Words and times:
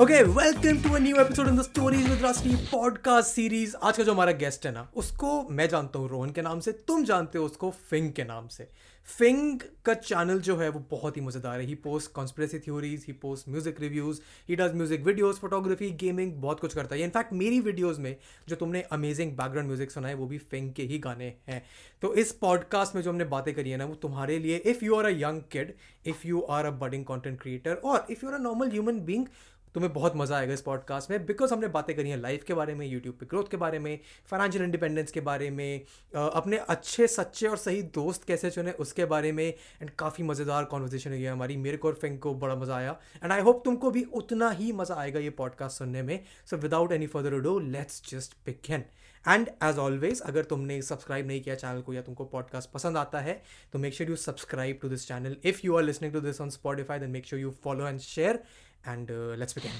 Okay 0.00 0.22
welcome 0.24 0.78
to 0.82 0.98
new 0.98 1.16
episode 1.20 1.48
in 1.48 1.56
the 1.56 1.62
stories 1.62 2.08
with 2.08 2.24
Rusty 2.24 2.54
podcast 2.66 3.28
series 3.28 3.74
आज 3.82 3.96
का 3.96 4.02
जो 4.02 4.12
हमारा 4.12 4.32
गेस्ट 4.32 4.66
है 4.66 4.72
ना, 4.72 4.86
उसको 4.96 5.42
मैं 5.50 5.68
जानता 5.68 5.98
हूँ, 5.98 6.08
रोहन 6.08 6.30
के 6.30 6.42
नाम 6.42 6.60
से। 6.60 6.72
तुम 6.88 7.04
जानते 7.04 7.38
हो 7.38 7.44
उसको 7.44 7.70
फिंग 7.90 8.12
के 8.12 8.24
नाम 8.24 8.46
से। 8.48 8.68
फिंग 9.08 9.60
का 9.84 9.94
चैनल 9.94 10.38
जो 10.40 10.56
है, 10.56 10.68
वो 10.68 10.82
बहुत 10.90 11.16
ही 11.16 11.22
मज़ेदार 11.22 11.60
है। 11.60 11.66
He 11.66 11.74
post 11.74 12.12
conspiracy 12.12 12.58
theories 12.58 13.04
he 13.06 13.12
post 13.12 13.48
music 13.48 13.80
reviews 13.80 14.20
he 14.48 14.56
does 14.56 14.74
music 14.74 15.04
videos 15.06 15.38
photography 15.38 15.90
gaming 16.00 16.32
बहुत 16.42 16.60
कुछ 16.60 16.74
करता 16.74 16.94
है। 16.94 17.02
इनफैक्ट 17.02 17.32
मेरी 17.32 17.60
वीडियोस 17.60 17.98
में 17.98 18.16
जो 18.48 18.56
तुमने 18.56 18.82
अमेजिंग 18.92 19.32
बैकग्राउंड 19.36 19.68
म्यूज़िक 19.68 19.90
सुना 19.90 20.08
है, 20.08 20.14
वो 20.14 20.26
भी 20.26 20.38
फिंग 20.38 20.72
के 20.72 20.82
ही 20.82 20.98
गाने 20.98 21.32
हैं। 21.48 21.62
तो 22.02 22.14
इस 22.14 22.32
पॉडकास्ट 22.40 22.94
में 22.94 23.02
जो 23.02 23.10
हमने 23.10 23.24
बातें 23.26 23.54
करी 23.54 23.70
है 23.70 23.76
ना, 23.76 23.84
वो 23.84 23.94
तुम्हारे 24.02 24.38
लिए 24.38 24.56
if 24.56 24.84
you 24.84 24.96
are 24.96 25.04
a 25.04 25.16
young 25.18 25.42
kid 25.52 25.74
if 26.06 26.26
you 26.26 26.40
are 26.50 26.66
a 26.66 26.70
budding 26.80 27.04
content 27.04 27.40
creator 27.42 27.74
और 27.74 28.06
if 28.10 28.24
you 28.24 28.30
are 28.30 28.38
a 28.38 28.42
normal 28.42 28.70
human 28.70 29.00
being 29.00 29.26
तुम्हें 29.74 29.92
बहुत 29.92 30.16
मज़ा 30.16 30.36
आएगा 30.36 30.52
इस 30.52 30.60
पॉडकास्ट 30.60 31.10
में 31.10 31.24
बिकॉज़ 31.26 31.52
हमने 31.54 31.68
बातें 31.68 31.94
करी 31.96 32.10
हैं 32.10 32.16
लाइफ 32.16 32.44
के 32.44 32.54
बारे 32.54 32.74
में 32.74 32.86
यूट्यूब 32.86 33.14
पे 33.20 33.26
ग्रोथ 33.26 33.50
के 33.50 33.56
बारे 33.56 33.78
में 33.78 33.98
फाइनेंशियल 34.30 34.64
इंडिपेंडेंस 34.64 35.12
के 35.12 35.20
बारे 35.20 35.50
में 35.50 35.80
अपने 36.14 36.56
अच्छे, 36.56 37.06
सच्चे 37.06 37.46
और 37.46 37.56
सही 37.56 37.82
दोस्त 37.94 38.24
कैसे 38.24 38.50
चुने 38.50 38.72
उसके 38.72 39.04
बारे 39.04 39.32
में 39.32 39.44
एंड 39.44 39.90
काफ़ी 39.98 40.24
मज़ेदार 40.24 40.64
कॉन्वर्जेशन 40.64 41.10
हुई 41.10 41.22
है 41.22 41.32
हमारी। 41.32 41.56
मेरे 41.56 41.76
को 41.76 41.88
और 41.88 41.94
फिंग 42.02 42.18
को 42.18 42.34
बड़ा 42.34 42.56
मज़ा 42.56 42.76
आया। 42.76 42.98
एंड 43.22 43.32
आई 43.32 43.40
होप 43.40 43.62
तुमको 43.64 43.90
भी 43.90 44.02
उतना 44.14 44.50
ही 44.50 44.72
मज़ा 44.72 44.94
आएगा 44.94 45.20
ये 45.20 45.30
पॉडकास्ट 45.38 45.78
सुनने 45.78 46.02
में। 46.02 46.18
So 46.50 46.56
without 46.56 46.92
any 46.92 47.06
further 47.06 47.38
ado 47.40 47.58
let's 47.58 48.02
just 48.10 48.34
pick 48.46 48.70
and 48.70 49.48
as 49.64 49.76
always 49.78 50.20
अगर 50.20 50.44
तुमने 50.44 50.80
सब्सक्राइब 50.82 51.26
नहीं 51.26 51.40
किया 51.42 51.54
चैनल 51.54 51.80
को 51.80 51.92
या 51.94 52.02
तुमको 52.02 52.24
पॉडकास्ट 52.24 52.70
पसंद 52.70 52.96
आता 52.96 53.20
है 53.20 53.40
तो 53.72 53.78
make 53.78 53.94
sure 53.94 54.10
you 54.10 54.16
subscribe 54.16 54.78
to 54.82 54.88
this 54.88 55.06
channel 55.08 55.36
if 55.44 55.60
you 55.64 55.76
are 55.76 55.82
listening 55.82 56.12
to 56.12 56.20
this 56.20 56.40
on 56.40 56.50
Spotify 56.50 56.98
then 56.98 57.10
make 57.10 57.26
sure 57.26 57.42
you 57.42 57.50
follow 57.64 57.86
and 57.86 58.00
share 58.00 58.42
and 58.86 59.10
uh, 59.10 59.34
let's 59.36 59.52
begin. 59.52 59.70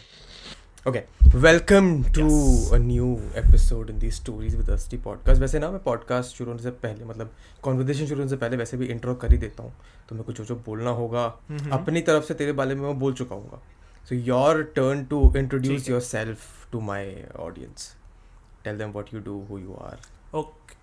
Okay, 0.86 1.04
welcome 1.34 2.04
to 2.12 2.22
yes. 2.22 2.72
a 2.72 2.78
new 2.78 3.20
episode 3.34 3.90
in 3.90 3.98
these 3.98 4.16
stories 4.16 4.56
with 4.56 4.68
Rusty 4.68 4.98
podcast. 4.98 5.40
वैसे 5.40 5.58
ना 5.58 5.70
मैं 5.70 5.82
podcast 5.82 6.36
शुरू 6.36 6.50
होने 6.50 6.62
से 6.62 6.70
पहले 6.84 7.04
मतलब 7.04 7.30
conversation 7.62 8.06
शुरू 8.06 8.20
होने 8.20 8.30
से 8.30 8.36
पहले 8.36 8.56
वैसे 8.56 8.76
भी 8.76 8.86
इंट्रो 8.86 9.14
कर 9.14 9.32
ही 9.32 9.38
देता 9.38 9.62
हूँ। 9.62 9.72
तो 10.08 10.14
मेरे 10.14 10.24
को 10.24 10.32
जो 10.32 10.44
जो 10.44 10.56
बोलना 10.66 10.90
होगा 10.90 11.24
mm-hmm. 11.34 11.72
अपनी 11.72 12.00
तरफ़ 12.00 12.24
से 12.24 12.34
तेरे 12.34 12.52
बारे 12.52 12.74
में 12.74 12.82
मैं 12.82 12.98
बोल 12.98 13.14
चुका 13.14 13.34
हूँ 13.34 13.60
so 14.08 14.14
your 14.14 14.62
turn 14.76 15.04
to 15.04 15.32
introduce 15.36 15.88
yourself 16.00 16.70
to 16.72 16.80
my 16.80 17.14
audience 17.38 17.94
tell 18.64 18.78
them 18.78 18.90
what 18.90 19.14
you 19.14 19.20
do 19.20 19.38
who 19.50 19.58
you 19.58 19.74
are 19.82 19.98
okay 20.38 20.76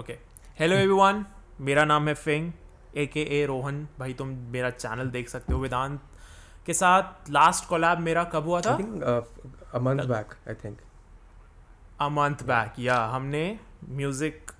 okay 0.00 0.18
hello 0.58 0.76
everyone 0.76 1.24
मेरा 1.60 1.84
नाम 1.84 2.08
है 2.08 2.14
Fing 2.14 2.52
A 2.96 3.06
K 3.06 3.22
A 3.40 3.44
Rohan 3.46 3.86
भाई 3.98 4.12
तुम 4.12 4.28
मेरा 4.28 4.70
चैनल 4.70 5.10
देख 5.10 5.28
सकते 5.28 5.52
हो 5.52 5.60
वेदांत. 5.60 6.00
के 6.66 6.74
साथ 6.74 7.30
लास्ट 7.30 7.68
कोलैब 7.68 7.98
मेरा 7.98 8.24
कब 8.24 8.44
हुआ 8.44 8.60
था? 8.60 8.74
A 9.74 9.78
month 9.78 10.04
back 10.04 10.34
I 10.48 10.54
think 10.54 10.78
a 12.00 12.08
month 12.08 12.42
back 12.46 12.78
या 12.78 12.96
हमने 13.04 13.44
म्यूज़िक 13.88 14.50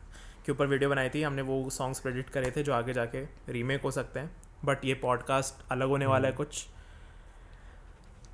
के 0.46 0.52
ऊपर 0.52 0.66
वीडियो 0.66 0.90
बनाई 0.90 1.08
थी 1.08 1.22
हमने 1.22 1.42
वो 1.42 1.70
सॉन्ग्स 1.70 2.00
प्रेडिक्ट 2.00 2.30
करे 2.30 2.50
थे 2.50 2.62
जो 2.62 2.72
आगे 2.72 2.92
जाके 2.92 3.24
रीमेक 3.52 3.82
हो 3.82 3.90
सकते 3.90 4.20
हैं 4.20 4.30
बट 4.64 4.84
ये 4.84 4.94
पॉडकास्ट 5.02 5.70
अलग 5.72 5.88
होने 5.88 6.06
वाला 6.06 6.28
है 6.28 6.34
hmm. 6.34 6.44
कुछ। 6.44 6.66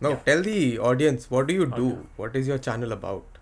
No 0.03 0.12
tell 0.25 0.42
the 0.42 0.78
audience 0.78 1.28
what 1.33 1.47
do 1.47 1.55
you 1.55 1.64
do 1.64 1.89
what 2.19 2.37
is 2.37 2.50
your 2.50 2.59
channel 2.59 2.92
about 2.92 3.39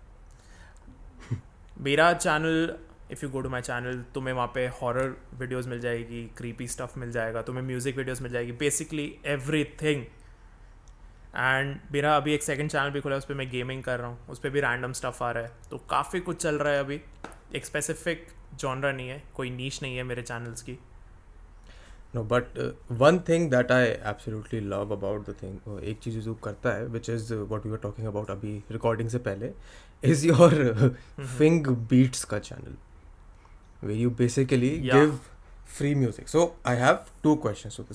मेरा 1.81 2.11
channel 2.13 2.75
if 3.11 3.23
you 3.23 3.29
go 3.29 3.41
to 3.41 3.49
my 3.49 3.61
channel 3.61 4.03
तुम्हें 4.13 4.33
वहाँ 4.33 4.51
पे 4.55 4.67
हॉरर 4.81 5.15
वीडियोज़ 5.33 5.69
मिल 5.69 5.79
जाएगी 5.79 6.23
क्रीपी 6.37 6.67
स्टफ़ 6.67 6.99
मिल 6.99 7.11
जाएगा 7.11 7.41
तुम्हें 7.41 7.63
म्यूज़िक 7.63 7.97
वीडियोज़ 7.97 8.23
मिल 8.23 8.31
जाएगी 8.31 8.51
बेसिकली 8.59 9.07
एवरी 9.25 9.63
थिंग 9.81 10.05
एंड 11.37 11.75
मेरा 11.91 12.15
अभी 12.17 12.33
एक 12.33 12.43
सेकंड 12.43 12.69
चैनल 12.71 12.89
भी 12.89 13.01
खुला 13.01 13.15
है 13.15 13.17
उस 13.19 13.25
पर 13.25 13.33
मैं 13.33 13.49
गेमिंग 13.51 13.83
कर 13.83 13.99
रहा 13.99 14.07
हूँ। 14.07 14.27
उस 14.29 14.39
पर 14.39 14.49
भी 14.49 14.59
रैंडम 14.61 14.93
स्टफ़ 14.93 15.23
आ 15.23 15.31
रहा 15.31 15.43
है। 15.43 15.51
तो 15.69 15.77
काफ़ी 15.89 16.19
कुछ 16.19 16.41
चल 16.41 16.55
रहा 16.55 16.73
है 16.73 16.79
अभी। 16.79 17.01
एक 17.55 17.65
स्पेसिफिक 17.65 18.27
जॉनरा 18.59 18.91
नहीं 18.91 19.09
है 19.09 19.21
कोई 19.35 19.49
नीच 19.49 19.81
नहीं 19.81 19.97
है 19.97 20.03
मेरे 20.03 20.21
चैनल्स 20.21 20.61
की। 20.61 20.77
No 22.15 22.23
but 22.23 22.57
one 22.91 23.19
thing 23.19 23.49
that 23.51 23.71
I 23.71 23.85
absolutely 23.85 24.59
love 24.59 24.91
about 24.91 25.29
the 25.29 25.35
thing 25.41 25.83
एक 25.83 25.99
चीज़ 25.99 26.19
जो 26.19 26.33
करता 26.43 26.75
है 26.75 26.85
which 26.87 27.09
is 27.09 27.33
what 27.33 27.65
you 27.65 27.71
are 27.73 27.79
talking 27.83 28.07
about 28.07 28.29
अभी 28.31 28.57
रिकॉर्डिंग 28.71 29.09
से 29.09 29.17
पहले 29.19 29.51
इज़ 30.03 30.25
योर 30.27 30.95
फिंग 31.37 31.67
बीट्स 31.89 32.23
का 32.23 32.39
channel 32.39 32.75
way 33.87 33.93
you 33.93 34.09
basically 34.09 34.71
yeah. 34.89 35.09
Free 35.67 35.95
music 35.95 36.27
so 36.27 36.57
I 36.65 36.75
have 36.75 36.99
two 37.23 37.35
question 37.35 37.85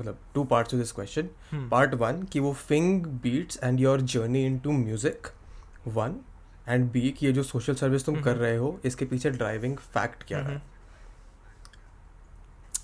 मतलब 0.00 0.18
two 0.34 0.44
part 0.44 0.66
of 0.66 0.76
this 0.76 0.92
question 0.92 1.28
part 1.54 1.94
one 1.94 2.22
कि 2.22 2.40
वो 2.40 2.52
Fing 2.52 3.06
beats 3.06 3.60
and 3.64 3.80
your 3.80 4.00
journey 4.00 4.46
into 4.58 4.72
music 4.72 5.26
one 5.88 6.16
and 6.68 6.92
B 6.92 7.10
कि 7.10 7.26
ये 7.26 7.32
जो 7.32 7.42
social 7.42 7.74
service 7.74 8.04
तुम 8.04 8.22
कर 8.22 8.32
hmm. 8.32 8.40
रहे 8.40 8.56
हो 8.56 8.80
इसके 8.84 9.04
पीछे 9.04 9.30
ड्राइविंग 9.30 9.76
फैक्ट 9.76 10.22
क्या 10.22 10.38
है? 10.38 10.60
Hmm. 10.60 10.68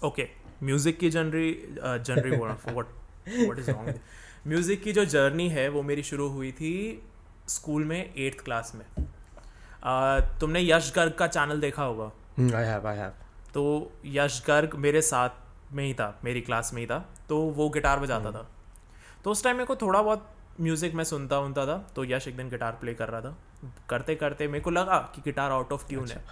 ओके 0.04 0.28
म्यूज़िक 0.62 0.98
की 0.98 1.10
जर्नी 1.10 1.76
जर्नी 1.82 2.36
म्यूज़िक 4.46 4.82
की 4.82 4.92
जो 4.92 5.04
जर्नी 5.04 5.48
है 5.48 5.68
वो 5.68 5.82
मेरी 5.82 6.02
शुरू 6.02 6.28
हुई 6.28 6.52
थी 6.52 7.02
स्कूल 7.48 7.84
में 7.84 8.14
एट्थ 8.14 8.44
क्लास 8.44 8.72
में. 8.74 8.86
Uh, 8.86 10.40
तुमने 10.40 10.60
यश 10.60 10.92
गर्ग 10.96 11.12
का 11.12 11.26
चैनल 11.26 11.60
देखा 11.60 11.82
होगा? 11.82 12.12
आई 12.58 12.64
हैव 12.64 12.86
आई 12.86 12.96
हैव 12.96 13.12
तो 13.54 13.92
यश 14.04 14.42
गर्ग 14.46 14.74
मेरे 14.74 15.02
साथ 15.02 15.30
में 15.72 15.84
ही 15.84 15.94
था 15.94 16.18
मेरी 16.24 16.40
क्लास 16.40 16.74
में 16.74 16.80
ही 16.80 16.86
था 16.86 16.98
तो 17.28 17.38
वो 17.38 17.68
गिटार 17.68 18.00
बजाता 18.00 18.24
hmm. 18.24 18.34
था। 18.34 18.48
तो 19.24 19.30
उस 19.30 19.44
टाइम 19.44 19.56
मेरे 19.56 19.66
को 19.66 19.76
थोड़ा 19.76 20.02
बहुत 20.02 20.30
म्यूज़िक 20.60 20.94
मैं 20.94 21.04
सुनता 21.04 21.38
उनता 21.38 21.66
था 21.66 21.78
तो 21.96 22.04
यश 22.04 22.28
एक 22.28 22.36
दिन 22.36 22.48
गिटार 22.48 22.72
प्ले 22.72 22.94
कर 22.94 23.08
रहा 23.08 23.20
था। 23.20 23.38
करते 23.88 24.14
करते 24.14 24.48
मेरे 24.48 24.64
को 24.64 24.70
लगा 24.70 24.98
कि 25.14 25.22
गिटार 25.24 25.50
आउट 25.50 25.72
ऑफ़ 25.72 25.88
ट्यून 25.88 26.08
है। 26.08 26.24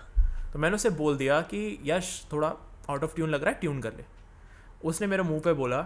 तो 0.53 0.59
मैंने 0.59 0.75
उसे 0.75 0.91
बोल 0.91 1.17
दिया 1.17 1.41
कि 1.41 1.79
यश 1.85 2.27
थोड़ा 2.33 2.55
आउट 2.91 3.05
ऑफ़ 3.05 3.15
ट्यून 3.15 3.31
लग 3.31 3.45
रहा 3.45 3.55
है 3.55 3.61
ट्यून 3.61 3.81
कर 3.81 3.95
ले। 3.95 4.05
उसने 4.85 5.07
मेरे 5.07 5.23
मुँह 5.23 5.41
पे 5.41 5.53
बोला 5.53 5.83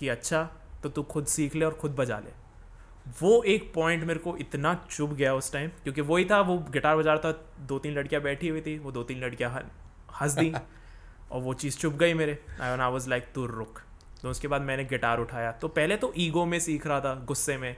कि 0.00 0.08
अच्छा 0.08 0.50
तो 0.82 0.88
तू 0.88 1.02
खुद 1.02 1.26
सीख 1.26 1.54
ले 1.54 1.64
और 1.64 1.74
खुद 1.74 1.94
बजा 1.96 2.18
ले। 2.18 2.32
वो 3.20 3.42
एक 3.42 3.72
पॉइंट 3.74 4.04
मेरे 4.04 4.20
को 4.20 4.36
इतना 4.36 4.74
चुभ 4.90 5.12
गया 5.12 5.34
उस 5.34 5.52
टाइम 5.52 5.68
क्योंकि 5.68 6.00
वही 6.00 6.24
था 6.24 6.40
वो 6.40 6.58
गिटार 6.58 6.96
बजा 6.96 7.12
रहा 7.12 7.32
था 7.32 7.44
दो 7.60 7.78
तीन 7.78 7.94
लड़कियाँ 7.94 8.22
बैठी 8.22 8.48
हुई 8.48 8.60
थी 8.60 8.78
वो 8.78 8.92
दो 8.92 9.02
तीन 9.02 9.20
लड़कियाँ 9.20 9.50
हंस 10.22 10.32
दी 10.32 10.52
और 11.30 11.40
वो 11.40 11.54
चीज़ 11.54 11.78
चुप 11.78 11.94
गई 11.94 12.14
मेरे। 12.14 12.38
आई 12.60 12.70
आई 12.70 12.90
वॉज़ 12.90 13.08
लाइक 13.10 13.26
तू 13.34 13.46
रुक। 13.46 13.80
तो 14.22 14.30
उसके 14.30 14.48
बाद 14.48 14.62
मैंने 14.62 14.84
गिटार 14.84 15.20
उठाया। 15.20 15.52
तो 15.52 15.68
पहले 15.68 15.96
तो 15.96 16.12
ईगो 16.16 16.44
में 16.44 16.58
सीख 16.60 16.86
रहा 16.86 17.00
था 17.00 17.14
गुस्से 17.26 17.56
में। 17.56 17.76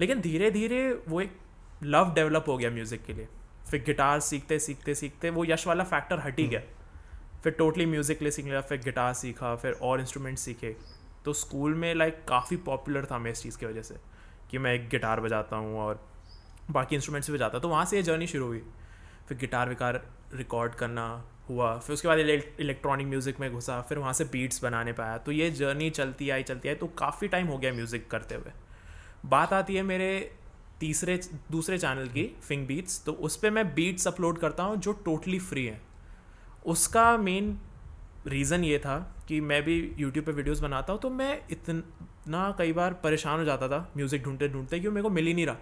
लेकिन 0.00 0.20
धीरे 0.20 0.50
धीरे 0.50 0.82
वो 1.08 1.20
एक 1.20 1.36
लव 1.84 2.12
डेवलप 2.14 2.44
हो 2.48 2.56
गया 2.58 2.70
म्यूज़िक 2.70 3.04
के 3.04 3.12
लिए। 3.12 3.28
फिर 3.70 3.82
गिटार 3.84 4.20
सीखते 4.20 4.58
सीखते 4.58 4.94
सीखते 4.94 5.30
वो 5.30 5.44
यश 5.44 5.66
वाला 5.66 5.84
फैक्टर 5.84 6.18
हट 6.18 6.38
ही 6.38 6.46
गया। 6.46 6.60
फिर 7.42 7.52
टोटली 7.52 7.86
म्यूज़िक 7.86 8.18
के 8.18 8.24
लिए 8.24 8.32
सीख 8.32 8.44
लिया 8.44 8.60
फिर 8.60 8.78
गिटार 8.78 9.12
सीखा 9.14 9.54
फिर 9.56 9.72
और 9.82 10.00
इंस्ट्रूमेंट 10.00 10.38
सीखे। 10.38 10.74
तो 11.24 11.32
स्कूल 11.32 11.74
में 11.74 11.94
लाइक 11.94 12.24
काफ़ी 12.28 12.56
पॉपुलर 12.56 13.06
था 13.10 13.18
मैं 13.18 13.30
इस 13.30 13.42
चीज़ 13.42 13.58
की 13.58 13.66
वजह 13.66 13.82
से 13.82 13.94
कि 14.50 14.58
मैं 14.58 14.72
एक 14.74 14.88
गिटार 14.88 15.20
बजाता 15.20 15.56
हूँ 15.56 15.78
और 15.78 16.00
बाकी 16.70 16.96
इंस्ट्रूमेंट्स 16.96 17.30
भी 17.30 17.36
बजाता 17.36 17.58
तो 17.58 17.68
वहाँ 17.68 17.84
से 17.84 17.96
ये 17.96 18.02
जर्नी 18.02 18.26
शुरू 18.26 18.46
हुई। 18.46 18.62
फिर 19.28 19.38
गिटार 19.38 19.68
विकार 19.68 20.02
रिकॉर्ड 20.34 20.74
करना 20.74 21.06
हुआ, 21.50 21.76
फिर 21.78 21.94
उसके 21.94 22.08
बाद 22.08 22.18
इलेक्ट्रॉनिक 22.18 23.06
म्यूज़िक 23.06 23.40
में 23.40 23.52
घुसा, 23.52 23.80
फिर 23.80 23.98
वहाँ 23.98 24.12
से 24.12 24.24
बीट्स 24.26 24.62
बनाने 24.64 24.92
पाया। 24.92 25.16
तो 25.18 25.32
ये 25.32 25.50
जर्नी 25.52 25.90
चलती 25.92 26.30
आई 26.30 26.42
चलती 26.42 26.68
आई 26.68 26.74
तो 26.74 26.86
काफ़ी 26.98 27.28
टाइम 27.28 27.46
हो 27.46 27.58
गया 27.58 27.72
म्यूज़िक 27.72 28.10
करते 28.10 28.34
हुए। 28.34 28.52
बात 29.26 29.52
आती 29.52 29.76
है 29.76 29.82
मेरे 29.82 30.10
तीसरे, 30.80 31.20
दूसरे 31.50 31.78
चैनल 31.78 32.06
की 32.08 32.24
फिंग 32.42 32.66
बीट्स 32.66 33.04
तो 33.04 33.12
उस 33.12 33.36
पर 33.36 33.50
मैं 33.50 33.66
बीट्स 33.74 34.08
अपलोड 34.08 34.38
करता 34.38 34.62
हूँ 34.62 34.76
जो 34.76 34.92
टोटली 35.04 35.38
फ्री 35.38 35.66
है। 35.66 35.80
उसका 36.66 37.16
मेन 37.16 37.58
रीज़न 38.26 38.64
ये 38.64 38.78
था 38.78 38.98
कि 39.28 39.40
मैं 39.40 39.62
भी 39.62 39.76
यूट्यूब 39.98 40.26
पे 40.26 40.32
वीडियोस 40.32 40.60
बनाता 40.60 40.92
हूँ 40.92 41.00
तो 41.00 41.10
मैं 41.10 41.40
इतना 41.50 42.50
कई 42.58 42.72
बार 42.72 42.94
परेशान 42.94 43.38
हो 43.38 43.44
जाता 43.44 43.68
था 43.68 43.78
म्यूज़िक 43.96 44.22
ढूंढते 44.22 44.48
ढूंढते 44.48 44.80
क्यों 44.80 44.92
मेरे 44.92 45.02
को 45.02 45.10
मिल 45.10 45.26
ही 45.26 45.34
नहीं 45.34 45.46
रहा। 45.46 45.56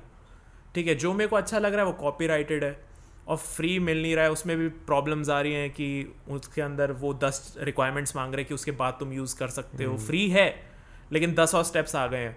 ठीक 0.74 0.86
है, 0.86 0.94
जो 0.94 1.12
मेरे 1.12 1.28
को 1.28 1.36
अच्छा 1.36 1.58
लग 1.58 1.74
रहा 1.74 1.80
है, 1.80 1.86
वो 1.86 1.92
कॉपी 1.92 2.26
है। 2.26 2.87
और 3.28 3.36
फ्री 3.36 3.78
मिल 3.78 4.02
नहीं 4.02 4.14
रहा 4.16 4.24
है 4.24 4.30
उसमें 4.30 4.56
भी 4.58 4.68
प्रॉब्लम्स 4.68 5.28
आ 5.30 5.40
रही 5.40 5.52
हैं 5.52 5.70
कि 5.70 6.14
उसके 6.28 6.62
अंदर 6.62 6.92
वो 6.92 7.12
दस 7.14 7.54
रिक्वायरमेंट्स 7.58 8.16
मांग 8.16 8.34
रहे 8.34 8.42
हैं 8.42 8.48
कि 8.48 8.54
उसके 8.54 8.70
बाद 8.70 8.96
तुम 9.00 9.12
यूज़ 9.12 9.36
कर 9.38 9.48
सकते 9.48 9.84
हो। 9.84 9.96
फ्री 9.96 10.24
हम्म। 10.24 10.38
है 10.38 10.70
लेकिन 11.12 11.34
दस 11.34 11.54
और 11.54 11.64
स्टेप्स 11.64 11.96
आ 11.96 12.06
गए 12.06 12.18
हैं। 12.18 12.36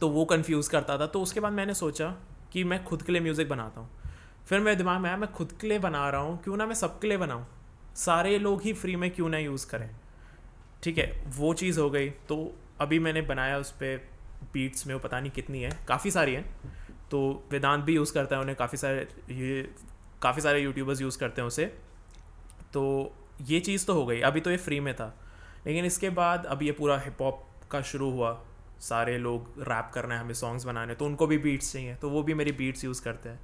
तो 0.00 0.08
वो 0.08 0.24
कन्फ्यूज़ 0.24 0.70
करता 0.70 0.98
था। 0.98 1.06
तो 1.06 1.22
उसके 1.22 1.40
बाद 1.40 1.52
मैंने 1.52 1.74
सोचा 1.74 2.08
कि 2.52 2.64
मैं 2.64 2.84
खुद 2.84 3.02
के 3.02 3.12
लिए 3.12 3.20
म्यूज़िक 3.20 3.48
बनाता 3.48 3.80
हूँ। 3.80 3.90
फिर 4.48 4.60
मेरे 4.60 4.76
दिमाग 4.76 5.00
में 5.00 5.08
आया 5.08 5.18
मैं 5.18 5.32
खुद 5.32 5.52
के 5.60 5.68
लिए 5.68 5.78
बना 5.78 6.08
रहा 6.10 6.20
हूँ 6.20 6.42
क्यों 6.42 6.56
ना 6.56 6.66
मैं 6.66 6.74
सबके 6.74 7.08
लिए 7.08 7.16
बनाऊँ? 7.16 7.46
सारे 7.96 8.38
लोग 8.38 8.62
ही 8.62 8.72
फ्री 8.72 8.96
में 8.96 9.10
क्यों 9.10 9.28
ना 9.28 9.38
यूज़ 9.38 9.66
करें? 9.66 9.90
ठीक 10.82 10.98
है 10.98 11.24
वो 11.28 11.54
चीज़ 11.54 11.80
हो 11.80 11.90
गई। 11.90 12.10
तो 12.10 12.56
अभी 12.80 12.98
मैंने 12.98 13.22
बनाया 13.22 13.58
उस 13.58 13.70
पर 13.70 14.08
बीट्स 14.52 14.86
में 14.86 14.94
वो 14.94 15.00
पता 15.00 15.20
नहीं 15.20 15.30
कितनी 15.30 15.62
है 15.62 15.70
काफ़ी 15.88 16.10
सारी 16.10 16.34
हैं। 16.34 16.44
तो 17.10 17.48
वेदांत 17.50 17.84
भी 17.84 17.94
यूज़ 17.94 18.12
करता 18.14 18.36
है 18.36 18.42
उन्हें 18.42 18.56
काफ़ी 18.56 18.78
सारे 18.78 19.08
ये 19.30 19.62
काफ़ी 20.24 20.42
सारे 20.42 20.60
यूट्यूबर्स 20.60 21.00
यूज़ 21.00 21.18
करते 21.18 21.40
हैं 21.40 21.46
उसे। 21.46 21.64
तो 22.72 22.82
ये 23.42 23.60
चीज़ 23.60 23.86
तो 23.86 23.94
हो 23.94 24.06
गई। 24.06 24.20
अभी 24.20 24.40
तो 24.40 24.50
ये 24.50 24.56
फ्री 24.56 24.80
में 24.80 24.94
था। 24.96 25.18
लेकिन 25.66 25.84
इसके 25.84 26.10
बाद 26.10 26.46
अब 26.46 26.62
ये 26.62 26.72
पूरा 26.72 26.98
हिप 26.98 27.22
हॉप 27.22 27.46
का 27.70 27.80
शुरू 27.80 28.10
हुआ। 28.10 28.44
सारे 28.80 29.18
लोग 29.18 29.54
रैप 29.58 29.90
करना 29.94 30.14
है, 30.14 30.20
हमें 30.20 30.34
सॉन्ग्स 30.34 30.64
बनाने 30.64 30.94
तो 30.94 31.04
उनको 31.04 31.26
भी 31.26 31.38
बीट्स 31.38 31.72
चाहिए। 31.72 31.94
तो 31.94 32.10
वो 32.10 32.22
भी 32.22 32.34
मेरी 32.34 32.52
बीट्स 32.52 32.84
यूज़ 32.84 33.04
करते 33.04 33.28
हैं। 33.28 33.40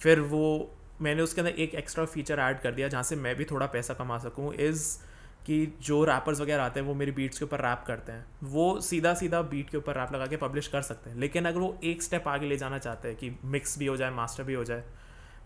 फिर 0.00 0.20
वो, 0.20 0.74
मैंने 1.00 1.22
उसके 1.22 1.40
अंदर 1.40 1.52
एक 1.52 1.74
एक्स्ट्रा 1.74 2.04
फीचर 2.04 2.38
ऐड 2.38 2.60
कर 2.60 2.72
दिया, 2.72 2.88
जहाँ 2.88 3.02
से 3.02 3.16
मैं 3.16 3.36
भी 3.36 3.44
थोड़ा 3.44 3.66
पैसा 3.66 3.94
कमा 3.94 4.18
सकूँ 4.18 4.54
इज़ 4.54 4.98
कि 5.46 5.78
जो 5.80 6.04
रैपर्स 6.04 6.40
वगैरह 6.40 6.64
आते 6.64 6.80
हैं, 6.80 6.86
वो 6.86 6.94
मेरी 6.94 7.12
बीट्स 7.12 7.38
के 7.38 7.44
ऊपर 7.44 7.60
रैप 7.60 7.84
करते 7.86 8.12
हैं। 8.12 8.26
वो 8.42 8.80
सीधा 8.80 9.14
सीधा 9.14 9.42
बीट 9.42 9.70
के 9.70 9.76
ऊपर 9.76 9.94
रैप 9.94 10.12
लगा 10.12 10.26
के 10.26 10.36
पब्लिश 10.36 10.68
कर 10.68 10.82
सकते 10.82 11.10
हैं। 11.10 11.16
लेकिन 11.16 11.44
अगर 11.44 11.58
वो 11.58 11.78
एक 11.84 12.02
स्टेप 12.02 12.28
आगे 12.28 12.46
ले 12.46 12.56
जाना 12.56 12.78
चाहते 12.78 13.08
हैं 13.08 13.16
कि 13.16 13.32
मिक्स 13.44 13.78
भी 13.78 13.86
हो 13.86 13.96
जाए 13.96 14.10
मास्टर 14.10 14.42
भी 14.42 14.54
हो 14.54 14.64
जाए 14.64 14.84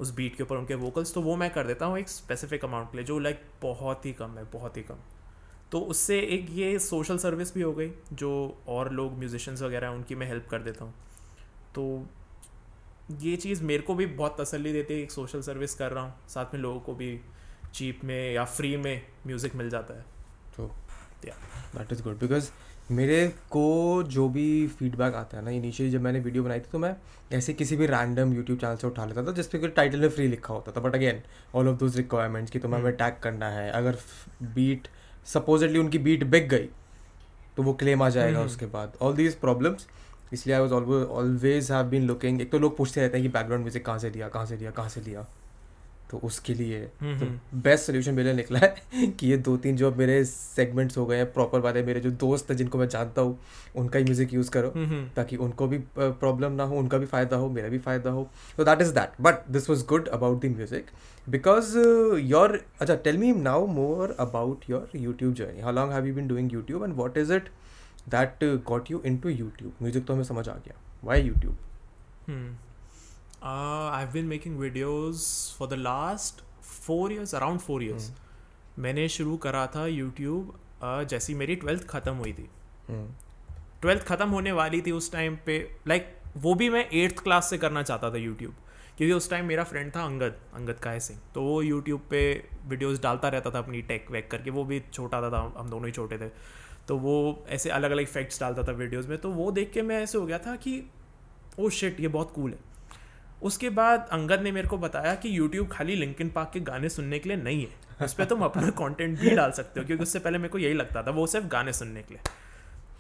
उस 0.01 0.15
बीट 0.15 0.37
के 0.37 0.43
ऊपर 0.43 0.57
उनके 0.57 0.75
वोकल्स 0.75 1.15
तो 1.15 1.21
वो 1.21 1.37
मैं 1.37 1.51
कर 1.51 1.67
देता 1.67 1.87
हूँ 1.87 1.99
एक 1.99 2.09
स्पेसिफिक 2.09 2.65
अमाउंट 2.65 2.91
के 2.91 2.97
लिए 2.99 3.07
जो 3.07 3.19
लाइक 3.19 3.43
बहुत 3.63 4.07
ही 4.07 4.13
कम 4.13 4.39
है 4.39 4.45
बहुत 4.53 4.77
ही 4.77 4.83
कम। 4.83 4.99
तो 5.73 5.81
उससे 5.83 6.19
एक 6.21 6.51
ये 6.51 6.79
सोशल 6.79 7.19
सर्विस 7.19 7.55
भी 7.55 7.63
हो 7.63 7.73
गई 7.73 7.91
जो 8.13 8.33
और 8.69 8.93
लोग 8.93 9.19
म्यूजिशंस 9.19 9.63
वगैरह 9.63 9.89
हैं 9.89 9.95
उनकी 9.95 10.15
मैं 10.15 10.27
हेल्प 10.27 10.47
कर 10.51 10.63
देता 10.63 10.85
हूँ। 10.85 10.95
तो 11.75 12.07
ये 13.21 13.37
चीज़ 13.37 13.63
मेरे 13.65 13.83
को 13.83 13.95
भी 13.95 14.07
बहुत 14.07 14.41
तसल्ली 14.41 14.73
देती 14.73 14.95
है 14.95 15.01
एक 15.01 15.11
सोशल 15.13 15.41
सर्विस 15.43 15.75
कर 15.75 15.93
रहा 15.93 16.05
हूँ 16.05 16.29
साथ 16.29 16.55
में 16.55 16.61
लोगों 16.61 16.81
को 16.81 16.95
भी 16.95 17.19
चीप 17.75 18.01
में 18.05 18.33
या 18.33 18.45
फ्री 18.45 18.77
में 18.77 19.07
म्यूज़िक 19.27 19.55
मिल 19.57 19.71
जाता 19.71 19.95
है। 19.95 20.05
तो 20.57 20.71
दैट 21.25 21.93
इज़ 21.93 22.03
गुड 22.03 22.19
बिकॉज़ 22.19 22.51
मेरे 22.91 23.27
को 23.51 24.03
जो 24.09 24.29
भी 24.29 24.67
फीडबैक 24.69 25.15
आता 25.15 25.37
है 25.37 25.45
ना 25.45 25.51
इनिशियली 25.51 25.93
जब 25.93 26.01
मैंने 26.03 26.19
वीडियो 26.21 26.43
बनाई 26.43 26.61
थी 26.61 26.71
तो 26.73 26.79
मैं 26.79 26.95
ऐसे 27.33 27.53
किसी 27.53 27.77
भी 27.77 27.87
रैंडम 27.87 28.33
यूट्यूब 28.35 28.59
चैनल 28.59 28.77
से 28.77 28.87
उठा 28.87 29.05
लेता 29.05 29.23
था 29.27 29.33
जिस 29.33 29.47
पे 29.47 29.69
टाइटल 29.69 30.01
में 30.01 30.09
फ्री 30.09 30.27
लिखा 30.29 30.55
होता 30.55 30.73
था। 30.73 30.81
But 30.81 30.95
again 30.95 31.21
all 31.55 31.69
of 31.69 31.79
those 31.79 31.97
requirements 31.97 32.51
कि 32.51 32.59
तुम्हें 32.59 32.81
हमें 32.81 32.97
टैग 32.97 33.15
करना 33.23 33.49
है 33.51 33.71
अगर 33.71 33.97
बीट 34.55 34.89
सपोजिटली 35.27 35.79
उनकी 35.79 35.99
बीट 35.99 36.25
बिक 36.27 36.49
गई 36.49 36.69
तो 37.57 37.63
वो 37.63 37.73
क्लेम 37.75 38.03
आ 38.03 38.09
जाएगा 38.09 38.39
हम्म। 38.39 38.47
उसके 38.47 38.67
बाद। 38.67 38.93
ऑल 39.03 39.15
दीज 39.17 39.35
प्रॉब्लम्स 39.41 39.87
इसलिए 40.33 40.57
I 40.57 40.63
was 40.63 40.73
always 40.73 41.71
have 41.73 41.85
been 41.89 42.07
looking 42.07 42.41
एक 42.41 42.51
तो 42.53 42.59
लोग 42.59 42.77
पूछते 42.77 43.01
रहते 43.01 43.19
हैं 43.19 43.27
कि 43.27 43.33
बैकग्राउंड 43.33 43.65
म्यूज़िक 43.65 43.85
कहाँ 43.87 43.99
से 43.99 44.11
लिया 44.11 44.29
कहाँ 44.29 44.47
से 44.47 44.57
लिया 44.57 44.71
कहाँ 44.71 44.89
से 44.89 45.01
लिया 45.01 45.27
तो 46.11 46.19
उसके 46.25 46.55
लिए 46.55 46.79
हम्म, 47.01 47.19
तो 47.19 47.27
हम्म। 47.27 47.61
बेस्ट 47.63 47.87
सोल्यूशन 47.87 48.15
मेरे 48.15 48.29
लिए 48.29 48.37
निकला 48.37 48.59
है 48.59 49.07
कि 49.11 49.27
ये 49.27 49.37
दो 49.39 49.57
तीन 49.57 49.77
जो 49.77 49.91
मेरे 49.93 50.25
सेगमेंट्स 50.25 50.99
हो 50.99 51.07
गए 51.07 51.17
हैं 51.17 51.33
प्रॉपर 51.33 51.61
वाले 51.61 51.83
मेरे 51.83 52.01
जो 52.01 52.11
दोस्त 52.21 52.51
हैं 52.51 52.57
जिनको 52.57 52.79
मैं 52.79 52.89
जानता 52.89 53.23
हूँ 53.23 53.39
उनका 53.77 53.99
ही 53.99 54.05
म्यूज़िक 54.05 54.35
यूज़ 54.35 54.51
करो 54.51 54.71
हम्म, 54.71 54.87
हम्म। 54.87 55.09
ताकि 55.17 55.37
उनको 55.39 55.67
भी 55.67 55.79
प्रॉब्लम 55.99 56.53
ना 56.53 56.65
हो 56.65 56.77
उनका 56.77 56.99
भी 56.99 57.07
फ़ायदा 57.07 57.37
हो 57.37 57.49
मेरा 57.49 57.69
भी 57.69 57.79
फ़ायदा 57.79 58.11
हो 58.11 58.29
तो 58.59 58.65
that 58.65 58.83
is 58.83 58.93
that 58.95 59.21
but 59.21 59.47
this 59.51 59.71
was 59.71 59.87
good 59.87 60.09
about 60.09 60.45
the 60.45 60.55
music 60.57 60.91
because 61.27 61.77
your 62.19 62.61
अच्छा 62.81 62.95
tell 62.97 63.19
me 63.19 63.33
now 63.33 63.67
more 63.67 64.17
about 64.21 64.71
your 64.71 64.91
YouTube 64.97 65.35
journey 65.35 65.61
how 65.61 65.73
long 65.73 65.93
have 65.93 66.07
you 66.07 66.15
been 66.15 66.29
doing 66.29 66.53
YouTube 66.53 66.85
and 66.85 66.95
what 66.95 67.19
is 67.19 67.33
it 67.33 67.49
that 68.09 68.45
got 68.67 68.91
you 68.91 69.03
into 69.19 69.29
YouTube 69.29 69.73
music 69.83 70.07
तो 70.07 70.15
हमें 70.15 70.25
समझ 70.25 70.49
आ 70.49 70.55
गया 70.55 70.81
why 71.05 71.23
YouTube. 71.23 71.57
Uh, 73.43 73.91
I've 73.93 74.13
been 74.13 74.29
making 74.29 74.59
videos 74.59 75.55
for 75.55 75.67
the 75.69 75.77
last 75.77 76.43
four 76.61 77.11
years, 77.11 77.35
around 77.35 77.63
four 77.63 77.81
years. 77.83 78.11
मैंने 78.79 79.09
शुरू 79.09 79.37
करा 79.37 79.67
था 79.75 79.87
YouTube 79.87 80.55
जैसी 81.11 81.35
मेरी 81.35 81.57
ट्वेल्थ 81.57 81.87
ख़त्म 81.89 82.15
हुई 82.15 82.33
थी। 82.33 82.49
ट्वेल्थ 83.83 84.03
ख़त्म 84.09 84.29
होने 84.29 84.53
वाली 84.53 84.81
थी 84.83 84.93
उस 84.93 85.11
टाइम 85.13 85.37
पे 85.47 85.59
लाइक 85.89 86.03
like, 86.03 86.43
वो 86.43 86.55
भी 86.55 86.69
मैं 86.71 86.89
एट्थ 86.93 87.23
क्लास 87.23 87.51
से 87.51 87.59
करना 87.59 87.83
चाहता 87.83 88.11
था 88.11 88.19
यूट्यूब 88.19 88.55
क्योंकि 88.97 89.13
उस 89.13 89.31
टाइम 89.31 89.47
मेरा 89.47 89.65
फ्रेंड 89.65 89.95
था 89.97 90.05
अंगद 90.05 90.37
अंगद 90.55 90.79
काय 90.83 91.01
सिंह। 91.01 91.19
तो 91.35 91.43
वो 91.43 91.61
यूट्यूब 91.63 92.07
पे 92.11 92.23
वीडियोस 92.69 93.01
डालता 93.03 93.29
रहता 93.29 93.51
था 93.51 93.59
अपनी 93.59 93.83
टेक 93.83 94.11
वेक 94.11 94.31
करके 94.31 94.51
वो 94.51 94.65
भी 94.65 94.83
छोटा 94.93 95.23
था, 95.23 95.31
था 95.31 95.53
हम 95.59 95.71
दोनों 95.71 95.87
ही 95.87 95.93
छोटे 95.93 96.19
थे। 96.19 96.29
तो 96.89 96.97
वो 96.99 97.45
ऐसे 97.49 97.71
अलग 97.71 97.91
अलग 97.91 98.03
इफेक्ट्स 98.03 98.41
डालता 98.41 98.63
था 98.63 98.73
वीडियोस 98.73 99.07
में। 99.07 99.19
तो 99.19 99.31
वो 99.33 99.51
देख 99.53 99.73
के 99.73 99.83
मैं 99.83 100.03
ऐसे 100.03 100.19
हो 100.19 100.27
गया 100.27 100.39
था 100.39 100.57
कि 100.57 100.83
ओ 101.59 101.69
शिट 101.71 102.01
ये 102.01 102.09
बहुत 102.09 102.33
कूल 102.35 102.51
है। 102.51 102.59
उसके 103.43 103.71
बाद 103.71 104.09
अंगद 104.13 104.41
ने 104.41 104.53
मेरे 104.53 104.69
को 104.69 104.79
बताया 104.79 105.15
कि 105.15 105.39
यूट्यूब 105.39 105.69
खाली 105.69 105.95
लिंकन 105.95 106.29
पार्क 106.29 106.51
के 106.53 106.61
गाने 106.61 106.89
सुनने 106.89 107.19
के 107.19 107.29
लिए 107.29 107.39
नहीं 107.39 107.67
है। 107.67 108.05
उस 108.05 108.15
पर 108.15 108.25
तुम 108.25 108.41
अपना 108.41 108.71
कंटेंट 108.71 109.19
भी 109.21 109.31
डाल 109.31 109.51
सकते 109.51 109.81
हो 109.81 109.87
क्योंकि 109.87 110.03
उससे 110.03 110.19
पहले 110.19 110.39
मेरे 110.39 110.49
को 110.49 110.59
यही 110.59 110.75
लगता 110.75 111.03
था 111.03 111.11
वो 111.11 111.27
सिर्फ़ 111.27 111.47
गाने 111.47 111.73
सुनने 111.73 112.03
के 112.03 112.15
लिए। 112.15 112.23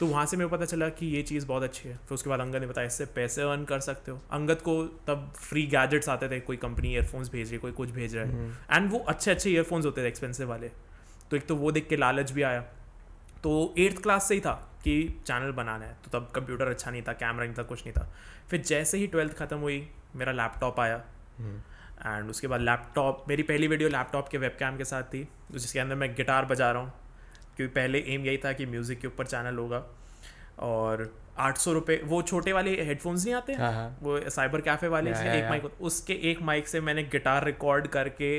तो 0.00 0.06
वहाँ 0.06 0.26
से 0.26 0.36
मेरे 0.36 0.50
को 0.50 0.56
पता 0.56 0.64
चला 0.64 0.88
कि 0.88 1.06
ये 1.06 1.22
चीज़ 1.22 1.46
बहुत 1.46 1.62
अच्छी 1.62 1.88
है। 1.88 1.94
फिर 1.96 2.14
उसके 2.14 2.30
बाद 2.30 2.40
अंगद 2.40 2.60
ने 2.60 2.66
बताया 2.66 2.86
इससे 2.86 3.04
पैसे 3.04 3.42
अर्न 3.42 3.64
कर 3.64 3.80
सकते 3.80 4.10
हो। 4.10 4.20
अंगद 4.30 4.60
को 4.60 4.84
तब 4.84 5.32
फ्री 5.38 5.62
गैजेट्स 5.66 6.08
आते 6.08 6.28
थे 6.28 6.40
कोई 6.40 6.56
कंपनी 6.56 6.92
ईयरफोन्स 6.92 7.30
भेज 7.30 7.50
रही 7.50 7.58
कोई 7.58 7.72
कुछ 7.72 7.90
भेज 7.90 8.16
रहा 8.16 8.24
है। 8.24 8.50
एंड 8.72 8.90
वो 8.90 8.98
अच्छे 8.98 9.30
अच्छे 9.30 9.50
ईयरफोन्स 9.50 9.86
होते 9.86 10.02
थे 10.02 10.08
एक्सपेंसिव 10.08 10.48
वाले। 10.48 10.70
तो 11.30 11.36
एक 11.36 11.46
तो 11.46 11.56
वो 11.56 11.72
देख 11.72 11.88
के 11.88 11.96
लालच 11.96 12.30
भी 12.30 12.42
आया। 12.42 12.60
तो 13.42 13.74
एट्थ 13.78 14.02
क्लास 14.02 14.28
से 14.28 14.34
ही 14.34 14.40
था 14.40 14.52
कि 14.84 15.22
चैनल 15.26 15.52
बनाना 15.52 15.84
है। 15.84 15.96
तो 16.04 16.18
तब 16.18 16.30
कंप्यूटर 16.34 16.66
अच्छा 16.66 16.90
नहीं 16.90 17.02
था 17.02 17.12
कैमरा 17.12 17.44
नहीं 17.44 17.54
था 17.54 17.62
कुछ 17.62 17.80
नहीं 17.80 17.92
था। 17.92 18.12
फिर 18.50 18.62
जैसे 18.62 18.98
ही 18.98 19.06
ट्वेल्थ 19.06 19.32
ख़त्म 19.32 19.58
हुई 19.58 19.88
मेरा 20.16 20.32
लैपटॉप 20.32 20.80
आया। 20.80 20.96
एंड 22.06 22.30
उसके 22.30 22.46
बाद 22.46 22.60
लैपटॉप 22.60 23.24
मेरी 23.28 23.42
पहली 23.42 23.68
वीडियो 23.68 23.88
लैपटॉप 23.88 24.28
के 24.28 24.38
वेबकैम 24.38 24.76
के 24.76 24.84
साथ 24.84 25.02
थी 25.02 25.28
जिसके 25.52 25.78
अंदर 25.78 25.94
मैं 25.94 26.14
गिटार 26.14 26.44
बजा 26.44 26.70
रहा 26.70 26.82
हूँ। 26.82 26.92
क्योंकि 27.56 27.74
पहले 27.74 27.98
एम 28.08 28.24
यही 28.24 28.38
था 28.38 28.52
कि 28.52 28.66
म्यूज़िक 28.66 29.00
के 29.00 29.06
ऊपर 29.06 29.26
चैनल 29.26 29.56
होगा। 29.56 29.82
और 30.58 31.10
आठ 31.38 31.58
सौ 31.58 31.72
रुपये 31.72 32.00
वो 32.04 32.20
छोटे 32.22 32.52
वाले 32.52 32.70
हेडफोन्स 32.84 33.24
नहीं 33.24 33.34
आते? 33.34 33.52
हाँ 33.52 33.72
हाँ। 33.72 33.98
वो 34.02 34.20
साइबर 34.30 34.60
कैफ़े 34.60 34.88
वाले 34.88 35.10
या, 35.10 35.22
या, 35.22 35.34
एक 35.34 35.48
माइक 35.48 35.80
उसके 35.80 36.12
एक 36.30 36.42
माइक 36.42 36.68
से 36.68 36.80
मैंने 36.80 37.02
गिटार 37.02 37.44
रिकॉर्ड 37.44 37.86
करके 37.86 38.30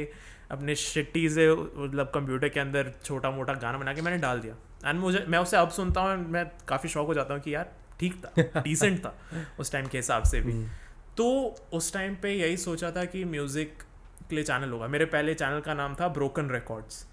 अपने 0.52 0.76
शिट्टी 0.76 1.30
से 1.30 1.52
मतलब 1.56 2.12
कंप्यूटर 2.14 2.50
के 2.50 2.60
अंदर 2.60 2.92
छोटा 3.04 3.32
मोटा 3.32 3.54
गाना 3.54 3.78
बना 3.78 3.94
के 3.94 4.02
मैंने 4.02 4.18
डाल 4.18 4.40
दिया। 4.40 4.56
एंड 4.90 5.00
मुझे 5.00 5.26
मैं 5.28 5.40
उसे 5.40 5.58
अब 5.58 5.70
सुनता 5.70 6.02
हूँ 6.02 6.18
मैं 6.32 6.46
काफ़ी 6.68 6.90
शौक 6.90 7.08
हो 7.08 7.14
जाता 7.14 7.34
हूँ 7.34 7.42
कि 7.42 7.56
यार 7.56 7.72
ठीक 8.00 8.26
था 8.26 8.62
डिसेंट 8.62 9.00
था 9.00 9.14
उस 9.60 9.72
टाइम 9.72 9.88
के 9.88 9.98
हिसाब 9.98 10.24
से 10.24 10.42
भी। 10.42 10.52
हम्म। 10.52 10.70
तो 11.18 11.56
उस 11.74 11.94
टाइम 11.94 12.16
पे 12.16 12.34
यही 12.34 12.58
सोचा 12.58 12.92
था 12.92 13.06
कि 13.06 13.24
म्यूज़िक 13.26 13.84
के 14.30 14.36
लिए 14.36 14.44
चैनल 14.44 14.70
होगा। 14.70 14.88
मेरे 14.88 15.06
पहले 15.06 15.34
चैनल 15.34 15.60
का 15.60 15.74
नाम 15.74 15.96
था 15.96 16.08
ब्रोकन 16.08 16.50
रिकॉर्ड्स 16.50 17.06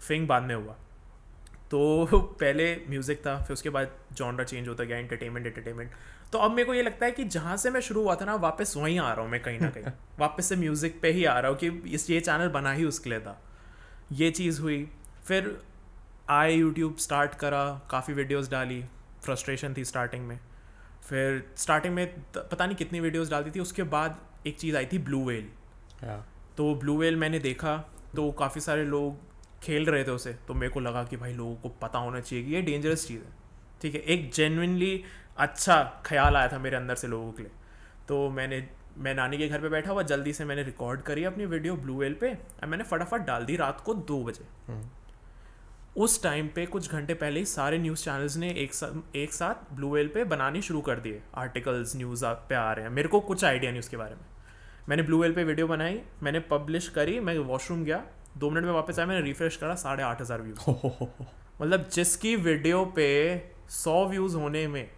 फिंग 0.00 0.26
बाद 0.28 0.42
में 0.42 0.54
हुआ। 0.54 0.76
तो 1.70 2.06
पहले 2.40 2.74
म्यूज़िक 2.88 3.18
था 3.18 3.36
फिर 3.42 3.52
उसके 3.52 3.70
बाद 3.70 3.90
जॉनरा 4.12 4.44
चेंज 4.44 4.68
होता 4.68 4.84
गया 4.84 4.98
एंटरटेनमेंट 4.98 5.46
एंटरटेनमेंट 5.46 5.90
तो 6.32 6.38
अब 6.38 6.50
मेरे 6.50 6.64
को 6.64 6.74
ये 6.74 6.82
लगता 6.82 7.06
है 7.06 7.12
कि 7.12 7.24
जहाँ 7.24 7.56
से 7.56 7.70
मैं 7.70 7.80
शुरू 7.80 8.02
हुआ 8.02 8.14
था 8.14 8.24
ना 8.24 8.34
वापस 8.34 8.74
वहीं 8.76 8.98
आ 8.98 9.12
रहा 9.12 9.22
हूँ 9.22 9.30
मैं 9.30 9.42
कहीं 9.42 9.60
ना 9.60 9.70
कहीं। 9.70 9.84
वापस 10.18 10.46
से 10.46 10.56
म्यूज़िक 10.56 11.00
पे 11.02 11.10
ही 11.12 11.24
आ 11.24 11.38
रहा 11.40 11.50
हूँ 11.50 11.58
कि 11.58 11.68
इस 11.94 12.10
ये 12.10 12.20
चैनल 12.20 12.48
बना 12.48 12.72
ही 12.72 12.84
उसके 12.84 13.10
लिए 13.10 13.20
था। 13.20 13.40
ये 14.12 14.30
चीज़ 14.30 14.60
हुई। 14.60 14.88
फिर 15.24 15.56
आए 16.30 16.52
यूट्यूब 16.52 16.96
स्टार्ट 16.96 17.34
करा 17.34 17.64
काफ़ी 17.90 18.14
वीडियोस 18.14 18.50
डाली। 18.50 18.82
फ्रस्ट्रेशन 19.24 19.74
थी 19.76 19.84
स्टार्टिंग 19.84 20.26
में। 20.26 20.38
फिर 21.06 21.44
स्टार्टिंग 21.56 21.94
में 21.94 22.06
पता 22.36 22.66
नहीं 22.66 22.76
कितनी 22.76 23.00
वीडियोस 23.00 23.30
डालती 23.30 23.50
थी 23.50 23.60
उसके 23.60 23.82
बाद 23.90 24.18
एक 24.46 24.58
चीज़ 24.58 24.76
आई 24.76 24.86
थी 24.86 24.98
ब्लू 25.00 25.24
वेल 25.24 25.48
तो 26.56 26.74
ब्लू 26.74 26.96
वेल 26.98 27.16
मैंने 27.16 27.38
देखा 27.38 27.76
तो 28.16 28.30
काफ़ी 28.32 28.60
सारे 28.60 28.84
लोग 28.84 29.60
खेल 29.62 29.86
रहे 29.86 30.04
थे 30.04 30.10
उसे 30.10 30.32
तो 30.48 30.54
मेरे 30.54 30.72
को 30.72 30.80
लगा 30.80 31.02
कि 31.04 31.16
भाई 31.16 31.32
लोगों 31.32 31.54
को 31.56 31.68
पता 31.82 31.98
होना 31.98 32.20
चाहिए 32.20 32.44
कि 32.44 32.54
ये 32.54 32.62
डेंजरस 32.62 33.06
चीज़ 33.08 33.20
है। 33.20 33.32
ठीक 33.82 33.94
है 33.94 34.00
एक 34.00 34.30
जेनविनली 34.32 35.02
अच्छा 35.38 35.82
ख्याल 36.06 36.36
आया 36.36 36.48
था 36.48 36.58
मेरे 36.58 36.76
अंदर 36.76 36.94
से 36.94 37.08
लोगों 37.08 37.32
के 37.32 37.42
लिए। 37.42 37.52
तो 38.08 38.28
मैंने 38.30 38.66
मैं 38.98 39.14
नानी 39.14 39.38
के 39.38 39.48
घर 39.48 39.60
पे 39.60 39.68
बैठा 39.68 39.92
हुआ 39.92 40.02
जल्दी 40.04 40.32
से 40.32 40.44
मैंने 40.44 40.62
रिकॉर्ड 40.62 41.00
करी 41.02 41.24
अपनी 41.24 41.46
वीडियो 41.46 41.76
ब्लू 41.76 41.96
वेल 41.98 42.14
पे 42.20 42.32
और 42.32 42.66
मैंने 42.66 42.84
फटाफट 42.84 43.26
डाल 43.26 43.44
दी 43.44 43.56
रात 43.56 43.80
को 43.80 43.94
दो 43.94 44.22
बजे। 44.24 44.44
हम्म। 44.66 44.88
उस 45.96 46.22
टाइम 46.22 46.48
पे 46.54 46.64
कुछ 46.66 46.90
घंटे 46.92 47.14
पहले 47.14 47.40
ही 47.40 47.46
सारे 47.46 47.78
न्यूज़ 47.78 48.04
चैनल्स 48.04 48.36
ने 48.36 48.50
एक 48.52 48.74
सा, 48.74 48.92
एक 49.16 49.32
साथ 49.32 49.74
ब्लू 49.74 49.90
वेल 49.90 50.08
पे 50.14 50.24
बनाने 50.24 50.62
शुरू 50.62 50.80
कर 50.80 50.98
दिए। 51.00 51.22
आर्टिकल्स 51.34 51.96
न्यूज़ 51.96 52.24
पे 52.48 52.54
आ 52.54 52.72
रहे 52.72 52.84
हैं। 52.84 52.92
मेरे 52.92 53.08
को 53.08 53.20
कुछ 53.20 53.44
आइडिया 53.44 53.70
नहीं 53.70 53.80
उसके 53.80 53.96
बारे 53.96 54.14
में। 54.14 54.24
मैंने 54.88 55.02
ब्लू 55.02 55.20
वेल 55.20 55.32
पे 55.34 55.44
वीडियो 55.44 55.66
बनाई 55.66 56.00
मैंने 56.22 56.40
पब्लिश 56.50 56.88
करी 56.88 57.18
मैं 57.20 57.38
वॉशरूम 57.38 57.84
गया। 57.84 58.02
दो 58.38 58.50
मिनट 58.50 58.64
में 58.64 58.72
वापस 58.72 58.98
आया 58.98 59.06
मैंने 59.06 59.20
रिफ्रेश 59.20 59.56
करा 59.56 59.74
साढ़े 59.74 60.02
आठ 60.02 60.20
हज़ार 60.20 60.42
व्यूज़ 60.42 60.60
मतलब 61.62 61.88
जिसकी 61.92 62.34
वीडियो 62.36 62.84
पे 62.96 63.08
सौ 63.70 64.04
व्यूज़ 64.08 64.36
होने 64.36 64.66
में 64.68 64.88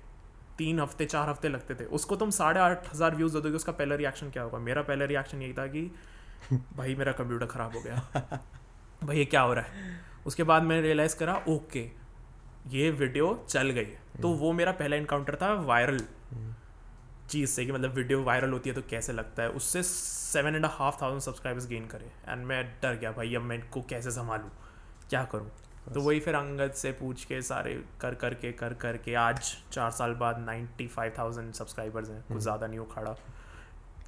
तीन 0.59 0.81
हफ़्ते 0.81 1.05
चार 1.05 1.29
हफ़्ते 1.29 1.49
लगते 1.49 1.75
थे 1.75 1.85
उसको 1.95 2.17
तुम 2.17 2.31
साढ़े 2.33 2.61
आठ 2.61 2.93
हज़ार 2.95 3.15
व्यूज़ 3.17 3.35
दे 3.35 3.41
दोगे 3.41 3.57
उसका 3.57 3.73
पहला 3.73 3.95
रिएक्शन 3.95 4.31
क्या 4.31 4.43
होगा? 4.43 4.59
मेरा 4.59 4.83
पहला 4.83 5.05
रिएक्शन 5.05 5.43
यही 5.43 5.53
था 5.53 5.67
कि 5.67 5.91
भाई 6.77 6.95
मेरा 6.95 7.13
कंप्यूटर 7.13 7.47
ख़राब 7.47 7.77
हो 7.77 7.83
गया। 7.83 8.41
भाई 9.05 9.17
ये 9.19 9.25
क्या 9.27 9.41
हो 9.41 9.55
रहा 9.55 9.65
है? 9.65 9.97
उसके 10.27 10.43
बाद 10.43 10.63
मैंने 10.63 10.83
रियलाइज़ 10.83 11.17
करा 11.17 11.35
ओके 11.49 11.89
ये 12.71 12.91
वीडियो 12.93 13.35
चल 13.49 13.71
गई 13.71 14.21
तो 14.23 14.29
वो 14.35 14.53
मेरा 14.53 14.73
पहला 14.75 14.97
इनकाउंटर 14.97 15.37
था 15.43 15.53
वायरल 15.65 16.01
चीज़ 17.31 17.51
से 17.51 17.65
कि 17.67 17.73
मतलब 17.73 17.95
वीडियो 17.95 18.23
वायरल 18.25 18.53
होती 18.53 18.71
है 18.71 18.75
तो 18.75 18.83
कैसे 18.91 19.13
लगता 19.13 19.43
है? 19.43 19.49
उससे 19.51 19.83
seven 19.83 20.55
and 20.55 20.67
half 20.67 21.01
thousand 21.03 21.23
subscribers 21.23 21.67
gain 21.69 21.87
करे। 21.87 22.11
एंड 22.29 22.45
मैं 22.47 22.65
डर 22.83 22.95
गया 22.95 23.11
भाई 23.13 23.35
अब 23.35 23.43
मैं 23.43 23.57
इनको 23.57 23.81
कैसे 23.91 24.11
संभालूँ? 24.11 24.51
क्या 25.11 25.23
करूँ? 25.25 25.51
तो 25.95 26.01
वही 26.01 26.21
फिर 26.21 26.35
अंगद 26.35 26.73
से 26.73 26.93
पूछ 26.93 27.25
के 27.25 27.41
सारे 27.43 27.75
कर 28.01 28.15
कर 28.15 28.35
के 28.35 28.53
कर 28.53 28.75
कर 28.75 28.97
के 28.97 29.15
आज 29.17 29.41
चार 29.73 29.91
साल 29.91 30.15
बाद 30.15 30.39
नाइन्टी 30.39 30.87
फाइव 30.87 31.13
थाउज़ेंड 31.19 31.53
सब्सक्राइबर्स 31.55 32.11
हैं। 32.11 32.23
कुछ 32.29 32.43
ज़्यादा 32.43 32.67
नहीं 32.67 32.79
उखाड़ा। 32.79 33.13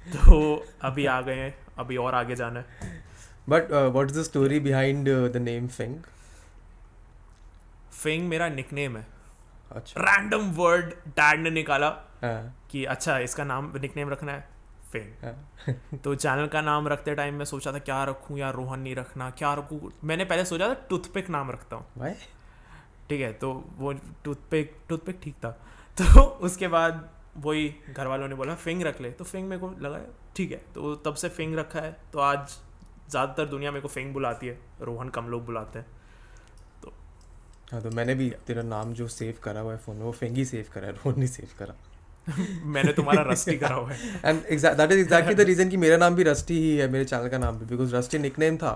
तो 0.07 0.65
अभी 0.81 1.05
आ 1.05 1.19
गए 1.21 1.35
हैं 1.35 1.55
अभी 1.79 1.97
और 1.97 2.15
आगे 2.15 2.35
जाना 2.35 2.59
है। 2.59 2.65
But 3.49 3.71
what 3.71 4.09
is 4.09 4.19
the 4.19 4.23
story 4.23 4.59
behind 4.59 5.09
the 5.33 5.37
name 5.37 5.67
Fing 5.67 5.95
Fing 7.93 8.27
मेरा 8.29 8.47
निकनेम 8.49 8.97
है। 8.97 9.05
अच्छा। 9.71 10.01
रैंडम 10.01 10.51
वर्ड 10.51 10.93
डैड 11.09 11.39
ने 11.39 11.49
निकाला 11.49 11.87
हाँ, 12.21 12.67
कि 12.71 12.83
अच्छा 12.85 13.17
इसका 13.19 13.43
नाम 13.43 13.71
निकनेम 13.81 14.09
रखना 14.09 14.31
है 14.31 14.49
फेंग 14.91 15.23
हाँ, 15.23 15.97
तो 16.03 16.15
चैनल 16.15 16.47
का 16.47 16.61
नाम 16.61 16.87
रखते 16.87 17.15
टाइम 17.15 17.35
मैं 17.35 17.45
सोचा 17.45 17.71
था 17.71 17.79
क्या 17.79 18.03
रखूँ 18.03 18.37
या 18.39 18.49
रोहन 18.49 18.79
नहीं 18.79 18.95
रखना 18.95 19.29
क्या 19.29 19.53
रखूँ? 19.53 19.91
मैंने 20.03 20.25
पहले 20.25 20.45
सोचा 20.45 20.69
था 20.69 20.73
टूथपिक 20.89 21.29
नाम 21.29 21.51
रखता 21.51 21.75
हूँ। 21.75 22.13
ठीक 23.09 23.21
है 23.21 23.31
तो 23.33 23.51
वो 23.77 23.93
टूथपिक 24.23 24.75
टूथपिक 24.89 25.19
ठीक 25.23 25.35
था। 25.35 25.49
तो 25.97 26.21
उसके 26.21 26.67
बाद 26.67 27.09
वही 27.37 27.75
घर 27.93 28.07
वालों 28.07 28.27
ने 28.27 28.35
बोला 28.35 28.55
फिंग 28.55 28.81
रख 28.83 29.01
ले। 29.01 29.11
तो 29.11 29.23
फिंग 29.23 29.47
मेरे 29.47 29.61
को 29.61 29.69
लगा 29.81 29.99
ठीक 30.35 30.51
है। 30.51 30.57
तो 30.75 30.95
तब 30.95 31.15
से 31.15 31.29
फिंग 31.29 31.55
रखा 31.55 31.79
है। 31.79 31.95
तो 32.13 32.19
आज 32.19 32.57
ज़्यादातर 33.11 33.45
दुनिया 33.47 33.71
मेरे 33.71 33.81
को 33.81 33.87
फिंग 33.89 34.13
बुलाती 34.13 34.47
है 34.47 34.57
रोहन 34.81 35.09
कम 35.09 35.27
लोग 35.27 35.45
बुलाते 35.45 35.79
हैं। 35.79 35.85
तो 36.83 36.93
हाँ 37.71 37.81
तो 37.81 37.89
मैंने 37.95 38.15
भी 38.15 38.29
तेरा 38.47 38.63
नाम 38.65 38.93
जो 38.93 39.07
सेव 39.09 39.33
करा 39.43 39.61
हुआ 39.61 39.71
है 39.71 39.77
फ़ोन 39.79 39.95
में 39.95 40.03
वो 40.03 40.11
फिंगी 40.19 40.45
सेव 40.45 40.65
करा 40.73 40.87
है 40.87 40.93
रोहन 40.93 41.19
नहीं 41.19 41.27
सेव 41.29 41.49
करा। 41.59 41.75
मैंने 42.73 42.91
तुम्हारा 42.93 43.21
रस्टी 43.23 43.57
करा 43.57 43.75
हुआ 43.75 43.91
है। 43.91 43.97
And 44.25 44.41
that 44.77 44.91
is 44.91 44.99
exactly 44.99 45.35
the 45.35 45.47
reason 45.47 45.69
कि 45.69 45.77
मेरा 45.77 45.97
नाम 45.97 46.15
भी 46.15 46.23
रस्टी 46.23 46.57
ही 46.59 46.75
है 46.77 46.87
मेरे 46.91 47.05
चैनल 47.05 47.27
का 47.29 47.37
नाम 47.37 47.57
भी 47.59 47.65
बिकॉज़ 47.65 47.95
रस्टी 47.95 48.19
निकनेम 48.19 48.57
था। 48.57 48.73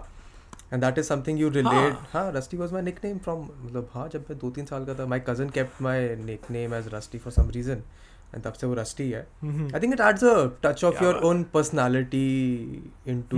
And 0.74 0.84
that 0.84 0.98
is 0.98 1.06
something 1.06 1.40
you 1.40 1.50
relate 1.50 1.98
हाँ। 2.14 2.32
Rusty 2.34 2.58
was 2.58 2.74
my 2.74 2.82
nickname 2.82 3.18
from 3.20 3.44
मतलब 3.44 3.90
हाँ 3.94 4.08
जब 4.14 4.26
मैं 4.30 4.38
दो 4.40 4.50
तीन 4.52 4.66
साल 4.66 4.86
का 4.86 4.94
था 4.96 5.06
my 5.06 5.20
cousin 5.28 5.50
kept 5.50 5.82
my 5.82 6.16
nickname 6.24 6.74
as 6.74 6.88
Rusty 6.94 7.18
for 7.18 7.34
some 7.34 7.50
reason 7.56 7.84
and 8.34 8.44
तब 8.44 8.54
से 8.54 8.68
वो 8.68 8.74
रस्टी 8.74 9.10
है। 9.12 9.22
I 9.44 9.80
think 9.80 9.94
it 9.94 10.02
adds 10.02 10.24
a 10.24 10.34
touch 10.64 10.84
of 10.84 11.04
your 11.04 11.16
own 11.26 11.44
personality 11.54 12.26
into 13.08 13.38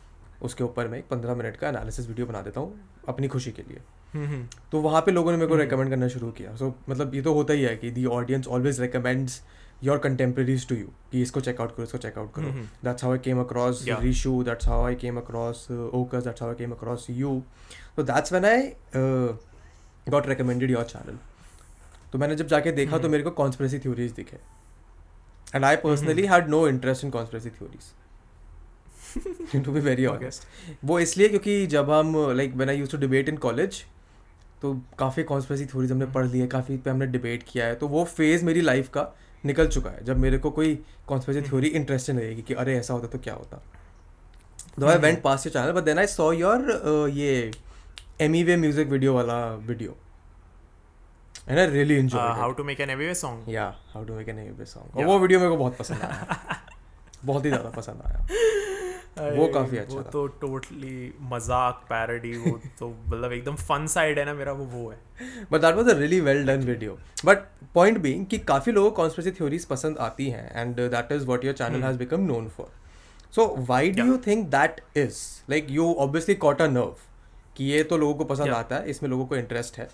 उसके 0.41 0.63
ऊपर 0.63 0.87
मैं 0.87 0.99
एक 0.99 1.07
पंद्रह 1.07 1.35
मिनट 1.35 1.57
का 1.57 1.67
एनालिसिस 1.69 2.07
वीडियो 2.07 2.27
बना 2.27 2.41
देता 2.41 2.59
हूँ 2.59 2.79
अपनी 3.07 3.27
खुशी 3.27 3.51
के 3.51 3.61
लिए 3.61 3.81
हम्म, 4.13 4.45
तो 4.71 4.79
वहाँ 4.81 5.01
पे 5.01 5.11
लोगों 5.11 5.31
ने 5.31 5.37
मेरे 5.37 5.47
को 5.47 5.53
हम्म। 5.53 5.63
रिकमेंड 5.63 5.89
करना 5.89 6.07
शुरू 6.07 6.31
किया 6.31 6.55
सो 6.55 6.65
so, 6.65 6.89
मतलब 6.89 7.15
ये 7.15 7.21
तो 7.21 7.33
होता 7.33 7.53
ही 7.53 7.63
है 7.63 7.75
कि 7.75 7.91
the 7.91 8.05
audience 8.05 8.47
always 8.47 8.81
recommends 8.81 9.41
your 9.83 9.97
contemporaries 9.97 10.67
to 10.67 10.75
you 10.75 10.87
कि 11.11 11.21
इसको 11.21 11.41
चेकआउट 11.41 11.75
करो 11.75 11.83
इसको 11.83 11.97
चेकआउट 11.97 12.33
करो 12.33 12.47
that's 12.47 12.83
that's 12.85 13.03
I 13.03 13.17
I 13.17 13.21
came 13.27 13.41
across 13.43 13.85
Yeah. 13.87 14.01
Rishu. 14.01 14.33
That's 14.45 14.65
how 14.65 14.79
I 14.85 14.95
came 14.95 15.21
across 15.21 15.63
uh, 15.69 15.99
Okas. 15.99 16.23
That's 16.23 16.45
how 16.45 16.49
I 16.49 16.57
came 16.59 16.75
across 16.77 17.07
you. 17.11 17.33
So 17.95 18.03
that's 18.03 18.35
when 18.35 18.45
I 18.45 18.57
uh, 18.93 19.33
got 20.07 20.27
recommended 20.27 20.75
your 20.75 20.85
channel. 20.85 21.19
तो 22.13 22.19
मैंने 22.19 22.35
जब 22.35 22.47
जाके 22.47 22.71
देखा 22.71 22.91
तो 22.91 22.97
हम्म। 22.97 23.11
मेरे 23.11 23.23
को 23.23 23.31
कॉन्स्परेसी 23.31 23.79
थ्योरीज 23.79 24.11
दिखे 24.11 24.37
and 25.55 25.65
I 25.65 25.75
personally 25.83 26.25
had 26.27 26.49
no 26.49 26.67
interest 26.67 27.03
in 27.03 27.11
conspiracy 27.11 27.49
theories 27.49 27.91
to 29.55 29.71
be 29.71 29.79
very. 29.79 30.05
Honest 30.05 30.47
वो 30.85 30.99
इसलिए 30.99 31.29
क्योंकि 31.29 31.65
जब 31.67 31.91
हम 31.91 32.15
like 32.37 32.53
when 32.55 32.69
I 32.69 32.77
used 32.77 32.91
to 32.91 32.97
debate 32.97 33.29
in 33.29 33.37
college 33.37 33.83
तो 34.61 34.73
काफ़ी 34.99 35.23
कॉन्स्परेसी 35.23 35.65
थ्योरीज 35.65 35.91
हमने 35.91 36.05
पढ़ 36.15 36.25
ली 36.27 36.39
है 36.39 36.47
काफ़ी 36.47 36.77
पे 36.77 36.89
हमने 36.89 37.05
डिबेट 37.07 37.43
किया 37.47 37.65
है 37.65 37.75
तो 37.75 37.87
वो 37.87 38.03
फ़ेज़ 38.07 38.45
मेरी 38.45 38.61
लाइफ 38.61 38.89
का 38.89 39.11
निकल 39.45 39.67
चुका 39.67 39.89
है 39.89 40.03
जब 40.05 40.17
मेरे 40.17 40.37
को 40.37 40.49
कोई 40.51 40.75
कॉन्स्परेसी 41.07 41.41
थ्योरी 41.49 41.67
इंटरेस्टिंग 41.69 42.17
लगेगी 42.17 42.41
कि 42.41 42.53
अरे 42.53 42.77
ऐसा 42.79 42.93
होता 42.93 43.07
तो 43.07 43.19
क्या 43.19 43.33
होता। 43.33 43.61
Though 44.79 44.87
I 44.87 44.97
went 44.97 45.21
past 45.21 45.45
your 45.45 45.53
channel 45.53 45.71
but 45.71 45.83
then 45.83 45.99
I 45.99 46.07
saw 46.07 46.31
your 46.33 47.09
ये 47.13 47.51
एमी 48.21 48.43
वे 48.43 48.55
म्यूज़िक 48.57 48.87
वीडियो 48.87 49.13
वाला 49.13 49.43
video 49.67 49.95
and 51.49 51.59
I 51.59 51.65
really 51.67 51.95
enjoy 51.95 52.29
how 52.39 52.51
to 52.51 52.63
make 52.63 52.81
an 52.81 52.89
AMV 52.89 53.13
song 53.15 53.49
या 53.53 53.65
how 53.93 54.03
to 54.05 54.15
make 54.15 54.29
an 54.29 54.39
AMV 54.59 54.65
song 54.65 55.05
वो 55.07 55.19
video 55.19 55.39
मेरे 55.39 55.51
को 55.51 55.57
बहुत 55.57 55.77
पसंद 55.77 56.03
आया। 56.03 56.59
बहुत 57.25 57.45
ही 57.45 57.49
ज़्यादा 57.49 57.69
पसंद 57.69 58.01
आया। 58.05 58.25
वो 59.17 59.47
काफ़ी 59.53 59.77
अच्छा 59.77 59.95
वो 59.95 60.01
तो 60.03 60.25
टोटली 60.41 61.13
मज़ाक 61.31 61.85
पैरोडी 61.89 62.31
वो 62.37 62.51
तो 62.79 62.89
मतलब 62.89 63.31
एकदम 63.33 63.55
फन 63.57 63.87
साइड 63.87 64.19
है 64.19 64.25
ना 64.25 64.33
मेरा 64.33 64.51
वो 64.53 64.65
वो 64.67 64.89
है। 64.89 64.97
But 65.51 65.61
that 65.61 65.75
was 65.75 65.89
a 65.89 65.97
really 65.97 66.19
well 66.21 66.45
done 66.47 66.63
video 66.65 66.97
but 67.25 67.43
point 67.73 67.97
being 67.97 68.25
कि 68.25 68.37
काफ़ी 68.47 68.71
लोगों 68.71 68.89
को 68.89 68.95
कॉन्स्परेसी 68.97 69.31
थ्योरीज 69.31 69.65
पसंद 69.65 69.97
आती 69.99 70.29
हैं 70.29 70.51
and 70.55 70.75
that 70.75 71.11
is 71.11 71.25
what 71.25 71.45
your 71.45 71.53
channel. 71.55 71.83
Has 71.83 71.97
become 71.97 72.21
known 72.25 72.47
for 72.49 72.71
so 73.33 73.47
why 73.59 73.91
do 73.91 74.05
you 74.05 74.17
think 74.27 74.47
that 74.49 74.81
is 74.97 75.19
like 75.49 75.67
you 75.71 75.93
obviously 75.99 76.35
caught 76.37 76.61
a 76.61 76.67
nerve 76.69 76.95
कि 77.57 77.63
ये 77.65 77.83
तो 77.83 77.97
लोगों 77.97 78.13
को 78.15 78.25
पसंद 78.25 78.47
Yeah. 78.47 78.59
आता 78.59 78.75
है 78.75 78.89
इसमें 78.89 79.09
लोगों 79.09 79.25
को 79.25 79.35
इंटरेस्ट 79.35 79.77
है। 79.77 79.89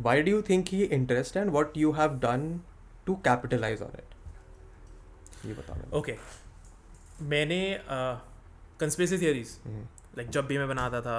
व्हाई 0.00 0.22
डू 0.22 0.30
यू 0.30 0.42
थिंक 0.42 0.72
ये 0.74 0.84
interest 0.92 1.36
and 1.36 1.50
what 1.50 1.76
you 1.76 1.92
have 1.92 2.18
done 2.20 2.60
to 3.06 3.14
capitalize 3.24 3.82
on 3.82 3.92
it 3.98 5.46
ये 5.46 5.54
बताओ। 5.54 5.98
ओके 5.98 6.16
मैंने 7.22 7.60
कंस्पेरेसी 8.82 9.18
थियरीज 9.18 9.56
लाइक 10.18 10.28
जब 10.30 10.46
भी 10.46 10.58
मैं 10.58 10.68
बनाता 10.68 11.00
था 11.00 11.16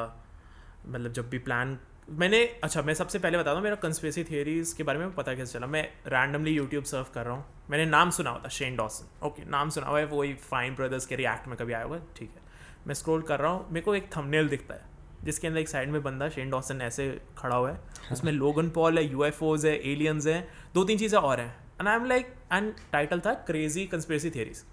मतलब 0.85 1.11
जब 1.13 1.29
भी 1.29 1.37
प्लान 1.39 1.77
मैंने 2.11 2.43
अच्छा 2.63 2.81
मैं 2.81 2.93
सबसे 2.93 3.19
पहले 3.19 3.37
बताता 3.37 3.55
हूँ 3.55 3.63
मेरा 3.63 3.75
कंस्पेरेसी 3.83 4.23
थियरीज 4.23 4.71
के 4.77 4.83
बारे 4.83 4.99
में 4.99 5.13
पता 5.15 5.33
कैसे 5.35 5.53
चला। 5.53 5.67
मैं 5.67 5.83
रैंडमली 6.07 6.51
यूट्यूब 6.51 6.83
सर्व 6.83 7.05
कर 7.13 7.25
रहा 7.25 7.35
हूँ। 7.35 7.45
मैंने 7.69 7.85
नाम 7.85 8.09
सुना 8.11 8.29
हुआ 8.29 8.41
था 8.43 8.49
शेन 8.51 8.75
डॉसन 8.75 9.25
ओके 9.25 9.45
नाम 9.49 9.69
सुना 9.69 9.87
हुआ 9.87 9.99
है 9.99 10.05
वही 10.07 10.33
फाइन 10.41 10.75
ब्रदर्स 10.75 11.05
के 11.05 11.15
रिएक्ट 11.15 11.47
में 11.47 11.55
कभी 11.57 11.73
आया 11.73 11.83
हुआ 11.83 11.99
ठीक 12.17 12.29
है। 12.29 12.41
मैं 12.87 12.93
स्क्रॉल 12.93 13.21
कर 13.29 13.39
रहा 13.39 13.51
हूँ 13.51 13.65
मेरे 13.69 13.83
को 13.85 13.95
एक 13.95 14.09
थंबनेल 14.17 14.49
दिखता 14.49 14.73
है 14.73 14.91
जिसके 15.23 15.47
अंदर 15.47 15.59
एक 15.59 15.69
साइड 15.69 15.89
में 15.89 16.01
बंदा 16.03 16.29
शेन 16.29 16.49
डॉसन 16.49 16.81
ऐसे 16.81 17.09
खड़ा 17.37 17.55
हुआ 17.55 17.69
है। 17.71 17.79
उसमें 18.11 18.31
लोगन 18.31 18.69
पॉल 18.71 18.97
है 18.97 19.05
यू 19.05 19.23
है 19.23 19.31
एलियंस 19.91 20.27
हैं 20.27 20.47
दो 20.73 20.83
तीन 20.83 20.97
चीज़ें 20.97 21.19
और 21.19 21.39
हैं। 21.39 21.55
And 21.79 21.87
I 21.87 21.95
am 21.95 22.05
like 22.05 22.35
and 22.53 22.73
title 22.91 23.19
था 23.19 23.33
crazy 23.47 23.85
conspiracy 23.87 24.29
theories 24.31 24.63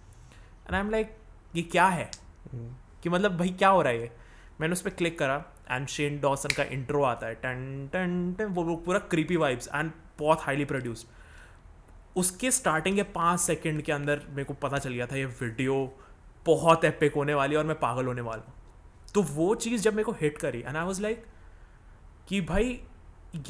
and 0.66 0.74
I 0.74 0.80
am 0.80 0.90
like 0.90 1.16
ये 1.56 1.62
क्या 1.62 1.86
है? 1.88 2.10
हम्म, 2.52 2.74
कि 3.02 3.08
मतलब 3.08 3.36
भाई 3.36 3.48
क्या 3.48 3.68
हो 3.68 3.82
रहा 3.82 3.92
है 3.92 4.00
ये? 4.00 4.10
मैंने 4.60 4.72
उस 4.72 4.82
पर 4.82 4.90
क्लिक 4.90 5.18
करा 5.18 5.44
एंड 5.70 5.86
शेन 5.88 6.20
डॉसन 6.20 6.54
का 6.56 6.62
इंट्रो 6.64 7.02
आता 7.02 7.26
है। 7.26 7.34
टन 7.34 7.88
टन 7.92 8.34
टन 8.38 8.52
वो 8.54 8.76
पूरा 8.76 8.98
क्रीपी 9.10 9.36
वाइब्स 9.36 9.68
एंड 9.74 9.90
बहुत 10.18 10.40
हाईली 10.40 10.64
प्रोड्यूस्ड 10.64 11.06
उसके 12.16 12.50
स्टार्टिंग 12.50 12.96
के 12.96 13.02
पाँच 13.12 13.40
सेकेंड 13.40 13.82
के 13.82 13.92
अंदर 13.92 14.22
मेरे 14.28 14.44
को 14.44 14.54
पता 14.54 14.78
चल 14.78 14.92
गया 14.92 15.06
था 15.06 15.16
ये 15.16 15.24
वीडियो 15.24 15.74
बहुत 16.46 16.84
एपिक 16.84 17.14
होने 17.14 17.34
वाली 17.34 17.54
है 17.54 17.58
और 17.58 17.66
मैं 17.66 17.78
पागल 17.80 18.06
होने 18.06 18.20
वाला 18.20 18.42
हूँ। 18.42 18.54
तो 19.14 19.22
वो 19.22 19.54
चीज़ 19.54 19.82
जब 19.82 19.94
मेरे 19.94 20.04
को 20.04 20.12
हिट 20.12 20.38
करी 20.38 20.60
एंड 20.60 20.76
आई 20.76 20.84
वॉज़ 20.84 21.02
लाइक 21.02 21.24
कि 22.28 22.40
भाई 22.40 22.80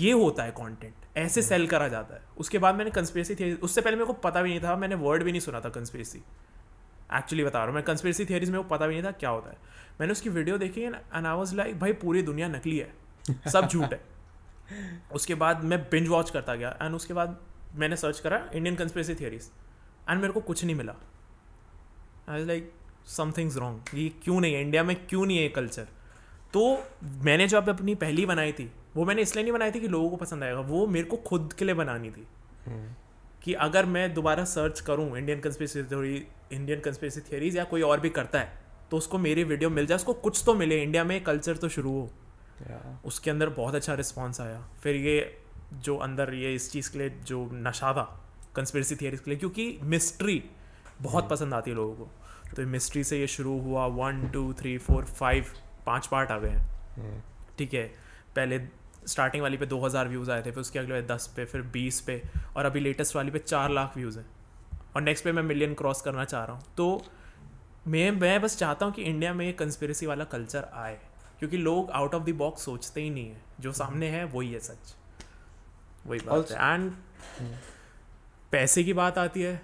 ये 0.01 0.13
होता 0.13 0.43
है 0.43 0.51
कंटेंट 0.51 1.19
ऐसे 1.19 1.43
सेल 1.43 1.67
करा 1.67 1.89
जाता 1.89 2.15
है। 2.15 2.23
उसके 2.39 2.59
बाद 2.59 2.75
मैंने 2.75 2.91
कंस्पेरेसी 2.91 3.35
थी 3.35 3.53
उससे 3.55 3.81
पहले 3.81 3.97
मेरे 3.97 4.07
को 4.07 4.13
पता 4.13 4.43
भी 4.43 4.51
नहीं 4.51 4.61
था 4.61 4.77
मैंने 4.77 4.95
वर्ड 4.95 5.23
भी 5.23 5.31
नहीं 5.31 5.41
सुना 5.41 5.61
था 5.61 5.69
कंस्पेरेसी 5.69 6.23
एक्चुअली 7.13 7.45
बता 7.45 7.59
रहा 7.59 7.67
हूँ। 7.67 7.75
मैं 7.75 7.83
कंस्पेरेसी 7.85 8.25
थियरीज 8.25 8.51
में 8.51 8.59
वो 8.59 8.65
पता 8.67 8.87
भी 8.87 8.95
नहीं 8.95 9.05
था 9.05 9.11
क्या 9.13 9.31
होता 9.31 9.51
है। 9.51 9.57
मैंने 10.01 10.13
उसकी 10.13 10.29
वीडियो 10.31 10.59
देखी 10.59 10.83
एंड 10.83 10.97
आई 11.17 11.37
वाज 11.37 11.55
लाइक 11.55 11.79
भाई 11.79 11.93
पूरी 12.03 12.23
दुनिया 12.23 12.49
नकली 12.49 12.77
है। 12.79 13.51
सब 13.53 13.69
झूठ 13.69 13.93
है। 13.93 14.01
उसके 15.15 15.35
बाद 15.35 15.65
मैं 15.65 15.81
बिंज 15.91 16.09
वॉच 16.09 16.31
करता 16.31 16.55
गया 16.55 16.77
एंड 16.83 16.95
उसके 16.95 17.15
बाद 17.15 17.39
मैंने 17.77 17.97
सर्च 17.97 18.21
करा 18.21 18.45
इंडियन 18.55 18.77
कंस्पेरेसी 18.77 19.15
थियरीज 19.15 19.51
एंड 20.09 20.21
मेरे 20.21 20.33
को 20.33 20.41
कुछ 20.41 20.65
नहीं 20.65 20.77
मिला। 20.77 20.95
आई 22.29 22.45
लाइक 22.45 22.73
समथिंग्स 23.09 23.57
रॉन्ग 23.57 23.99
ये 23.99 24.09
क्यों 24.25 24.41
नहीं 24.41 24.55
है? 24.55 24.61
इंडिया 24.61 24.83
में 24.85 24.97
क्यों 25.07 25.25
नहीं 25.27 25.37
है 25.37 25.43
ये 25.43 25.49
कल्चर 25.51 25.87
तो 26.53 26.63
मैंने 27.25 27.47
जब 27.49 27.69
अपनी 27.69 27.95
पहली 27.95 28.27
बनाई 28.27 28.53
थी 28.53 28.71
वो 28.97 29.05
मैंने 29.05 29.23
इसलिए 29.23 29.43
नहीं 29.43 29.53
बनाई 29.53 29.71
थी 29.71 29.81
कि 29.81 29.89
लोगों 29.89 30.11
को 30.11 30.17
पसंद 30.17 30.45
आएगा। 30.45 30.61
वो 30.61 30.87
मेरे 30.87 31.07
को 31.07 31.17
खुद 31.27 31.53
के 31.59 31.65
लिए 31.65 31.75
बनानी 31.75 32.11
थी 32.11 32.27
हम्म, 32.67 32.95
कि 33.43 33.53
अगर 33.67 33.87
मैं 33.87 34.13
दोबारा 34.15 34.45
सर्च 34.47 34.81
करूँ 34.81 35.17
Indian 35.19 35.41
conspiracy 35.41 35.83
theory 35.85 36.27
Indian 36.53 36.81
conspiracy 36.81 37.21
theories 37.21 37.57
या 37.57 37.65
कोई 37.65 37.83
और 37.83 38.01
भी 38.01 38.11
करता 38.11 38.41
है 38.41 38.61
तो 38.91 38.97
उसको 38.97 39.19
मेरी 39.19 39.45
वीडियो 39.45 39.71
मिल 39.71 39.87
जाए 39.87 39.97
उसको 39.97 40.13
कुछ 40.13 40.43
तो 40.47 40.55
मिले। 40.55 40.83
इंडिया 40.83 41.05
में 41.05 41.23
कल्चर 41.25 41.57
तो 41.57 41.69
शुरू 41.69 41.91
हो। 41.91 42.11
Yeah. 42.61 43.05
उसके 43.05 43.31
अंदर 43.31 43.49
बहुत 43.49 43.75
अच्छा 43.75 43.95
रिस्पॉन्स 43.95 44.41
आया। 44.41 44.61
फिर 44.83 44.97
ये 44.97 45.43
जो 45.75 45.97
अंदर 45.97 46.35
ये 46.35 46.55
इस 46.55 46.71
चीज़ 46.73 46.91
के 46.93 46.99
लिए 46.99 47.11
जो 47.11 47.49
नशा 47.53 47.93
था 47.93 48.03
कंस्पेरेसी 48.57 48.97
थियरीज 48.97 49.21
के 49.21 49.31
लिए 49.31 49.39
क्योंकि 49.39 49.79
मिस्ट्री 49.83 50.43
बहुत 51.03 51.29
पसंद 51.29 51.55
आती 51.55 51.71
है 51.71 51.77
लोगों 51.77 51.95
को। 51.95 52.11
तो 52.57 52.67
मिस्ट्री 52.67 53.05
से 53.05 53.21
ये 53.21 53.27
शुरू 53.27 53.59
हुआ 53.61 53.87
one 53.87 54.29
two 54.29 54.53
three 54.53 54.77
four 54.79 55.05
five 55.05 55.47
पाँच 55.87 56.07
पार्ट 56.07 56.31
आ 56.31 56.39
गए 56.39 56.49
हैं। 56.49 56.67
हम्म, 56.97 57.21
ठीक 57.59 57.75
है। 57.75 57.85
पहले 58.37 58.61
स्टार्टिंग 59.07 59.43
वाली 59.43 59.57
पे 59.57 59.67
2000 59.67 60.09
व्यूज़ 60.09 60.31
आए 60.31 60.41
थे 60.41 60.51
फिर 60.51 60.61
उसके 60.61 60.79
अगले 60.79 61.03
दस 61.03 61.33
पे 61.37 61.45
फिर 61.45 61.63
बीस 61.63 62.01
पे 62.01 62.23
और 62.57 62.65
अभी 62.65 62.81
लेटेस्ट 62.81 63.17
वाली 63.17 63.31
पे 63.31 63.39
चार 63.39 63.71
लाख 63.71 63.97
व्यूज़ 63.97 64.19
हैं। 64.19 64.27
और 64.97 65.03
नेक्स्ट 65.03 65.25
पे 65.25 65.33
मैं 65.33 65.43
मिलियन 65.43 65.75
क्रॉस 65.75 66.01
करना 66.03 66.25
चाह 66.25 66.45
रहा 66.45 66.57
हूँ। 66.57 66.65
तो 66.77 67.05
मैं 67.87 68.11
मैं 68.11 68.41
बस 68.43 68.57
चाहता 68.59 68.87
हूँ 68.87 68.95
कि 68.95 69.03
इंडिया 69.03 69.35
में 69.35 69.47
ये 69.47 69.53
कंस्पिरेसी 69.53 70.07
वाला 70.07 70.25
कल्चर 70.25 70.69
आए 70.75 70.99
क्योंकि 71.39 71.57
लोग 71.57 71.91
आउट 71.91 72.15
ऑफ़ 72.15 72.23
द 72.25 72.31
बॉक्स 72.31 72.65
सोचते 72.65 73.03
ही 73.03 73.11
नहीं 73.11 73.29
है। 73.31 73.43
जो 73.61 73.73
सामने 73.73 74.09
है 74.09 74.25
वही 74.25 74.53
है 74.53 74.59
सच। 74.61 74.95
वही 76.07 76.21
बात 76.21 76.39
Also- 76.39 76.59
है। 76.59 76.75
एंड 76.75 76.93
पैसे 78.53 78.85
की 78.85 78.93
बात 78.93 79.19
आती 79.19 79.43
है 79.43 79.57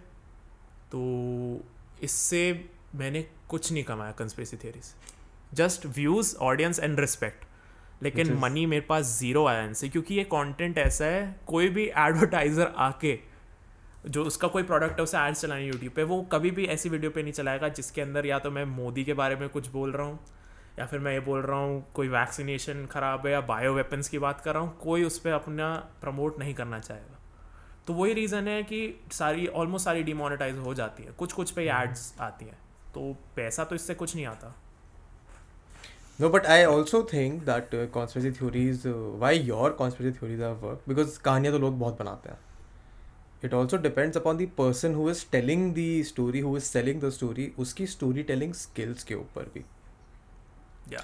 तो 0.90 1.00
इससे 2.02 2.68
मैंने 2.94 3.22
कुछ 3.48 3.72
नहीं 3.72 3.84
कमाया 3.84 4.12
कंस्पेरेसी 4.12 4.56
से 4.56 4.94
just 5.54 5.86
views 5.86 6.36
audience 6.36 6.78
and 6.80 7.00
respect 7.00 7.44
लेकिन 8.02 8.32
मनी 8.34 8.66
मेरे 8.66 8.80
पास 8.80 9.04
ज़ीरो 9.18 9.46
आया 9.46 9.62
इनसे 9.64 9.88
क्योंकि 9.88 10.14
ये 10.14 10.24
कंटेंट 10.24 10.78
ऐसा 10.78 11.04
है 11.04 11.40
कोई 11.46 11.68
भी 11.68 11.84
एडवर्टाइजर 11.88 12.72
आके 12.76 13.18
जो 14.08 14.24
उसका 14.24 14.48
कोई 14.48 14.62
प्रोडक्ट 14.62 14.98
है 14.98 15.02
उसे 15.02 15.18
एड्स 15.18 15.40
चलानी 15.40 15.66
यूट्यूब 15.66 15.92
पे 15.92 16.02
वो 16.04 16.20
कभी 16.32 16.50
भी 16.50 16.64
ऐसी 16.64 16.88
वीडियो 16.88 17.10
पे 17.10 17.22
नहीं 17.22 17.32
चलाएगा 17.32 17.68
जिसके 17.68 18.00
अंदर 18.00 18.26
या 18.26 18.38
तो 18.38 18.50
मैं 18.50 18.64
मोदी 18.64 19.04
के 19.04 19.14
बारे 19.14 19.36
में 19.36 19.48
कुछ 19.48 19.68
बोल 19.68 19.92
रहा 19.92 20.06
हूँ 20.06 20.18
या 20.78 20.86
फिर 20.86 21.00
मैं 21.00 21.12
ये 21.12 21.20
बोल 21.20 21.40
रहा 21.42 21.58
हूँ 21.58 21.84
कोई 21.94 22.08
वैक्सीनेशन 22.08 22.86
ख़राब 22.86 23.26
है 23.26 23.32
या 23.32 23.40
बायो 23.40 23.72
वेपन्स 23.74 24.08
की 24.08 24.18
बात 24.18 24.40
कर 24.40 24.54
रहा 24.54 24.62
हूँ 24.62 24.76
कोई 24.78 25.04
उस 25.04 25.18
पर 25.18 25.30
अपना 25.30 25.74
प्रमोट 26.00 26.38
नहीं 26.38 26.54
करना 26.54 26.78
चाहेगा। 26.80 27.18
तो 27.86 27.94
वही 27.94 28.12
रीज़न 28.12 28.48
है 28.48 28.62
कि 28.62 29.00
सारी 29.12 29.46
ऑलमोस्ट 29.46 29.84
सारी 29.84 30.02
डिमोनेटाइज 30.02 30.58
हो 30.58 30.74
जाती 30.74 31.02
है। 31.02 31.12
कुछ 31.12 31.32
कुछ 31.32 31.50
पे 31.50 31.68
एड्स 31.70 32.14
आती 32.20 32.44
हैं। 32.44 32.58
तो 32.94 33.16
पैसा 33.36 33.64
तो 33.64 33.74
इससे 33.74 33.94
कुछ 33.94 34.14
नहीं 34.16 34.26
आता। 34.26 34.54
No, 36.20 36.28
but 36.28 36.46
I 36.48 36.64
also 36.64 37.02
think 37.02 37.44
that 37.44 37.74
uh, 37.74 37.86
conspiracy 37.86 38.30
theories, 38.30 38.86
uh, 38.86 38.92
why 39.22 39.32
your 39.32 39.70
conspiracy 39.70 40.18
worked, 40.62 40.88
because 40.88 41.18
कहानियाँ 41.18 41.54
तो 41.54 41.58
लोग 41.58 41.78
बहुत 41.78 41.98
बनाते 41.98 42.30
हैं. 42.30 42.38
It 43.46 43.54
also 43.54 43.76
depends 43.78 44.16
upon 44.16 44.36
the 44.36 44.46
person 44.58 44.94
who 44.94 45.08
is 45.10 45.24
telling 45.32 45.72
the 45.74 45.88
story 46.04 46.40
who 46.40 46.56
is 46.56 46.64
selling 46.64 47.00
the 47.02 47.10
story 47.12 47.46
उसकी 47.58 47.86
story 47.86 48.22
telling 48.30 48.54
skills 48.54 49.04
के 49.04 49.14
ऊपर 49.14 49.50
भी 49.54 49.64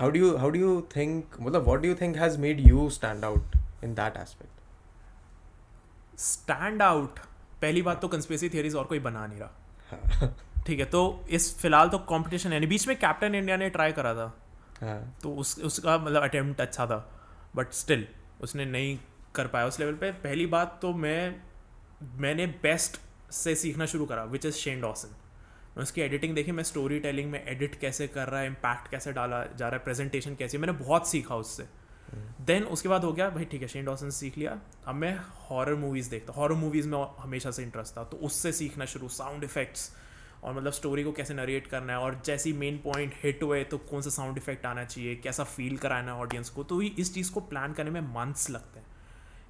how 0.00 0.10
do 0.10 0.36
how 0.36 0.50
do 0.50 0.58
you 0.60 0.80
think 0.96 1.36
मतलब 1.40 1.66
what 1.66 1.82
do 1.82 1.94
think 2.00 2.16
has 2.16 2.38
made 2.40 2.66
you 2.68 2.88
stand 2.90 3.24
out 3.24 3.56
in 3.84 3.94
that 3.94 4.16
aspect 4.16 4.50
stand 6.20 6.82
out 6.82 7.18
पहली 7.62 7.82
बात 7.82 8.00
तो 8.02 8.08
conspiracy 8.08 8.48
theories 8.50 8.74
और 8.74 8.84
कोई 8.84 8.98
बना 9.00 9.26
नहीं 9.26 9.38
रहा। 9.38 10.26
ठीक 10.66 10.78
है 10.78 10.84
तो 10.86 11.00
इस 11.30 11.56
फ़िलहाल 11.58 11.88
तो 11.88 11.98
कॉम्पिटिशन 12.08 12.52
है 12.52 12.58
नहीं। 12.58 12.68
बीच 12.68 12.86
में 12.88 12.96
कैप्टन 12.98 13.34
इंडिया 13.34 13.56
ने 13.56 13.68
ट्राई 13.70 13.92
करा 13.92 14.14
था। 14.14 14.26
तो 15.22 15.34
उस 15.34 15.58
उसका 15.60 15.96
मतलब 15.98 16.22
अटेम्प्ट 16.22 16.60
अच्छा 16.60 16.86
था। 16.86 16.96
बट 17.56 17.72
स्टिल 17.74 18.06
उसने 18.42 18.64
नहीं 18.66 18.98
कर 19.34 19.46
पाया 19.46 19.66
उस 19.66 19.78
लेवल 19.80 19.94
पे। 19.94 20.10
पहली 20.22 20.46
बात 20.46 20.78
तो 20.82 20.92
मैं 20.94 21.34
मैंने 22.20 22.46
बेस्ट 22.62 23.00
से 23.32 23.54
सीखना 23.54 23.86
शुरू 23.86 24.06
करा 24.06 24.24
विच 24.24 24.46
इज़ 24.46 24.54
शेन 24.54 24.80
डॉसन 24.80 25.14
मैं 25.76 25.82
उसकी 25.82 26.00
एडिटिंग 26.00 26.34
देखी 26.34 26.52
मैं 26.52 26.62
स्टोरी 26.64 26.98
टेलिंग 27.00 27.30
में 27.30 27.44
एडिट 27.44 27.74
कैसे 27.80 28.06
कर 28.08 28.28
रहा 28.28 28.40
है 28.40 28.46
इम्पैक्ट 28.46 28.90
कैसे 28.90 29.12
डाला 29.12 29.44
जा 29.46 29.68
रहा 29.68 29.76
है 29.78 29.84
प्रेजेंटेशन 29.84 30.34
कैसी 30.34 30.58
मैंने 30.58 30.72
बहुत 30.78 31.08
सीखा 31.08 31.36
उससे. 31.36 31.66
देन 32.40 32.64
उसके 32.66 32.88
बाद 32.88 33.04
हो 33.04 33.12
गया 33.12 33.28
भाई 33.30 33.44
ठीक 33.44 33.62
है 33.62 33.68
शेन 33.68 33.84
डॉसन 33.84 34.10
सीख 34.10 34.36
लिया. 34.38 34.58
अब 34.86 34.94
मैं 34.94 35.16
हॉरर 35.48 35.74
मूवीज़ 35.74 36.10
देखता 36.10 36.32
हॉरर 36.32 36.54
मूवीज़ 36.54 36.88
में 36.88 36.98
हमेशा 37.18 37.50
से 37.50 37.62
इंटरेस्ट 37.62 37.96
था 37.96 38.04
तो 38.04 38.16
उससे 38.26 38.52
सीखना 38.52 38.84
शुरू 38.84 39.08
साउंड 39.10 39.44
इफेक्ट्स 39.44 39.90
और 40.44 40.54
मतलब 40.54 40.72
स्टोरी 40.72 41.04
को 41.04 41.12
कैसे 41.12 41.34
नरेट 41.34 41.66
करना 41.66 41.92
है 41.92 41.98
और 41.98 42.20
जैसी 42.26 42.52
मेन 42.52 42.78
पॉइंट 42.84 43.14
हिट 43.22 43.42
हुए 43.42 43.62
तो 43.64 43.78
कौन 43.90 44.02
सा 44.02 44.10
साउंड 44.10 44.38
इफ़ेक्ट 44.38 44.66
आना 44.66 44.84
चाहिए 44.84 45.14
कैसा 45.16 45.44
फील 45.46 45.76
कराना 45.76 46.12
है 46.12 46.20
ऑडियंस 46.20 46.50
को 46.50 46.64
तो 46.64 46.80
इस 46.82 47.14
चीज़ 47.14 47.32
को 47.32 47.40
प्लान 47.42 47.72
करने 47.72 47.90
में 47.90 48.00
मंथ्स 48.14 48.50
लगते 48.50 48.80
हैं. 48.80 48.86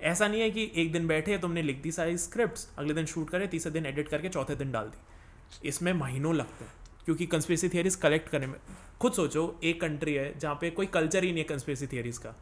ऐसा 0.02 0.28
नहीं 0.28 0.40
है 0.40 0.50
कि 0.50 0.70
एक 0.76 0.92
दिन 0.92 1.06
बैठे 1.06 1.38
तुमने 1.38 1.62
लिख 1.62 1.82
दी 1.82 1.92
सारी 1.92 2.16
स्क्रिप्ट 2.18 2.78
अगले 2.78 2.94
दिन 2.94 3.06
शूट 3.06 3.30
करे 3.30 3.46
तीसरे 3.46 3.72
दिन 3.72 3.86
एडिट 3.86 4.08
करके 4.08 4.28
चौथे 4.28 4.54
दिन 4.54 4.72
डाल 4.72 4.86
दी। 4.86 5.68
इसमें 5.68 5.92
महीनों 5.92 6.34
लगते 6.34 6.64
हैं 6.64 6.72
क्योंकि 7.04 7.26
कंस्पेरेसी 7.26 7.68
थियरीज 7.68 7.94
कलेक्ट 7.94 8.28
करने 8.28 8.46
में 8.46 8.58
खुद 9.00 9.12
सोचो 9.12 9.60
एक 9.64 9.80
कंट्री 9.80 10.14
है 10.14 10.38
जहाँ 10.38 10.54
पे 10.54 10.70
कोई 10.70 10.86
कल्चर 10.86 11.24
ही 11.24 11.30
नहीं 11.30 11.38
है 11.38 11.48
कंस्पेरेसी 11.48 11.86
थियरीज 11.86 12.18
का। 12.18 12.34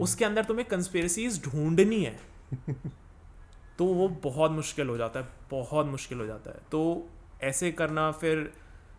उसके 0.00 0.24
अंदर 0.24 0.44
तुम्हें 0.44 0.66
कंस्पेरेसीज 0.68 1.42
ढूंढनी 1.44 2.02
है। 2.04 2.20
तो 3.78 3.84
वो 3.84 4.08
बहुत 4.24 4.50
मुश्किल 4.50 4.88
हो 4.88 4.96
जाता 4.96 5.20
है 5.20 5.28
बहुत 5.50 5.86
मुश्किल 5.86 6.18
हो 6.18 6.26
जाता 6.26 6.50
है। 6.50 6.60
तो 6.70 7.08
ऐसे 7.42 7.72
करना 7.72 8.10
फिर 8.10 8.52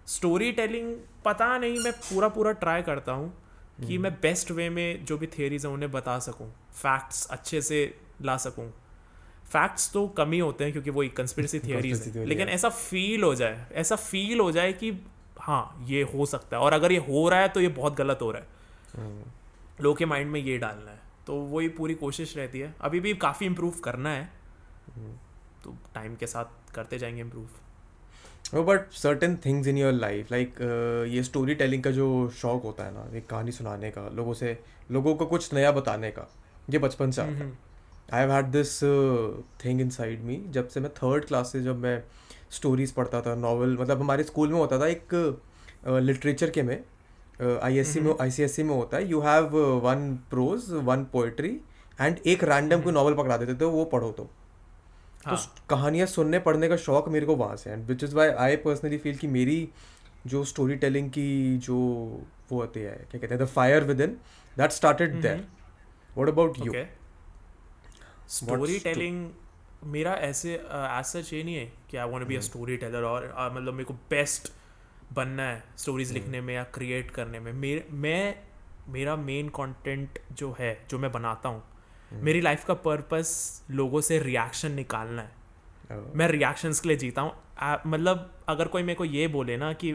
स्टोरी 0.08 0.52
टेलिंग 0.52 0.96
पता 1.26 1.58
नहीं 1.58 1.80
मैं 1.80 1.92
पूरा 1.92 2.28
पूरा 2.28 2.52
ट्राई 2.52 2.82
करता 2.82 3.12
हूँ 3.12 3.34
कि 3.88 3.98
मैं 3.98 4.12
बेस्ट 4.14 4.52
वे 4.52 4.70
में 4.70 5.06
जो 5.06 5.18
भी 5.18 5.28
थियरीज 5.28 5.66
हैं 5.66 5.74
उन्हें 5.74 5.92
बता 5.92 6.18
सकूँ। 6.20 6.48
फैक्ट्स 6.74 7.26
अच्छे 7.28 7.62
से 7.62 7.80
ला 8.22 8.38
सकूँ। 8.38 8.70
फैक्ट्स 9.46 9.94
तो 9.94 10.08
कम 10.08 10.32
ही 10.32 10.40
होते 10.40 10.64
हैं 10.64 10.74
क्योंकि 10.74 10.90
वो 10.90 11.04
एक 11.04 11.18
कंस्पिरेसी 11.18 11.60
थियरीज 11.60 12.18
है। 12.18 12.26
लेकिन 12.26 12.50
ऐसा 12.50 12.70
फील 12.70 13.24
हो 13.24 13.36
जाए 13.36 13.66
ऐसा 13.74 13.96
फील 13.96 14.40
हो 14.40 14.52
जाए 14.52 14.74
कि 14.74 15.06
हाँ 15.40 15.86
ये 15.88 16.02
हो 16.02 16.26
सकता 16.26 16.58
है। 16.58 16.64
और 16.64 16.74
अगर 16.74 16.92
ये 16.92 16.98
हो 16.98 17.30
रहा 17.30 17.40
है 17.40 17.48
तो 17.48 17.62
ये 17.62 17.68
बहुत 17.68 17.96
गलत 17.96 18.20
हो 18.22 18.32
रहा 18.32 18.42
है। 18.42 18.48
लोगों 19.82 19.96
के 19.96 20.06
माइंड 20.06 20.32
में 20.32 20.40
ये 20.40 20.58
डालना 20.58 20.92
है। 20.92 21.00
तो 21.28 21.36
वही 21.36 21.70
पूरी 21.70 21.94
कोशिश 21.94 22.38
रहती 22.38 22.60
है। 22.60 22.76
अभी 22.82 23.00
भी 23.00 23.14
काफ़ी 23.14 23.46
इम्प्रूव 23.46 23.72
करना 23.72 24.10
है। 24.10 24.30
तो 25.64 25.76
टाइम 25.96 26.16
के 26.16 26.28
साथ 26.28 26.74
करते 26.76 26.98
जाएँगे 26.98 27.22
improve 27.22 27.48
certain 29.02 29.36
things 29.36 29.68
in 29.68 29.78
your 29.78 29.94
life, 29.94 30.28
like 30.32 30.58
uh, 30.58 31.08
ये 31.08 31.24
स्टोरी 31.24 31.56
टेलिंग 31.56 31.84
का 31.84 31.92
जो 31.92 32.30
शौक 32.30 32.64
होता 32.64 32.84
है 32.84 32.94
ना 32.94 33.18
एक 33.18 33.28
कहानी 33.28 33.52
सुनाने 33.52 33.92
का 33.92 34.10
लोगों 34.10 34.34
से 34.34 34.60
लोगों 34.92 35.16
को 35.16 35.26
कुछ 35.26 35.54
नया 35.54 35.72
बताने 35.72 36.12
का 36.12 36.32
ये 36.70 36.80
बचपन 36.80 37.12
से 37.12 37.22
आता 37.22 37.32
है। 37.32 37.65
I 38.14 38.22
have 38.22 38.32
had 38.32 38.46
this 38.52 38.80
thing 39.66 39.82
inside 39.90 40.24
me 40.24 40.36
जब 40.50 40.68
से 40.68 40.80
मैं 40.80 40.90
थर्ड 40.94 41.26
क्लास 41.26 41.52
से 41.52 41.62
जब 41.64 41.78
मैं 41.80 42.02
स्टोरीज 42.52 42.92
पढ़ता 42.92 43.22
था 43.22 43.36
नॉवल 43.36 43.78
मतलब 43.78 44.02
हमारे 44.02 44.24
स्कूल 44.24 44.50
में 44.50 44.60
होता 44.60 44.80
था 44.80 44.88
एक 44.88 45.14
लिटरेचर 45.88 46.50
के 46.50 46.64
में 46.64 46.78
आई 47.42 47.78
एस 47.78 47.94
सी 47.94 48.00
में 48.00 48.14
आई 48.22 48.32
सी 48.32 48.44
एस 48.44 48.56
सी 48.56 48.64
में 48.64 48.76
होता 48.76 48.98
है 48.98 49.10
you 49.10 49.20
have 49.22 49.58
one 49.84 50.16
prose 50.30 50.72
one 50.84 51.04
poetry 51.14 51.60
and 52.00 52.20
एक 52.26 52.44
रैंडम 52.44 52.82
कोई 52.82 52.94
नॉवल 52.94 53.14
पकड़ा 53.14 53.38
देते 53.38 53.56
थे 53.56 53.66
वो 53.70 53.86
पढ़ो 53.86 54.12
तो 54.12 54.24
तो 54.24 55.30
हाँ। 55.30 55.66
कहानियाँ 55.70 56.06
सुनने 56.08 56.40
पढ़ने 56.40 56.68
का 56.70 56.76
शौक 56.78 57.08
मेरे 57.10 57.26
को 57.26 57.36
वहाँ 57.36 57.56
से 57.56 57.70
and 57.70 57.86
which 57.88 58.04
is 58.04 58.16
why 58.16 58.30
I 58.30 58.56
personally 58.58 58.98
feel 58.98 59.16
कि 59.18 59.28
मेरी 59.30 59.58
जो 60.28 60.44
स्टोरी 60.44 60.76
टेलिंग 60.76 61.10
की 61.10 61.58
जो 61.58 61.78
वो 62.52 62.60
होती 62.60 62.80
है 62.80 62.96
क्या 63.12 63.20
कहते 63.20 63.34
हैं 63.34 63.44
the 63.44 63.48
fire 63.48 63.84
within 64.02 64.18
that 64.58 64.72
started 64.72 65.22
there 65.22 65.46
what 66.10 66.30
about 66.30 66.60
you 66.60 66.74
story 68.30 68.80
telling 68.80 69.30
मेरा 69.84 70.14
ऐसे 70.14 70.54
एज 70.54 71.06
सच 71.06 71.34
ये 71.34 71.44
नहीं 71.44 71.56
है 71.56 71.72
कि 71.90 71.98
I 71.98 72.10
want 72.10 72.28
be 72.28 72.36
a. 72.36 72.40
Story 72.40 72.78
teller 72.78 73.04
और 73.04 73.52
मतलब 73.56 73.74
मेरे 73.74 73.84
को 73.84 73.94
बेस्ट 73.94 74.52
बनना 75.14 75.44
है 75.44 75.64
स्टोरीज 75.78 76.08
हम्म। 76.08 76.20
लिखने 76.20 76.42
में 76.42 76.56
या 76.56 76.64
क्रिएट 76.64 77.12
करने 77.12 77.40
में 77.40 77.54
मेरे 77.54 77.88
मैं 77.92 78.36
मेरा 78.90 79.16
मेन 79.16 79.50
कंटेंट 79.50 80.20
जो 80.32 80.56
है 80.60 80.86
जो 80.90 81.00
मैं 81.00 81.12
बनाता 81.12 81.50
हूँ 81.50 81.64
हम्म। 82.12 82.26
मेरी 82.26 82.42
लाइफ 82.42 82.66
का 82.66 82.74
पर्पस 82.74 83.64
लोगों 83.72 84.02
से 84.02 84.20
रिएक्शन 84.20 84.72
निकालना 84.72 85.22
है 85.22 85.46
Uh, 85.92 86.16
मैं 86.16 86.28
रिएक्शंस 86.28 86.80
के 86.80 86.88
लिए 86.88 86.98
जीता 86.98 87.22
हूँ 87.22 87.32
मतलब 87.88 88.34
अगर 88.48 88.68
कोई 88.68 88.84
मेरे 88.84 88.96
को 88.96 89.06
ये 89.06 89.28
बोले 89.28 89.58
ना 89.58 89.74
कि 89.74 89.92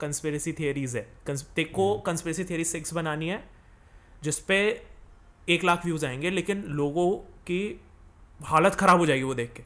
कंस्पेरेसी 0.00 0.52
थियरीज 0.52 0.96
है 0.96 1.02
तेरे 1.26 1.64
को 1.64 1.98
कंस्पेरेसी 1.98 2.44
थियरी 2.44 2.64
सिक्स 2.64 2.94
बनानी 2.94 3.28
है 3.28 3.50
जिसपे 4.22 4.82
एक 5.48 5.64
लाख 5.64 5.84
व्यूज़ 5.84 6.06
आएँगे 6.06 6.30
लेकिन 6.30 6.62
लोगों 6.62 7.37
की 7.50 7.80
हालत 8.40 8.74
ख़राब 8.74 8.98
हो 8.98 9.06
जाएगी 9.06 9.22
वो 9.22 9.34
देख 9.34 9.52
के। 9.52 9.62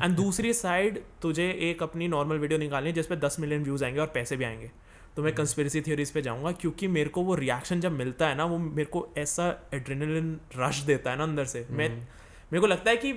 एंड 0.00 0.16
दूसरी 0.16 0.52
साइड 0.52 1.02
तुझे 1.22 1.50
एक 1.62 1.82
अपनी 1.82 2.08
नॉर्मल 2.08 2.38
वीडियो 2.38 2.58
निकालनी 2.58 2.88
है 2.88 2.94
जिसपे 2.94 3.16
दस 3.16 3.36
मिलियन 3.40 3.64
व्यूज़ 3.64 3.84
आएँगे 3.84 4.00
और 4.00 4.06
पैसे 4.06 4.36
भी 4.36 4.44
आएँगे। 4.44 4.70
तो 5.16 5.22
मैं 5.22 5.34
कंस्पेरेसी 5.34 5.80
थियरीज 5.80 6.10
पे 6.10 6.22
जाऊँगा 6.22 6.52
क्योंकि 6.52 6.86
मेरे 6.88 7.10
को 7.10 7.22
वो 7.22 7.34
रिएक्शन 7.34 7.80
जब 7.80 7.92
मिलता 7.92 8.28
है 8.28 8.34
ना 8.34 8.44
वो 8.44 8.58
मेरे 8.58 8.84
को 8.84 9.06
ऐसा 9.18 9.48
एड्रेनलिन 9.74 10.38
रश 10.56 10.80
देता 10.82 11.10
है 11.10 11.16
ना 11.16 11.22
अंदर 11.22 11.44
से। 11.44 11.66
मैं 11.70 11.88
मेरे 11.88 12.60
को 12.60 12.66
लगता 12.66 12.90
है 12.90 12.96
कि 12.96 13.12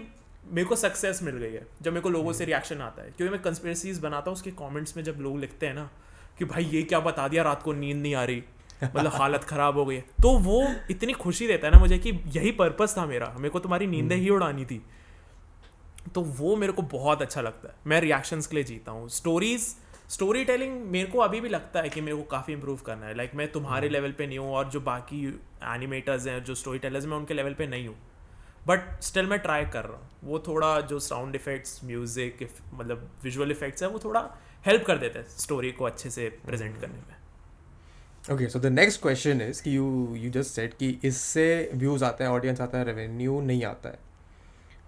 मेरे 0.51 0.67
को 0.67 0.75
सक्सेस 0.75 1.23
मिल 1.23 1.35
गई 1.35 1.53
है 1.53 1.65
जब 1.81 1.91
मेरे 1.91 2.01
को 2.01 2.09
लोगों 2.09 2.33
से 2.33 2.45
रिएक्शन 2.45 2.81
आता 2.81 3.03
है। 3.03 3.11
क्योंकि 3.11 3.31
मैं 3.31 3.41
कंस्पेरेसीज 3.41 3.99
बनाता 3.99 4.29
हूँ 4.29 4.35
उसके 4.35 4.51
कॉमेंट्स 4.51 4.97
में 4.97 5.03
जब 5.03 5.17
लोग 5.19 5.39
लिखते 5.39 5.67
हैं 5.67 5.73
ना 5.73 5.89
कि 6.39 6.45
भाई 6.45 6.63
ये 6.63 6.81
क्या 6.83 6.99
बता 6.99 7.27
दिया 7.27 7.43
रात 7.43 7.63
को 7.63 7.73
नींद 7.73 7.97
नहीं 7.97 8.15
आ 8.15 8.23
रही। 8.23 8.43
मतलब 8.83 9.11
हालत 9.13 9.43
खराब 9.43 9.77
हो 9.77 9.85
गई 9.85 9.95
है। 9.95 10.01
तो 10.21 10.37
वो 10.37 10.67
इतनी 10.91 11.13
खुशी 11.13 11.47
देता 11.47 11.67
है 11.67 11.73
ना 11.73 11.79
मुझे 11.79 11.97
कि 11.97 12.11
यही 12.27 12.51
पर्पस 12.51 12.95
था 12.97 13.05
मेरा। 13.05 13.33
मेरे 13.37 13.49
को 13.49 13.59
तुम्हारी 13.59 13.87
नींदें 13.87 14.15
ही 14.15 14.29
उड़ानी 14.29 14.65
थी। 14.65 14.81
तो 16.15 16.21
वो 16.21 16.55
मेरे 16.55 16.73
को 16.73 16.81
बहुत 16.81 17.21
अच्छा 17.21 17.41
लगता 17.41 17.69
है। 17.69 17.75
मैं 17.87 18.01
रिएक्शंस 18.01 18.47
के 18.47 18.55
लिए 18.55 18.63
जीता 18.63 18.91
हूँ। 18.91 19.09
स्टोरीज 19.09 19.75
स्टोरी 20.09 20.43
टेलिंग 20.45 20.81
मेरे 20.85 21.07
को 21.07 21.19
अभी 21.19 21.39
भी 21.41 21.49
लगता 21.49 21.81
है 21.81 21.89
कि 21.89 22.01
मेरे 22.01 22.17
को 22.17 22.23
काफ़ी 22.23 22.53
इंप्रूव 22.53 22.79
करना 22.85 23.05
है। 23.05 23.15
लाइक 23.15 23.29
like, 23.29 23.39
मैं 23.39 23.51
तुम्हारे 23.51 23.89
लेवल 23.89 24.11
पे 24.11 24.27
नहीं 24.27 24.39
हूँ 24.39 24.53
और 24.53 24.69
जो 24.69 24.79
बाकी 24.81 25.25
एनिमेटर्स 25.63 26.27
हैं 26.27 26.43
जो 26.43 26.55
स्टोरी 26.55 26.79
टेलर्स 26.79 27.05
मैं 27.05 27.17
उनके 27.17 27.33
लेवल 27.33 27.53
पे 27.53 27.67
नहीं 27.67 27.87
हूँ। 27.87 27.95
बट 28.67 29.01
स्टिल 29.01 29.25
मैं 29.25 29.39
ट्राई 29.39 29.65
कर 29.65 29.85
रहा 29.85 29.97
हूँ। 29.97 30.09
वो 30.23 30.39
थोड़ा 30.39 30.79
जो 30.81 30.99
साउंड 30.99 31.35
इफेक्ट्स 31.35 31.79
म्यूज़िक 31.83 32.49
मतलब 32.73 33.09
विजुअल 33.23 33.51
इफेक्ट्स 33.51 33.83
है 33.83 33.89
वो 33.89 33.99
थोड़ा 33.99 34.29
हेल्प 34.65 34.85
कर 34.85 34.97
देते 34.97 35.19
हैं 35.19 35.25
स्टोरी 35.29 35.71
को 35.71 35.85
अच्छे 35.85 36.09
से 36.09 36.29
प्रेजेंट 36.45 36.79
करने 36.81 36.93
में। 36.93 37.15
Okay 38.33 38.47
so 38.49 38.59
the 38.59 38.65
next 38.65 39.01
question 39.01 39.41
is 39.41 39.61
कि 39.63 39.75
यू 39.75 40.15
यू 40.17 40.29
जस्ट 40.31 40.55
सेट 40.55 40.73
कि 40.73 40.87
इससे 41.05 41.71
व्यूज़ 41.73 42.03
आते 42.03 42.23
हैं 42.23 42.31
ऑडियंस 42.31 42.61
आता 42.61 42.77
है 42.77 42.83
रेवेन्यू 42.85 43.39
नहीं 43.41 43.63
आता 43.65 43.89
है। 43.89 43.99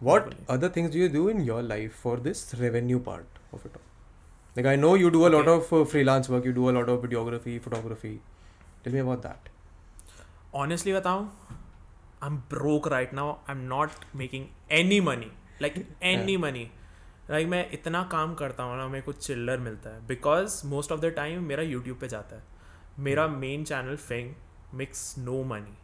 What 0.02 0.34
other 0.50 0.70
things 0.76 0.96
you 0.96 1.10
do 1.14 1.30
in 1.30 1.42
your 1.42 1.62
life 1.64 2.02
for 2.04 2.20
this 2.20 2.54
revenue 2.56 3.00
part 3.00 3.54
of 3.56 3.68
it 3.68 3.78
all 3.78 4.68
I 4.68 4.78
know 4.78 4.96
you 4.96 5.10
do 5.10 5.22
a 5.22 5.30
lot 5.30 5.48
of 5.48 5.74
freelance 5.84 6.30
work 6.30 6.46
you 6.46 6.54
do 6.54 6.66
a 6.66 6.72
lot 6.72 6.90
of 6.90 7.02
videography 7.02 7.60
photography 7.60 8.16
tell 8.84 8.94
me 8.94 9.00
about 9.00 9.24
that 9.28 9.50
honestly 10.56 10.94
बताऊँ 10.94 11.30
I 12.24 12.28
am 12.28 12.38
broke 12.50 12.88
right 12.88 13.14
now 13.14 13.32
I 13.32 13.56
am 13.56 13.64
not 13.68 14.06
making 14.16 14.46
any 14.72 15.00
money 15.02 15.32
like 15.62 15.86
any 16.04 16.38
money 16.38 16.70
like 17.30 17.48
मैं 17.48 17.70
इतना 17.72 18.04
काम 18.12 18.36
करता 18.36 18.64
हूँ 18.64 18.78
ना 18.78 18.88
मेरे 18.88 19.02
को 19.02 19.14
चिल्लर 19.14 19.58
मिलता 19.60 19.90
है 19.90 20.06
because 20.08 20.62
most 20.68 20.92
of 20.92 21.00
the 21.02 21.14
time 21.16 21.44
मेरा 21.44 21.64
यूट्यूब 21.64 21.98
पे 22.02 22.08
जाता 22.08 22.36
है। 22.36 22.57
मेरा 23.00 23.28
main 23.28 23.64
channel 23.64 23.96
Feng 23.98 24.34
mix 24.74 25.14
no 25.18 25.44
money 25.44 25.78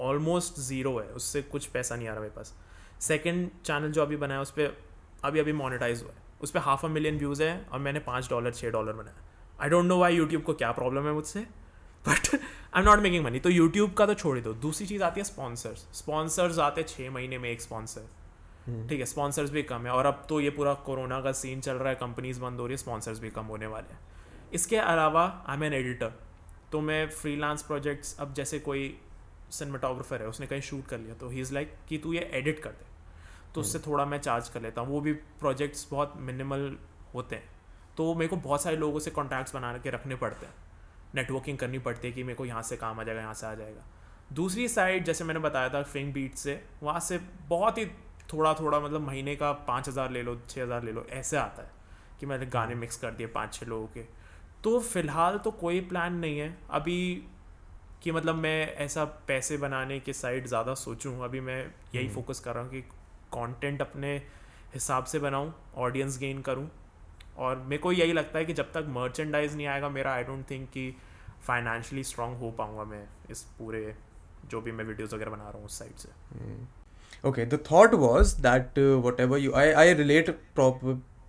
almost 0.00 0.60
zero 0.60 0.98
है 0.98 1.06
उससे 1.12 1.42
कुछ 1.42 1.66
पैसा 1.66 1.96
नहीं 1.96 2.08
आ 2.08 2.12
रहा 2.12 2.20
मेरे 2.20 2.34
पास। 2.34 2.54
सेकेंड 3.00 3.48
चैनल 3.64 3.92
जो 3.92 4.02
अभी 4.02 4.16
बनाया 4.16 4.40
उस 4.40 4.50
पर 4.50 4.76
अभी 5.24 5.40
अभी 5.40 5.52
मोनेटाइज 5.52 6.02
हुआ 6.02 6.10
है। 6.10 6.22
उस 6.42 6.50
पर 6.50 6.60
हाफ़ 6.60 6.84
अ 6.86 6.88
मिलियन 6.88 7.18
व्यूज़ 7.18 7.42
है 7.42 7.66
और 7.72 7.78
मैंने 7.78 8.00
पाँच 8.00 8.28
डॉलर 8.30 8.52
छः 8.52 8.70
डॉलर 8.70 8.92
बनाया। 8.92 9.22
I 9.60 9.68
don't 9.68 9.84
know 9.84 9.98
why 9.98 10.16
YouTube 10.16 10.42
को 10.42 10.54
क्या 10.54 10.72
प्रॉब्लम 10.72 11.06
है 11.06 11.12
मुझसे 11.12 11.40
but 12.04 12.34
I 12.34 12.80
am 12.80 12.84
not 12.84 12.98
making 13.00 13.24
money 13.24 13.40
तो 13.40 13.50
यूट्यूब 13.50 13.92
का 13.94 14.06
तो 14.06 14.14
छोड़ 14.14 14.36
ही 14.36 14.42
दो। 14.42 14.52
दूसरी 14.62 14.86
चीज़ 14.86 15.02
आती 15.02 15.20
है 15.20 15.24
स्पॉन्सर्स 15.24 15.86
स्पॉन्सर्स 15.98 16.58
आते 16.58 16.80
हैं 16.80 16.88
छः 16.88 17.10
महीने 17.10 17.38
में 17.38 17.50
एक 17.50 17.62
स्पॉन्सर 17.62 18.08
हम्म। 18.66 18.88
ठीक 18.88 19.00
है 19.00 19.06
स्पॉन्सर्स 19.06 19.50
भी 19.50 19.62
कम 19.64 19.86
है। 19.86 19.92
और 19.92 20.06
अब 20.06 20.24
तो 20.28 20.40
ये 20.40 20.50
पूरा 20.50 20.74
कोरोना 20.86 21.20
का 21.20 21.32
सीन 21.34 21.60
चल 21.60 21.74
रहा 21.74 21.88
है 21.88 21.94
कंपनीज़ 21.96 22.40
बंद 22.40 22.60
हो 22.60 22.66
रही 22.66 22.72
है 22.72 22.78
स्पॉन्सर्स 22.78 23.18
भी 23.20 23.30
कम 23.30 23.46
होने 23.46 23.66
वाले 23.66 23.92
हैं। 23.92 24.00
इसके 24.54 24.76
अलावा 24.78 25.24
आई 25.46 25.56
एम 25.56 25.64
एन 25.64 25.72
एडिटर 25.72 26.12
तो 26.72 26.80
मैं 26.80 27.08
फ्रीलांस 27.10 27.62
प्रोजेक्ट्स 27.62 28.16
अब 28.20 28.34
जैसे 28.34 28.58
कोई 28.60 28.96
सिनेमाटोग्राफर 29.50 30.22
है 30.22 30.28
उसने 30.28 30.46
कहीं 30.46 30.60
शूट 30.62 30.86
कर 30.86 30.98
लिया 30.98 31.14
तो 31.14 31.28
ही 31.28 31.40
इज़ 31.40 31.52
लाइक 31.54 31.74
कि 31.88 31.98
तू 31.98 32.12
ये 32.12 32.20
एडिट 32.34 32.58
कर 32.58 32.70
दे। 32.70 32.92
तो 33.54 33.60
उससे 33.60 33.78
हम्म। 33.78 33.90
थोड़ा 33.90 34.04
मैं 34.04 34.18
चार्ज 34.20 34.48
कर 34.48 34.62
लेता 34.62 34.80
हूँ। 34.80 34.90
वो 34.90 35.00
भी 35.00 35.12
प्रोजेक्ट्स 35.12 35.86
बहुत 35.90 36.14
मिनिमल 36.18 36.76
होते 37.14 37.36
हैं। 37.36 37.48
तो 37.96 38.14
मेरे 38.14 38.28
को 38.28 38.36
बहुत 38.38 38.62
सारे 38.62 38.76
लोगों 38.76 39.00
से 39.00 39.10
कॉन्टैक्ट्स 39.10 39.54
बना 39.54 39.72
के 39.78 39.90
रखने 39.90 40.16
पड़ते 40.16 40.46
हैं। 40.46 40.54
नेटवर्किंग 41.14 41.58
करनी 41.58 41.78
पड़ती 41.78 42.08
है 42.08 42.12
कि 42.14 42.22
मेरे 42.22 42.36
को 42.36 42.44
यहाँ 42.44 42.62
से 42.62 42.76
काम 42.76 43.00
आ 43.00 43.02
जाएगा 43.02 43.20
यहाँ 43.20 43.34
से 43.34 43.46
आ 43.46 43.54
जाएगा। 43.54 43.84
दूसरी 44.32 44.66
साइड 44.68 45.04
जैसे 45.04 45.24
मैंने 45.24 45.40
बताया 45.40 45.68
था 45.68 45.82
फिंग 45.84 46.12
बीट 46.12 46.34
से 46.34 46.60
वहाँ 46.82 47.00
से 47.00 47.18
बहुत 47.48 47.78
ही 47.78 47.86
थोड़ा 48.32 48.54
थोड़ा 48.54 48.80
मतलब 48.80 49.00
महीने 49.00 49.36
का 49.36 49.52
पाँच 49.68 49.88
हज़ार 49.88 50.10
ले 50.10 50.22
लो 50.22 50.36
छः 50.48 50.62
हज़ार 50.62 50.82
ले 50.82 50.92
लो 50.92 51.06
ऐसे 51.12 51.36
आता 51.36 51.62
है 51.62 51.70
कि 52.20 52.26
मैंने 52.26 52.46
गाने 52.46 52.74
मिक्स 52.74 52.96
कर 52.96 53.10
दिए 53.10 53.26
पाँच 53.26 53.54
छः 53.54 53.66
लोगों 53.66 53.86
के। 53.86 54.04
तो 54.64 54.78
फ़िलहाल 54.80 55.38
तो 55.38 55.50
कोई 55.50 55.80
प्लान 55.88 56.14
नहीं 56.18 56.38
है। 56.38 56.56
अभी 56.70 56.98
कि 58.02 58.12
मतलब 58.12 58.34
मैं 58.36 58.74
ऐसा 58.84 59.04
पैसे 59.28 59.56
बनाने 59.56 59.98
के 60.00 60.12
साइड 60.12 60.46
ज़्यादा 60.46 60.74
सोचूं 60.74 61.18
अभी 61.24 61.40
मैं 61.40 61.58
यही 61.58 62.04
हम्म। 62.04 62.14
फोकस 62.14 62.40
कर 62.40 62.54
रहा 62.54 62.62
हूँ 62.62 62.70
कि 62.70 62.80
कंटेंट 63.34 63.80
अपने 63.82 64.14
हिसाब 64.74 65.04
से 65.04 65.18
बनाऊँ 65.18 65.52
ऑडियंस 65.84 66.18
गेन 66.18 66.40
करूँ। 66.42 66.68
और 67.38 67.56
मेरे 67.58 67.78
को 67.82 67.92
यही 67.92 68.12
लगता 68.12 68.38
है 68.38 68.44
कि 68.44 68.52
जब 68.52 68.72
तक 68.72 68.86
मर्चेंडाइज 68.90 69.56
नहीं 69.56 69.66
आएगा 69.66 69.88
मेरा 69.88 70.12
आई 70.14 70.24
डोंट 70.24 70.50
थिंक 70.50 70.68
कि 70.70 70.90
फाइनेंशियली 71.46 72.04
स्ट्रांग 72.04 72.36
हो 72.38 72.50
पाऊँगा 72.58 72.84
मैं 72.84 73.04
इस 73.30 73.42
पूरे 73.58 73.94
जो 74.50 74.60
भी 74.60 74.72
मैं 74.72 74.84
वीडियोस 74.84 75.14
वगैरह 75.14 75.30
बना 75.30 75.48
रहा 75.48 75.58
हूँ 75.58 75.66
उस 75.66 75.78
साइड 75.78 75.96
से। 75.96 76.08
Okay 77.28 77.44
the 77.46 77.50
the 77.54 77.60
thought 77.68 77.94
that 78.40 78.78
what 78.78 78.78
uh, 78.78 79.02
whatever 79.04 79.38
I 79.54 79.94
relate 79.94 80.30
prop- 80.58 80.84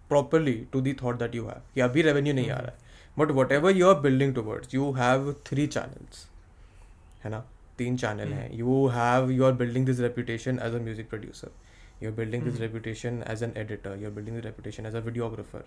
properly 0.10 0.58
to 0.74 0.82
the 0.88 0.94
thought 1.02 1.22
that 1.22 1.38
you 1.38 1.46
have. 1.50 1.62
कि 1.74 1.82
अभी 1.82 2.02
रेवेन्यू 2.02 2.34
नहीं 2.34 2.50
आ 2.52 2.58
रहा 2.58 2.72
है। 2.72 2.85
But 3.18 3.32
whatever 3.52 3.76
you 3.78 3.88
are 3.90 4.00
building 4.02 4.34
towards 4.36 4.74
you 4.76 4.92
have 4.94 5.32
three 5.48 5.68
channels 5.68 6.28
है 7.24 7.30
ना? 7.32 7.44
तीन 7.78 7.98
चैनल 7.98 8.34
हैं। 8.34 8.52
You 8.54 8.86
have 8.96 9.32
you 9.32 9.44
are 9.46 9.52
building 9.62 9.86
this 9.86 10.00
reputation 10.00 10.60
as 10.64 10.76
a 10.76 10.80
music 10.84 11.10
producer 11.10 11.52
you 12.04 12.10
are 12.10 12.16
building 12.16 12.44
this 12.44 12.60
reputation 12.60 13.24
as 13.32 13.44
an 13.44 13.54
editor 13.58 13.98
you 14.00 14.08
are 14.08 14.14
building 14.16 14.36
this 14.36 14.46
reputation 14.46 14.86
as 14.86 14.96
a 14.96 15.00
videographer 15.06 15.64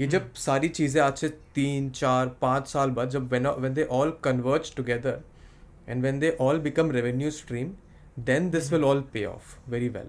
ये 0.00 0.06
जब 0.06 0.32
सारी 0.34 0.68
चीज़ें 0.68 1.00
आज 1.02 1.16
से 1.18 1.28
तीन 1.54 1.90
चार 1.90 2.28
पाँच 2.40 2.68
साल 2.68 2.90
बाद 2.98 3.10
जब 3.10 3.32
when 3.32 3.46
when 3.60 3.74
they 3.74 3.84
all 3.92 4.10
converge 4.24 4.74
together 4.76 5.20
and 5.88 6.02
when 6.02 6.18
they 6.18 6.36
all 6.40 6.58
become 6.60 6.90
revenue 6.90 7.30
stream 7.30 7.72
then 8.30 8.50
this 8.50 8.72
will 8.72 8.84
all 8.84 9.00
pay 9.12 9.24
off 9.24 9.56
very 9.70 9.88
well 9.88 10.08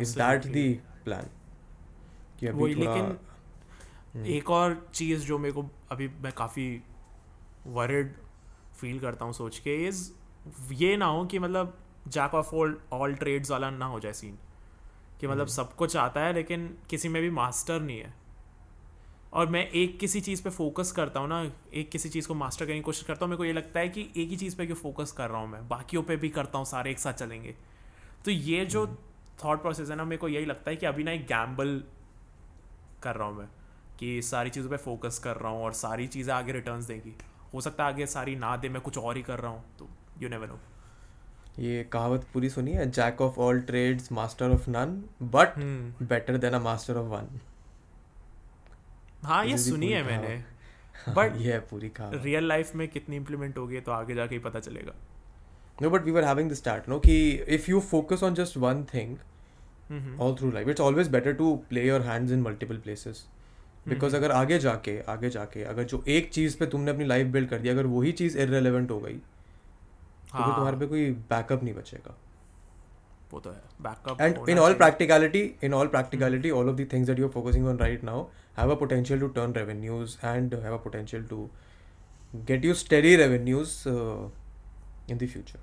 is 0.00 0.16
that 0.18 0.46
the plan 1.04 1.28
एक 4.16 4.50
और 4.50 4.86
चीज़ 4.94 5.26
जो 5.26 5.38
मेरे 5.38 5.52
को 5.52 5.64
अभी 5.90 6.08
मैं 6.08 6.32
काफ़ी 6.32 6.82
वरिड 7.66 8.14
फील 8.80 9.00
करता 9.00 9.24
हूँ 9.24 9.32
सोच 9.32 9.58
के 9.58 9.74
इज़ 9.86 10.10
ये 10.72 10.96
ना 10.96 11.06
हो 11.06 11.24
कि 11.24 11.38
मतलब 11.38 11.78
jack 12.08 12.34
of 12.34 12.54
all 12.54 12.76
all 12.92 13.14
trades 13.14 13.50
वाला 13.50 13.70
ना 13.70 13.86
हो 13.86 14.00
जाए 14.00 14.12
सीन 14.12 14.38
कि 15.20 15.26
मतलब 15.26 15.38
हम्म। 15.38 15.52
सब 15.52 15.74
कुछ 15.74 15.96
आता 15.96 16.20
है 16.20 16.32
लेकिन 16.32 16.78
किसी 16.90 17.08
में 17.08 17.22
भी 17.22 17.30
मास्टर 17.30 17.80
नहीं 17.80 17.98
है। 17.98 18.14
और 19.32 19.46
मैं 19.46 19.68
एक 19.70 19.98
किसी 19.98 20.20
चीज़ 20.20 20.42
पे 20.42 20.50
फोकस 20.50 20.92
करता 20.92 21.20
हूँ 21.20 21.28
ना 21.28 21.42
एक 21.74 21.90
किसी 21.90 22.08
चीज़ 22.08 22.28
को 22.28 22.34
मास्टर 22.34 22.66
करने 22.66 22.76
की 22.76 22.82
कोशिश 22.82 23.04
करता 23.04 23.24
हूँ 23.24 23.30
मेरे 23.30 23.38
को 23.38 23.44
ये 23.44 23.52
लगता 23.52 23.80
है 23.80 23.88
कि 23.88 24.08
एक 24.16 24.28
ही 24.28 24.36
चीज़ 24.36 24.56
पे 24.56 24.66
क्यों 24.66 24.76
फोकस 24.76 25.12
कर 25.12 25.30
रहा 25.30 25.40
हूँ 25.40 25.48
मैं? 25.48 25.68
बाकियों 25.68 26.02
पे 26.02 26.16
भी 26.16 26.28
करता 26.28 26.58
हूँ 26.58 26.66
सारे 26.66 26.90
एक 26.90 26.98
साथ 26.98 27.12
चलेंगे। 27.12 27.54
तो 28.24 28.30
ये 28.30 28.64
जो 28.64 28.84
हम्म। 28.84 28.96
थॉट 29.44 29.62
प्रोसेस 29.62 29.90
है 29.90 29.96
ना 29.96 30.04
मेरे 30.04 30.18
को 30.18 30.28
यही 30.28 30.44
लगता 30.44 30.70
है 30.70 30.76
कि 30.76 30.86
अभी 30.86 31.04
ना 31.04 31.12
एक 31.12 31.26
गैम्बल 31.26 31.82
कर 33.02 33.16
रहा 33.16 33.28
हूँ 33.28 33.38
मैं। 33.38 33.48
कि 33.98 34.20
सारी 34.22 34.50
चीज़ों 34.50 34.70
पे 34.70 34.76
फोकस 34.76 35.18
कर 35.24 35.36
रहा 35.36 35.52
हूँ 35.52 35.62
और 35.64 35.72
सारी 35.74 36.06
चीज़ें 36.06 36.32
आगे 36.34 36.52
रिटर्न 36.52 36.86
देंगी। 36.86 37.14
हो 37.54 37.60
सकता 37.60 37.84
है 37.84 37.92
आगे 37.92 38.06
सारी 38.06 38.34
ना 38.36 38.56
दे 38.56 38.68
मैं 38.68 38.80
कुछ 38.82 38.98
और 38.98 39.16
ही 39.16 39.22
कर 39.22 39.38
रहा 39.38 39.50
हूँ 39.50 39.62
तो 39.78 39.88
यू 40.22 40.28
नेवर 40.28 40.48
नो 40.48 40.58
ये 41.58 41.84
कहावत 41.92 42.26
पूरी 42.32 42.48
सुनी 42.50 42.72
है 42.72 42.90
jack 42.90 43.20
of 43.20 43.38
all 43.40 43.60
trades 43.68 44.10
master 44.12 44.50
of 44.54 44.68
none 44.70 45.02
but 45.36 45.54
better 46.08 46.36
than 46.38 46.54
a 46.54 46.58
master 46.60 46.96
of 46.96 47.06
one 47.12 47.40
हाँ 49.24 49.44
ये 49.46 49.58
सुनी 49.58 49.92
है 49.92 50.02
मैंने। 50.02 50.42
But 51.06 51.14
But- 51.16 51.40
ये 51.40 51.52
है 51.52 51.58
पूरी 51.70 51.88
कहावत। 51.88 52.22
रियल 52.24 52.48
लाइफ 52.48 52.74
में 52.74 52.86
कितनी 52.88 53.16
इम्प्लीमेंट 53.16 53.58
होगी 53.58 53.80
तो 53.80 53.92
आगे 53.92 54.14
जाके 54.14 54.34
ही 54.34 54.38
पता 54.40 54.60
चलेगा। 54.60 54.92
No 55.82 55.90
but 55.90 56.04
we 56.04 56.12
were 56.12 56.24
having 56.26 56.50
this 56.52 56.62
chat 56.66 56.88
no 56.92 56.98
कि 57.06 57.58
you 57.68 57.80
focus 57.90 58.22
on 58.28 58.36
just 58.40 58.56
one 58.62 58.84
thing 58.92 59.16
हम्म, 59.90 60.18
all 60.18 60.36
through 60.38 60.52
life 60.54 60.70
it's 60.74 60.84
always 60.84 61.10
better 61.16 61.34
to 61.40 61.48
play 61.72 61.84
your 61.88 62.00
hands 62.06 62.32
in 62.36 62.44
multiple 62.46 62.80
places. 62.86 63.20
Because 63.88 64.12
hmm. 64.12 64.24
अगर 64.24 64.32
आगे 64.32 64.58
जाके 64.58 65.00
आगे 65.00 65.30
जाके 65.30 65.62
अगर 65.64 65.84
जो 65.84 66.04
एक 66.08 66.30
चीज़ 66.30 66.56
पे 66.58 66.66
तुमने 66.66 66.90
अपनी 66.90 67.04
लाइफ 67.04 67.26
बिल्ड 67.26 67.48
कर 67.48 67.58
दी 67.58 67.68
अगर 67.68 67.86
वही 67.86 68.12
चीज़ 68.12 68.38
इरेलीवेंट 68.38 68.90
हो 68.90 69.00
गई 69.00 69.14
तो 69.14 70.38
हाँ. 70.38 70.48
तो 70.48 70.54
तुम्हारे 70.54 70.76
पे 70.76 70.86
कोई 70.86 71.10
बैकअप 71.10 71.62
नहीं 71.62 71.74
बचेगा। 71.74 72.14
वो 73.32 73.40
तो 73.40 73.50
है। 73.50 73.62
Backup 73.82 74.20
and 74.20 74.48
in 74.48 74.58
all 74.58 74.74
practicality 74.74 75.54
in 75.62 75.74
all 75.74 75.86
practicality 75.86 76.50
all 76.50 76.68
of 76.68 76.76
the 76.76 76.88
things 76.92 77.06
that 77.08 77.18
you 77.18 77.26
are 77.26 77.32
focusing 77.32 77.66
on 77.66 77.78
right 77.78 78.04
now 78.04 78.22
have 78.58 78.70
a 78.70 78.74
potential 78.74 79.20
to 79.20 79.28
turn 79.28 79.52
revenues 79.52 80.16
and 80.24 80.54
have 80.54 80.74
a 80.74 80.82
potential 80.82 81.24
to 81.24 81.50
get 82.36 82.64
you 82.64 82.74
steady 82.74 83.16
revenues 83.16 83.84
in 85.10 85.18
the 85.18 85.26
future 85.26 85.58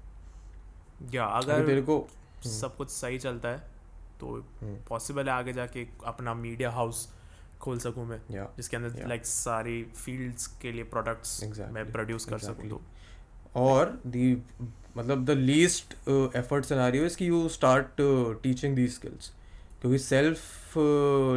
या 1.13 1.25
अगर 1.25 1.65
तेरे 1.65 1.81
को 1.81 2.07
सब 2.45 2.75
कुछ 2.75 2.89
सही 2.89 3.17
चलता 3.17 3.49
है 3.49 3.57
तो 4.19 4.37
hmm. 4.37 4.89
पॉसिबल 4.89 5.23
है 5.23 5.31
आगे 5.31 5.53
जाके 5.53 5.87
अपना 6.05 6.33
मीडिया 6.33 6.71
हाउस. 6.71 7.13
खोल 7.65 7.77
सकूँ 7.79 8.05
मैं 8.05 8.19
yeah. 8.31 8.47
जिसके 8.57 8.77
अंदर 8.77 8.97
Yeah. 8.97 9.07
लाइक 9.09 9.25
सारी 9.25 9.81
फील्ड्स 9.95 10.47
के 10.61 10.71
लिए 10.71 10.83
प्रोडक्ट्स 10.95 11.39
Exactly, 11.43 11.73
मैं 11.73 11.91
प्रोड्यूस 11.91 12.25
कर 12.25 12.37
सकूँ 12.39 12.69
exactly. 12.69 12.69
तो 12.69 13.61
और 13.61 13.99
the 14.15 14.35
मतलब 14.97 15.25
the 15.25 15.31
least 15.37 15.93
effort 16.37 16.65
scenario 16.65 17.05
is 17.05 17.17
कि 17.17 17.27
you 17.29 17.47
start 17.49 18.01
teaching 18.43 18.75
the 18.75 18.87
skills 18.95 19.31
क्योंकि 19.81 19.97
सेल्फ 19.99 20.77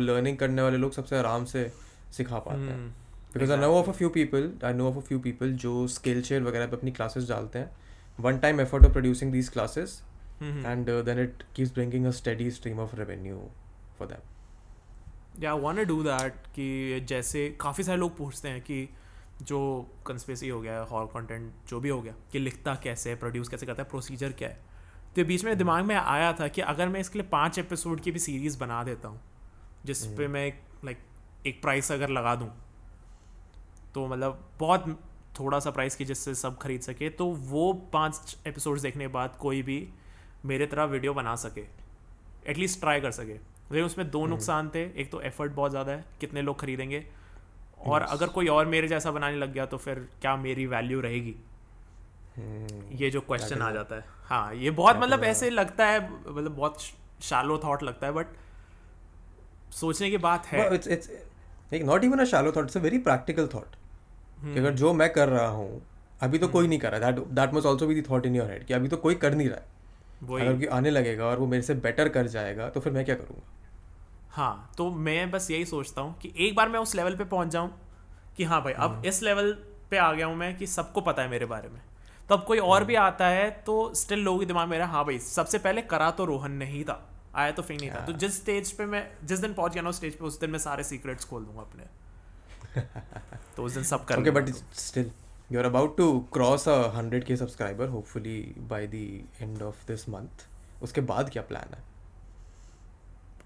लर्निंग 0.02 0.36
करने 0.38 0.62
वाले 0.62 0.76
लोग 0.76 0.92
सबसे 0.92 1.16
आराम 1.18 1.44
से 1.44 1.70
सिखा 2.16 2.38
पाते 2.38 2.70
हैं। 2.70 2.88
Because 3.32 3.52
I 3.52 3.58
know 3.58 3.72
of 3.74 3.88
a 3.90 3.92
few 3.92 4.08
people 4.10 4.50
I 4.64 4.72
know 4.74 4.88
of 4.88 4.96
a 4.96 5.00
few 5.08 5.18
people 5.20 5.52
जो 5.64 5.86
स्किल 5.96 6.22
शेयर 6.22 6.42
वगैरह 6.42 6.66
पे 6.66 6.76
अपनी 6.76 6.90
क्लासेस 6.98 7.28
डालते 7.28 7.58
हैं। 7.58 7.70
One 8.20 8.38
time 8.38 8.60
effort 8.60 8.84
of 8.84 8.92
producing 8.92 9.32
these 9.32 9.48
classes 9.48 10.00
and 10.42 10.90
then 11.04 11.18
it 11.18 11.42
keeps 11.58 11.76
bringing 11.76 12.06
a 12.12 12.14
steady 12.20 12.48
stream 12.56 12.86
of 12.86 12.96
revenue 13.00 13.42
for 13.98 14.08
them. 14.12 14.32
या 15.40 15.54
want 15.54 15.78
do 15.78 16.02
that 16.02 16.32
कि 16.32 17.00
जैसे 17.08 17.48
काफ़ी 17.60 17.84
सारे 17.84 17.98
लोग 17.98 18.16
पूछते 18.16 18.48
हैं 18.48 18.60
कि 18.60 18.88
जो 19.42 19.58
कंस्पेसी 20.06 20.48
हो 20.48 20.60
गया 20.60 20.80
हॉल 20.82 21.06
कंटेंट 21.06 21.52
जो 21.68 21.80
भी 21.80 21.88
हो 21.88 22.00
गया 22.02 22.14
कि 22.32 22.38
लिखता 22.38 22.74
कैसे 22.74 23.10
है 23.10 23.16
प्रोड्यूस 23.16 23.48
कैसे 23.48 23.66
करता 23.66 23.82
है 23.82 23.88
प्रोसीजर 23.88 24.32
क्या 24.32 24.48
है? 24.48 24.58
तो 25.16 25.24
बीच 25.24 25.44
में 25.44 25.56
दिमाग 25.58 25.84
में 25.84 25.94
आया 25.94 26.32
था 26.32 26.48
कि 26.48 26.60
अगर 26.60 26.88
मैं 26.88 27.00
इसके 27.00 27.18
लिए 27.18 27.28
पाँच 27.28 27.58
एपिसोड 27.58 28.00
की 28.00 28.10
भी 28.10 28.18
सीरीज़ 28.18 28.58
बना 28.58 28.84
देता 28.84 29.08
हूँ 29.08 29.20
जिस 29.84 30.06
पे 30.06 30.24
हम्म। 30.24 30.32
मैं 30.32 30.52
लाइक 30.84 30.98
एक 31.46 31.62
प्राइस 31.62 31.92
अगर 31.92 32.08
लगा 32.08 32.34
दूँ 32.34 32.50
तो 33.94 34.06
मतलब 34.06 34.50
बहुत 34.60 34.98
थोड़ा 35.40 35.58
सा 35.58 35.70
प्राइस 35.70 35.96
की 35.96 36.04
जिससे 36.04 36.34
सब 36.34 36.58
खरीद 36.58 36.80
सके 36.80 37.08
तो 37.10 37.26
वो 37.26 37.72
पाँच 37.72 38.36
एपिसोड्स 38.46 38.82
देखने 38.82 39.04
के 39.04 39.08
बाद 39.08 39.36
कोई 39.36 39.62
भी 39.62 39.88
मेरे 40.44 40.66
तरह 40.66 40.84
वीडियो 40.84 41.14
बना 41.14 41.36
सके 41.36 41.64
एटलीस्ट 42.50 42.80
ट्राई 42.80 43.00
कर 43.00 43.10
सके। 43.10 43.55
लेकिन 43.72 43.84
उसमें 43.84 44.10
दो 44.10 44.20
हम्म। 44.20 44.30
नुकसान 44.30 44.68
थे। 44.74 44.82
एक 45.00 45.10
तो 45.10 45.20
एफर्ट 45.22 45.52
बहुत 45.52 45.70
ज़्यादा 45.70 45.92
है 45.92 46.04
कितने 46.20 46.42
लोग 46.42 46.60
खरीदेंगे। 46.60 47.04
और. 47.80 48.02
अगर 48.02 48.28
कोई 48.28 48.48
और 48.48 48.66
मेरे 48.66 48.88
जैसा 48.88 49.10
बनाने 49.10 49.36
लग 49.36 49.52
गया 49.52 49.66
तो 49.66 49.76
फिर 49.78 50.08
क्या 50.20 50.36
मेरी 50.36 50.66
वैल्यू 50.66 51.00
रहेगी? 51.00 51.34
Hmm. 52.36 53.00
ये 53.00 53.10
जो 53.10 53.20
क्वेश्चन 53.20 53.62
आ 53.62 53.70
जाता 53.70 53.96
है। 53.96 54.04
हाँ 54.24 54.54
ये 54.54 54.70
बहुत 54.72 54.96
मतलब 54.96 55.24
ऐसे 55.24 55.50
लगता 55.50 55.86
है 55.86 56.00
मतलब 56.10 56.56
बहुत 56.56 56.78
शालो 57.22 57.58
थॉट 57.58 57.82
लगता 57.82 58.06
है 58.06 58.12
बट 58.12 58.26
सोचने 59.72 60.10
की 60.10 60.18
बात 60.18 60.46
है। 60.46 60.68
It's 60.70 61.10
like 61.72 61.84
not 61.84 62.04
even 62.04 62.20
a 62.20 62.26
shallow 62.26 62.52
thought. 62.52 62.68
It's 62.68 62.76
a 62.76 62.82
very 62.82 62.98
practical 63.06 63.48
हम्म, 63.54 64.52
कि 64.54 64.60
अगर 64.60 64.74
जो 64.74 64.92
मैं 64.92 65.12
कर 65.12 65.28
रहा 65.28 65.48
हूँ 65.48 65.82
अभी 66.22 66.38
तो 66.38 66.48
कोई 66.48 66.68
नहीं 66.68 66.78
कर 66.78 66.92
रहा। 66.92 67.10
That 67.10 67.24
that 67.34 67.54
must 67.54 67.66
also 67.66 67.86
be 67.86 67.94
the 67.94 68.02
thought 68.02 68.26
in 68.26 68.36
your 68.36 68.50
head 68.50 68.64
कि 68.66 68.74
अभी 68.74 68.88
तो 68.88 68.96
कोई 68.96 69.14
कर 69.14 69.34
नहीं 69.34 69.48
रहा 69.48 69.58
है। 69.58 69.64
अगर 70.40 70.56
कोई 70.56 70.66
आने 70.66 70.90
लगेगा 70.90 71.24
और 71.24 71.38
वो 71.38 71.46
मेरे 71.46 71.62
से 71.62 71.74
बेटर 71.82 72.08
कर 72.08 72.26
जाएगा 72.28 72.68
तो 72.68 72.80
फिर 72.80 72.92
मैं 72.92 73.04
क्या 73.04 73.14
करूँगा? 73.14 73.42
हाँ 74.30 74.72
तो 74.78 74.90
मैं 74.90 75.30
बस 75.30 75.50
यही 75.50 75.64
सोचता 75.64 76.00
हूँ 76.00 76.18
कि 76.18 76.32
एक 76.36 76.54
बार 76.54 76.68
मैं 76.68 76.80
उस 76.80 76.94
लेवल 76.94 77.16
पे 77.16 77.24
पहुँच 77.24 77.48
जाऊँ 77.48 77.70
कि 78.36 78.44
हाँ 78.44 78.62
भाई 78.62 78.72
अब 78.72 79.02
इस 79.06 79.22
लेवल 79.22 79.52
पे 79.90 79.96
आ 79.96 80.12
गया 80.12 80.26
हूँ 80.26 80.36
मैं 80.36 80.56
कि 80.58 80.66
सबको 80.66 81.00
पता 81.00 81.22
है 81.22 81.28
मेरे 81.28 81.46
बारे 81.46 81.68
में। 81.68 81.80
तो 82.28 82.34
अब 82.34 82.44
कोई 82.44 82.58
और 82.58 82.84
भी 82.84 82.94
आता 82.94 83.26
है 83.26 83.50
तो 83.66 83.94
स्टिल 83.94 84.18
लोगों 84.18 84.38
के 84.38 84.46
दिमाग 84.46 84.68
में 84.68 84.78
रहा 84.78 84.92
हाँ 84.92 85.04
भाई 85.04 85.18
सबसे 85.18 85.58
पहले 85.58 85.82
करा 85.82 86.10
तो 86.10 86.24
रोहन 86.24 86.52
नहीं 86.52 86.84
था 86.84 87.02
आया 87.34 87.50
तो 87.50 87.62
फिंग 87.62 87.80
नहीं 87.80 87.90
था। 87.90 88.04
तो 88.06 88.12
जिस 88.12 88.36
स्टेज 88.36 88.72
पे 88.72 88.86
मैं 88.86 89.06
जिस 89.24 89.38
दिन 89.38 89.54
पहुँच 89.54 89.72
गया 89.72 89.82
ना 89.82 89.90
स्टेज 89.90 90.18
पे 90.18 90.24
उस 90.24 90.40
दिन 90.40 90.50
मैं 90.50 90.58
सारे 90.58 90.84
सीक्रेट्स 90.84 91.24
खोल 91.24 91.44
दूँगा 91.44 91.60
अपने। 91.60 91.84
तो 93.56 93.64
उस 93.64 93.72
दिन 93.72 93.84
सब 93.84 94.04
कर 94.04 94.20
okay 94.20 94.34
but 94.38 94.52
still 94.80 95.10
you're 95.50 95.66
about 95.70 95.96
to 95.98 96.06
cross 96.36 96.66
a 96.66 96.78
100k 97.00 97.36
subscriber 97.42 97.86
hopefully 97.88 98.38
by 98.72 98.80
the 98.94 99.04
end 99.40 99.62
of 99.68 99.84
this 99.90 100.08
month. 100.14 100.46
उसके 100.82 101.00
बाद 101.00 101.30
क्या 101.30 101.42
प्लान 101.42 101.74
है? 101.74 101.82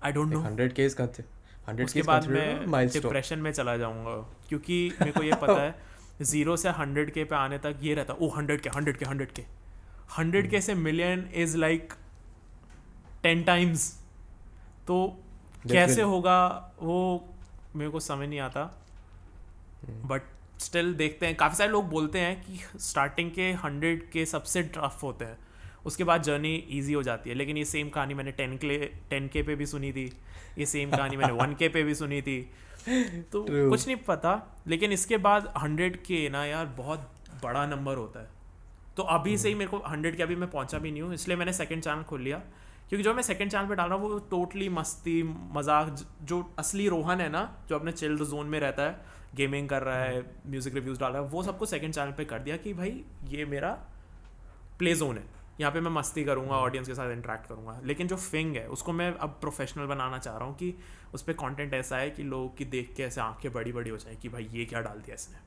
I 0.04 0.12
don't 0.12 0.32
know 0.32 0.42
100k 0.42 0.86
is 0.86 0.96
considered 1.00 1.68
100k 1.68 1.84
उसके 1.84 2.00
is 2.00 2.06
बाद 2.06 2.26
मैं 2.26 2.86
डिप्रेशन 2.88 3.38
में 3.38 3.52
चला 3.52 3.76
जाऊँगा 3.76 4.16
क्योंकि 4.48 4.92
मेरे 5.00 5.12
को 5.12 5.22
ये 5.22 5.34
पता 5.42 5.60
है 5.60 5.74
ज़ीरो 6.22 6.56
से 6.56 6.68
हंड्रेड 6.68 7.10
के 7.10 7.24
पे 7.24 7.36
आने 7.36 7.58
तक 7.58 7.76
ये 7.82 7.94
रहता 7.94 8.14
ओ 8.14 8.28
hundred 8.28 8.60
K 8.60 8.70
hundred 8.76 8.96
K 8.96 9.04
hundred 9.04 9.32
K 9.32 9.44
hundred 10.18 10.50
K 10.50 10.60
से 10.60 10.74
million 10.74 11.28
is 11.34 11.56
like 11.56 11.92
ten 13.22 13.42
times 13.42 13.90
तो 14.86 14.96
कैसे 15.68 16.02
होगा 16.02 16.38
वो 16.82 16.98
मेरे 17.76 17.90
को 17.90 18.00
समझ 18.00 18.28
नहीं 18.28 18.40
आता. 18.40 18.62
Hmm. 19.84 20.06
बट 20.06 20.22
स्टिल 20.60 20.94
देखते 20.94 21.26
हैं 21.26 21.36
काफ़ी 21.36 21.56
सारे 21.56 21.70
लोग 21.70 21.88
बोलते 21.88 22.20
हैं 22.20 22.34
कि 22.42 22.80
स्टार्टिंग 22.80 23.30
के 23.30 23.52
हंड्रेड 23.64 24.10
के 24.10 24.24
सबसे 24.26 24.62
टफ 24.62 24.98
होते 25.02 25.24
हैं. 25.24 25.38
उसके 25.86 26.04
बाद 26.04 26.22
जर्नी 26.22 26.54
ईजी 26.70 26.92
हो 26.92 27.02
जाती 27.02 27.30
है। 27.30 27.36
लेकिन 27.36 27.56
ये 27.56 27.64
सेम 27.66 27.88
कहानी 27.90 28.14
मैंने 28.14 28.32
टेन 28.32 28.56
के 28.56 28.78
टेन 29.10 29.28
के 29.28 29.42
पे 29.42 29.54
भी 29.54 29.66
सुनी 29.66 29.92
थी। 29.92 30.04
ये 30.58 30.66
सेम 30.66 30.90
कहानी 30.90 31.16
मैंने 31.16 31.32
वन 31.34 31.54
के 31.54 31.68
पे 31.68 31.82
भी 31.82 31.94
सुनी 31.94 32.20
थी। 32.22 32.40
तो 32.82 33.44
True. 33.44 33.68
कुछ 33.70 33.86
नहीं 33.86 33.96
पता 34.04 34.30
लेकिन 34.66 34.92
इसके 34.92 35.16
बाद 35.20 35.52
हंड्रेड 35.58 35.96
के 36.02 36.28
ना 36.28 36.44
यार 36.46 36.66
बहुत 36.76 37.10
बड़ा 37.42 37.66
नंबर 37.66 37.96
होता 37.96 38.20
है। 38.20 38.28
तो 38.96 39.02
अभी 39.10 39.36
से 39.38 39.48
ही 39.48 39.54
मेरे 39.54 39.70
को 39.70 39.78
हंड्रेड 39.88 40.16
के 40.16 40.22
अभी 40.22 40.36
मैं 40.36 40.50
पहुँचा 40.50 40.78
भी 40.78 40.90
नहीं 40.90 41.02
हूँ 41.02 41.14
इसलिए 41.14 41.36
मैंने 41.36 41.52
सेकंड 41.52 41.82
चैनल 41.82 42.02
खोल 42.04 42.20
लिया। 42.20 42.38
क्योंकि 42.88 43.02
जो 43.04 43.12
मैं 43.14 43.22
सेकंड 43.22 43.50
चैनल 43.50 43.68
पे 43.68 43.74
डाल 43.74 43.88
रहा 43.88 43.98
हूँ 43.98 44.10
वो 44.10 44.18
टोटली 44.30 44.68
मस्ती 44.68 45.22
मज़ाक 45.54 45.94
जो 46.24 46.42
असली 46.58 46.88
रोहन 46.88 47.20
है 47.20 47.28
ना 47.30 47.42
जो 47.68 47.76
अपने 47.76 47.92
चिल्ड 47.92 48.22
जोन 48.24 48.46
में 48.46 48.58
रहता 48.60 48.82
है 48.82 49.18
गेमिंग 49.36 49.68
कर 49.68 49.82
रहा 49.82 49.98
है 49.98 50.20
म्यूज़िक 50.46 50.74
रिव्यूज़ 50.74 51.00
डाल 51.00 51.12
रहा 51.12 51.22
है 51.22 51.28
वो 51.28 51.42
सबको 51.42 51.66
सेकंड 51.66 51.94
चैनल 51.94 52.12
पे 52.12 52.24
कर 52.24 52.38
दिया 52.38 52.56
कि 52.56 52.72
भाई 52.74 53.04
ये 53.28 53.44
मेरा 53.46 53.70
प्ले 54.78 54.94
जोन 54.94 55.18
है। 55.18 55.24
यहाँ 55.60 55.72
पे 55.72 55.80
मैं 55.80 55.90
मस्ती 55.90 56.24
करूँगा 56.24 56.56
ऑडियंस 56.56 56.88
के 56.88 56.94
साथ 56.94 57.12
इंटरेक्ट 57.12 57.46
करूँगा। 57.48 57.80
लेकिन 57.84 58.08
जो 58.08 58.16
फिंग 58.16 58.56
है 58.56 58.66
उसको 58.68 58.92
मैं 58.92 59.12
अब 59.14 59.36
प्रोफेशनल 59.40 59.86
बनाना 59.86 60.18
चाह 60.18 60.36
रहा 60.36 60.44
हूँ 60.44 60.54
कि 60.56 60.74
उस 61.14 61.22
पर 61.22 61.32
कॉन्टेंट 61.42 61.74
ऐसा 61.74 61.96
है 61.96 62.10
कि 62.10 62.22
लोग 62.24 62.56
की 62.58 62.64
देख 62.72 62.92
के 62.96 63.02
ऐसे 63.02 63.20
आँखें 63.20 63.52
बड़ी 63.52 63.72
बड़ी 63.72 63.90
हो 63.90 63.96
जाए 63.96 64.16
कि 64.22 64.28
भाई 64.28 64.48
ये 64.52 64.64
क्या 64.64 64.80
डाल 64.80 64.98
दिया 64.98 65.14
इसने। 65.14 65.38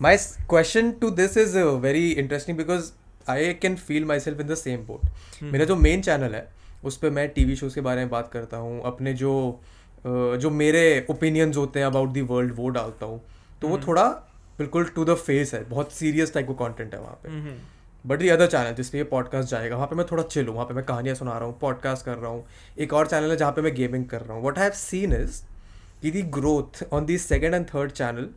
My 0.00 0.16
question 0.50 0.90
to 1.00 1.10
this 1.12 1.36
is 1.38 1.58
very 1.58 2.10
interesting 2.12 2.56
because 2.58 2.90
I 3.30 3.52
can 3.54 3.76
feel 3.78 4.04
myself 4.20 4.40
in 4.40 4.46
the 4.46 4.54
same 4.54 4.86
boat 4.86 5.42
मेरा 5.42 5.64
जो 5.64 5.76
मेन 5.78 6.02
चैनल 6.02 6.34
है 6.34 6.48
उस 6.84 6.96
पर 6.96 7.10
मैं 7.10 7.28
टी 7.28 7.44
वी 7.44 7.56
शोज़ 7.56 7.74
के 7.74 7.80
बारे 7.80 8.00
में 8.00 8.10
बात 8.10 8.30
करता 8.32 8.56
हूँ 8.56 8.82
अपने 8.84 9.14
जो 9.14 9.32
uh, 9.98 10.36
जो 10.36 10.50
मेरे 10.52 11.06
ओपिनियंस 11.10 11.56
होते 11.56 11.80
हैं 11.80 11.86
अबाउट 11.86 12.08
दी 12.08 12.22
वर्ल्ड 12.22 12.54
वो 12.56 12.68
डालता 12.70 13.06
हूँ। 13.06 13.20
तो 13.62 13.68
वो 13.68 13.78
थोड़ा 13.78 14.04
बिल्कुल 14.58 14.84
टू 14.86 15.04
द 15.04 15.14
फेस 15.16 15.54
है 15.54 15.62
बहुत 15.68 15.92
सीरियस 15.92 16.32
टाइप 16.34 16.46
का 16.48 16.54
कॉन्टेंट 16.54 16.94
है 16.94 17.00
वहाँ 17.00 17.18
पे। 17.22 17.28
बट 18.06 18.18
दी 18.18 18.28
अदर 18.28 18.46
चैनल 18.46 18.74
जिस 18.74 18.88
पे 18.90 18.98
ये 18.98 19.04
पॉडकास्ट 19.04 19.50
जाएगा 19.50 19.76
वहाँ 19.76 19.86
पे 19.86 19.96
मैं 19.96 20.06
थोड़ा 20.12 20.22
चिल 20.22 20.46
हूँ 20.46 20.54
वहाँ 20.54 20.66
पे 20.66 20.74
मैं 20.74 20.84
कहानियाँ 20.84 21.14
सुना 21.14 21.36
रहा 21.38 21.44
हूँ 21.44 21.58
पॉडकास्ट 21.58 22.04
कर 22.04 22.16
रहा 22.18 22.30
हूँ। 22.30 22.44
एक 22.78 22.92
और 22.92 23.06
चैनल 23.06 23.30
है 23.30 23.36
जहाँ 23.36 23.52
पे 23.52 23.62
मैं 23.62 23.74
गेमिंग 23.74 24.06
कर 24.06 24.20
रहा 24.20 24.36
हूँ। 24.36 24.44
What 24.44 24.58
I 24.58 24.64
have 24.64 24.72
seen 24.72 25.12
is 25.12 25.42
कि 26.02 26.10
the 26.10 26.22
growth 26.22 26.82
on 26.92 27.06
the 27.06 27.18
second 27.18 27.54
and 27.54 27.66
third 27.66 27.90
channel 27.90 28.28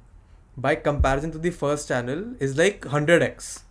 by 0.60 0.76
comparison 0.76 1.32
to 1.32 1.40
the 1.40 1.52
first 1.52 1.88
channel 1.88 2.36
is 2.42 2.58
like 2.58 2.86
hundred 2.94 3.22
X 3.22 3.66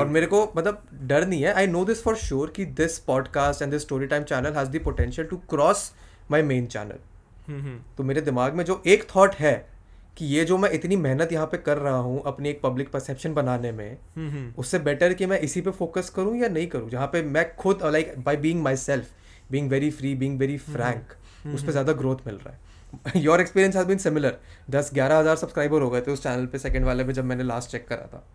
और 0.00 0.06
मेरे 0.08 0.26
को 0.26 0.52
मतलब 0.56 0.82
डर 1.02 1.26
नहीं 1.26 1.42
है। 1.42 1.52
I 1.52 1.66
know 1.66 1.84
this 1.84 2.02
for 2.02 2.16
sure 2.16 2.52
कि 2.56 2.64
this 2.64 2.98
podcast 2.98 3.62
and 3.62 3.70
this 3.72 3.82
story 3.82 4.06
time 4.06 4.22
channel 4.22 4.52
has 4.52 4.68
the 4.68 4.80
potential 4.84 5.26
to 5.28 5.36
cross 5.36 5.92
my 6.30 6.42
main 6.42 6.66
channel 6.66 7.78
तो 7.96 8.02
मेरे 8.02 8.20
दिमाग 8.20 8.54
में 8.54 8.64
जो 8.64 8.82
एक 8.86 9.06
थॉट 9.16 9.34
है 9.34 9.71
कि 10.16 10.26
ये 10.26 10.44
जो 10.44 10.58
मैं 10.58 10.70
इतनी 10.70 10.96
मेहनत 10.96 11.32
यहाँ 11.32 11.46
पे 11.46 11.58
कर 11.58 11.78
रहा 11.78 11.96
हूँ 11.96 12.22
अपनी 12.26 12.48
एक 12.48 12.60
पब्लिक 12.62 12.90
परसेप्शन 12.92 13.34
बनाने 13.34 13.72
में 13.72 14.54
उससे 14.58 14.78
बेटर 14.78 15.14
कि 15.14 15.26
मैं 15.26 15.38
इसी 15.40 15.60
पे 15.60 15.70
फोकस 15.70 16.10
करूँ 16.10 16.36
या 16.36 16.48
नहीं 16.48 16.66
करूँ? 16.66 16.90
जहाँ 16.90 17.06
पे 17.06 17.22
मैं 17.22 17.54
खुद 17.56 17.78
like 17.84 18.14
by 18.18 18.36
being 18.36 18.62
myself 18.76 19.10
being 19.52 19.70
very 19.70 19.90
free 19.90 20.14
being 20.14 20.38
very 20.38 20.58
frank 20.58 21.12
उस 21.54 21.64
पर 21.64 21.70
ज़्यादा 21.70 21.92
ग्रोथ 21.92 22.26
मिल 22.26 22.34
रहा 22.34 22.54
है। 22.54 23.20
Your 23.22 23.40
experience 23.40 23.76
has 23.76 23.86
been 23.86 23.98
similar 23.98 24.38
दस 24.70 24.90
ग्यारह 24.94 25.18
हज़ार 25.18 25.36
सब्सक्राइबर 25.36 25.82
हो 25.82 25.90
गए 25.90 26.00
थे 26.00 26.10
उस 26.10 26.22
चैनल 26.22 26.46
पे 26.46 26.58
सेकंड 26.58 26.84
वाले 26.84 27.04
पे 27.04 27.12
जब 27.12 27.24
मैंने 27.24 27.44
लास्ट 27.44 27.70
चेक 27.70 27.88
करा 27.88 28.06
था। 28.06 28.26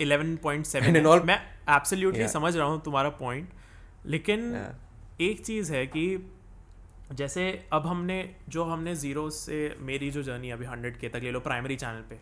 Eleven 0.00 0.36
point 0.36 0.64
And 0.64 0.72
seven 0.72 1.00
in 1.00 1.06
all- 1.06 1.24
मैं 1.24 1.38
एब्सोल्युटली 1.76 2.20
Yeah. 2.20 2.32
समझ 2.32 2.56
रहा 2.56 2.66
हूँ 2.66 2.82
तुम्हारा 2.82 3.08
पॉइंट 3.08 3.48
लेकिन 4.06 4.40
Yeah. 4.52 5.20
एक 5.20 5.44
चीज़ 5.46 5.72
है 5.72 5.86
कि 5.86 6.06
जैसे 7.12 7.42
अब 7.72 7.86
हमने 7.86 8.18
जो 8.48 8.64
हमने 8.64 8.94
ज़ीरो 8.96 9.28
से 9.30 9.76
मेरी 9.80 10.10
जो 10.10 10.22
जर्नी 10.22 10.50
अभी 10.50 10.64
हंड्रेड 10.64 10.96
के 10.98 11.08
तक 11.08 11.20
ले 11.22 11.30
लो 11.30 11.40
प्राइमरी 11.40 11.76
चैनल 11.76 12.02
पे। 12.10 12.18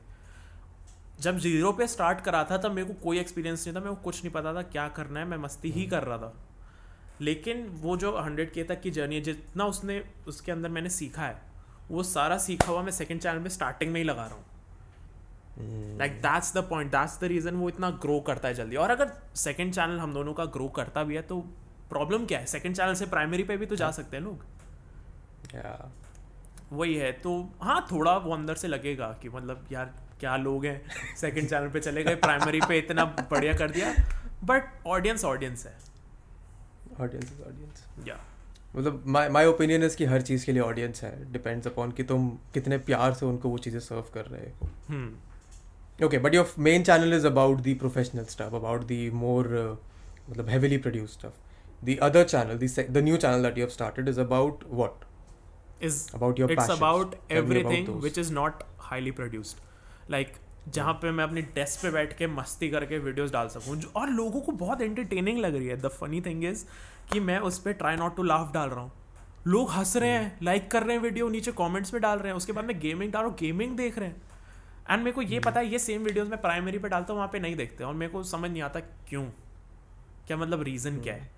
जब 1.21 1.38
ज़ीरो 1.38 1.73
पे 1.73 1.87
स्टार्ट 1.87 2.21
करा 2.21 2.42
था 2.45 2.57
तब 2.59 2.73
मेरे 2.73 2.87
को 2.87 2.95
कोई 3.03 3.18
एक्सपीरियंस 3.18 3.66
नहीं 3.66 3.77
था 3.77 3.81
मेरे 3.81 3.95
को 3.95 4.03
कुछ 4.03 4.23
नहीं 4.23 4.33
पता 4.33 4.55
था 4.55 4.62
क्या 4.71 4.88
करना 4.90 5.21
है 5.21 5.27
मैं 5.27 5.37
मस्ती 5.38 5.71
ही 5.71 5.87
कर 5.87 6.03
रहा 6.03 6.18
था। 6.18 6.35
लेकिन 7.21 7.66
वो 7.83 7.97
जो 7.97 8.16
हंड्रेड 8.18 8.53
के 8.53 8.62
तक 8.64 8.81
की 8.81 8.90
जर्नी 8.90 9.14
है 9.14 9.21
जितना 9.23 9.64
उसने 9.66 10.03
उसके 10.29 10.53
अंदर 10.53 10.68
मैंने 10.68 10.88
सीखा 10.90 11.23
है 11.23 11.40
वो 11.90 12.03
सारा 12.03 12.38
सीखा 12.38 12.71
हुआ 12.71 12.83
मैं 12.83 12.92
सेकेंड 12.92 13.21
चैनल 13.21 13.42
पे 13.42 13.49
स्टार्टिंग 13.51 13.92
में 13.92 14.01
ही 14.01 14.05
लगा 14.07 14.27
रहा 14.27 14.35
हूँ। 14.35 15.99
Like 15.99 16.12
that's 16.23 16.55
the 16.55 16.59
point 16.68 16.90
that's 16.90 17.18
the 17.21 17.25
reason 17.25 17.55
वो 17.55 17.68
इतना 17.68 17.90
ग्रो 18.03 18.18
करता 18.21 18.49
है 18.49 18.55
जल्दी। 18.55 18.77
और 18.77 18.90
अगर 18.90 19.12
सेकेंड 19.37 19.73
चैनल 19.75 19.99
हम 19.99 20.14
दोनों 20.14 20.35
का 20.35 20.45
ग्रो 20.55 20.68
करता 20.77 21.03
भी 21.05 21.14
है 21.14 21.23
तो 21.23 21.40
प्रॉब्लम 21.90 22.25
क्या 22.27 22.38
है? 22.38 22.47
सेकेंड 22.47 22.77
चैनल 22.77 22.95
से 22.95 23.07
प्राइमरी 23.07 23.42
पे 23.42 23.57
भी 23.57 23.66
तो 23.66 23.77
जा 23.77 23.90
सकते 23.90 24.16
हैं 24.16 24.25
लोग। 24.25 24.45
Yeah. 25.57 25.85
वही 26.73 26.95
है 26.95 27.12
तो 27.12 27.49
हाँ 27.62 27.87
थोड़ा 27.93 28.17
वो 28.17 28.35
अंदर 28.35 28.55
से 28.55 28.69
लगेगा 28.69 29.19
कि 29.23 29.29
मतलब 29.29 29.67
यार 29.73 29.95
क्या 30.21 30.37
लोग 30.37 30.67
हैं? 30.67 30.83
सेकंड 31.17 31.49
चैनल 31.49 31.69
पे 31.69 31.81
चले 31.81 32.05
गए 32.05 32.15
प्राइमरी 32.15 32.61
पे 32.61 32.79
इतना 32.79 33.05
बढ़िया 33.05 33.55
कर 33.55 33.71
दिया। 33.71 33.95
बट 34.45 34.62
ऑडियंस 34.87 35.25
ऑडियंस 35.25 35.67
है। 35.67 35.77
Audience 37.01 37.33
audience. 37.33 38.09
या 38.09 38.21
मतलब 38.77 39.05
माय 39.07 39.29
माय 39.29 39.47
ओपिनियन 39.47 39.83
इज़ 39.83 39.97
कि 39.97 40.05
हर 40.05 40.21
चीज़ 40.21 40.47
के 40.47 40.53
लिए 40.53 40.62
ऑडियंस 40.62 41.03
है। 41.03 41.33
डिपेंड्स 41.33 41.67
अपॉन 41.67 41.91
कि 41.91 42.03
तुम 42.03 42.31
कितने 42.31 42.79
प्यार 42.79 43.15
से 43.15 43.27
उनको 43.27 43.49
वो 43.49 43.59
चीज़ें 43.59 43.81
सर्व 43.81 44.05
कर 44.15 44.25
रहे 44.25 44.47
हो। 44.47 44.69
हम्म 44.88 46.07
okay 46.07 46.19
but 46.19 46.35
your 46.35 46.55
main 46.59 46.85
channel 46.85 47.15
is 47.15 47.27
about 47.27 47.59
the 47.59 47.75
professional 47.75 48.25
stuff 48.25 48.55
about 48.55 48.83
the 48.83 49.11
more 49.11 49.79
मतलब 50.31 50.47
heavily 50.47 50.79
produced 50.83 51.15
stuff. 51.15 51.99
Other 52.03 52.25
channel 52.25 52.59
channel 52.59 52.62
the 52.62 52.79
se- 52.79 52.97
the 52.97 53.07
new 53.09 53.21
channel 53.25 53.47
that 53.47 53.59
you 53.59 53.69
have 53.69 53.79
started 53.79 55.12
is 55.85 55.92
about 55.92 56.18
about 56.18 56.37
your 56.37 56.51
it's 56.51 56.66
passions. 56.66 56.92
about 56.92 57.33
everything 57.33 57.87
those. 57.87 58.03
Which 58.03 58.18
is 58.18 58.33
not 58.33 58.53
highly 58.79 59.11
produced 59.11 59.57
like 60.11 60.33
जहाँ 60.68 60.95
पे 60.95 61.11
मैं 61.11 61.25
अपनी 61.25 61.42
desk 61.42 61.83
पे 61.83 61.90
बैठ 61.90 62.18
के 62.18 62.27
मस्ती 62.27 62.71
करके 62.71 62.99
videos 62.99 63.33
डाल 63.33 63.49
सकूँ 63.49 63.77
जो- 63.77 63.95
और 63.95 64.09
लोगों 64.09 64.40
को 64.40 64.53
बहुत 64.53 64.81
एंटरटेनिंग 64.81 65.38
लग 65.38 65.55
रही 65.55 65.66
है। 65.66 65.77
द 65.77 65.87
फनी 65.87 66.21
थिंग 66.21 66.45
इज़ 66.45 66.64
कि 67.12 67.21
मैं 67.21 67.38
उस 67.38 67.59
पर 67.59 67.73
ट्राई 67.73 67.97
नॉट 67.97 68.16
टू 68.16 68.23
लाफ 68.23 68.53
डाल 68.55 68.68
रहा 68.68 68.81
हूँ। 68.81 68.92
लोग 69.47 69.71
हंस 69.71 69.97
रहे 69.97 70.11
हैं 70.11 70.38
लाइक 70.42 70.71
कर 70.71 70.83
रहे 70.83 70.97
हैं 70.97 71.03
वीडियो 71.03 71.29
नीचे 71.29 71.53
कमेंट्स 71.53 71.95
में 71.95 72.03
डाल 72.03 72.18
रहे 72.18 72.29
हैं। 72.29 72.37
उसके 72.37 72.53
बाद 72.53 72.64
मैं 72.64 72.81
गेमिंग 72.81 73.12
डाल 73.12 73.23
रहा 73.23 73.31
हूँ 73.31 73.38
गेमिंग 73.38 73.77
देख 73.77 73.99
रहे 73.99 74.09
हैं। 74.09 74.23
एंड 74.90 74.99
मेरे 74.99 75.12
को 75.12 75.23
ये 75.23 75.38
पता 75.38 75.61
है 75.61 75.66
ये 75.66 75.79
सेम 75.79 76.03
वीडियोस 76.03 76.29
मैं 76.29 76.40
प्राइमरी 76.40 76.79
पे 76.79 76.88
डालता 76.88 77.12
हूँ 77.12 77.18
वहाँ 77.18 77.31
पे 77.33 77.38
नहीं 77.38 77.57
देखते। 77.57 77.85
और 77.85 77.95
मेरे 77.95 78.12
को 78.12 78.23
समझ 78.23 78.51
नहीं 78.51 78.62
आता 78.62 78.81
क्यों? 78.81 79.25
क्या 80.27 80.37
मतलब 80.37 80.62
रीज़न 80.62 81.01
क्या 81.01 81.14
है? 81.14 81.31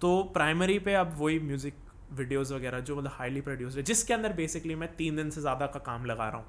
तो 0.00 0.22
प्राइमरी 0.22 0.78
पे 0.78 0.94
अब 0.94 1.14
वही 1.18 1.38
म्यूज़िक 1.38 1.74
वीडियोस 2.12 2.52
वगैरह 2.52 2.80
जो 2.80 2.96
मतलब 2.96 3.12
हाईली 3.14 3.40
प्रोड्यूस्ड 3.40 3.76
है 3.76 3.82
जिसके 3.84 4.14
अंदर 4.14 4.32
बेसिकली 4.32 4.74
मैं 4.74 4.88
तीन 4.96 5.16
दिन 5.16 5.30
से 5.30 5.40
ज़्यादा 5.40 5.66
का 5.66 5.78
काम 5.80 6.04
लगा 6.06 6.28
रहा 6.28 6.38
हूँ। 6.38 6.46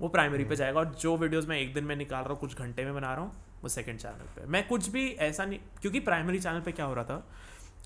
वो 0.00 0.08
प्राइमरी 0.08 0.44
पे 0.44 0.56
जाएगा 0.56 0.80
और 0.80 0.94
जो 1.00 1.16
वीडियोस 1.16 1.48
मैं 1.48 1.58
एक 1.58 1.72
दिन 1.74 1.84
में 1.84 1.94
निकाल 1.96 2.22
रहा 2.22 2.32
हूँ 2.32 2.40
कुछ 2.40 2.58
घंटे 2.58 2.84
में 2.84 2.94
बना 2.94 3.12
रहा 3.14 3.24
हूँ 3.24 3.32
वो 3.62 3.68
सेकंड 3.68 3.98
चैनल 3.98 4.26
पे। 4.36 4.46
मैं 4.46 4.66
कुछ 4.68 4.88
भी 4.88 5.08
ऐसा 5.22 5.44
नहीं 5.44 5.58
क्योंकि 5.80 6.00
प्राइमरी 6.00 6.38
चैनल 6.38 6.60
पे 6.60 6.72
क्या 6.72 6.86
हो 6.86 6.94
रहा 6.94 7.04
था 7.04 7.16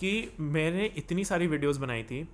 कि 0.00 0.30
मैंने 0.40 0.86
इतनी 0.96 1.24
सारी 1.24 1.46
वीडियोस 1.46 1.76
बनाई 1.76 2.02
थी 2.02 2.26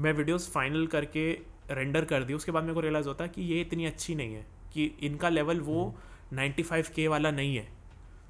मैं 0.00 0.12
वीडियोस 0.12 0.50
फाइनल 0.52 0.86
करके 0.86 1.30
रेंडर 1.70 2.04
कर 2.04 2.24
दी 2.24 2.34
उसके 2.34 2.52
बाद 2.52 2.62
मेरे 2.62 2.74
को 2.74 2.80
रियलाइज़ 2.80 3.08
होता 3.08 3.26
कि 3.26 3.42
ये 3.44 3.60
इतनी 3.60 3.86
अच्छी 3.86 4.14
नहीं 4.14 4.34
है 4.34 4.46
कि 4.74 4.84
इनका 5.02 5.28
लेवल 5.28 5.60
वो 5.60 5.94
95 6.34 6.88
के 6.88 7.08
वाला 7.08 7.30
नहीं 7.30 7.56
है। 7.56 7.66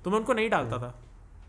तो 0.04 0.10
मैं 0.10 0.18
उनको 0.18 0.32
नहीं 0.32 0.50
डालता 0.50 0.78
था। 0.78 0.94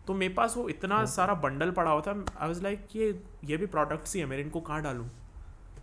तो 0.10 0.14
मेरे 0.16 0.34
पास 0.34 0.56
वो 0.58 0.68
इतना 0.70 1.04
सारा 1.06 1.34
बंडल 1.42 1.72
पड़ा 1.72 1.92
हुआ 1.92 2.02
था 2.02 2.12
आई 2.40 2.48
वॉज़ 2.48 2.62
लाइक 2.64 2.96
ये 2.96 3.08
ये 3.46 3.58
भी 3.58 3.66
प्रोडक्ट्स 3.74 4.14
ही 4.16 4.22
है 4.22 4.26
मेरे 4.28 4.42
इनको 4.42 4.62
कहाँ 4.62 4.82
डालूँ? 4.84 5.10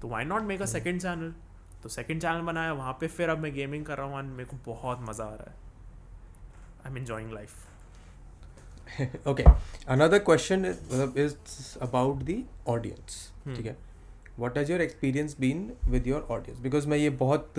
तो 0.03 0.09
why 0.09 0.25
not 0.25 0.43
make 0.43 0.62
a 0.62 0.67
second 0.67 1.01
channel 1.03 1.33
तो 1.83 1.89
सेकेंड 1.89 2.21
चैनल 2.23 2.41
बनाया 2.47 2.73
वहाँ 2.73 2.93
पे 3.01 3.09
फिर 3.09 3.29
अब 3.31 3.39
मैं 3.39 3.53
गेमिंग 3.55 3.85
कर 3.87 3.97
रहा 3.99 4.07
हूँ 4.07 4.19
and 4.21 4.37
मेरे 4.37 4.45
को 4.45 4.57
बहुत 4.67 4.99
मज़ा 5.09 5.25
आ 5.25 5.35
रहा 5.35 5.51
है। 5.51 5.55
I 6.85 6.91
am 6.91 6.99
enjoying 6.99 7.33
life 7.33 7.65
okay 9.27 9.45
another 9.95 10.21
question 10.27 10.65
is, 10.65 10.77
मतलब 10.93 11.15
about 11.89 12.27
the 12.27 12.39
audience 12.75 13.23
Hmm. 13.47 13.57
ठीक 13.57 13.67
है? 13.67 13.77
What 14.39 14.59
has 14.59 14.73
your 14.73 14.81
experience 14.81 15.37
been 15.41 15.71
with 15.91 16.07
your 16.07 16.27
audience 16.31 16.61
because 16.61 16.89
मैं 16.89 16.99
ये 16.99 17.11
बहुत 17.23 17.55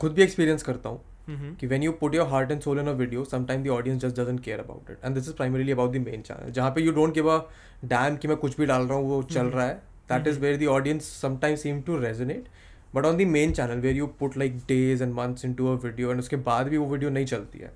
खुद 0.00 0.12
भी 0.12 0.22
एक्सपीरियंस 0.22 0.62
करता 0.62 0.88
हूँ 0.88 1.02
Mm-hmm. 1.30 1.58
कि 1.60 1.66
when 1.66 1.82
you 1.82 1.92
put 2.00 2.14
your 2.14 2.26
heart 2.28 2.50
and 2.50 2.60
soul 2.60 2.78
in 2.80 2.88
video 2.88 3.24
sometime 3.26 3.62
the 3.64 3.68
audience 3.70 4.00
just 4.02 4.20
doesn't 4.20 4.38
care 4.38 4.60
about 4.60 4.90
it 4.90 5.04
and 5.04 5.14
this 5.14 5.28
is 5.28 5.34
primarily 5.36 5.72
about 5.72 5.92
the 5.92 6.06
main 6.06 6.22
channel 6.22 6.50
जहाँ 6.52 6.70
पे 6.70 6.82
you 6.82 6.92
don't 6.92 7.14
give 7.14 7.30
a 7.30 7.38
damn 7.84 8.16
कि 8.16 8.28
मैं 8.28 8.36
कुछ 8.36 8.56
भी 8.56 8.66
डाल 8.66 8.86
रहा 8.86 8.98
हूँ 8.98 9.08
वो 9.08 9.22
चल 9.22 9.34
mm-hmm. 9.36 9.56
रहा 9.56 9.66
है। 9.66 9.74
That 10.08 10.26
is 10.26 10.40
where 10.40 10.56
the 10.56 10.66
audience 10.68 11.12
sometime 11.20 11.56
seem 11.56 11.80
to 11.82 11.98
resonate 11.98 12.48
but 12.94 13.04
on 13.04 13.16
the 13.16 13.26
main 13.28 13.52
channel 13.52 13.80
where 13.80 13.96
you 13.96 14.06
put 14.20 14.36
like 14.36 14.56
days 14.68 15.02
and 15.02 15.12
months 15.14 15.44
into 15.54 15.66
a 15.66 15.74
video 15.84 16.10
and 16.10 16.20
उसके 16.20 16.36
बाद 16.48 16.68
भी 16.68 16.76
वो 16.76 16.86
वीडियो 16.86 17.10
नहीं 17.10 17.26
चलती 17.26 17.58
है। 17.58 17.72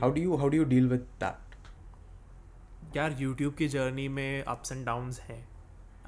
How 0.00 0.10
do 0.10 0.20
you 0.20 0.36
how 0.36 0.48
do 0.48 0.56
you 0.56 0.64
deal 0.66 0.88
with 0.88 1.00
that 1.22 2.96
यार 2.96 3.16
YouTube 3.20 3.54
की 3.54 3.68
journey 3.68 4.08
में 4.08 4.42
अप्स 4.42 4.72
एंड 4.72 4.84
डाउन्स 4.86 5.20
हैं। 5.20 5.44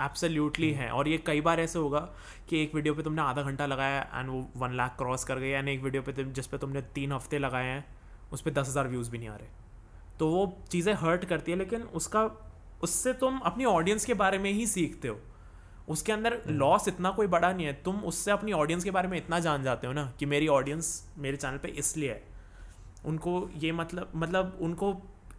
एब्सोल्युटली 0.00 0.70
हैं। 0.72 0.90
और 0.90 1.08
ये 1.08 1.18
कई 1.26 1.40
बार 1.40 1.60
ऐसे 1.60 1.78
होगा 1.78 2.00
कि 2.48 2.62
एक 2.62 2.74
वीडियो 2.74 2.94
पे 2.94 3.02
तुमने 3.02 3.22
आधा 3.22 3.42
घंटा 3.42 3.66
लगाया 3.66 4.00
एंड 4.14 4.30
वो 4.30 4.44
वन 4.56 4.74
लाख 4.76 4.96
क्रॉस 4.98 5.24
कर 5.24 5.38
गया 5.38 5.58
एंड 5.58 5.68
एक 5.68 5.82
वीडियो 5.82 6.02
पे 6.02 6.12
तुम 6.12 6.32
जिस 6.32 6.46
पे 6.46 6.58
तुमने 6.58 6.82
तीन 6.94 7.12
हफ़्ते 7.12 7.38
लगाए 7.38 7.66
हैं 7.66 7.84
उस 8.32 8.40
पर 8.40 8.50
दस 8.52 8.68
हज़ार 8.68 8.88
व्यूज़ 8.88 9.10
भी 9.10 9.18
नहीं 9.18 9.28
आ 9.28 9.36
रहे। 9.36 9.48
तो 10.18 10.28
वो 10.28 10.46
चीज़ें 10.70 10.92
हर्ट 10.96 11.24
करती 11.24 11.52
है 11.52 11.58
लेकिन 11.58 11.82
उसका 11.94 12.24
उससे 12.82 13.12
तुम 13.16 13.38
अपनी 13.40 13.64
ऑडियंस 13.66 14.04
के 14.04 14.14
बारे 14.16 14.38
में 14.38 14.50
ही 14.52 14.66
सीखते 14.68 15.08
हो। 15.08 15.18
उसके 15.88 16.12
अंदर 16.12 16.40
लॉस 16.48 16.88
इतना 16.88 17.10
कोई 17.10 17.26
बड़ा 17.28 17.52
नहीं 17.52 17.66
है। 17.66 17.72
तुम 17.82 18.04
उससे 18.04 18.30
अपनी 18.30 18.52
ऑडियंस 18.54 18.84
के 18.84 18.90
बारे 18.90 19.08
में 19.08 19.16
इतना 19.18 19.38
जान 19.40 19.62
जाते 19.62 19.86
हो 19.86 19.92
ना 19.92 20.04
कि 20.18 20.26
मेरी 20.26 20.48
ऑडियंस 20.50 20.92
मेरे 21.18 21.36
चैनल 21.36 21.58
पे 21.58 21.68
इसलिए 21.78 22.10
है। 22.10 22.22
उनको 23.04 23.48
ये 23.56 23.72
मतलब 23.74 24.12
मतलब 24.14 24.58
उनको 24.60 24.94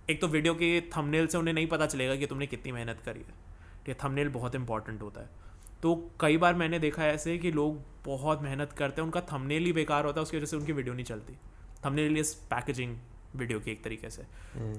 एक 0.10 0.22
तो 0.22 0.28
वीडियो 0.28 0.54
के 0.54 0.70
थंबनेल 0.92 1.28
से 1.28 1.38
उन्हें 1.38 1.54
नहीं 1.54 1.68
पता 1.68 1.86
चलेगा 1.86 2.16
कि 2.16 2.26
तुमने 2.26 2.48
कितनी 2.48 2.72
मेहनत 2.72 3.02
करी 3.06 3.20
है। 3.20 3.50
ठीक 3.86 3.90
है 3.90 3.96
थंबनेल 4.04 4.30
बहुत 4.30 4.56
इंपॉर्टेंट 4.56 5.02
होता 5.02 5.22
है। 5.22 5.30
तो 5.82 5.96
कई 6.22 6.38
बार 6.38 6.56
मैंने 6.56 6.80
देखा 6.80 7.04
है 7.04 7.14
ऐसे 7.14 7.38
कि 7.38 7.52
लोग 7.52 7.80
बहुत 8.06 8.42
मेहनत 8.42 8.72
करते 8.72 9.02
हैं 9.02 9.06
उनका 9.06 9.22
थंबनेल 9.32 9.66
ही 9.66 9.74
बेकार 9.74 10.06
होता 10.06 10.20
है 10.20 10.24
उसकी 10.24 10.38
वजह 10.38 10.46
से 10.46 10.56
उनकी 10.56 10.74
वीडियो 10.74 10.94
नहीं 10.94 11.06
चलती। 11.06 11.34
थंबनेल 11.86 12.18
इज़ 12.18 12.36
पैकेजिंग 12.50 12.96
वीडियो 13.36 13.60
की 13.60 13.72
एक 13.72 13.84
तरीके 13.84 14.10
से। 14.10 14.24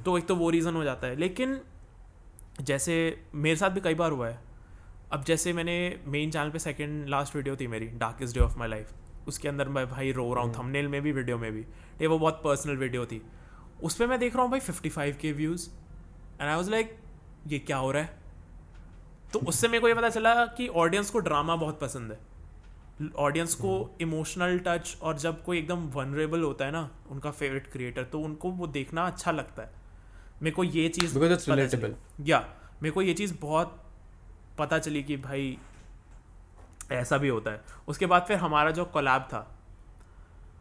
तो 0.05 0.17
एक 0.19 0.27
तो 0.27 0.37
वो 0.37 0.51
रीज़न 0.51 0.75
हो 0.75 0.85
जाता 0.85 1.07
है। 1.07 1.17
लेकिन 1.17 1.61
जैसे 2.61 2.95
मेरे 3.35 3.57
साथ 3.57 3.71
भी 3.71 3.81
कई 3.81 3.95
बार 3.95 4.13
हुआ 4.13 4.29
है। 4.29 4.39
अब 5.13 5.25
जैसे 5.25 5.53
मैंने 5.53 5.75
मेन 6.07 6.31
चैनल 6.31 6.51
पे 6.51 6.59
सेकंड 6.59 7.09
लास्ट 7.09 7.37
वीडियो 7.37 7.57
थी 7.57 7.67
मेरी 7.67 7.87
darkest 7.99 8.35
day 8.35 8.41
of 8.41 8.59
my 8.59 8.69
life 8.69 9.29
उसके 9.29 9.49
अंदर 9.49 9.69
मैं 9.69 9.89
भाई 9.91 10.13
रो 10.13 10.33
रहा 10.35 10.45
हूँ 10.45 10.55
थंबनेल 10.55 10.89
में 10.89 11.01
भी 11.03 11.13
वीडियो 11.13 11.39
में 11.39 11.53
भी। 11.53 11.61
ये 11.61 12.07
वो 12.07 12.19
बहुत 12.19 12.41
पर्सनल 12.45 12.77
वीडियो 12.77 13.07
थी। 13.07 13.23
उस 13.83 13.97
पर 13.97 14.07
मैं 14.07 14.19
देख 14.19 14.35
रहा 14.35 14.43
हूँ 14.43 14.51
भाई 14.51 14.61
फिफ्टी 14.61 14.89
फाइव 14.89 15.17
के 15.21 15.33
views 15.33 15.69
and 16.41 16.49
I 16.49 16.57
was 16.57 16.71
like 16.71 16.97
ये 17.47 17.59
क्या 17.59 17.77
हो 17.77 17.91
रहा 17.93 18.03
है? 18.03 18.22
तो 19.33 19.39
उससे 19.39 19.69
मेरे 19.69 19.81
को 19.81 19.89
ये 19.89 19.95
पता 19.95 20.09
चला 20.09 20.47
कि 20.47 20.69
ऑडियंस 20.69 21.11
को 21.11 21.19
ड्रामा 21.19 21.57
बहुत 21.57 21.81
पसंद 21.81 22.13
है। 22.13 22.19
ऑडियंस 23.17 23.55
को 23.55 23.91
इमोशनल 24.01 24.59
टच 24.59 24.97
और 25.03 25.19
जब 25.19 25.45
कोई 25.45 25.59
एकदम 25.59 25.87
वनरेबल 25.89 26.43
होता 26.43 26.65
है 26.65 26.71
ना 26.71 26.91
उनका 27.11 27.31
फेवरेट 27.31 27.73
क्रिएटर 27.73 28.05
तो 28.05 28.21
उनको 28.21 28.51
वो 28.51 28.67
देखना 28.67 29.07
अच्छा 29.07 29.31
लगता 29.31 29.63
है। 29.63 29.71
मेरे 30.43 30.55
को 30.57 30.65
ये 30.65 30.89
चीज़ 30.89 31.15
या 32.21 32.39
मेरे 32.83 32.91
को 32.91 33.03
ये 33.03 33.15
चीज़ 33.15 33.35
बहुत 33.41 33.85
पता 34.59 34.79
चली 34.79 35.03
कि 35.03 35.17
भाई 35.17 35.59
ऐसा 36.93 37.17
भी 37.17 37.29
होता 37.29 37.51
है। 37.51 37.61
उसके 37.89 38.07
बाद 38.07 38.23
फिर 38.23 38.37
हमारा 38.37 38.71
जो 38.71 38.85
कोलैब 38.85 39.23
था 39.23 39.59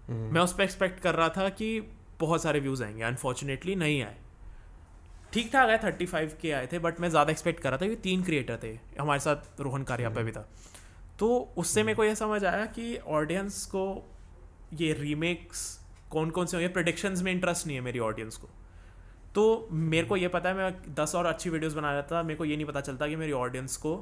मैं 0.09 0.41
उस 0.41 0.53
पर 0.53 0.63
एक्सपेक्ट 0.63 0.99
कर 0.99 1.15
रहा 1.15 1.29
था 1.29 1.49
कि 1.49 1.79
बहुत 2.19 2.43
सारे 2.43 2.59
व्यूज़ 2.59 2.83
आएँगे। 2.83 3.03
अनफॉर्चुनेटली 3.03 3.75
नहीं 3.75 4.01
आए। 4.03 4.17
ठीक 5.33 5.51
ठाक 5.53 5.69
आए 5.69 5.77
थर्टी 5.83 6.05
फाइव 6.05 6.37
के 6.41 6.51
आए 6.51 6.67
थे 6.67 6.79
बट 6.79 6.99
मैं 6.99 7.09
ज़्यादा 7.09 7.31
एक्सपेक्ट 7.31 7.61
कर 7.61 7.69
रहा 7.69 7.81
था 7.81 7.87
कि 7.87 7.95
तीन 8.03 8.23
क्रिएटर 8.23 8.59
थे 8.63 8.77
हमारे 8.99 9.19
साथ 9.19 9.61
रोहन 9.61 9.83
कारिया 9.83 10.09
पे 10.09 10.23
भी 10.23 10.31
था। 10.31 10.47
तो 11.19 11.27
उससे 11.57 11.83
मेरे 11.83 11.95
को 11.95 12.03
ये 12.03 12.15
समझ 12.15 12.43
आया 12.45 12.65
कि 12.67 12.95
ऑडियंस 13.09 13.65
को 13.65 13.83
ये 14.73 14.93
रीमेक्स 14.93 15.79
कौन 16.09 16.29
कौन 16.29 16.45
से 16.45 16.57
होंगे? 16.57 16.67
प्रडिक्शंस 16.73 17.21
में 17.21 17.31
इंटरेस्ट 17.31 17.67
नहीं 17.67 17.77
है 17.77 17.83
मेरी 17.83 17.99
ऑडियंस 18.01 18.37
को। 18.37 18.49
तो 19.35 19.67
मेरे 19.71 20.07
को 20.07 20.17
ये 20.17 20.27
पता 20.27 20.49
है 20.49 20.55
मैं 20.55 20.93
दस 20.95 21.15
और 21.15 21.25
अच्छी 21.25 21.49
वीडियोस 21.49 21.73
बना 21.73 21.91
रहा 21.91 22.01
था 22.01 22.23
मेरे 22.23 22.37
को 22.37 22.45
ये 22.45 22.55
नहीं 22.55 22.65
पता 22.65 22.81
चलता 22.81 23.07
कि 23.07 23.15
मेरी 23.15 23.31
ऑडियंस 23.33 23.77
को 23.77 23.93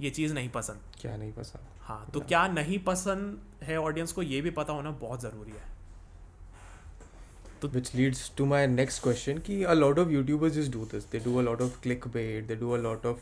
ये 0.00 0.10
चीज़ 0.10 0.34
नहीं 0.34 0.48
पसंद। 0.48 0.80
क्या 1.00 1.16
नहीं 1.16 1.32
पसंद? 1.32 1.66
हाँ 1.80 2.10
तो 2.14 2.20
क्या 2.20 2.46
नहीं 2.48 2.78
पसंद 2.84 3.64
है 3.64 3.78
ऑडियंस 3.80 4.12
को 4.12 4.22
ये 4.22 4.40
भी 4.40 4.50
पता 4.52 4.72
होना 4.72 4.90
बहुत 5.02 5.20
ज़रूरी 5.22 5.52
है। 5.52 5.73
Which 7.62 7.94
leads 7.94 8.28
to 8.30 8.46
my 8.46 8.66
next 8.66 9.00
question 9.00 9.38
कि 9.40 9.62
a 9.64 9.74
lot 9.74 9.98
of 9.98 10.08
YouTubers 10.08 10.54
just 10.54 10.70
do 10.70 10.84
this 10.84 11.04
they 11.04 11.18
do 11.18 11.40
a 11.40 11.42
lot 11.42 11.60
of 11.60 11.80
clickbait 11.82 12.46
they 12.46 12.56
do 12.56 12.74
a 12.76 12.80
lot 12.80 13.04
of 13.04 13.18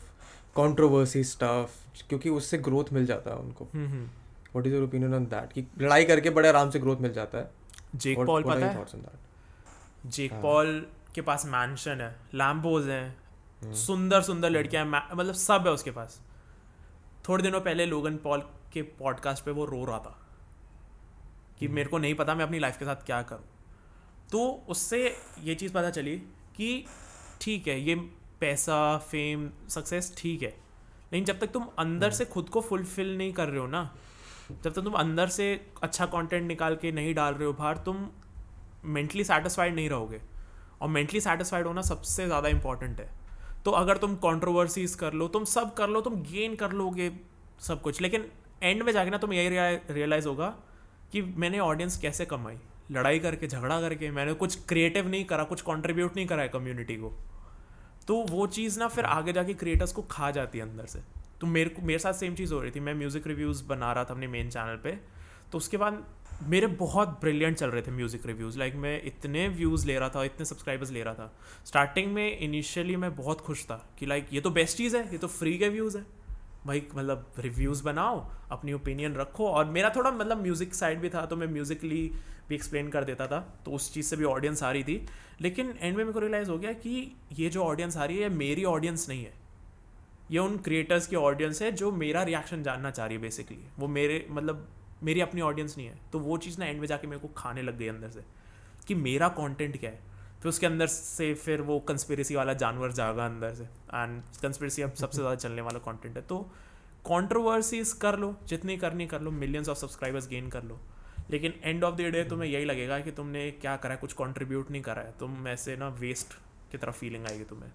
controversy 0.55 1.23
stuff 1.23 1.79
क्योंकि 2.09 2.29
उससे 2.29 2.57
ग्रोथ 2.57 2.93
मिल 2.93 3.05
जाता 3.05 3.31
है 3.31 3.37
उनको 3.37 3.67
what 4.55 4.67
is 4.67 4.73
your 4.73 4.83
opinion 4.87 5.13
on 5.13 5.29
that 5.29 5.53
कि 5.53 5.65
लड़ाई 5.81 6.05
करके 6.05 6.29
बड़े 6.29 6.49
आराम 6.49 6.69
से 6.69 6.79
ग्रोथ 6.79 6.97
मिल 6.97 7.13
जाता 7.13 7.37
है 7.37 7.49
जेक 7.95 8.19
पॉल 8.19 8.43
पता 8.43 8.65
है? 8.65 8.85
जेक 10.05 10.31
हाँ। 10.33 10.41
पॉल 10.41 10.85
के 11.15 11.21
पास 11.21 11.45
मैंशन 11.45 12.01
है 12.01 12.15
लैम्बोज 12.33 12.87
हैं 12.89 13.15
हम्म। 13.61 13.73
सुंदर 13.73 14.21
सुंदर 14.21 14.49
लड़कियाँ 14.49 14.85
मतलब 14.85 15.33
सब 15.33 15.67
है 15.67 15.73
उसके 15.73 15.91
पास 15.91 16.19
थोड़े 17.29 17.43
दिनों 17.43 17.61
पहले 17.61 17.85
लोगन 17.85 18.17
पॉल 18.17 18.43
के 18.73 18.81
पॉडकास्ट 18.81 19.43
पे 19.45 19.51
वो 19.51 19.65
रो 19.65 19.83
रहा 19.85 19.99
था 19.99 20.19
कि 21.59 21.65
हम्म। 21.65 21.75
मेरे 21.75 21.89
को 21.89 21.97
नहीं 21.97 22.15
पता 22.15 22.35
मैं 22.35 22.45
अपनी 22.45 22.59
लाइफ 22.59 22.77
के 22.77 22.85
साथ 22.85 23.05
क्या 23.05 23.21
करूँ 23.21 23.52
तो 24.33 24.41
उससे 24.69 24.99
ये 25.43 25.55
चीज़ 25.55 25.73
पता 25.73 25.89
चली 25.91 26.15
कि 26.55 26.85
ठीक 27.41 27.67
है 27.67 27.79
ये 27.81 27.95
पैसा 28.39 28.97
फेम 29.01 29.49
सक्सेस 29.69 30.13
ठीक 30.17 30.41
है। 30.43 30.49
लेकिन 30.49 31.25
जब 31.25 31.39
तक 31.39 31.51
तुम 31.51 31.67
अंदर 31.79 32.07
हम्म। 32.07 32.17
से 32.17 32.25
खुद 32.25 32.49
को 32.49 32.61
फुलफिल 32.61 33.17
नहीं 33.17 33.33
कर 33.33 33.47
रहे 33.47 33.59
हो 33.59 33.67
ना 33.67 33.83
जब 34.49 34.61
तक 34.63 34.81
तुम 34.81 34.93
अंदर 34.95 35.27
से 35.29 35.45
अच्छा 35.83 36.05
कंटेंट 36.07 36.47
निकाल 36.47 36.75
के 36.75 36.91
नहीं 36.91 37.13
डाल 37.15 37.33
रहे 37.33 37.45
हो 37.45 37.53
बाहर 37.53 37.77
तुम 37.85 38.07
मेंटली 38.85 39.23
सेटिस्फाइड 39.23 39.75
नहीं 39.75 39.89
रहोगे। 39.89 40.21
और 40.81 40.89
मेंटली 40.89 41.21
सेटिस्फाइड 41.21 41.67
होना 41.67 41.81
सबसे 41.83 42.25
ज़्यादा 42.25 42.49
इंपॉर्टेंट 42.49 42.99
है। 42.99 43.09
तो 43.65 43.71
अगर 43.73 43.97
तुम 43.97 44.15
कंट्रोवर्सीज 44.23 44.95
कर 44.95 45.13
लो 45.13 45.27
तुम 45.27 45.45
सब 45.47 45.73
कर 45.73 45.89
लो 45.89 46.01
तुम 46.01 46.21
गेन 46.23 46.55
कर 46.55 46.71
लोगे 46.73 47.11
सब 47.61 47.81
कुछ। 47.81 48.01
लेकिन 48.01 48.25
एंड 48.63 48.83
में 48.83 48.91
जाके 48.93 49.09
ना 49.09 49.17
तुम 49.17 49.33
यही 49.33 49.49
रियलाइज़ 49.93 50.27
होगा 50.27 50.53
कि 51.11 51.21
मैंने 51.21 51.59
ऑडियंस 51.61 51.97
कैसे 51.97 52.25
कमाई। 52.25 52.57
लड़ाई 52.91 53.19
करके, 53.19 53.47
झगड़ा 53.47 53.79
करके, 53.81 54.11
मैंने 54.11 54.33
कुछ 54.33 54.57
क्रिएटिव 54.65 55.07
नहीं 55.07 55.25
करा, 55.25 55.43
कुछ 55.43 55.61
कंट्रीब्यूट 55.61 56.15
नहीं 56.15 56.27
करा 56.27 56.41
है 56.41 56.49
कम्युनिटी 56.49 56.95
को। 56.95 57.13
तो 58.07 58.15
वो 58.29 58.47
चीज़ 58.47 58.79
ना 58.79 58.87
फिर 58.87 59.05
आगे 59.05 59.33
जाके 59.33 59.53
क्रिएटर्स 59.53 59.91
को 59.91 60.01
खा 60.01 60.31
जाती 60.31 60.57
है 60.57 60.63
अंदर 60.63 60.85
से। 60.85 60.99
तो 61.41 61.47
मेरे 61.47 61.69
को, 61.69 61.81
मेरे 61.81 61.99
साथ 61.99 62.13
सेम 62.13 62.35
चीज़ 62.35 62.53
हो 62.53 62.61
रही 62.61 62.71
थी। 62.71 62.79
मैं 62.79 62.93
म्यूज़िक 62.93 63.27
रिव्यूज़ 63.27 63.63
बना 63.65 63.91
रहा 63.93 64.03
था 64.03 64.13
अपने 64.13 64.27
मेन 64.27 64.49
चैनल 64.49 64.79
पे। 64.83 64.97
तो 65.51 65.57
उसके 65.57 65.77
बाद 65.77 66.03
मेरे 66.47 66.67
बहुत 66.67 67.09
ब्रिलियंट 67.21 67.57
चल 67.57 67.69
रहे 67.69 67.81
थे 67.81 67.91
म्यूज़िक 67.91 68.25
रिव्यूज़ 68.25 68.57
लाइक 68.59 68.75
मैं 68.75 69.01
इतने 69.03 69.47
व्यूज़ 69.47 69.85
ले 69.87 69.97
रहा 69.99 70.09
था, 70.09 70.23
इतने 70.23 70.45
सब्सक्राइबर्स 70.45 70.91
ले 70.91 71.03
रहा 71.03 71.13
था। 71.13 71.33
स्टार्टिंग 71.65 72.11
में 72.13 72.39
इनिशियली 72.39 72.95
मैं 72.95 73.15
बहुत 73.15 73.41
खुश 73.41 73.63
था 73.65 73.75
कि 73.99 74.05
लाइक 74.05 74.27
ये 74.33 74.41
तो 74.41 74.49
बेस्ट 74.49 74.77
चीज़ 74.77 74.97
है, 74.97 75.11
ये 75.11 75.17
तो 75.17 75.27
फ्री 75.27 75.57
के 75.57 75.69
व्यूज़ 75.69 75.97
है। 75.97 76.05
भाई 76.65 76.81
मतलब 76.95 77.33
रिव्यूज़ 77.39 77.83
बनाओ, 77.83 78.19
अपनी 78.51 78.73
ओपिनियन 78.73 79.15
रखो। 79.15 79.47
और 79.47 79.65
मेरा 79.65 79.89
थोड़ा 79.95 80.11
मतलब 80.11 80.41
म्यूज़िक 80.41 80.73
साइड 80.73 80.99
भी 80.99 81.09
था 81.09 81.25
तो 81.25 81.35
मैं 81.35 81.47
म्यूज़िकली 81.47 82.11
भी 82.49 82.55
एक्सप्लेन 82.55 82.89
कर 82.89 83.03
देता 83.03 83.27
था। 83.27 83.39
तो 83.65 83.71
उस 83.71 83.93
चीज़ 83.93 84.05
से 84.05 84.15
भी 84.15 84.23
ऑडियंस 84.23 84.63
आ 84.63 84.71
रही 84.71 84.83
थी। 84.83 85.05
लेकिन 85.41 85.73
एंड 85.79 85.97
में 85.97 86.03
मेरे 86.03 86.13
को 86.13 86.19
रियलाइज़ 86.19 86.49
हो 86.49 86.57
गया 86.57 86.73
कि 86.73 87.15
ये 87.33 87.49
जो 87.49 87.63
ऑडियंस 87.63 87.97
आ 87.97 88.05
रही 88.05 88.17
है, 88.17 88.23
ये 88.23 88.29
मेरी 88.29 88.63
ऑडियंस 88.65 89.07
नहीं 89.09 89.23
है। 89.23 89.33
ये 90.31 90.39
उन 90.39 90.57
क्रिएटर्स 90.57 91.07
की 91.07 91.15
ऑडियंस 91.15 91.61
है 91.61 91.71
जो 91.71 91.91
मेरा 91.91 92.23
रिएक्शन 92.23 92.63
जानना 92.63 92.91
चाह 92.91 93.05
रही 93.05 93.15
है 93.15 93.21
बेसिकली 93.21 93.57
वो 93.79 93.87
मेरे 93.87 94.25
मतलब 94.29 94.67
मेरी 95.03 95.21
अपनी 95.21 95.41
ऑडियंस 95.41 95.77
नहीं 95.77 95.87
है। 95.87 95.99
तो 96.11 96.19
वो 96.19 96.37
चीज़ 96.37 96.59
ना 96.59 96.65
एंड 96.65 96.79
में 96.79 96.87
जाके 96.87 97.07
मेरे 97.07 97.21
को 97.21 97.27
खाने 97.37 97.61
लग 97.61 97.77
गई 97.77 97.87
अंदर 97.87 98.09
से 98.09 98.23
कि 98.87 98.95
मेरा 98.95 99.27
कंटेंट 99.29 99.79
क्या 99.79 99.91
है। 99.91 100.12
फिर 100.43 100.49
उसके 100.49 100.65
अंदर 100.65 100.87
से 100.87 101.33
फिर 101.33 101.61
वो 101.61 101.79
कंस्पिरेसी 101.89 102.35
वाला 102.35 102.53
जानवर 102.61 102.91
जागा 102.91 103.25
अंदर 103.25 103.53
से। 103.55 103.63
एंड 103.63 104.21
कंस्पिरेसी 104.41 104.81
अब 104.81 104.93
सबसे 104.93 105.17
ज़्यादा 105.17 105.35
चलने 105.35 105.61
वाला 105.61 105.79
कंटेंट 105.85 106.17
है। 106.17 106.23
तो 106.23 106.39
कंट्रोवर्सीज 107.07 107.93
कर 108.01 108.17
लो 108.19 108.35
जितनी 108.47 108.77
करनी 108.77 109.07
कर 109.07 109.21
लो 109.21 109.31
मिलियंस 109.31 109.69
ऑफ़ 109.69 109.77
सब्सक्राइबर्स 109.77 110.27
गेन 110.29 110.49
कर 110.49 110.63
लो। 110.63 110.79
लेकिन 111.31 111.53
एंड 111.63 111.83
ऑफ़ 111.83 111.95
द 111.95 112.09
डे 112.13 112.23
तुम्हें 112.29 112.49
यही 112.49 112.65
लगेगा 112.65 112.99
कि 112.99 113.11
तुमने 113.11 113.49
क्या 113.61 113.75
करा 113.77 113.93
है 113.93 113.97
कुछ 113.97 114.13
कंट्रीब्यूट 114.13 114.71
नहीं 114.71 114.81
करा 114.81 115.01
है। 115.01 115.13
तुम 115.19 115.47
ऐसे 115.47 115.75
ना 115.77 115.87
वेस्ट 116.01 116.33
की 116.71 116.77
तरफ़ 116.77 116.95
फीलिंग 116.97 117.25
आएगी 117.31 117.43
तुम्हें। 117.45 117.71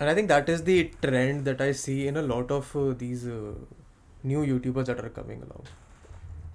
Think 0.00 0.28
that 0.30 0.48
is 0.48 0.60
the 0.62 0.78
trend 1.02 1.44
that 1.46 1.60
I 1.60 1.72
see 1.72 2.06
in 2.06 2.16
a 2.16 2.22
lot 2.22 2.52
of 2.52 2.74
uh, 2.76 2.82
these 2.98 3.26
uh, 3.26 3.54
new 4.24 4.42
YouTubers 4.48 4.86
that 4.86 5.00
are 5.00 5.08
coming 5.10 5.40
along. 5.46 5.64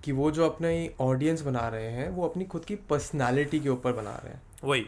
कि 0.03 0.11
वो 0.11 0.31
जो 0.31 0.45
अपने 0.45 0.73
ऑडियंस 1.01 1.41
बना 1.41 1.67
रहे 1.69 1.89
हैं 1.89 2.09
वो 2.09 2.27
अपनी 2.27 2.45
खुद 2.45 2.65
की 2.65 2.75
पर्सनालिटी 2.89 3.59
के 3.59 3.69
ऊपर 3.69 3.93
बना 3.93 4.15
रहे 4.23 4.33
हैं। 4.33 4.41
वही। 4.63 4.81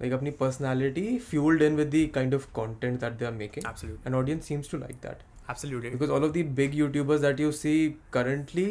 लाइक 0.00 0.12
अपनी 0.12 0.30
personality 0.30 1.18
fueled 1.18 1.62
in 1.62 1.76
with 1.76 1.90
the 1.94 2.08
kind 2.14 2.34
of 2.34 2.46
content 2.56 3.00
that 3.00 3.12
they 3.12 3.24
are 3.24 3.32
making 3.32 3.66
absolutely 3.68 4.02
and 4.06 4.16
audience 4.16 4.44
seems 4.44 4.70
to 4.70 4.78
like 4.78 4.96
that 4.96 5.22
absolutely 5.50 5.90
because 5.90 6.10
all 6.10 6.24
of 6.24 6.32
the 6.32 6.44
big 6.56 6.74
YouTubers 6.74 7.20
that 7.20 7.40
you 7.40 7.52
see 7.52 7.74
currently 8.12 8.70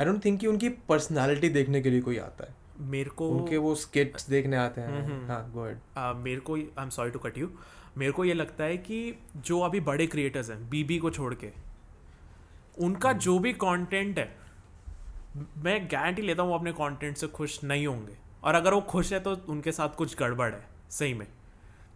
I 0.00 0.04
don't 0.04 0.24
think 0.24 0.40
कि 0.40 0.46
उनकी 0.46 0.68
personality 0.88 1.48
देखने 1.48 1.80
के 1.80 1.90
लिए 1.90 2.00
कोई 2.00 2.18
आता 2.18 2.44
है। 2.44 2.54
मेरे 2.90 3.10
को 3.10 3.28
उनके 3.28 3.56
वो 3.56 3.74
स्किट्स 3.74 4.28
देखने 4.30 4.56
आते 4.56 4.80
हैं। 4.80 5.26
हाँ 5.28 5.50
गो 5.54 5.62
अहेड 5.62 6.16
मेरे 6.16 6.40
को 6.40 6.56
I 6.56 6.82
am 6.82 6.88
sorry 6.88 7.10
to 7.10 7.18
cut 7.18 7.38
you 7.38 7.50
मेरे 7.98 8.12
को 8.12 8.24
ये 8.24 8.34
लगता 8.34 8.64
है 8.64 8.76
कि 8.76 9.14
जो 9.36 9.60
अभी 9.60 9.80
बड़े 9.80 10.06
क्रिएटर्स 10.06 10.50
हैं 10.50 10.68
बीबी 10.70 10.98
को 10.98 11.10
छोड़ 11.10 11.34
के 11.34 11.50
उनका 12.78 13.12
जो 13.12 13.38
भी 13.38 13.52
कंटेंट 13.52 14.18
है 14.18 14.41
मैं 15.36 15.86
गारंटी 15.86 16.22
लेता 16.22 16.42
हूँ 16.42 16.50
वो 16.50 16.58
अपने 16.58 16.72
कंटेंट 16.72 17.16
से 17.16 17.26
खुश 17.26 17.64
नहीं 17.64 17.86
होंगे। 17.86 18.16
और 18.44 18.54
अगर 18.54 18.74
वो 18.74 18.80
खुश 18.80 19.12
है 19.12 19.20
तो 19.20 19.36
उनके 19.48 19.72
साथ 19.72 19.88
कुछ 19.88 20.16
गड़बड़ 20.18 20.52
है, 20.52 20.66
सही 20.90 21.14
में। 21.14 21.26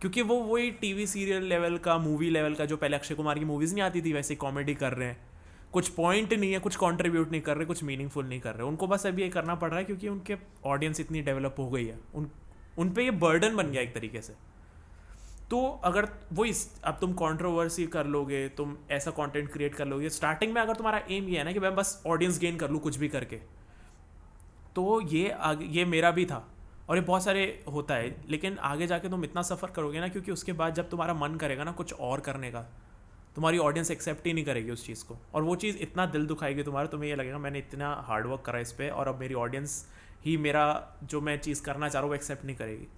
क्योंकि 0.01 0.22
वो 0.22 0.37
वही 0.37 0.70
टीवी 0.70 1.07
सीरियल 1.07 1.43
लेवल 1.43 1.78
का 1.78 1.99
मूवी 1.99 2.30
लेवल 2.30 2.55
का, 2.55 2.64
जो 2.64 2.76
पहले 2.76 2.97
अक्षय 2.97 3.14
कुमार 3.14 3.39
की 3.39 3.45
मूवीज़ 3.45 3.74
नहीं 3.74 3.82
आती 3.82 4.03
थी, 4.03 4.12
वैसे 4.12 4.34
कॉमेडी 4.34 4.74
कर 4.74 4.93
रहे 4.93 5.09
हैं। 5.09 5.26
कुछ 5.72 5.89
पॉइंट 5.89 6.32
नहीं 6.32 6.53
है, 6.53 6.59
कुछ 6.59 6.76
कंट्रीब्यूट 6.76 7.30
नहीं 7.30 7.41
कर 7.41 7.57
रहे, 7.57 7.66
कुछ 7.66 7.82
मीनिंगफुल 7.84 8.26
नहीं 8.26 8.41
कर 8.41 8.55
रहे। 8.55 8.66
उनको 8.68 8.87
बस 8.87 9.07
अभी 9.07 9.22
ये 9.22 9.28
करना 9.28 9.55
पड़ 9.55 9.68
रहा 9.68 9.78
है 9.78 9.84
क्योंकि 9.84 10.09
उनके 10.09 10.37
ऑडियंस 10.64 11.01
इतनी 11.01 11.22
डेवलप 11.22 11.55
हो 11.59 11.68
गई 11.70 11.87
है। 11.87 11.99
उन 12.14 12.30
उन 12.78 12.91
पर 12.91 13.01
ये 13.01 13.11
बर्डन 13.11 13.57
बन 13.57 13.70
गया 13.70 13.82
एक 13.82 13.95
तरीके 13.95 14.20
से। 14.20 14.32
तो 15.51 15.59
अगर 15.85 16.09
वो 16.33 16.45
इस, 16.45 16.69
अब 16.85 16.99
तुम 17.01 17.13
कंट्रोवर्सी 17.15 17.87
कर 17.87 18.07
लोगे, 18.07 18.49
तुम 18.49 18.77
ऐसा 18.91 19.11
कंटेंट 19.13 19.53
क्रिएट 19.53 19.75
कर 19.75 19.87
लोगे 19.87 20.09
स्टार्टिंग 20.11 20.53
में 20.55 20.61
अगर 20.63 20.75
तुम्हारा 20.75 21.03
एम 21.11 21.29
ये 21.29 21.39
है 21.39 21.45
ना 21.45 21.53
कि 21.53 21.61
मैं 21.61 21.75
बस 21.75 22.03
ऑडियंस 22.07 22.39
गेन 22.41 22.57
कर 22.57 22.71
लूँ 22.71 22.81
कुछ 22.81 22.97
भी 22.97 23.09
करके 23.09 23.37
तो 24.77 25.01
ये 25.03 25.29
आगे, 25.31 25.65
ये 25.67 25.85
मेरा 25.85 26.11
भी 26.11 26.25
था 26.27 26.47
और 26.89 26.97
ये 26.97 27.03
बहुत 27.03 27.25
सारे 27.25 27.45
होता 27.73 27.95
है, 27.95 28.15
लेकिन 28.29 28.59
आगे 28.63 28.87
जाके 28.87 29.09
तुम 29.09 29.25
इतना 29.25 29.43
सफ़र 29.43 29.71
करोगे 29.71 30.01
ना 30.01 30.09
क्योंकि 30.09 30.33
उसके 30.33 30.53
बाद 30.55 30.75
जब 30.75 30.91
तुम्हारा 30.91 31.15
मन 31.15 31.35
करेगा 31.37 31.65
ना 31.65 31.73
कुछ 31.73 31.93
और 31.93 32.21
करने 32.21 32.51
का, 32.51 32.61
तुम्हारी 33.37 33.59
ऑडियंस 33.59 33.91
एक्सेप्ट 33.91 34.27
ही 34.27 34.33
नहीं 34.33 34.45
करेगी 34.45 34.71
उस 34.71 34.87
चीज़ 34.87 35.05
को 35.05 35.17
और 35.35 35.43
वो 35.43 35.57
चीज़ 35.57 35.79
इतना 35.79 36.07
दिल 36.07 36.27
दुखाएगी 36.27 36.63
तुम्हारा, 36.63 36.89
तुम्हें 36.89 37.09
ये 37.11 37.17
लगेगा 37.17 37.39
मैंने 37.39 37.59
इतना 37.59 37.93
हार्डवर्क 38.07 38.43
करा 38.47 38.59
इस 38.59 38.73
पर 38.73 38.91
और 38.91 39.09
अब 39.09 39.21
मेरी 39.21 39.35
ऑडियंस 39.37 39.85
ही 40.25 40.37
मेरा 40.39 40.67
जो 41.05 41.21
मैं 41.21 41.39
चीज़ 41.41 41.63
करना 41.63 41.89
चाह 41.89 42.01
रहा 42.01 42.03
हूँ 42.03 42.11
वो 42.11 42.15
एक्सेप्ट 42.15 42.45
नहीं 42.45 42.57
करेगी। 42.57 42.89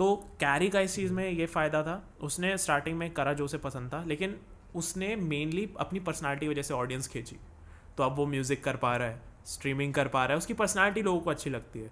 तो 0.00 0.14
कैरी 0.40 0.68
का 0.68 0.80
इस 0.80 0.94
चीज़ 0.94 1.12
में 1.12 1.28
ये 1.30 1.46
फ़ायदा 1.46 1.82
था। 1.82 2.02
उसने 2.22 2.56
स्टार्टिंग 2.58 2.96
में 2.98 3.10
करा 3.10 3.32
जो 3.32 3.44
उसे 3.44 3.58
पसंद 3.58 3.92
था 3.92 4.02
लेकिन 4.04 4.36
उसने 4.76 5.14
मेनली 5.16 5.68
अपनी 5.80 6.00
पर्सनैलिटी 6.00 6.48
वजह 6.48 6.62
से 6.62 6.74
ऑडियंस 6.74 7.08
खींची। 7.08 7.36
तो 7.96 8.02
अब 8.02 8.16
वो 8.16 8.26
म्यूज़िक 8.26 8.62
कर 8.64 8.76
पा 8.76 8.94
रहा 8.96 9.08
है 9.08 9.20
स्ट्रीमिंग 9.46 9.92
कर 9.94 10.08
पा 10.08 10.24
रहा 10.24 10.32
है 10.32 10.38
उसकी 10.38 10.54
पर्सनैलिटी 10.54 11.02
लोगों 11.02 11.20
को 11.20 11.30
अच्छी 11.30 11.50
लगती 11.50 11.80
है। 11.80 11.90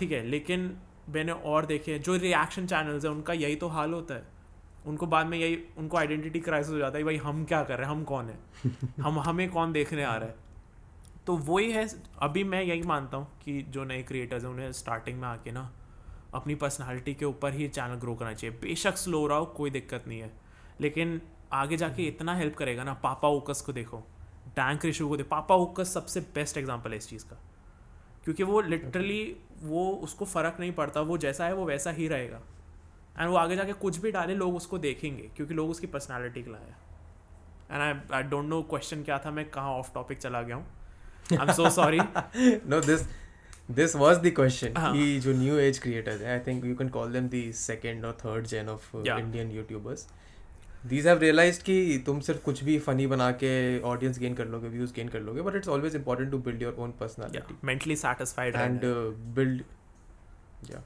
ठीक 0.00 0.12
है 0.12 0.22
लेकिन 0.26 0.76
मैंने 1.08 1.32
और 1.32 1.66
देखे 1.66 1.98
जो 1.98 2.16
रिएक्शन 2.16 2.66
चैनल्स 2.66 3.04
हैं 3.04 3.12
उनका 3.12 3.32
यही 3.32 3.56
तो 3.56 3.68
हाल 3.68 3.92
होता 3.92 4.14
है। 4.14 4.24
उनको 4.86 5.06
बाद 5.06 5.26
में 5.26 5.38
यही 5.38 5.58
उनको 5.78 5.96
आइडेंटिटी 5.96 6.40
क्राइसिस 6.40 6.72
हो 6.72 6.78
जाता 6.78 6.98
है 6.98 7.04
भाई 7.04 7.16
हम 7.16 7.44
क्या 7.44 7.62
कर 7.62 7.78
रहे 7.78 7.86
हैं 7.86 7.94
हम 7.94 8.04
कौन 8.04 8.28
है? 8.28 8.38
हम 9.00 9.18
हमें 9.20 9.48
कौन 9.50 9.72
देखने 9.72 10.04
आ 10.04 10.16
रहा 10.16 10.28
है? 10.28 10.36
तो 11.26 11.36
वही 11.36 11.72
है 11.72 11.88
अभी 12.22 12.44
मैं 12.44 12.62
यही 12.62 12.82
मानता 12.82 13.16
हूँ 13.16 13.26
कि 13.44 13.60
जो 13.68 13.84
नए 13.84 14.02
क्रिएटर्स 14.02 14.44
हैं 14.44 14.50
उन्हें 14.50 14.72
स्टार्टिंग 14.74 15.20
में 15.20 15.28
आके 15.28 15.52
ना 15.52 15.70
अपनी 16.36 16.54
पर्सनालिटी 16.54 17.14
के 17.14 17.24
ऊपर 17.24 17.54
ही 17.54 17.68
चैनल 17.68 17.94
ग्रो 17.96 18.14
करना 18.14 18.32
चाहिए। 18.34 18.56
बेशक 18.58 18.96
स्लो 18.96 19.26
रहा 19.26 19.38
हो 19.38 19.46
कोई 19.56 19.70
दिक्कत 19.70 20.04
नहीं 20.08 20.20
है। 20.20 20.30
लेकिन 20.80 21.20
आगे 21.52 21.76
जाके 21.76 22.02
इतना 22.04 22.34
हेल्प 22.36 22.54
करेगा 22.56 22.84
ना 22.84 22.94
पापा 23.02 23.28
ओकस 23.30 23.60
को 23.60 23.72
देखो। 23.72 23.98
टैंक 24.56 24.84
रिशू 24.84 25.08
को 25.08 25.16
देखो। 25.16 25.28
पापा 25.28 25.54
ओकस 25.56 25.94
सबसे 25.94 26.20
बेस्ट 26.34 26.58
एग्ज़ाम्पल 26.58 26.90
है 26.90 26.96
इस 26.96 27.08
चीज़ 27.08 27.24
का। 27.24 27.36
क्योंकि 28.24 28.42
वो 28.42 28.60
लिटरली 28.60 29.36
वो 29.62 29.90
उसको 30.04 30.24
फ़र्क 30.24 30.56
नहीं 30.60 30.72
पड़ता 30.72 31.00
वो 31.02 31.18
जैसा 31.18 31.44
है 31.46 31.54
वो 31.54 31.64
वैसा 31.64 31.90
ही 31.90 32.08
रहेगा। 32.08 32.40
एंड 33.18 33.28
वो 33.30 33.36
आगे 33.36 33.56
जाके 33.56 33.72
कुछ 33.74 33.98
भी 33.98 34.10
डाले 34.12 34.34
लोग 34.34 34.56
उसको 34.56 34.78
देखेंगे 34.78 35.30
क्योंकि 35.36 35.54
लोग 35.54 35.70
उसकी 35.70 35.86
पर्सनैलिटी 35.88 36.42
के 36.42 36.50
लाए 36.50 36.74
and 37.70 37.82
I 37.82 37.92
I 38.16 38.22
don't 38.30 38.48
know 38.48 38.60
question 38.70 39.02
क्या 39.02 39.18
था 39.18 39.30
मैं 39.30 39.48
कहाँ 39.50 39.72
ऑफ़ 39.74 39.92
टॉपिक 39.94 40.18
चला 40.18 40.42
गया 40.42 40.56
हूँ। 40.56 40.66
I 41.32 41.38
am 41.38 41.52
so 41.52 41.70
sorry 41.70 42.00
no 42.68 42.80
this 42.80 43.06
this 43.68 43.94
was 43.94 44.20
the 44.20 44.30
question 44.30 44.76
uh-huh. 44.76 44.92
कि 44.92 45.18
जो 45.20 45.34
new 45.34 45.58
age 45.60 45.80
creators 45.80 46.20
हैं 46.22 46.40
I 46.40 46.44
think 46.44 46.64
you 46.64 46.74
can 46.74 46.90
call 46.90 47.08
them 47.08 47.28
the 47.28 47.42
second 47.52 48.04
or 48.04 48.12
third 48.12 48.48
gen 48.48 48.68
of 48.68 48.88
uh, 48.94 49.02
yeah. 49.04 49.18
Indian 49.18 49.50
YouTubers 49.50 50.06
these 50.90 51.08
have 51.10 51.22
realized 51.22 51.62
कि 51.62 52.02
तुम 52.06 52.20
सिर्फ़ 52.20 52.42
कुछ 52.42 52.64
भी 52.64 52.78
funny 52.80 53.06
बना 53.06 53.30
के 53.42 53.54
audience 53.92 54.20
gain 54.24 54.36
कर 54.36 54.46
लोगे 54.48 54.70
views 54.70 54.92
gain 54.98 55.12
कर 55.12 55.20
लोगे 55.20 55.42
but 55.42 55.56
it's 55.60 55.72
always 55.76 55.94
important 55.94 56.30
to 56.30 56.42
build 56.48 56.60
your 56.60 56.74
own 56.78 56.92
personality 57.00 57.38
yeah, 57.38 57.56
mentally 57.62 57.96
satisfied 58.04 58.60
and 58.66 58.84
uh, 58.84 59.08
build 59.38 59.64
yeah 60.70 60.84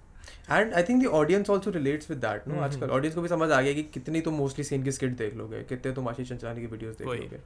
and 0.51 0.73
I 0.75 0.83
think 0.83 1.03
the 1.03 1.07
audience 1.07 1.51
also 1.51 1.71
relates 1.71 2.11
with 2.11 2.19
that 2.19 2.49
no 2.49 2.61
आजकल 2.61 2.91
audience 2.91 3.15
को 3.15 3.23
भी 3.23 3.29
समझ 3.29 3.51
आ 3.51 3.61
गया 3.61 3.73
कि 3.73 3.83
कितनी 3.95 4.21
तुम 4.21 4.35
मोस्टली 4.35 4.65
सीन 4.65 4.83
की 4.85 4.93
स्किट 4.93 5.17
देख 5.17 5.35
लोगे 5.37 5.63
कितने 5.69 5.93
तुम 5.93 6.09
आशीष 6.09 6.29
चंचलानी 6.29 6.61
की 6.61 6.67
वीडियोस 6.67 6.97
देख 6.99 7.09
लोगे 7.09 7.41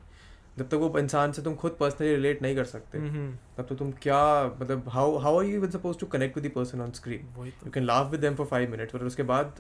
जब 0.59 0.69
तक 0.69 0.75
वो 0.75 0.99
इंसान 0.99 1.33
से 1.33 1.43
तुम 1.43 1.55
खुद 1.57 1.77
पर्सनली 1.81 2.15
रिलेट 2.15 2.43
नहीं 2.43 2.57
कर 2.57 2.65
सकते 2.65 2.99
तब 3.57 3.67
तो 3.69 3.75
तुम 3.75 3.93
क्या 4.03 4.23
मतलब 4.61 4.89
how 4.89 5.17
how 5.19 5.39
are 5.39 5.45
you 5.45 5.57
even 5.57 5.71
suppose 5.71 5.99
to 5.99 6.07
connect 6.07 6.39
with 6.39 6.47
the 6.47 6.55
person 6.55 6.81
on 6.81 6.91
screen 6.93 7.47
you 7.47 7.71
can 7.71 7.85
laugh 7.85 8.11
with 8.11 8.21
them 8.21 8.35
for 8.35 8.47
five 8.47 8.71
minutes 8.71 8.93
पर 8.93 9.05
उसके 9.07 9.23
बाद 9.23 9.55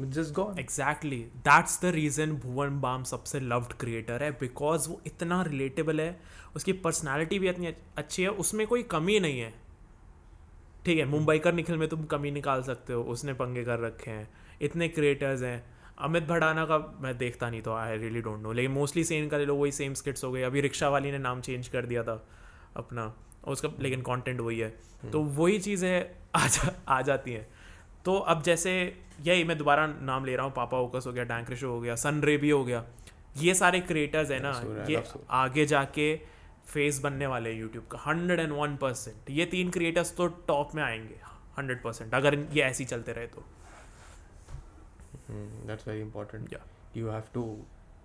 just 0.00 0.34
gone. 0.34 0.58
Exactly 0.58 1.16
that's 1.46 1.80
the 1.82 1.86
reason 1.94 2.32
Bhuvan 2.40 2.80
Bam 2.80 3.04
सबसे 3.04 3.40
लव्ड 3.42 3.72
क्रिएटर 3.80 4.22
है 4.22 4.30
because 4.40 4.88
वो 4.88 5.00
इतना 5.06 5.42
relatable 5.42 6.00
है 6.00 6.20
उसकी 6.56 6.72
personality 6.84 7.38
भी 7.38 7.48
इतनी 7.48 7.74
अच्छी 7.98 8.22
है 8.22 8.28
उसमें 8.42 8.66
कोई 8.66 8.82
कमी 8.92 9.18
नहीं 9.20 9.40
है। 9.40 9.52
ठीक 10.84 10.98
है 10.98 11.04
मुंबई 11.04 11.38
कर 11.38 11.52
निखिल 11.54 11.76
में 11.76 11.88
तुम 11.88 12.04
कमी 12.12 12.30
निकाल 12.30 12.62
सकते 12.62 12.92
हो 12.92 13.02
उसने 13.14 13.32
पंगे 13.34 13.64
कर 13.64 13.80
रखे 13.80 14.10
हैं 14.10 14.28
इतने 14.62 14.88
क्रिएटर्स 14.88 15.42
हैं। 15.42 15.58
अमित 15.98 16.24
भड़ाना 16.24 16.64
का 16.64 16.78
मैं 17.00 17.16
देखता 17.18 17.48
नहीं 17.50 17.62
तो 17.62 17.72
आई 17.72 17.96
रियली 17.98 18.20
डोंट 18.22 18.42
नो 18.42 18.52
लेकिन 18.52 18.70
मोस्टली 18.70 19.04
सेम 19.04 19.28
का 19.28 19.38
ले 19.38 19.44
लो 19.44 19.54
वही 19.54 19.72
सेम 19.72 19.94
स्किट्स 19.94 20.24
हो 20.24 20.30
गए। 20.32 20.42
अभी 20.42 20.60
रिक्शा 20.60 20.88
वाली 20.88 21.10
ने 21.12 21.18
नाम 21.18 21.40
चेंज 21.40 21.68
कर 21.68 21.86
दिया 21.86 22.02
था 22.02 22.22
अपना 22.76 23.12
उसका 23.48 23.68
लेकिन 23.80 24.02
कंटेंट 24.02 24.40
वही 24.40 24.58
है। 24.58 24.68
हम्म। 24.68 25.10
तो 25.10 25.22
वही 25.36 25.58
चीज़ें 25.58 26.10
आ 26.36 26.46
जा 26.46 26.72
आ 26.88 27.00
जाती 27.02 27.32
हैं। 27.32 27.46
तो 28.04 28.16
अब 28.28 28.42
जैसे 28.42 28.72
यही 29.22 29.44
मैं 29.44 29.58
दोबारा 29.58 29.86
नाम 29.86 30.24
ले 30.24 30.36
रहा 30.36 30.46
हूँ 30.46 30.52
पापा 30.54 30.78
ओकस 30.78 31.04
हो 31.06 31.12
गया 31.12 31.24
डैंक्रिशो 31.24 31.70
हो 31.70 31.80
गया 31.80 31.94
सन 31.96 32.20
रे 32.22 32.36
भी 32.36 32.50
हो 32.50 32.64
गया। 32.64 32.84
ये 33.36 33.54
सारे 33.54 33.80
क्रिएटर्स 33.80 34.30
है 34.30 34.40
ना 34.42 34.52
ये 34.88 35.02
आगे 35.30 35.66
जाके 35.66 36.14
फेस 36.66 37.00
बनने 37.00 37.26
वाले 37.26 37.50
हैं 37.50 37.60
यूट्यूब 37.60 37.86
का। 37.86 37.98
हंड्रेड 38.00 38.40
एंड 38.40 38.52
वन 38.52 38.76
परसेंट 38.76 39.30
ये 39.30 39.44
तीन 39.46 39.70
क्रिएटर्स 39.70 40.16
तो 40.16 40.26
टॉप 40.48 40.74
में 40.74 40.82
आएँगे। 40.82 41.20
हंड्रेड 41.58 41.82
परसेंट 41.82 42.14
अगर 42.14 42.38
ये 42.52 42.62
ऐसे 42.62 42.84
ही 42.84 42.88
चलते 42.88 43.12
रहे 43.12 43.26
तो। 43.26 43.44
Mm, 45.32 45.48
that's 45.66 45.84
very 45.84 46.00
important. 46.00 46.48
Yeah. 46.50 46.64
You 46.94 47.06
have 47.06 47.32
to 47.34 47.44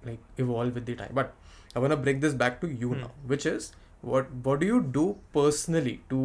like 0.05 0.19
evolve 0.37 0.75
with 0.75 0.85
the 0.85 0.95
time. 0.95 1.11
But 1.13 1.33
I 1.75 1.79
want 1.79 1.91
to 1.91 1.97
bring 1.97 2.19
this 2.19 2.33
back 2.33 2.61
to 2.61 2.67
you 2.67 2.89
mm. 2.89 3.01
now, 3.01 3.11
which 3.25 3.45
is 3.45 3.71
what 4.01 4.31
what 4.45 4.59
do 4.59 4.67
you 4.67 4.81
do 4.95 5.03
personally 5.35 5.93
to 6.09 6.21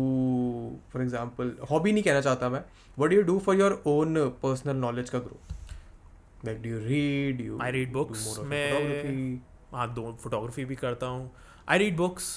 for 0.95 1.03
example 1.03 1.53
hobby 1.71 1.93
नहीं 1.93 2.03
कहना 2.03 2.21
चाहता 2.21 2.49
मैं 2.51 2.63
what 3.01 3.11
do 3.11 3.19
you 3.19 3.27
do 3.29 3.37
for 3.45 3.55
your 3.59 3.71
own 3.93 4.21
personal 4.45 4.81
knowledge 4.85 5.11
का 5.11 5.21
growth 5.27 5.53
like 6.49 6.61
do 6.65 6.73
you 6.73 6.81
read 6.87 7.45
you 7.45 7.61
I 7.67 7.71
read 7.77 7.93
books 7.99 8.27
मैं 8.53 9.41
हाँ 9.75 9.93
दो 9.95 10.17
photography 10.23 10.65
भी 10.65 10.77
करता 10.77 11.07
हूँ 11.07 11.31
आई 11.69 11.79
रीड 11.79 11.97
बुक्स 11.97 12.37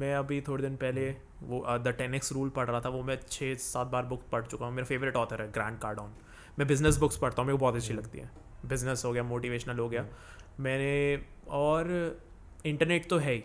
मैं 0.00 0.14
अभी 0.14 0.40
थोड़े 0.48 0.62
दिन 0.62 0.76
पहले 0.76 1.08
वो 1.48 1.64
द 1.84 1.94
टेन 1.98 2.14
एक्स 2.14 2.32
रूल 2.32 2.48
पढ़ 2.56 2.66
रहा 2.70 2.80
था 2.80 2.88
वो 2.88 3.02
मैं 3.02 3.18
छः 3.30 3.54
सात 3.64 3.86
बार 3.86 4.04
बुक 4.12 4.22
पढ़ 4.32 4.46
चुका 4.46 4.66
हूँ 4.66 4.74
मेरा 4.74 4.86
फेवरेट 4.86 5.16
ऑथर 5.16 5.42
है 5.42 5.50
ग्रैंड 5.52 5.78
कार्डॉन 5.80 6.12
मैं 6.58 6.66
बिज़नेस 6.68 6.96
बुक्स 6.96 7.16
पढ़ता 7.16 7.42
हूँ 7.42 7.46
मेरे 7.46 7.58
को 7.58 7.60
बहुत 7.60 7.76
अच्छी 7.76 7.94
लगती 7.94 8.18
है। 8.18 8.30
बिज़नेस 8.66 9.02
हो 9.04 9.12
गया 9.12 9.22
मोटिवेशनल 9.22 9.78
हो 9.78 9.88
गया। 9.88 10.04
मैंने 10.60 11.22
और 11.50 11.90
इंटरनेट 12.66 13.08
तो 13.10 13.18
है 13.18 13.32
ही। 13.32 13.42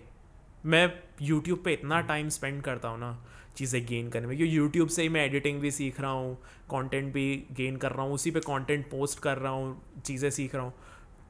मैं 0.66 0.91
यूट्यूब 1.22 1.62
पे 1.66 1.74
इतना 1.74 2.01
टाइम 2.01 2.30
स्पेंड 2.30 2.62
करता 2.62 2.89
हूँ 2.89 2.99
ना 2.99 3.18
चीज़ें 3.58 3.86
गेन 3.86 4.10
करने 4.10 4.28
में। 4.28 4.36
क्योंकि 4.38 4.58
यूट्यूब 4.58 4.89
से 4.89 5.01
ही 5.01 5.10
मैं 5.10 5.26
एडिटिंग 5.26 5.60
भी 5.62 5.72
सीख 5.72 5.99
रहा 6.01 6.12
हूँ 6.12 6.36
कंटेंट 6.72 7.14
भी 7.14 7.45
गेन 7.51 7.78
कर 7.78 7.91
रहा 7.91 8.05
हूँ 8.05 8.14
उसी 8.14 8.32
पे 8.32 8.39
कंटेंट 8.39 8.89
पोस्ट 8.91 9.20
कर 9.20 9.38
रहा 9.38 9.51
हूँ 9.51 10.01
चीज़ें 10.05 10.30
सीख 10.30 10.55
रहा 10.55 10.64
हूँ। 10.64 10.74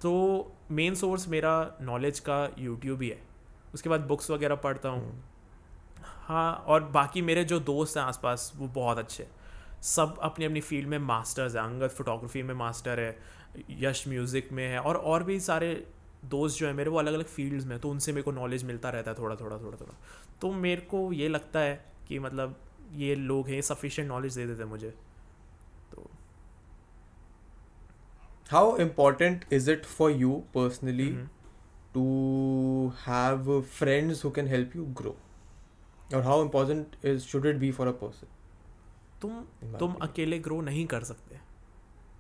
तो 0.02 0.12
मेन 0.72 0.96
सोर्स 0.96 1.28
मेरा 1.28 1.78
नॉलेज 1.82 2.20
का 2.20 2.48
यूट्यूब 2.60 3.02
ही 3.02 3.10
है। 3.10 3.22
उसके 3.74 3.90
बाद 3.90 4.02
बुक्स 4.02 4.32
वगैरह 4.32 4.56
पढ़ता 4.56 4.90
हूँ। 4.90 5.02
हम्म। 5.02 5.22
हाँ 6.28 6.54
और 6.68 6.84
बाकी 6.84 7.22
मेरे 7.22 7.44
जो 7.44 7.60
दोस्त 7.60 7.98
हैं 7.98 8.04
आसपास 8.04 8.52
वो 8.56 8.68
बहुत 8.68 8.98
अच्छे 8.98 9.24
हैं। 9.24 9.32
सब 9.82 10.18
अपनी 10.24 10.46
अपनी 10.46 10.62
फ़ील्ड 10.62 10.88
में 10.90 10.98
मास्टर्स 11.00 11.56
है। 11.56 11.62
अंगद 11.62 11.90
फोटोग्राफी 11.90 12.44
में 12.44 12.54
मास्टर 12.56 13.00
है 13.00 13.18
यश 13.82 14.08
म्यूज़िक 14.08 14.52
में 14.52 14.68
है 14.68 14.80
और 14.80 14.96
और 14.96 15.24
भी 15.24 15.40
सारे 15.40 15.74
दोस्त 16.26 16.60
जो 16.60 16.68
है 16.68 16.74
मेरे 16.74 16.90
वो 16.90 16.98
अलग 17.00 17.14
अलग 17.14 17.26
फील्ड्स 17.26 17.66
में 17.66 17.78
तो 17.80 17.90
उनसे 17.90 18.12
मेरे 18.12 18.24
को 18.24 18.32
नॉलेज 18.32 18.64
मिलता 18.64 18.90
रहता 18.90 19.12
है 19.12 19.18
थोड़ा 19.18 19.36
थोड़ा 19.36 19.58
थोड़ा 19.58 19.78
थोड़ा। 19.78 19.94
तो 20.42 20.52
मेरे 20.54 20.82
को 20.92 21.12
ये 21.14 21.28
लगता 21.28 21.60
है 21.60 21.76
कि 22.08 22.20
मतलब 22.20 22.56
ये 22.96 23.16
लोग 23.16 23.48
हैं 23.48 23.62
सफिशेंट 23.64 24.08
नॉलेज 24.08 24.36
दे 24.36 24.46
देते 24.48 24.66
मुझे। 24.66 24.90
तो 25.92 26.10
how 28.50 28.76
important 28.78 29.46
is 29.54 29.70
it 29.72 29.86
for 29.86 30.12
you 30.12 30.32
personally 30.54 31.10
to 31.94 32.92
have 33.00 33.60
friends 33.70 34.26
who 34.26 34.32
can 34.32 34.48
help 34.48 34.76
you 34.76 34.86
grow 34.98 35.16
और 36.16 36.22
how 36.24 36.44
important 36.44 37.06
is 37.06 37.22
should 37.22 37.46
it 37.46 37.56
be 37.56 37.72
for 37.72 37.88
a 37.88 37.92
person 38.02 38.28
तुम 39.22 39.44
तुम 39.80 39.94
अकेले 40.02 40.40
ग्रो 40.40 40.60
नहीं 40.62 40.86
कर 40.88 41.04
सकते। 41.04 41.40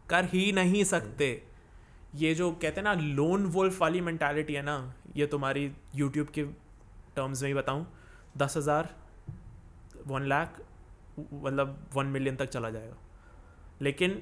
कर 0.09 0.25
ही 0.25 0.51
नहीं 0.51 0.83
सकते। 0.85 1.29
ये 2.15 2.33
जो 2.35 2.51
कहते 2.51 2.81
हैं 2.81 2.83
ना 2.83 2.93
लोन 2.93 3.45
वोल्फ 3.47 3.81
वाली 3.81 4.01
मैंटालिटी 4.01 4.53
है 4.53 4.61
ना 4.61 4.77
ये 5.15 5.25
तुम्हारी 5.27 5.71
यूट्यूब 5.95 6.27
के 6.29 6.43
टर्म्स 7.15 7.41
में 7.41 7.47
ही 7.49 7.53
बताऊँ 7.53 7.85
दस 8.37 8.57
हज़ार 8.57 8.89
वन 10.07 10.25
लाख 10.25 10.61
मतलब 11.19 11.77
वन 11.93 12.05
मिलियन 12.07 12.35
तक 12.35 12.49
चला 12.49 12.69
जाएगा। 12.69 12.97
लेकिन 13.81 14.21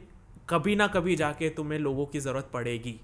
कभी 0.49 0.75
ना 0.75 0.87
कभी 0.87 1.15
जाके 1.15 1.49
तुम्हें 1.49 1.79
लोगों 1.79 2.05
की 2.05 2.19
ज़रूरत 2.19 2.49
पड़ेगी। 2.53 2.99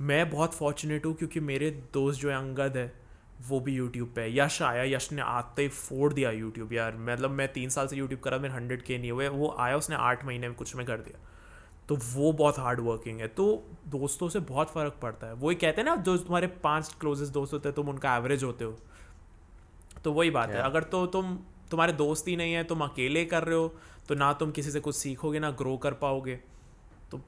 मैं 0.00 0.30
बहुत 0.30 0.54
फॉर्चुनेट 0.54 1.06
हूँ 1.06 1.14
क्योंकि 1.14 1.40
मेरे 1.42 1.70
दोस्त 1.94 2.20
जो 2.20 2.30
है 2.30 2.36
अंगद 2.36 2.76
है 2.76 2.92
वो 3.48 3.60
भी 3.60 3.74
यूट्यूब 3.74 4.08
पे 4.08 4.26
यश 4.36 4.60
आया 4.62 4.82
यश 4.86 5.10
ने 5.12 5.22
आते 5.22 5.62
ही 5.62 5.68
फोड़ 5.68 6.12
दिया 6.12 6.30
यूट्यूब 6.30 6.72
यार। 6.72 6.96
मतलब 6.98 7.30
मैं 7.30 7.52
तीन 7.52 7.68
साल 7.68 7.86
से 7.86 7.96
यूट्यूब 7.96 8.20
करा 8.20 8.38
मेरे 8.38 8.54
हंड्रेड 8.54 8.82
के 8.82 8.98
नहीं 8.98 9.10
हुए। 9.10 9.28
वो 9.28 9.54
आया 9.58 9.76
उसने 9.76 9.96
आठ 9.96 10.24
महीने 10.24 10.48
में 10.48 10.56
कुछ 10.56 10.74
में 10.76 10.84
कर 10.86 11.00
दिया। 11.00 11.18
तो 11.88 11.96
वो 12.04 12.32
बहुत 12.32 12.58
हार्ड 12.58 12.80
वर्किंग 12.80 13.20
है। 13.20 13.28
तो 13.28 13.46
दोस्तों 13.88 14.28
से 14.28 14.40
बहुत 14.42 14.70
फ़र्क 14.70 14.98
पड़ता 15.02 15.26
है। 15.26 15.34
वही 15.34 15.56
कहते 15.56 15.80
हैं 15.80 15.88
ना 15.88 15.96
जो 15.96 16.16
तुम्हारे 16.16 16.46
पाँच 16.62 16.94
क्लोजेस्ट 17.00 17.32
दोस्त 17.32 17.52
होते 17.52 17.68
हैं 17.68 17.76
तुम 17.76 17.88
उनका 17.88 18.16
एवरेज 18.16 18.44
होते 18.44 18.64
हो। 18.64 18.78
तो 20.04 20.12
वही 20.12 20.30
बात 20.30 20.50
है। 20.50 20.62
अगर 20.62 20.82
तो 20.84 21.06
तुम 21.06 21.36
तुम्हारे 21.70 21.92
दोस्त 21.92 22.28
ही 22.28 22.36
नहीं 22.36 22.52
है 22.52 22.64
तुम 22.64 22.84
अकेले 22.84 23.24
कर 23.24 23.44
रहे 23.44 23.56
हो 23.56 23.74
तो 24.08 24.14
ना 24.14 24.32
तुम 24.32 24.50
किसी 24.50 24.70
से 24.70 24.80
कुछ 24.80 24.96
सीखोगे 24.96 25.38
ना 25.38 25.50
ग्रो 25.50 25.76
कर 25.76 25.92
पाओगे। 25.94 26.34
तो 27.10 27.18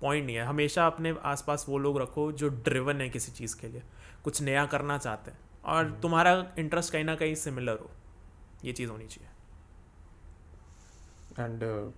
पॉइंट 0.00 0.26
नहीं 0.26 0.36
है। 0.36 0.44
हमेशा 0.44 0.86
अपने 0.86 1.14
आसपास 1.24 1.64
वो 1.68 1.78
लोग 1.78 2.00
रखो 2.00 2.30
जो 2.32 2.48
ड्रिवन 2.48 3.00
है 3.00 3.08
किसी 3.08 3.32
चीज़ 3.32 3.56
के 3.60 3.68
लिए। 3.68 3.82
कुछ 4.28 4.42
नया 4.42 4.66
करना 4.66 4.98
चाहते 4.98 5.30
हैं। 5.30 5.38
और 5.64 5.84
हम्म। 5.84 6.00
तुम्हारा 6.00 6.32
इंटरेस्ट 6.58 6.92
कहीं 6.92 7.04
ना 7.04 7.14
कहीं 7.16 7.34
सिमिलर 7.34 7.78
हो। 7.78 7.90
ये 8.64 8.72
चीज़ 8.72 8.90
होनी 8.90 9.06
चाहिए। 9.06 9.28
And 11.44 11.92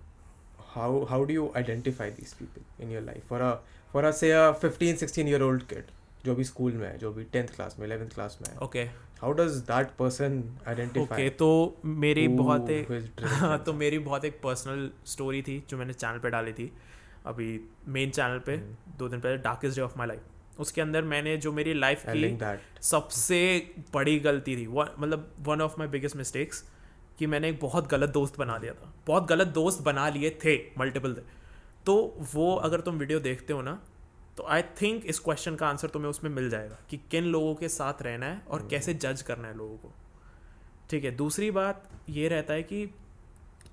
how 0.59 1.03
how 1.05 1.23
do 1.23 1.33
you 1.33 1.51
identify 1.55 2.11
identify 2.11 2.33
people 2.33 2.83
in 2.83 2.99
in 2.99 3.05
life 3.05 3.27
for 3.27 3.39
for 3.93 4.03
a 4.03 4.11
for 4.11 4.11
a 4.11 4.11
say 4.17 4.29
a 4.35 4.43
15 4.65 4.99
16 4.99 5.31
year 5.31 5.41
old 5.47 5.65
kid 5.71 5.89
जो 6.25 6.35
भी 6.35 6.43
स्कूल 6.43 6.71
में 6.71 6.87
है 6.87 6.97
जो 6.97 7.11
भी 7.13 7.23
टेंथ 7.23 7.47
क्लास 7.47 7.75
में 7.79 7.85
इलेवेंथ 7.87 8.09
क्लास 8.09 8.39
में 8.41 8.53
है। 8.53 8.59
Okay 8.59 8.83
how 9.21 9.31
does 9.33 9.51
that 9.51 9.87
person 9.99 10.57
identify 10.67 11.05
okay 11.05 11.13
identify 11.13 11.29
तो 11.29 11.81
मेरी 11.85 12.27
बहुत 12.27 12.69
एक 12.69 13.15
हाँ 13.23 13.63
तो 13.63 13.73
मेरी 13.73 13.99
बहुत 13.99 14.25
एक 14.25 14.41
पर्सनल 14.41 14.91
स्टोरी 15.05 15.41
थी 15.41 15.63
जो 15.69 15.77
मैंने 15.77 15.93
चैनल 15.93 16.19
पे 16.19 16.29
डाली 16.29 16.53
थी। 16.53 16.71
अभी 17.25 17.47
मेन 17.87 18.09
चैनल 18.09 18.39
पे 18.39 18.55
हम्म। 18.55 18.97
दो 18.97 19.09
दिन 19.09 19.19
पहले 19.19 19.37
darkest 19.37 19.75
day 19.75 19.81
of 19.81 19.97
my 19.97 20.07
life 20.07 20.21
उसके 20.59 20.81
अंदर 20.81 21.03
मैंने 21.03 21.35
जो 21.37 21.51
मेरी 21.51 21.73
लाइफ 21.73 22.03
की 22.07 22.37
सबसे 22.81 23.39
बड़ी 23.93 24.19
गलती 24.19 24.55
थी। 24.57 24.67
मतलब 24.67 25.33
one 25.39 25.61
of 25.61 25.75
my 25.79 25.87
biggest 25.87 26.15
mistakes 26.15 26.63
कि 27.19 27.27
मैंने 27.27 27.49
एक 27.49 27.59
बहुत 27.59 27.87
गलत 27.87 28.09
दोस्त 28.09 28.37
बना 28.39 28.57
लिया 28.57 28.73
था। 28.73 28.93
बहुत 29.07 29.27
गलत 29.27 29.47
दोस्त 29.49 29.81
बना 29.81 30.07
लिए 30.09 30.29
थे 30.45 30.57
मल्टीपल 30.79 31.15
तो 31.85 31.95
वो 32.33 32.53
अगर 32.55 32.81
तुम 32.81 32.97
वीडियो 32.97 33.19
देखते 33.19 33.53
हो 33.53 33.61
ना 33.61 33.79
तो 34.37 34.43
आई 34.45 34.61
थिंक 34.81 35.05
इस 35.05 35.19
क्वेश्चन 35.19 35.55
का 35.55 35.67
आंसर 35.67 35.87
तुम्हें 35.87 36.09
उसमें 36.09 36.29
मिल 36.31 36.49
जाएगा 36.49 36.77
कि 36.89 36.97
किन 37.11 37.23
लोगों 37.23 37.55
के 37.55 37.67
साथ 37.69 38.01
रहना 38.01 38.25
है 38.25 38.41
और 38.47 38.67
कैसे 38.71 38.93
जज 38.95 39.21
करना 39.21 39.47
है 39.47 39.57
लोगों 39.57 39.77
को। 39.77 39.91
ठीक 40.89 41.03
है 41.03 41.11
दूसरी 41.11 41.49
बात 41.51 41.89
ये 42.09 42.27
रहता 42.27 42.53
है 42.53 42.63
कि 42.63 42.85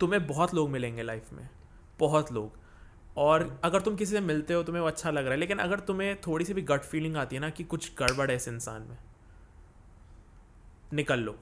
तुम्हें 0.01 0.27
बहुत 0.27 0.55
लोग 0.55 0.71
मिलेंगे 0.71 1.03
लाइफ 1.03 1.33
में। 1.33 1.49
बहुत 1.99 2.33
लोग। 2.33 2.57
और 3.19 3.61
अगर 3.65 3.81
तुम 3.81 3.97
किसी 3.97 4.13
से 4.13 4.21
मिलते 4.21 4.55
हो, 4.55 4.63
तुम्हें 4.63 4.83
वो 4.83 4.89
अच्छा 4.89 5.11
लग 5.11 5.25
रहा 5.25 5.33
है, 5.33 5.39
लेकिन 5.39 5.59
अगर 5.59 5.81
तुम्हें 5.83 6.17
थोड़ी 6.21 6.45
सी 6.45 6.55
भी 6.55 6.63
गट 6.63 6.81
फीलिंग 6.83 7.17
आती 7.17 7.37
है 7.37 7.41
ना 7.43 7.51
कि 7.51 7.65
कुछ 7.65 7.91
गड़बड़ 7.99 8.31
है 8.31 8.37
इस 8.37 8.49
इंसान 8.49 8.83
में, 8.83 8.97
निकल 10.93 11.21
लो। 11.21 11.37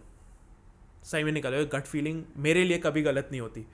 सही 1.04 1.24
में 1.24 1.32
निकल 1.32 1.54
लो। 1.54 1.64
गट 1.72 1.84
फीलिंग 1.84 2.22
मेरे 2.36 2.64
लिए 2.64 2.78
कभी 2.78 3.02
गलत 3.02 3.28
नहीं 3.30 3.40
होती। 3.40 3.66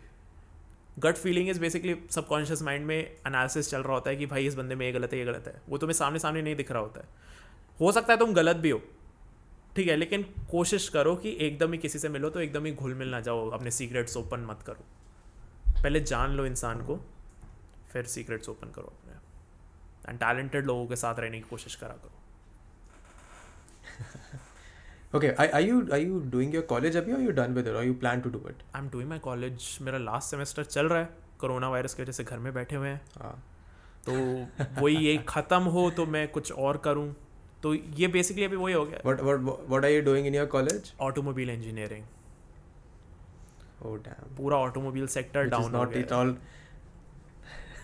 Gut 0.99 1.17
feeling 1.17 1.49
is 1.49 1.61
basically 1.61 1.97
subconscious 2.11 2.63
mind 2.63 2.87
में 2.87 2.97
एनालिसिस 2.97 3.71
चल 3.71 3.83
रहा 3.83 3.95
होता 3.95 4.11
है 4.11 4.17
कि 4.17 4.27
भाई 4.27 4.47
इस 4.47 4.55
बंदे 4.55 4.75
में 4.75 4.85
ये 4.87 4.93
गलत 4.93 5.13
है, 5.13 5.19
ये 5.19 5.25
गलत 5.25 5.45
है। 5.47 5.61
वो 5.69 5.79
तुम्हें 5.79 5.95
सामने 5.95 6.19
सामने 6.19 6.43
नहीं 6.43 6.57
दिख 6.57 6.73
रहा 6.73 6.83
होता 6.83 7.01
है। 7.01 7.09
हो 7.81 7.93
सकता 7.93 8.13
है 8.13 8.19
तुम 8.19 8.33
गलत 8.35 8.57
भी 8.57 8.71
हो, 8.71 8.83
ठीक 9.77 9.89
है, 9.89 9.97
लेकिन 9.97 10.23
कोशिश 10.51 10.89
करो 10.89 11.15
कि 11.17 11.37
एकदम 11.41 11.73
ही 11.73 11.79
किसी 11.79 11.99
से 11.99 12.09
मिलो 12.09 12.31
तो 12.31 12.41
एकदम 12.41 12.65
ही 12.65 12.73
घुल 12.73 12.95
मिल 12.95 13.09
ना 13.09 13.21
जाओ, 13.21 13.49
अपने 13.51 13.71
सीक्रेट्स 13.71 14.17
ओपन 14.17 14.41
मत 14.41 14.63
करो। 14.67 14.85
पहले 15.73 16.01
जान 16.03 16.31
लो 16.31 16.47
इंसान 16.47 16.85
को। 16.85 16.99
फिर 17.93 18.07
सीक्रेट्स 18.07 18.49
ओपन 18.49 18.71
करो 18.71 18.85
अपने। 18.85 19.13
एंड 20.09 20.19
टैलेंटेड 20.19 20.67
लोगों 20.67 20.87
के 20.87 20.97
साथ 20.97 21.15
रहने 21.19 21.41
की 21.41 21.49
कोशिश 21.51 21.75
करा 21.75 21.97
करो। 22.05 22.13
Okay 25.15 25.29
are, 25.29 25.47
are 25.53 25.63
you 25.69 25.79
are 25.93 26.01
you 26.03 26.19
doing 26.35 26.53
your 26.53 26.63
college 26.63 26.95
abhi 26.95 27.15
or 27.15 27.21
you 27.23 27.33
done 27.39 27.57
with 27.57 27.67
it? 27.67 27.75
Or 27.75 27.85
you 27.85 27.97
plan 28.05 28.23
to 28.27 28.31
do 28.37 28.41
it? 28.47 28.63
I 28.75 28.83
am 28.83 28.91
doing 28.91 29.09
my 29.09 29.19
college 29.19 29.79
मेरा 29.81 29.99
लास्ट 29.99 30.31
सेमेस्टर 30.31 30.65
चल 30.65 30.87
रहा 30.87 30.99
है। 30.99 31.09
कोरोना 31.39 31.69
वायरस 31.69 31.95
की 31.95 32.03
वजह 32.03 32.13
से 32.13 32.25
घर 32.25 32.39
में 32.39 32.55
बैठे 32.55 32.77
हुए 32.77 32.89
हैं। 32.89 33.01
हाँ। 33.21 33.45
तो 34.09 34.13
वही 34.83 34.97
ये 34.97 35.25
ख़त्म 35.29 35.63
हो 35.63 35.91
तो 35.91 36.07
मैं 36.07 36.29
कुछ 36.29 36.53
और 36.53 36.77
करूँ। 36.77 37.17
तो 37.63 37.75
ये 37.75 38.09
बेसिकली 38.09 38.45
अभी 38.45 38.57
वही 38.57 38.75
हो 38.75 38.85
गया। 38.85 39.01
What 39.71 39.85
are 39.85 39.93
you 39.97 40.03
doing 40.09 40.31
in 40.31 40.41
your 40.41 40.49
college? 40.55 40.99
Automobile 41.01 41.51
engineering 41.51 42.05
पूरा 44.37 44.57
automobile 44.57 45.07
sector 45.07 45.49
which 45.49 45.65
is 45.65 46.11
down 46.11 46.39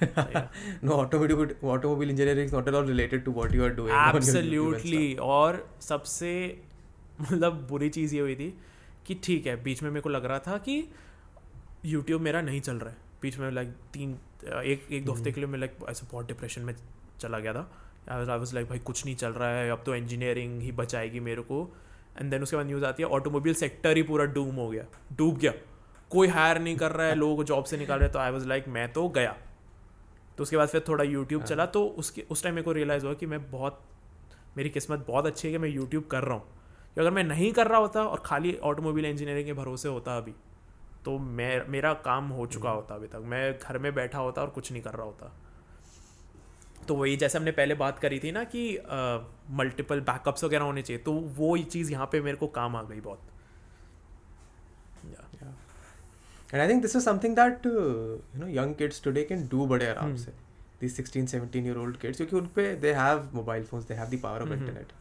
all 0.03 0.42
no 0.82 0.92
automobile 0.92 1.55
automobile 1.62 2.11
engineering 2.11 2.49
is 2.49 2.53
not 2.53 2.68
at 2.68 2.74
all 2.74 2.84
related 2.84 3.24
to 3.24 3.30
what 3.30 3.53
you 3.53 3.64
are 3.64 3.74
doing. 3.74 3.92
On 3.92 3.96
your 3.96 3.96
YouTube 3.96 4.14
and 4.14 4.24
stuff. 4.24 4.36
Absolutely 4.36 5.14
और 5.14 5.70
सबसे 5.80 6.62
मतलब 7.20 7.66
बुरी 7.70 7.88
चीज़ 7.88 8.14
ये 8.14 8.20
हुई 8.20 8.34
थी 8.34 8.59
कि 9.07 9.14
ठीक 9.14 9.46
है 9.46 9.62
बीच 9.62 9.82
में 9.82 9.90
मेरे 9.90 10.01
को 10.01 10.09
लग 10.09 10.24
रहा 10.24 10.38
था 10.38 10.59
कि 10.59 10.88
यूट्यूब 11.84 12.22
मेरा 12.22 12.40
नहीं 12.40 12.61
चल 12.61 12.76
रहा 12.76 12.90
है। 12.90 12.96
बीच 13.22 13.38
में 13.38 13.51
लाइक 13.51 13.68
तीन 13.68 14.18
एक 14.44 14.86
एक 14.92 15.05
दो 15.05 15.12
हफ़्ते 15.12 15.32
के 15.32 15.40
लिए 15.40 15.51
मैं 15.51 15.59
लाइक 15.59 15.72
ऐसे 15.88 16.07
बहुत 16.12 16.26
डिप्रेशन 16.26 16.62
में 16.62 16.74
चला 17.20 17.38
गया 17.38 17.53
था। 17.53 17.72
आई 18.11 18.24
वाज 18.24 18.55
लाइक 18.55 18.68
भाई 18.68 18.78
कुछ 18.78 19.05
नहीं 19.05 19.16
चल 19.16 19.30
रहा 19.30 19.49
है 19.49 19.70
अब 19.70 19.82
तो 19.86 19.94
इंजीनियरिंग 19.94 20.62
ही 20.62 20.72
बचाएगी 20.72 21.20
मेरे 21.20 21.42
को। 21.42 21.76
एंड 22.20 22.30
देन 22.30 22.42
उसके 22.42 22.57
बाद 22.57 22.66
न्यूज़ 22.66 22.84
आती 22.84 23.03
है 23.03 23.09
ऑटोमोबाइल 23.09 23.55
सेक्टर 23.55 23.96
ही 23.96 24.03
पूरा 24.03 24.24
डूम 24.24 24.55
हो 24.55 24.70
गया 24.70 24.84
डूब 25.16 25.38
गया। 25.38 25.53
कोई 26.11 26.28
हायर 26.28 26.59
नहीं 26.59 26.76
कर 26.76 26.92
रहा 26.92 27.07
है 27.07 27.14
लोगों 27.24 27.44
जॉब 27.44 27.64
से 27.64 27.76
निकाल 27.76 27.99
रहे 27.99 28.07
हैं, 28.07 28.12
तो 28.12 28.18
आई 28.18 28.30
वॉज़ 28.30 28.49
लाइक 28.49 28.68
मैं 28.68 28.92
तो 28.92 29.09
गया। 29.09 29.36
तो 30.39 30.43
उसके 30.43 30.57
बाद 30.57 30.68
फिर 30.68 30.84
थोड़ा 30.89 31.05
यूट्यूब 31.05 31.43
चला 31.45 31.66
तो 31.66 31.84
उसके 31.99 32.24
उस 32.30 32.43
टाइम 32.43 32.55
मेरे 32.55 32.64
को 32.64 32.72
रियलाइज़ 32.72 33.05
हुआ 33.07 33.14
कि 33.14 33.26
मैं 33.26 33.51
बहुत 33.51 33.80
मेरी 34.57 34.70
किस्मत 34.70 35.05
बहुत 35.09 35.26
अच्छी 35.26 35.49
है 35.49 35.53
कि 35.53 35.59
मैं 35.59 35.68
यूट्यूब 35.68 36.05
कर 36.05 36.22
रहा 36.22 36.34
हूँ। 36.34 36.45
कि 36.95 37.01
अगर 37.01 37.11
मैं 37.11 37.24
नहीं 37.24 37.53
कर 37.53 37.66
रहा 37.66 37.78
होता 37.80 38.03
और 38.05 38.22
खाली 38.26 38.57
ऑटोमोबाइल 38.64 39.07
इंजीनियरिंग 39.07 39.47
के 39.47 39.53
भरोसे 39.53 39.89
होता 39.89 40.16
अभी 40.16 40.34
तो 41.05 41.18
मैं 41.18 41.66
मेरा 41.68 41.93
काम 42.05 42.28
हो 42.28 42.47
चुका 42.47 42.70
होता 42.70 42.95
अभी 42.95 43.07
तक। 43.07 43.22
मैं 43.24 43.59
घर 43.59 43.78
में 43.78 43.95
बैठा 43.95 44.18
होता 44.18 44.43
और 44.43 44.51
कुछ 44.51 44.72
नहीं 44.72 44.82
कर 44.82 44.95
रहा 44.95 45.07
होता। 45.07 45.32
तो 46.89 46.95
वही 46.95 47.16
जैसे 47.16 47.39
हमने 47.39 47.51
पहले 47.53 47.74
बात 47.74 47.99
करी 47.99 48.18
थी 48.18 48.32
ना 48.32 48.45
कि 48.45 48.62
मल्टीपल 49.51 50.01
बैकअप्स 50.03 50.45
वगैरह 50.45 50.64
होने 50.64 50.82
चाहिए 50.82 51.03
तो 51.03 51.12
वो 51.12 51.57
चीज़ 51.59 51.93
यहाँ 51.93 52.09
पे 52.12 52.20
मेरे 52.20 52.36
को 52.36 52.47
काम 52.61 52.76
आ 52.76 52.82
गई 52.82 53.01
बहुत 53.01 53.26
Yeah. 55.09 55.53
And 56.51 56.61
I 56.61 56.68
think 56.68 56.82
this 56.82 56.96
is 56.96 57.05
something 57.05 57.34
that 57.36 57.66
you 57.66 58.40
know 58.40 58.46
young 58.51 58.74
kids 58.74 59.03
kids 59.03 59.24
can 59.28 59.46
do 59.49 59.66
बड़े 59.66 59.86
आराम 59.86 60.12
Hmm. 60.12 60.24
से। 60.24 60.32
These 60.80 60.94
16 60.96 61.26
17 61.28 61.66
ईयर 61.66 61.76
ओल्ड 61.76 61.96
किड्स 61.96 62.16
क्योंकि 62.16 62.36
उन 62.36 62.46
पे 62.57 62.64
they 62.80 62.94
have 62.99 63.24
mobile 63.38 63.64
phones 63.70 63.88
they 63.88 63.99
have 64.01 64.12
the 64.14 64.20
power 64.24 64.40
of 64.42 64.49
Mhm. 64.49 64.61
internet. 64.61 64.92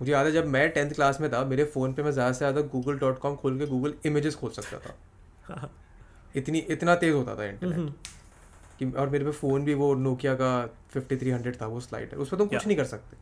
मुझे 0.00 0.12
याद 0.12 0.26
है 0.26 0.32
जब 0.32 0.46
मैं 0.46 0.68
टेंथ 0.70 0.90
क्लास 0.94 1.20
में 1.20 1.30
था 1.32 1.44
मेरे 1.44 1.64
फ़ोन 1.74 1.92
पे 1.92 2.02
मैं 2.02 2.10
ज़्यादा 2.12 2.32
से 2.32 2.38
ज़्यादा 2.38 2.60
गूगल 2.72 2.98
डॉट 2.98 3.18
कॉम 3.18 3.36
खोल 3.36 3.58
के 3.58 3.66
गूगल 3.66 3.94
इमेजेस 4.06 4.34
खोल 4.34 4.50
सकता 4.50 4.78
था। 4.78 5.70
इतनी 6.36 6.58
इतना 6.70 6.94
तेज़ 6.96 7.14
होता 7.14 7.34
था 7.36 7.44
इंटरनेट 7.44 7.78
हम्म, 7.78 7.92
कि 8.78 8.90
और 8.92 9.08
मेरे 9.10 9.24
पे 9.24 9.30
फ़ोन 9.32 9.64
भी 9.64 9.74
वो 9.74 9.94
नोकिया 9.94 10.34
का 10.34 10.50
फिफ्टी 10.90 11.16
थ्री 11.16 11.30
हंड्रेड 11.30 11.60
था 11.60 11.66
वो 11.66 11.80
स्लाइड 11.80 12.12
है। 12.12 12.18
उस 12.18 12.28
पर 12.28 12.36
तुम 12.36 12.48
कुछ 12.48 12.66
नहीं 12.66 12.76
कर 12.76 12.84
सकते। 12.84 13.16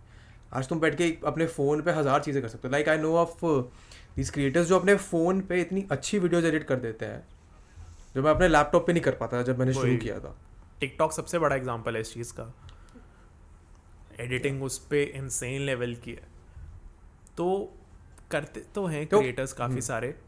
आज 0.53 0.69
तुम 0.69 0.81
बैठ 0.81 0.95
के 0.95 1.17
अपने 1.27 1.47
फ़ोन 1.47 1.83
पे 1.83 1.93
हज़ार 1.93 2.23
चीज़ें 2.23 2.43
कर 2.43 2.49
सकते 2.49 2.69
हो। 2.69 2.73
Like 2.73 2.89
I 2.89 2.99
know 2.99 3.15
of 3.17 3.45
this 4.17 4.31
creators 4.31 4.67
जो 4.69 4.79
अपने 4.79 4.95
फ़ोन 4.97 5.41
पे 5.49 5.61
इतनी 5.61 5.87
अच्छी 5.91 6.19
वीडियोज़ 6.19 6.47
एडिट 6.47 6.65
कर 6.65 6.77
देते 6.81 7.07
हैं। 7.07 7.25
जो 8.17 8.23
मैं 8.23 8.31
अपने 8.31 8.49
लैपटॉप 8.49 8.87
पे 8.87 8.93
नहीं 8.93 9.03
कर 9.03 9.13
पाता 9.13 9.43
जब 9.43 9.59
मैंने 9.59 9.73
शुरू। 9.73 9.97
किया 9.97 10.21
था। 10.21 10.39
टिकटॉक 10.81 11.13
सबसे 11.13 11.39
बड़ा 11.39 11.57
एग्जांपल 11.57 11.95
है 11.95 12.01
इस 12.01 12.15
चीज़ 12.15 12.33
का। 12.33 12.55
एडिटिंग 14.21 14.63
उस 14.63 14.87
पे 14.87 15.03
इंसेन 15.03 15.63
लेवल 15.63 15.95
की 15.95 16.13
है। 16.13 16.29
तो 17.37 17.75
करते 18.31 18.61
तो 18.61 18.87
हैं 18.87 19.07
तो- 19.07 19.21
क्रिएटर्स 19.21 19.53
काफ़ी 19.53 19.73
हम्म। 19.73 19.81
सारे 19.81 20.21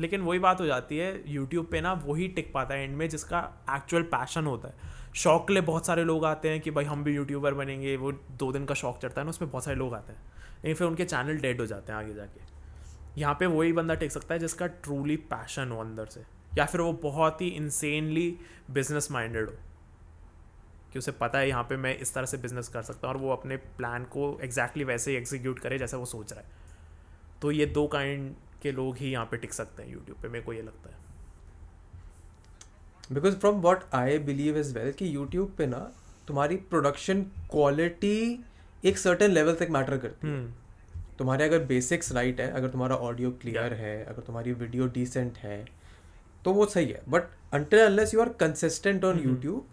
लेकिन 0.00 0.20
वही 0.20 0.38
बात 0.38 0.60
हो 0.60 0.66
जाती 0.66 0.98
है 0.98 1.32
यूट्यूब 1.32 1.66
पे 1.66 1.80
ना 1.80 1.92
वही 1.92 2.28
टिक 2.28 2.52
पाता 2.52 2.74
है 2.74 2.84
एंड 2.84 2.96
में 2.96 3.08
जिसका 3.08 3.52
एक्चुअल 3.70 4.02
पैशन 4.02 4.46
होता 4.46 4.68
है। 4.68 4.74
शौक 5.14 5.48
के 5.48 5.52
लिए 5.52 5.62
बहुत 5.62 5.86
सारे 5.86 6.04
लोग 6.04 6.24
आते 6.24 6.50
हैं 6.50 6.60
कि 6.60 6.70
भाई 6.70 6.84
हम 6.84 7.04
भी 7.04 7.14
यूट्यूबर 7.14 7.54
बनेंगे 7.54 7.96
वो 7.96 8.12
दो 8.12 8.52
दिन 8.52 8.64
का 8.64 8.74
शौक 8.74 8.98
चढ़ता 9.02 9.20
है 9.20 9.24
ना 9.24 9.30
उसमें 9.30 9.50
बहुत 9.50 9.64
सारे 9.64 9.76
लोग 9.76 9.94
आते 9.94 10.12
हैं। 10.12 10.20
लेकिन 10.54 10.74
फिर 10.74 10.86
उनके 10.86 11.04
चैनल 11.04 11.36
डेड 11.36 11.60
हो 11.60 11.66
जाते 11.66 11.92
हैं 11.92 11.98
आगे 11.98 12.14
जाके। 12.14 12.40
यहाँ 13.20 13.36
पे 13.40 13.46
वही 13.46 13.72
बंदा 13.72 13.94
टिक 13.94 14.12
सकता 14.12 14.34
है 14.34 14.40
जिसका 14.40 14.66
ट्रूली 14.66 15.16
पैशन 15.16 15.70
हो 15.70 15.80
अंदर 15.80 16.06
से। 16.06 16.33
या 16.58 16.64
फिर 16.64 16.80
वो 16.80 16.92
बहुत 17.02 17.40
ही 17.40 17.48
इंसेनली 17.48 18.36
बिज़नेस 18.70 19.10
माइंडेड 19.10 19.48
हो? 19.48 19.56
कि 20.92 20.98
उसे 20.98 21.12
पता 21.12 21.38
है 21.38 21.48
यहाँ 21.48 21.62
पे 21.62 21.76
मैं 21.76 21.96
इस 21.98 22.14
तरह 22.14 22.26
से 22.26 22.36
बिज़नेस 22.38 22.68
कर 22.68 22.82
सकता 22.82 23.08
हूँ 23.08 23.14
और 23.14 23.20
वो 23.20 23.30
अपने 23.30 23.56
प्लान 23.56 24.04
को 24.04 24.28
एग्जैक्टली 24.42 24.48
exactly 24.48 24.86
वैसे 24.86 25.10
ही 25.10 25.16
एग्जीक्यूट 25.16 25.58
करे 25.58 25.78
जैसा 25.78 25.96
वो 25.96 26.04
सोच 26.06 26.32
रहा 26.32 26.40
है। 26.40 26.46
तो 27.42 27.50
ये 27.50 27.66
दो 27.66 27.86
काइंड 27.86 28.34
के 28.62 28.72
लोग 28.72 28.96
ही 28.96 29.10
यहाँ 29.10 29.24
पे 29.30 29.36
टिक 29.36 29.52
सकते 29.52 29.82
हैं 29.82 29.92
यूट्यूब 29.92 30.18
पे 30.22 30.28
मेरे 30.28 30.44
को 30.44 30.52
ये 30.52 30.62
लगता 30.62 30.90
है। 30.90 31.02
Because 33.12 33.36
from 33.36 33.60
what 33.60 33.82
I 33.94 34.18
believe 34.20 34.58
is 34.58 34.74
well 34.74 34.92
कि 34.92 35.14
यूट्यूब 35.14 35.54
पे 35.58 35.66
ना 35.66 35.78
तुम्हारी 36.28 36.56
प्रोडक्शन 36.56 37.22
क्वालिटी 37.50 38.44
एक 38.84 38.98
सर्टेन 38.98 39.30
लेवल 39.30 39.54
तक 39.54 39.68
मैटर 39.70 39.96
करती 39.98 40.28
है। 40.28 40.52
तुम्हारे 41.18 41.44
अगर 41.44 41.64
बेसिक्स 41.64 42.12
राइट 42.12 42.40
है 42.40 42.50
अगर 42.50 42.68
तुम्हारा 42.68 42.96
ऑडियो 42.98 43.30
क्लियर 43.42 43.74
है 43.74 44.04
अगर 44.04 44.22
तुम्हारी 44.22 44.52
वीडियो 44.52 44.86
डिसेंट 44.88 45.38
है 45.38 45.64
तो 46.44 46.52
वो 46.52 46.66
सही 46.66 46.86
है. 46.86 47.02
But 47.08 47.28
until 47.54 47.80
unless 47.80 48.14
you 48.14 48.20
are 48.20 48.28
consistent 48.40 49.04
on. 49.04 49.18
YouTube 49.20 49.66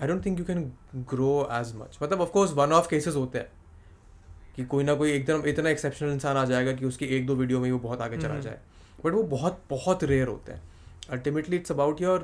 I 0.00 0.08
don't 0.08 0.24
think 0.26 0.38
you 0.38 0.44
can 0.44 0.72
grow 1.10 1.48
as 1.52 1.72
much 1.76 1.98
मतलब 2.02 2.20
of course 2.20 2.52
one 2.54 2.72
of 2.72 2.88
cases 2.90 3.16
होते 3.16 3.38
हैं 3.38 3.50
कि 4.56 4.64
कोई 4.66 4.84
ना 4.84 4.94
कोई 4.94 5.12
एकदम 5.12 5.46
इतना 5.48 5.70
एक्सेप्शनल 5.70 6.12
इंसान 6.12 6.36
आ 6.36 6.44
जाएगा 6.44 6.72
कि 6.72 6.86
उसकी 6.86 7.06
एक 7.16 7.26
दो 7.26 7.34
वीडियो 7.34 7.60
में 7.60 7.70
वो 7.72 7.78
बहुत 7.78 8.00
आगे 8.00 8.18
चला 8.18 8.28
हम्म। 8.28 8.42
जाए. 8.42 8.60
बट 9.04 9.12
वो 9.12 9.22
बहुत 9.28 9.62
बहुत 9.70 10.04
रेयर 10.04 10.28
होते 10.28 10.52
हैं. 10.52 10.62
Ultimately 11.10 11.56
it's 11.56 11.72
about 11.72 12.00
your 12.00 12.20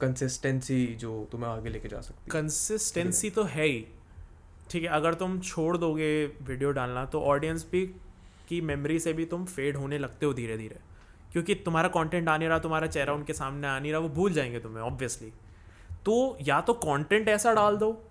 consistency 0.00 0.86
जो 1.00 1.28
तुम्हें 1.32 1.50
आगे 1.50 1.70
लेके 1.70 1.88
जा 1.88 2.00
सकती 2.00 2.22
है. 2.24 2.30
कंसिस्टेंसी 2.32 3.30
तो 3.30 3.42
है 3.44 3.66
ही. 3.66 3.84
ठीक 4.70 4.82
है 4.82 4.88
अगर 4.90 5.14
तुम 5.14 5.38
छोड़ 5.40 5.76
दोगे 5.76 6.10
वीडियो 6.42 6.70
डालना 6.72 7.04
तो 7.04 7.20
ऑडियंस 7.28 7.66
भी 7.72 7.84
की 8.48 8.60
मेमोरी 8.60 8.98
से 9.00 9.12
भी 9.12 9.24
तुम 9.26 9.44
फेड 9.46 9.76
होने 9.76 9.98
लगते 9.98 10.26
हो 10.26 10.32
धीरे 10.34 10.56
धीरे 10.56 10.78
क्योंकि 11.32 11.54
तुम्हारा 11.54 11.88
कंटेंट 11.88 12.28
आ 12.28 12.36
नहीं 12.36 12.48
रहा 12.48 12.58
तुम्हारा 12.58 12.86
चेहरा 12.86 13.12
उनके 13.12 13.32
सामने 13.32 13.66
आ 13.66 13.78
नहीं 13.78 13.92
रहा 13.92 14.00
वो 14.00 14.08
भूल 14.08 14.32
जाएँगे 14.32 14.60
तुम्हें 14.60 14.82
ऑब्वियसली 14.82 15.32
तो 16.04 16.38
या 16.42 16.60
तो 16.60 16.72
कंटेंट 16.72 17.28
ऐसा 17.28 17.54
डाल 17.54 17.76
दो 17.76 18.04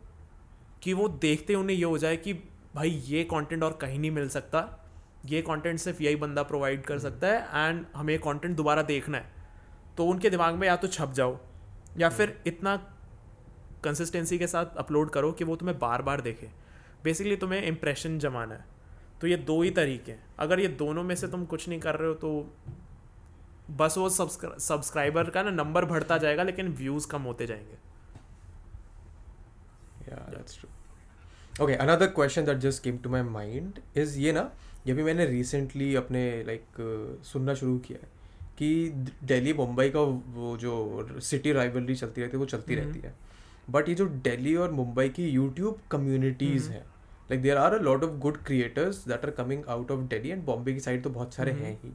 कि 0.83 0.93
वो 0.93 1.07
देखते 1.07 1.55
उन्हें 1.55 1.77
ये 1.77 1.83
हो 1.83 1.97
जाए 1.97 2.17
कि 2.17 2.33
भाई 2.75 2.89
ये 2.89 3.23
कंटेंट 3.23 3.63
और 3.63 3.73
कहीं 3.81 3.99
नहीं 3.99 4.11
मिल 4.11 4.29
सकता। 4.29 4.85
ये 5.25 5.41
कंटेंट 5.41 5.79
सिर्फ़ 5.79 6.03
यही 6.03 6.15
बंदा 6.15 6.43
प्रोवाइड 6.43 6.83
कर 6.83 6.99
सकता 6.99 7.27
है 7.27 7.67
एंड 7.67 7.85
हमें 7.95 8.19
कंटेंट 8.19 8.55
दोबारा 8.57 8.81
देखना 8.81 9.17
है। 9.17 9.31
तो 9.97 10.05
उनके 10.05 10.29
दिमाग 10.29 10.55
में 10.55 10.67
या 10.67 10.75
तो 10.75 10.87
छप 10.87 11.11
जाओ 11.11 11.37
या 11.97 12.09
फिर 12.09 12.43
इतना 12.47 12.75
कंसिस्टेंसी 13.83 14.39
के 14.39 14.47
साथ 14.47 14.65
अपलोड 14.77 15.09
करो 15.09 15.31
कि 15.31 15.43
वो 15.43 15.55
तुम्हें 15.55 15.79
बार 15.79 16.01
बार 16.01 16.21
देखे। 16.21 16.49
बेसिकली 17.03 17.35
तुम्हें 17.35 17.63
इम्प्रेशन 17.63 18.19
जमाना 18.19 18.55
है। 18.55 18.65
तो 19.21 19.27
ये 19.27 19.37
दो 19.37 19.61
ही 19.61 19.69
तरीके 19.69 20.11
हैं। 20.11 20.23
अगर 20.39 20.59
ये 20.59 20.67
दोनों 20.67 21.03
में 21.03 21.15
से 21.15 21.27
तुम 21.27 21.45
कुछ 21.45 21.69
नहीं 21.69 21.79
कर 21.79 21.95
रहे 21.95 22.07
हो 22.07 22.13
तो 22.13 22.57
बस 23.77 23.97
वो 23.97 24.09
सब्सक्राइबर 24.09 25.29
का 25.29 25.43
ना 25.43 25.51
नंबर 25.51 25.85
बढ़ता 25.85 26.17
जाएगा 26.17 26.43
लेकिन 26.43 26.69
व्यूज़ 26.73 27.07
कम 27.07 27.21
होते 27.21 27.47
जाएँगे 27.47 27.77
yeah 30.09 30.21
that's 30.29 30.55
true 30.55 30.69
okay 31.55 31.77
another 31.77 32.07
question 32.09 32.45
that 32.45 32.59
just 32.59 32.83
came 32.83 32.99
to 32.99 33.09
my 33.09 33.21
mind 33.23 33.81
is 33.95 34.17
ये 34.17 34.31
ना 34.31 34.49
ये 34.87 34.93
भी 34.93 35.03
मैंने 35.03 35.25
रिसेंटली 35.25 35.95
अपने 35.95 36.21
लाइक 36.43 36.61
like 36.69 37.25
सुनना 37.25 37.53
शुरू 37.53 37.77
किया 37.77 37.99
है 38.01 38.17
कि 38.57 38.89
दिल्ली 39.23 39.53
मुंबई 39.53 39.89
का 39.89 39.99
वो 40.33 40.55
जो 40.57 41.19
सिटी 41.21 41.51
राइवलरी 41.51 41.95
चलती 41.95 42.21
रहती 42.21 42.31
है 42.31 42.39
वो 42.39 42.45
चलती 42.45 42.75
हम्म। 42.75 42.85
रहती 42.85 42.99
है 42.99 43.13
बट 43.69 43.89
ये 43.89 43.95
जो 43.95 44.05
दिल्ली 44.23 44.55
और 44.55 44.71
मुंबई 44.71 45.07
की 45.09 45.29
यूट्यूब 45.29 45.79
कम्युनिटीज 45.91 46.63
हम्म। 46.63 46.73
हैं 46.73 46.85
like 47.29 47.41
there 47.41 47.57
are 47.57 47.73
a 47.73 47.81
lot 47.81 48.03
of 48.03 48.11
good 48.19 48.37
creators 48.43 49.07
that 49.07 49.25
are 49.25 49.31
coming 49.31 49.65
out 49.69 49.91
of 49.91 49.99
Delhi 50.09 50.29
and 50.29 50.43
Bombay 50.45 50.73
की 50.73 50.79
साइड 50.79 51.03
तो 51.03 51.09
बहुत 51.09 51.33
सारे 51.33 51.51
हम्म। 51.51 51.63
हैं 51.63 51.79
ही 51.83 51.93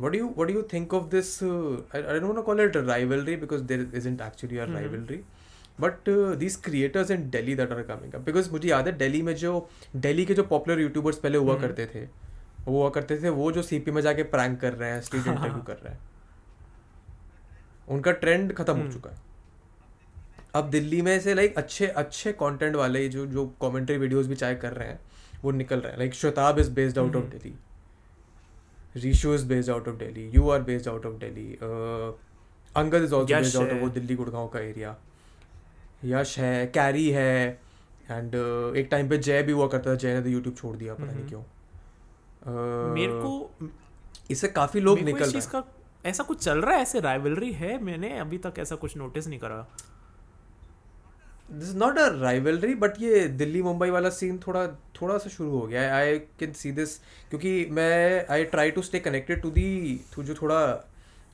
what 0.00 0.12
do 0.14 0.18
you 0.18 0.28
what 0.36 0.48
do 0.48 0.54
you 0.54 0.62
think 0.68 0.92
of 0.98 1.06
this 1.10 1.30
uh, 1.42 1.50
I, 1.92 1.98
I 1.98 2.18
don't 2.18 2.28
want 2.28 2.38
to 2.38 2.44
call 2.44 2.60
it 2.64 2.76
a 2.76 2.82
rivalry 2.90 3.36
because 3.36 3.64
there 3.70 3.86
isn't 4.00 4.20
actually 4.26 4.58
a 4.58 4.66
Mhm. 4.66 4.76
rivalry 4.78 5.18
but 5.78 6.08
uh, 6.08 6.34
these 6.40 6.56
creators 6.66 7.10
in 7.16 7.26
Delhi 7.34 7.56
that 7.60 7.74
are 7.76 7.84
coming 7.90 8.14
up 8.18 8.24
because 8.28 8.50
मुझे 8.52 8.68
याद 8.68 8.86
है 8.86 8.96
दिल्ली 8.98 9.22
में 9.28 9.34
जो 9.42 9.52
दिल्ली 10.06 10.24
के 10.26 10.34
जो 10.34 10.42
popular 10.52 10.80
YouTubers 10.80 11.18
पहले 11.26 11.38
हुआ 11.38 11.52
हम्म। 11.54 11.66
करते 11.66 11.86
थे 11.94 12.04
वो 12.66 12.78
हुआ 12.78 12.90
करते 12.98 13.18
थे 13.22 13.28
वो 13.40 13.50
जो 13.52 13.62
सीपी 13.62 13.90
में 13.90 14.00
जाके 14.02 14.22
प्रैंक 14.36 14.60
कर 14.60 14.72
रहे 14.72 14.90
हैं 14.90 15.00
स्ट्रीट 15.02 15.26
हाँ, 15.26 15.34
इंटरव्यू 15.34 15.54
हाँ। 15.54 15.64
कर 15.66 15.76
रहे 15.84 15.92
हैं 15.92 16.00
उनका 17.88 18.12
ट्रेंड 18.24 18.52
खत्म 18.54 18.72
हो 18.76 18.80
हम्म। 18.80 18.92
चुका 18.92 19.10
है 19.10 19.28
अब 20.54 20.70
दिल्ली 20.70 21.00
में 21.02 21.18
से 21.20 21.34
लाइक 21.34 21.58
अच्छे 21.58 21.86
अच्छे 22.02 22.32
कंटेंट 22.42 22.76
वाले 22.76 23.08
जो 23.08 23.26
जो 23.34 23.46
कमेंट्री 23.62 23.96
वीडियोस 23.98 24.26
भी 24.26 24.36
चाहे 24.36 24.54
कर 24.64 24.72
रहे 24.72 24.88
हैं 24.88 25.00
वो 25.42 25.50
निकल 25.58 25.80
रहे 25.80 25.92
हैं 25.92 25.98
like 25.98 26.14
Shwetab 26.14 26.58
is 26.58 26.70
based 26.74 26.98
out 26.98 27.16
of. 27.16 27.24
Delhi 27.34 27.54
Rishu 28.96 29.34
is 29.34 29.46
based 29.46 29.70
out 29.70 29.88
of 29.88 29.96
Delhi 29.96 30.28
you 30.28 30.48
are 30.50 30.62
based 30.62 30.88
out 30.88 31.06
of 31.06 31.14
Delhi 31.14 31.52
Angad 32.76 33.02
is 33.02 33.14
also 33.14 33.34
based 33.34 33.56
out 33.56 33.70
of 33.70 33.78
वो 33.78 33.88
दिल्ली 33.88 34.14
गुड़गांव 34.14 34.48
का 34.48 34.60
एरिया 34.60 34.96
यश 36.04 36.38
है 36.38 36.66
कैरी 36.66 37.10
है 37.10 37.60
एंड 38.10 38.30
uh, 38.30 38.76
एक 38.76 38.88
टाइम 38.90 39.08
पे 39.08 39.18
जय 39.18 39.42
भी 39.42 39.52
हुआ 39.52 39.66
करता 39.68 39.90
था 39.90 39.94
जय 39.94 40.14
ने 40.14 40.22
तो 40.22 40.28
यूट्यूब 40.28 40.54
छोड़ 40.56 40.76
दिया 40.76 40.94
पता 40.94 41.04
नहीं 41.04 41.16
हम्म। 41.16 41.28
क्यों। 41.28 41.42
Uh, 41.42 42.94
मेरे 42.94 43.12
को 43.12 43.50
इससे 44.30 44.48
काफ़ी 44.48 44.80
लोग 44.80 45.00
निकल 45.00 45.30
रहे 45.30 45.56
हैं। 45.56 45.62
ऐसा 46.06 46.22
कुछ 46.22 46.44
चल 46.44 46.58
रहा 46.58 46.74
है 46.76 46.82
ऐसे 46.82 47.00
राइवलरी 47.00 47.52
है? 47.52 47.82
मैंने 47.84 48.18
अभी 48.18 48.38
तक 48.38 48.54
ऐसा 48.58 48.76
कुछ 48.76 48.96
नोटिस 48.96 49.26
नहीं 49.26 49.38
करा। 49.38 49.66
This 51.52 51.68
is 51.68 51.76
not 51.76 51.98
a 51.98 52.06
rivalry 52.14 52.74
but 52.76 53.00
ये 53.00 53.26
दिल्ली 53.38 53.62
मुंबई 53.62 53.90
वाला 53.90 54.10
सीन 54.10 54.38
थोड़ा 54.46 54.66
थोड़ा 55.00 55.16
सा 55.18 55.30
शुरू 55.30 55.50
हो 55.50 55.66
गया 55.66 55.82
है। 55.82 55.90
आई 55.92 56.18
कैन 56.40 56.52
सी 56.52 56.72
दिस 56.72 56.96
क्योंकि 57.30 57.66
मैं 57.70 58.26
I 58.30 58.44
try 58.46 58.70
to 58.70 58.82
stay 58.82 58.98
connected 59.00 59.42
to 59.42 59.50
the 59.50 60.00
to 60.14 60.22
जो 60.22 60.34
थोड़ा 60.34 60.60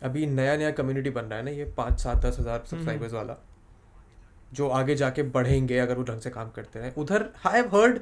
अभी 0.03 0.27
नया 0.27 0.57
नया 0.57 0.71
कम्युनिटी 0.71 1.11
बन 1.11 1.23
रहा 1.23 1.39
है 1.39 1.45
ना 1.45 1.51
ये 1.51 1.65
पाँच 1.77 2.01
सात 2.01 2.25
दस 2.25 2.39
हज़ार 2.41 2.65
सब्सक्राइबर्स 2.67 3.13
वाला 3.13 3.37
जो 4.53 4.69
आगे 4.71 4.95
जाके 4.95 5.23
बढ़ेंगे 5.35 5.79
अगर 5.79 5.97
वो 5.97 6.03
ढंग 6.05 6.21
से 6.21 6.31
काम 6.31 6.51
करते 6.51 6.79
रहे 6.79 6.91
उधर 6.99 7.29
आई 7.47 7.61
हैव 7.61 7.77
हर्ड 7.77 7.99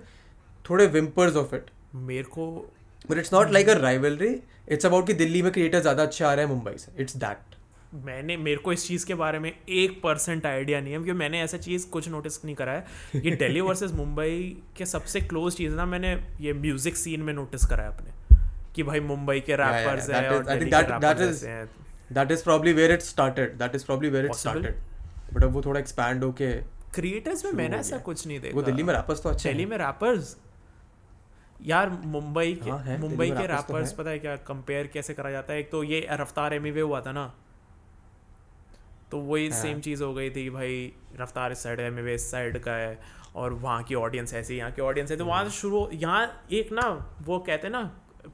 थोड़े 0.70 0.86
विम्पर्स 0.88 1.36
ऑफ़ 1.36 1.54
इट 1.54 1.70
मेरे 1.94 2.22
को 2.30 2.46
but 3.10 3.18
it's 3.18 3.32
not 3.32 3.50
like 3.52 3.68
a 3.68 3.74
rivalry 3.78 4.34
it's 4.68 4.86
about 4.86 5.06
कि 5.06 5.14
दिल्ली 5.14 5.42
में 5.42 5.50
क्रिएटर 5.52 5.80
ज़्यादा 5.80 6.02
अच्छे 6.02 6.24
आ 6.24 6.32
रहे 6.34 6.44
हैं 6.44 6.52
मुंबई 6.52 6.76
से। 6.78 7.02
इट्स 7.02 7.16
दैट 7.16 7.53
मैंने 7.94 8.36
मेरे 8.36 8.56
को 8.56 8.72
इस 8.72 8.86
चीज़ 8.86 9.06
के 9.06 9.14
बारे 9.14 9.38
में 9.38 9.50
एक 9.50 10.00
परसेंट 10.02 10.46
आइडिया 10.46 10.80
नहीं 10.80 10.92
है 10.92 10.98
क्योंकि 10.98 11.12
मैंने 11.18 11.40
ऐसा 11.42 11.58
चीज़ 11.58 11.86
कुछ 11.90 12.08
नोटिस 12.08 12.44
नहीं 12.44 12.54
करा 12.54 12.72
है। 12.72 13.20
ये 13.24 13.34
दिल्ली 13.36 13.60
वर्सेस 13.60 13.92
मुंबई 13.92 14.56
के 14.76 14.86
सबसे 14.86 15.20
क्लोज 15.20 15.56
चीज़ 15.56 15.74
ना 15.74 15.86
मैंने 15.86 16.12
ये 16.40 16.52
म्यूज़िक 16.52 16.96
सीन 16.96 17.22
में 17.22 17.32
नोटिस 17.32 17.66
करा 17.66 17.84
है 17.84 17.96
अपने 17.96 18.36
कि 18.74 18.82
भाई 18.82 19.00
मुंबई 19.00 19.40
के 19.40 19.56
रैपर्स 19.56 20.10
हैं 20.10 20.28
और 20.28 20.44
दिल्ली 20.44 20.70
के 20.70 21.46
हैं। 21.46 21.68
That 22.12 22.30
is 22.30 22.42
probably 22.44 22.72
where 22.72 22.92
it 22.92 23.02
started 23.02 23.52
that 23.58 23.74
is 23.74 23.84
probably 23.86 24.08
where 24.08 24.24
it 24.26 24.34
started 24.34 24.74
but 25.34 25.44
अब 25.44 25.52
वो 25.52 25.62
थोड़ा 25.62 25.80
एक्सपैंड 25.80 26.24
होके 26.24 26.52
क्रिएटर्स 26.94 27.44
में 27.44 27.52
मैंने 27.52 27.76
ऐसा 27.76 27.98
कुछ 27.98 28.26
नहीं 28.26 28.40
देखा। 28.40 28.54
वो 28.56 28.62
दिल्ली 28.62 28.82
में 28.82 28.94
रैपर्स 28.94 29.22
तो 29.22 29.28
अच्छे 29.28 29.48
दिल्ली 29.48 29.66
में 29.66 29.76
रैपर्स 29.78 30.36
यार 31.66 31.90
मुंबई 32.04 32.52
के 32.64 32.70
हाँ, 32.70 32.98
मुंबई 32.98 33.30
के 33.30 33.46
तो 33.46 33.52
रैपर्स 33.54 33.92
पता 33.92 34.10
है 34.10 34.18
क्या 34.18 34.36
कंपेयर 34.48 34.86
कैसे 34.92 35.14
करा 35.14 35.30
जाता 35.30 35.52
है? 35.52 35.60
एक 35.60 35.70
तो 35.70 35.82
ये 35.84 36.06
रफ्तार 36.10 36.54
एमी 36.54 36.70
हुआ 36.80 37.00
था 37.00 37.12
ना। 37.12 37.32
तो 39.14 39.18
वही 39.20 39.48
हाँ। 39.48 39.60
सेम 39.60 39.80
चीज़ 39.80 40.02
हो 40.02 40.12
गई 40.14 40.30
थी 40.30 40.48
भाई 40.50 40.92
रफ्तार 41.16 41.52
इस 41.52 41.58
साइड 41.58 41.80
है 41.80 41.86
एमी 41.88 42.12
इस 42.12 42.30
साइड 42.30 42.58
का 42.58 42.72
है 42.74 42.98
और 43.34 43.52
वहाँ 43.54 43.82
की 43.82 43.94
ऑडियंस 43.96 44.34
ऐसी 44.34 44.56
यहाँ 44.56 44.70
की 44.72 44.82
ऑडियंस 44.82 45.10
है 45.10 45.16
तो 45.16 45.24
वहाँ 45.24 45.38
से 45.38 45.44
हम्म। 45.44 45.54
शुरू 45.54 45.88
यहाँ 45.94 46.46
एक 46.52 46.72
ना 46.72 46.88
वो 47.22 47.38
कहते 47.40 47.66
हैं 47.66 47.72
ना 47.72 47.82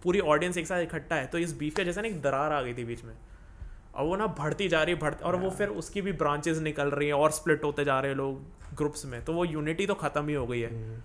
पूरी 0.02 0.20
ऑडियंस 0.26 0.56
एक 0.56 0.66
साथ 0.66 0.80
इकट्ठा 0.80 1.16
है 1.16 1.26
तो 1.26 1.38
इस 1.38 1.52
बीफ 1.58 1.76
का 1.76 1.82
जैसा 1.82 2.00
ना 2.00 2.08
एक 2.08 2.20
दरार 2.22 2.52
आ 2.52 2.62
गई 2.62 2.74
थी 2.74 2.84
बीच 2.84 3.04
में 3.04 3.12
और 3.94 4.04
वो 4.04 4.16
ना 4.16 4.26
बढ़ती 4.38 4.68
जा 4.68 4.82
रही 4.82 4.94
है 4.94 5.00
बढ़ती 5.00 5.24
और 5.24 5.36
वो 5.36 5.48
हाँ। 5.48 5.56
फिर 5.56 5.68
उसकी 5.78 6.02
भी 6.02 6.12
ब्रांचेस 6.14 6.58
निकल 6.60 6.90
रही 6.90 7.08
हैं 7.08 7.14
और 7.16 7.30
स्प्लिट 7.32 7.64
होते 7.64 7.84
जा 7.84 7.98
रहे 8.00 8.10
हैं 8.10 8.18
लोग 8.18 8.76
ग्रुप्स 8.76 9.04
में 9.04 9.22
तो 9.24 9.32
वो 9.32 9.44
यूनिटी 9.46 9.86
तो 9.86 9.94
ख़त्म 9.96 10.28
ही 10.28 10.34
हो 10.34 10.46
गई 10.46 10.60
है 10.60 10.70
हम्म। 10.70 11.00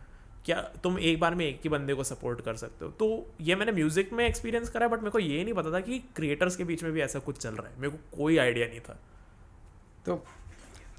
क्या 0.46 0.62
तुम 0.84 1.00
एक 1.02 1.20
बार 1.20 1.36
में 1.36 1.46
एक 1.46 1.60
ही 1.64 1.70
बंदे 1.70 1.94
को 1.94 2.04
सपोर्ट 2.06 2.42
कर 2.42 2.56
सकते 2.58 2.86
हो 2.86 2.92
तो 2.94 3.08
ये 3.42 3.56
मैंने 3.56 3.72
म्यूज़िक 3.74 4.14
में 4.14 4.26
एक्सपीरियंस 4.26 4.70
करा 4.70 4.88
बट 4.88 5.00
मेरे 5.00 5.12
को 5.12 5.20
ये 5.22 5.44
नहीं 5.44 5.54
पता 5.54 5.72
था 5.74 5.80
कि 5.82 6.00
क्रिएटर्स 6.16 6.56
के 6.56 6.64
बीच 6.64 6.84
में 6.84 6.92
भी 6.92 7.02
ऐसा 7.02 7.20
कुछ 7.22 7.38
चल 7.38 7.50
रहा 7.52 7.68
है 7.68 7.80
मेरे 7.80 7.92
को 7.92 8.18
कोई 8.18 8.38
आइडिया 8.38 8.68
नहीं 8.68 8.80
था 8.80 9.00
तो 10.06 10.24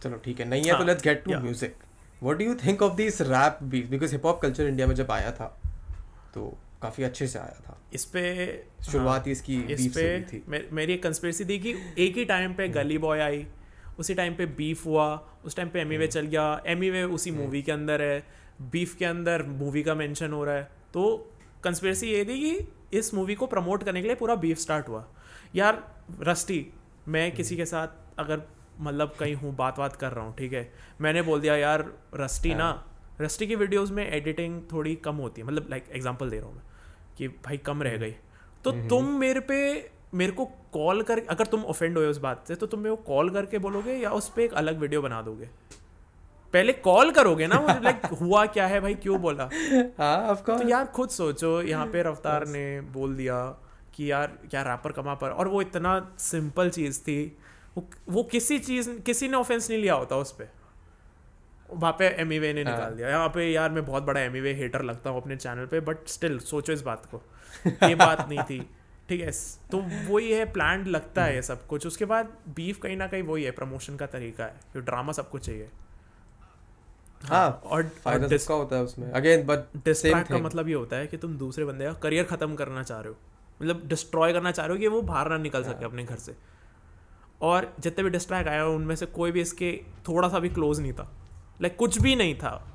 चलो 0.02 0.16
ठीक 0.24 0.40
है 0.40 0.48
नहीं 0.48 0.62
है 0.62 0.78
तो 0.78 0.84
let's 0.84 1.02
get 1.02 1.24
to 1.24 1.38
music 1.40 1.76
what 2.22 2.38
do 2.38 2.44
you 2.44 2.54
think 2.64 2.82
of 2.82 2.94
this 2.96 3.20
rap 3.22 3.58
beat 3.62 3.88
because 3.90 4.12
hip 4.12 4.24
hop 4.26 4.40
culture 4.42 4.68
India 4.68 4.86
में 4.86 4.94
जब 4.94 5.10
आया 5.10 5.32
था 5.32 5.46
तो 6.34 6.56
काफ़ी 6.82 7.04
अच्छे 7.04 7.26
से 7.26 7.38
आया 7.38 7.60
था। 7.66 7.78
इस 7.94 8.04
पे 8.04 8.22
शुरुआत 8.84 9.20
हाँ, 9.20 9.32
इसकी 9.32 9.60
इस 9.64 9.86
पे 9.94 10.20
थी। 10.22 10.42
मे, 10.48 10.60
मेरी 10.72 10.92
एक 10.94 11.02
कंस्पिरेसी 11.02 11.44
थी 11.44 11.58
कि 11.58 11.74
एक 11.98 12.16
ही 12.16 12.24
टाइम 12.24 12.54
पे 12.54 12.68
गली 12.68 12.98
बॉय 12.98 13.20
आई 13.20 13.46
उसी 13.98 14.14
टाइम 14.14 14.34
पे 14.34 14.46
बीफ 14.46 14.84
हुआ 14.86 15.06
उस 15.44 15.56
टाइम 15.56 15.68
पे 15.68 15.80
एमी 15.80 15.96
वे 15.96 16.06
चल 16.06 16.26
गया। 16.26 16.62
एमी 16.66 16.90
वे 16.90 17.02
उसी 17.02 17.30
मूवी 17.30 17.62
के 17.62 17.72
अंदर 17.72 18.02
है। 18.02 18.22
बीफ 18.70 18.94
के 18.96 19.04
अंदर 19.04 19.42
मूवी 19.42 19.82
का 19.82 19.94
मेंशन 19.94 20.32
हो 20.32 20.44
रहा 20.44 20.54
है। 20.54 20.68
तो 20.94 21.32
कंस्पिरेसी 21.64 22.10
ये 22.10 22.24
थी 22.24 22.40
कि 22.40 22.98
इस 22.98 23.12
मूवी 23.14 23.34
को 23.34 23.46
प्रमोट 23.46 23.84
करने 23.84 24.00
के 24.00 24.06
लिए 24.06 24.16
पूरा 24.16 24.34
बीफ 24.34 24.58
स्टार्ट 24.58 24.88
हुआ। 24.88 25.04
यार 25.54 25.82
रस्टी 26.22 26.66
मैं 27.08 27.30
किसी 27.32 27.56
के 27.56 27.66
साथ 27.66 27.88
अगर 28.18 28.42
मतलब 28.80 29.14
कहीं 29.20 29.34
हूँ 29.34 29.54
बात 29.56 29.78
बात 29.78 29.96
कर 29.96 30.12
रहा 30.12 30.24
हूँ 30.24 30.34
ठीक 30.36 30.52
है? 30.52 30.72
मैंने 31.00 31.22
बोल 31.22 31.40
दिया 31.40 31.56
यार 31.56 31.84
रस्टी 32.14 32.54
ना 32.54 32.70
रस्टी 33.20 33.46
की 33.46 33.54
वीडियोस 33.56 33.90
में 33.90 34.06
एडिटिंग 34.08 34.60
थोड़ी 34.72 34.94
कम 34.94 35.16
होती 35.16 35.40
है 35.40 35.46
मतलब 35.46 35.66
लाइक 35.70 35.84
एग्जांपल 35.92 36.30
दे 36.30 36.38
रहा 36.38 36.46
हूँ 36.46 36.54
मैं 36.56 36.64
कि 37.18 37.28
भाई 37.28 37.56
कम 37.56 37.82
रह 37.82 37.96
गई। 37.96 38.14
तो 38.64 38.70
तुम 38.88 39.08
मेरे 39.18 39.40
पे 39.40 39.58
मेरे 40.14 40.32
को 40.32 40.44
कॉल 40.72 41.02
कर 41.02 41.18
अगर 41.30 41.46
तुम 41.46 41.64
ऑफेंड 41.64 41.96
हुए 41.98 42.06
उस 42.06 42.18
बात 42.18 42.44
से 42.48 42.54
तो 42.54 42.66
तुम 42.66 42.80
मेरे 42.80 42.96
को 42.96 43.02
कॉल 43.02 43.30
करके 43.30 43.58
बोलोगे 43.58 43.92
या 43.92 44.10
उस 44.10 44.28
पर 44.28 44.40
एक 44.40 44.54
अलग 44.54 44.78
वीडियो 44.78 45.02
बना 45.02 45.22
दोगे? 45.22 45.48
पहले 46.52 46.72
कॉल 46.72 47.10
करोगे 47.10 47.46
ना 47.46 47.58
लाइक 47.84 48.04
हुआ 48.20 48.44
क्या 48.46 48.66
है 48.66 48.80
भाई 48.80 48.94
क्यों 48.94 49.20
बोला? 49.20 49.48
हाँ 49.98 50.34
तो 50.46 50.68
यार 50.68 50.84
खुद 50.86 51.08
सोचो 51.08 51.60
यहाँ 51.62 51.86
पे 51.86 52.02
रफ्तार 52.02 52.46
ने 52.46 52.80
बोल 52.92 53.16
दिया 53.16 53.44
कि 53.94 54.10
यार 54.10 54.38
क्या 54.50 54.62
रैपर 54.62 54.92
कमा 54.92 55.14
पर 55.14 55.30
और 55.30 55.48
वो 55.48 55.60
इतना 55.62 55.98
सिंपल 56.18 56.70
चीज़ 56.70 57.00
थी 57.00 57.36
वो 57.76 57.88
वो 58.08 58.22
किसी 58.22 58.58
चीज़ 58.58 58.90
किसी 59.00 59.28
ने 59.28 59.36
ऑफेंस 59.36 59.70
नहीं 59.70 59.80
लिया 59.80 59.94
होता 59.94 60.16
उस 60.16 60.32
पर 60.32 60.48
वहाँ 61.70 61.92
पे 61.92 62.08
एमी 62.22 62.38
वे 62.38 62.52
ने 62.52 62.62
हाँ। 62.62 62.72
निकाल 62.72 62.94
दिया। 62.94 63.08
यहाँ 63.08 63.28
पे 63.28 63.50
यार 63.52 63.70
मैं 63.70 63.84
बहुत 63.86 64.02
बड़ा 64.02 64.20
एमी 64.20 64.52
हेटर 64.54 64.82
लगता 64.82 65.10
हूँ 65.10 65.20
अपने 65.22 65.36
चैनल 65.36 65.66
पे 65.66 65.80
बट 65.80 66.06
स्टिल 66.06 66.38
सोचो 66.38 66.72
इस 66.72 66.82
बात 66.82 67.06
को। 67.06 67.22
ये 67.66 67.94
बात 67.94 68.28
नहीं 68.28 68.42
थी। 68.42 68.58
ठीक 69.08 69.20
है 69.20 69.30
तो 69.70 69.78
वही 70.08 70.30
है 70.32 70.44
प्लान 70.52 70.86
लगता 70.86 71.24
है 71.24 71.34
ये 71.34 71.42
सब 71.42 71.66
कुछ। 71.66 71.86
उसके 71.86 72.04
बाद 72.04 72.36
बीफ 72.56 72.78
कहीं 72.78 72.96
ना 72.96 73.06
कहीं 73.06 73.22
वही 73.22 73.44
है 73.44 73.50
प्रमोशन 73.50 73.96
का 73.96 74.06
तरीका 74.06 74.44
है। 74.44 74.60
जो 74.74 74.80
ड्रामा 74.80 75.12
सबको 75.12 75.38
चाहिए 75.38 75.68
हाँ 77.24 77.50
और 77.50 77.88
फ़ायदा 78.04 78.26
dis- 78.28 78.50
होता 78.50 78.76
है 78.76 78.82
उसमें। 78.82 79.10
अगेन 79.10 79.46
बट 79.46 79.58
सेम 79.58 79.82
डिस्ट्रैक्ट 79.84 80.28
का 80.28 80.38
मतलब 80.38 80.68
ये 80.68 80.74
होता 80.74 80.96
है 80.96 81.06
कि 81.06 81.16
तुम 81.16 81.36
दूसरे 81.38 81.64
बंदे 81.64 81.84
का 81.84 81.92
करियर 81.92 82.24
खत्म 82.24 82.54
करना 82.54 82.82
चाह 82.82 83.00
रहे 83.00 83.08
हो। 83.08 83.16
मतलब 83.62 83.86
डिस्ट्रॉय 83.88 84.32
करना 84.32 84.50
चाह 84.50 84.66
रहे 84.66 84.76
हो 84.76 84.80
कि 84.80 84.88
वो 84.88 85.02
बाहर 85.02 85.28
ना 85.28 85.38
निकल 85.38 85.64
सके 85.64 85.84
अपने 85.84 86.04
घर 86.04 86.16
से। 86.16 86.36
और 87.42 87.76
जितने 87.80 88.04
भी 88.04 88.10
डिस्ट्रैक्ट 88.10 88.48
आया 88.48 88.66
उनमें 88.66 88.96
से 88.96 89.06
कोई 89.06 89.32
भी 89.32 89.40
इसके 89.40 89.80
थोड़ा 90.08 90.28
सा 90.28 90.38
भी 90.38 90.48
क्लोज 90.48 90.80
नहीं 90.80 90.92
था। 90.92 91.12
लाइक 91.62 91.72
like, 91.72 91.76
कुछ 91.76 91.98
भी 91.98 92.16
नहीं 92.16 92.34
था। 92.34 92.72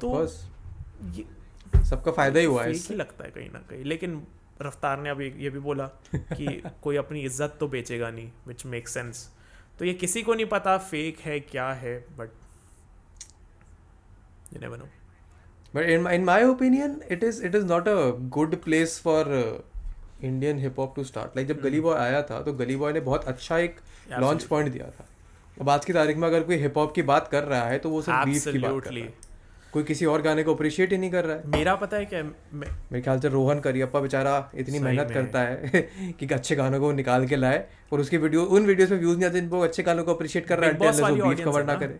तो- 0.00 0.30
ये 1.04 1.26
सबका 1.84 2.12
फ़ायदा 2.12 2.40
ही 2.40 2.46
हुआ 2.46 2.64
है 2.64 2.72
ही 2.72 2.94
लगता 2.94 3.24
है 3.24 3.30
कहीं 3.30 3.50
ना 3.50 3.58
कहीं। 3.58 3.84
लेकिन 3.84 4.26
रफ्तार 4.62 5.00
ने 5.00 5.10
अभी 5.10 5.34
ये 5.36 5.50
भी 5.50 5.58
बोला 5.58 5.86
कि 6.14 6.62
कोई 6.82 6.96
अपनी 6.96 7.20
इज़्ज़त 7.20 7.56
तो 7.60 7.68
बेचेगा 7.68 8.10
नहीं 8.10 8.30
विच 8.46 8.66
मेक 8.66 8.88
सेंस 8.88 9.30
तो 9.78 9.84
ये 9.84 9.94
किसी 9.94 10.22
को 10.22 10.34
नहीं 10.34 10.46
पता 10.46 10.78
फेक 10.78 11.18
है 11.18 11.40
क्या 11.40 11.72
है 11.72 12.06
but 12.18 12.30
you 14.52 14.60
never 14.60 14.78
know 14.78 14.88
But 15.76 15.82
in 15.82 16.02
my, 16.02 16.10
in 16.12 16.24
my 16.24 16.40
opinion, 16.48 16.92
it 17.10 17.24
is 17.28 17.40
it 17.48 17.54
is 17.54 17.64
not 17.64 17.88
a 17.88 18.12
good 18.38 18.52
place 18.62 18.98
Indian 20.22 20.58
hip 20.58 20.76
hop 20.76 20.94
to 20.98 21.04
start. 21.04 21.36
Like 21.36 21.48
जब 21.48 21.60
गली 21.60 21.80
बॉय 21.80 21.96
आया 21.98 22.22
था 22.22 22.40
तो 22.42 22.52
गली 22.52 22.76
बॉय 22.76 22.92
ने 22.92 23.00
बहुत 23.00 23.24
अच्छा 23.24 23.58
एक 23.58 23.76
लॉन्च 24.20 24.44
पॉइंट 24.44 24.72
दिया 24.72 24.86
था। 24.90 25.06
अब 25.60 25.70
आज 25.70 25.84
की 25.84 25.92
तारीख 25.92 26.16
में 26.16 26.28
अगर 26.28 26.42
कोई 26.42 26.56
हिप 26.56 26.78
हॉप 26.78 26.94
की 26.94 27.02
बात 27.02 27.28
कर 27.28 27.44
रहा 27.44 27.64
है 27.64 27.78
तो 27.78 27.90
वो 27.90 28.02
सिर्फ़ 28.02 28.24
बीफ 28.24 28.48
की 28.48 28.58
बात 28.58 28.82
कर 28.84 28.90
रहा 28.90 29.04
है। 29.04 29.12
कोई 29.72 29.82
किसी 29.82 30.06
और 30.06 30.22
गाने 30.22 30.42
को 30.42 30.54
अप्रिशिएट 30.54 30.92
ही 30.92 30.98
नहीं 30.98 31.10
कर 31.10 31.24
रहा 31.24 31.36
है। 31.36 31.48
मेरा 31.48 31.74
पता 31.74 31.96
है 31.96 32.04
क्या 32.06 32.22
मैं 32.22 32.68
मेरे 32.92 33.00
ख्याल 33.02 33.20
से 33.20 33.28
रोहन 33.28 33.60
करियप्पा 33.60 34.00
बेचारा 34.00 34.34
इतनी 34.54 34.78
मेहनत 34.78 35.10
करता 35.10 35.40
है 35.40 35.82
कि 36.20 36.26
अच्छे 36.34 36.56
गानों 36.56 36.80
को 36.80 36.92
निकाल 36.92 37.26
के 37.26 37.36
लाए 37.36 37.64
और 37.92 38.00
उसकी 38.00 38.18
वीडियो 38.18 38.42
उन 38.42 38.66
वीडियोस 38.66 38.90
में 38.90 38.98
व्यूज़ 38.98 39.18
नहीं 39.18 39.28
आते 39.28 39.40
जिनको 39.40 39.60
अच्छे 39.60 39.82
गानों 39.82 40.04
को 40.04 40.14
अप्रिशिएट 40.14 40.46
कर 40.46 40.58
रहा 40.58 40.70
है 40.70 40.78
बीफ 41.30 41.44
कवर 41.44 41.64
ना। 41.64 41.74
करे। 41.74 41.98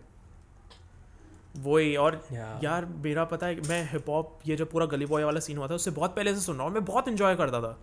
वही 1.57 1.95
और 1.95 2.15
Yeah. 2.31 2.63
यार 2.63 2.85
मेरा 3.03 3.23
पता 3.23 3.47
है 3.47 3.67
मैं 3.67 3.83
हिप 3.91 4.09
हॉप 4.09 4.39
ये 4.47 4.55
जो 4.55 4.65
पूरा 4.65 4.85
गली 4.85 5.05
बॉय 5.05 5.23
वाला 5.23 5.39
सीन 5.39 5.57
हुआ 5.57 5.67
था 5.67 5.75
उससे 5.75 5.91
बहुत 5.91 6.15
पहले 6.15 6.33
से 6.35 6.41
सुन 6.41 6.55
रहा 6.57 6.65
हूँ 6.65 6.73
मैं 6.73 6.85
बहुत 6.85 7.07
इंजॉय 7.07 7.35
करता 7.35 7.61
था। 7.61 7.77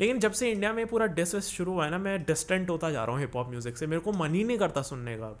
लेकिन 0.00 0.18
जब 0.20 0.32
से 0.32 0.50
इंडिया 0.52 0.72
में 0.72 0.86
पूरा 0.86 1.06
डिस 1.16 1.34
शुरू 1.36 1.72
हुआ 1.72 1.84
है 1.84 1.90
ना 1.90 1.98
मैं 1.98 2.22
डिस्टेंट 2.24 2.70
होता 2.70 2.90
जा 2.90 3.04
रहा 3.04 3.12
हूँ 3.12 3.20
हिप 3.20 3.36
हॉप 3.36 3.48
म्यूज़िक 3.50 3.76
से। 3.76 3.86
मेरे 3.86 4.00
को 4.00 4.12
मन 4.12 4.34
ही 4.34 4.44
नहीं 4.44 4.58
करता 4.58 4.82
सुनने 4.82 5.16
का 5.18 5.26
अब। 5.26 5.38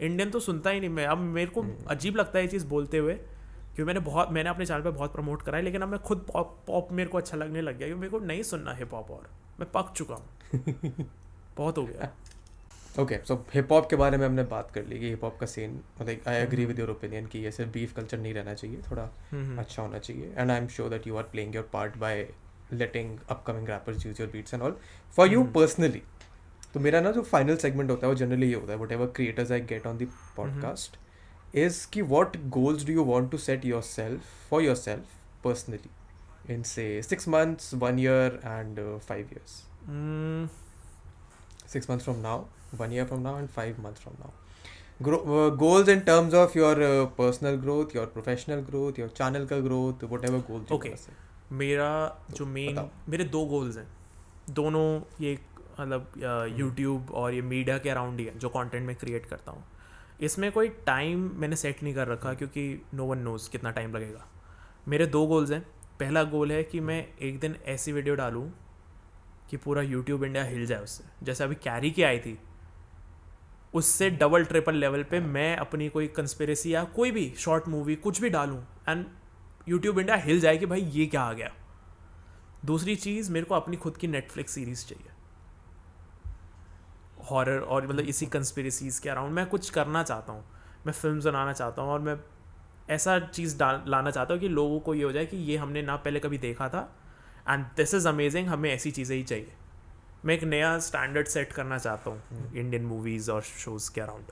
इंडियन 0.00 0.30
तो 0.30 0.40
सुनता 0.40 0.70
ही 0.70 0.80
नहीं 0.80 0.90
मैं। 0.90 1.06
अब 1.06 1.18
मेरे 1.18 1.50
को 1.50 1.62
हम्म। 1.62 1.84
अजीब 1.90 2.16
लगता 2.16 2.38
है 2.38 2.44
ये 2.44 2.50
चीज़ 2.50 2.66
बोलते 2.66 2.98
हुए 2.98 3.14
क्योंकि 3.14 3.84
मैंने 3.84 4.00
बहुत 4.00 4.30
मैंने 4.32 4.50
अपने 4.50 4.66
चैनल 4.66 4.82
पे 4.82 4.90
बहुत 4.90 5.12
प्रमोट 5.12 5.42
करा 5.42 5.56
है 5.56 5.64
लेकिन 5.64 5.82
अब 5.82 5.88
मैं 5.88 6.00
खुद 6.00 6.26
पॉप 6.32 6.56
पॉप 6.66 6.92
मेरे 6.92 7.08
को 7.10 7.18
अच्छा 7.18 7.36
लगने 7.36 7.60
लग 7.60 7.78
गया 7.78 7.88
क्योंकि 7.88 8.00
मेरे 8.00 8.10
को 8.10 8.18
नहीं 8.18 8.42
सुनना 8.42 8.72
हिप 8.74 8.94
हॉप 8.94 9.10
और। 9.10 9.28
मैं 9.60 9.70
पक 9.74 9.92
चुका 9.96 10.14
हूँ। 10.14 11.06
बहुत 11.56 11.78
हो 11.78 11.84
गया। 11.84 12.10
ओके 13.02 13.16
सो 13.28 13.34
हिप 13.54 13.72
हॉप 13.72 13.88
के 13.90 13.96
बारे 13.96 14.16
में 14.18 14.24
हमने 14.26 14.42
बात 14.50 14.70
कर 14.70 14.84
ली 14.86 14.98
कि 15.00 15.08
हिप 15.10 15.24
हॉप 15.24 15.36
का 15.40 15.46
सीन 15.46 15.80
मतलब 16.00 16.28
I 16.28 16.36
agree 16.36 16.64
with 16.66 16.78
your 16.78 16.90
opinion 16.90 17.26
कि 17.26 17.38
ये 17.38 17.50
सिर्फ़ 17.52 17.70
बीफ 17.72 17.92
कल्चर 17.96 18.18
नहीं 18.18 18.34
रहना 18.34 18.54
चाहिए 18.54 18.80
थोड़ा 18.90 19.08
हम्म, 19.30 19.58
अच्छा 19.58 19.82
होना 19.82 19.98
चाहिए। 19.98 20.32
And 20.36 20.50
I 20.50 20.58
am 20.58 20.66
sure 20.68 20.88
that 20.90 21.06
you 21.06 21.16
are 21.16 21.22
playing 21.22 21.54
your 21.54 21.68
part 21.72 21.96
by 21.98 22.26
Letting 22.73 23.17
upcoming 23.29 23.67
rappers 23.69 24.05
use 24.05 24.19
your 24.21 24.29
beats 24.33 24.53
and 24.53 24.63
all 24.63 24.75
for 25.17 25.31
you 25.31 25.41
hmm. 25.41 25.51
Personally 25.53 26.01
तो 26.73 26.79
मेरा 26.79 27.01
ना 27.01 27.11
जो 27.11 27.21
फाइनल 27.31 27.57
सेगमेंट 27.57 27.89
होता 27.91 28.07
है 28.07 28.11
वो 28.13 28.17
जनरली 28.19 28.49
ये 28.49 28.55
होता 28.55 28.73
है 28.73 28.77
whatever 28.91 29.07
creators 29.15 29.51
I 29.51 29.61
get 29.69 29.87
on 29.87 29.97
the 29.97 30.07
podcast 30.37 30.97
is 31.53 31.85
कि 31.93 32.01
what 32.15 32.37
goals 32.57 32.85
do 32.85 32.93
you 32.93 33.03
want 33.03 33.31
to 33.31 33.37
set 33.47 33.65
yourself 33.83 34.21
for 34.49 34.61
yourself 34.75 35.43
personally 35.43 36.53
in 36.53 36.63
से 36.63 37.01
six 37.03 37.27
months 37.27 37.73
one 37.83 37.99
year 37.99 38.39
and 38.45 38.79
five 39.07 39.29
years 39.33 39.63
hmm, 39.87 40.47
six 41.71 41.87
months 41.89 42.05
from 42.05 42.21
now, 42.21 42.35
one 42.77 42.91
year 42.91 43.03
from 43.05 43.21
now, 43.23 43.35
and 43.35 43.49
five 43.49 43.77
months 43.79 44.01
from 44.01 44.15
now. 44.19 44.31
Gro- 45.01 45.21
uh, 45.35 45.49
goals 45.61 45.87
in 45.87 46.01
terms 46.09 46.33
of 46.33 46.55
your 46.55 46.71
uh, 46.87 47.05
personal 47.19 47.57
growth, 47.57 47.93
your 47.95 48.05
professional 48.07 48.61
growth, 48.61 48.97
your 48.97 49.07
channel 49.19 49.45
ka 49.51 49.59
growth, 49.61 50.03
whatever 50.13 50.41
goals 50.49 50.65
you 50.69 50.75
Okay. 50.77 50.89
wanna 50.89 51.01
say. 51.03 51.13
मेरा 51.52 51.90
जो 52.30 52.46
main 52.46 52.88
मेरे 53.08 53.24
दो 53.24 53.44
goals 53.44 53.76
हैं। 53.76 53.86
दोनों 54.50 55.00
ये 55.20 55.38
मतलब 55.80 56.12
हम्म। 56.16 56.56
YouTube 56.58 57.10
और 57.10 57.34
ये 57.34 57.42
मीडिया 57.42 57.78
के 57.78 57.90
अराउंड 57.90 58.20
ही 58.20 58.24
है 58.26 58.38
जो 58.38 58.48
कंटेंट 58.48 58.86
मैं 58.86 58.96
क्रिएट 58.96 59.26
करता 59.26 59.52
हूँ। 59.52 59.64
इसमें 60.20 60.50
कोई 60.52 60.68
टाइम 60.86 61.30
मैंने 61.34 61.56
सेट 61.56 61.82
नहीं 61.82 61.94
कर 61.94 62.08
रखा 62.08 62.34
क्योंकि 62.34 62.82
नो 62.94 63.04
वन 63.04 63.18
नोज़ 63.18 63.50
कितना 63.50 63.70
टाइम 63.70 63.94
लगेगा। 63.96 64.26
मेरे 64.88 65.06
दो 65.06 65.26
गोल्स 65.26 65.50
हैं। 65.50 65.60
पहला 66.00 66.22
गोल 66.24 66.52
है 66.52 66.62
कि 66.64 66.80
मैं 66.80 67.06
एक 67.22 67.38
दिन 67.40 67.56
ऐसी 67.66 67.92
वीडियो 67.92 68.14
डालूँ 68.14 68.50
कि 69.50 69.56
पूरा 69.56 69.82
यूट्यूब 69.82 70.24
इंडिया 70.24 70.44
हिल 70.44 70.66
जाए 70.66 70.82
उससे। 70.82 71.04
जैसे 71.24 71.44
अभी 71.44 71.54
कैरी 71.54 71.90
की 71.90 72.02
आई 72.02 72.18
थी 72.18 72.38
उससे 73.74 74.10
डबल 74.10 74.44
ट्रिपल 74.44 74.74
लेवल 74.74 75.02
पे 75.02 75.20
मैं 75.20 75.56
अपनी 75.56 75.88
कोई 75.88 76.06
कंस्पेरेसी 76.06 76.74
या 76.74 76.84
कोई 76.84 77.10
भी 77.10 77.32
शॉर्ट 77.38 77.68
मूवी 77.68 77.96
कुछ 77.96 78.20
भी 78.20 78.28
डालूं 78.30 78.60
एंड 78.88 79.06
यूट्यूब 79.68 79.98
इंडिया 79.98 80.16
हिल 80.16 80.40
जाए 80.40 80.56
कि 80.58 80.66
भाई 80.66 80.80
ये 80.80 81.06
क्या 81.06 81.22
आ 81.22 81.32
गया? 81.32 81.50
दूसरी 82.64 82.94
चीज़ 82.96 83.30
मेरे 83.32 83.46
को 83.46 83.54
अपनी 83.54 83.76
खुद 83.76 83.96
की 83.96 84.08
नेटफ्लिक्स 84.08 84.52
सीरीज़ 84.52 84.86
चाहिए। 84.86 85.10
हॉरर 87.30 87.60
और 87.60 87.86
मतलब 87.86 88.04
इसी 88.04 88.26
कंस्पिरेसीज 88.26 88.98
के 88.98 89.08
अराउंड 89.08 89.34
मैं 89.34 89.46
कुछ 89.46 89.70
करना 89.70 90.02
चाहता 90.02 90.32
हूँ। 90.32 90.44
मैं 90.86 90.92
फ़िल्म 90.92 91.20
बनाना 91.20 91.52
चाहता 91.52 91.82
हूँ 91.82 91.90
और 91.90 92.00
मैं 92.00 92.16
ऐसा 92.90 93.18
चीज़ 93.18 93.58
डाल 93.58 93.82
लाना 93.88 94.10
चाहता 94.10 94.34
हूँ 94.34 94.40
कि 94.40 94.48
लोगों 94.48 94.80
को 94.80 94.94
ये 94.94 95.04
हो 95.04 95.12
जाए 95.12 95.26
कि 95.26 95.36
ये 95.36 95.56
हमने 95.56 95.82
ना 95.82 95.96
पहले 95.96 96.20
कभी 96.20 96.38
देखा 96.38 96.68
था। 96.68 96.88
एंड 97.48 97.64
दिस 97.76 97.94
इज़ 97.94 98.08
अमेजिंग 98.08 98.48
हमें 98.48 98.72
ऐसी 98.72 98.90
चीज़ें 98.90 99.16
ही 99.16 99.22
चाहिए। 99.22 99.52
मैं 100.24 100.34
एक 100.34 100.44
नया 100.44 100.78
स्टैंडर्ड 100.80 101.26
सेट 101.26 101.52
करना 101.52 101.78
चाहता 101.78 102.10
हूँ 102.10 102.52
इंडियन 102.54 102.84
मूवीज़ 102.84 103.30
और 103.30 103.42
शोज़ 103.42 103.92
के 103.94 104.00
अराउंड 104.00 104.24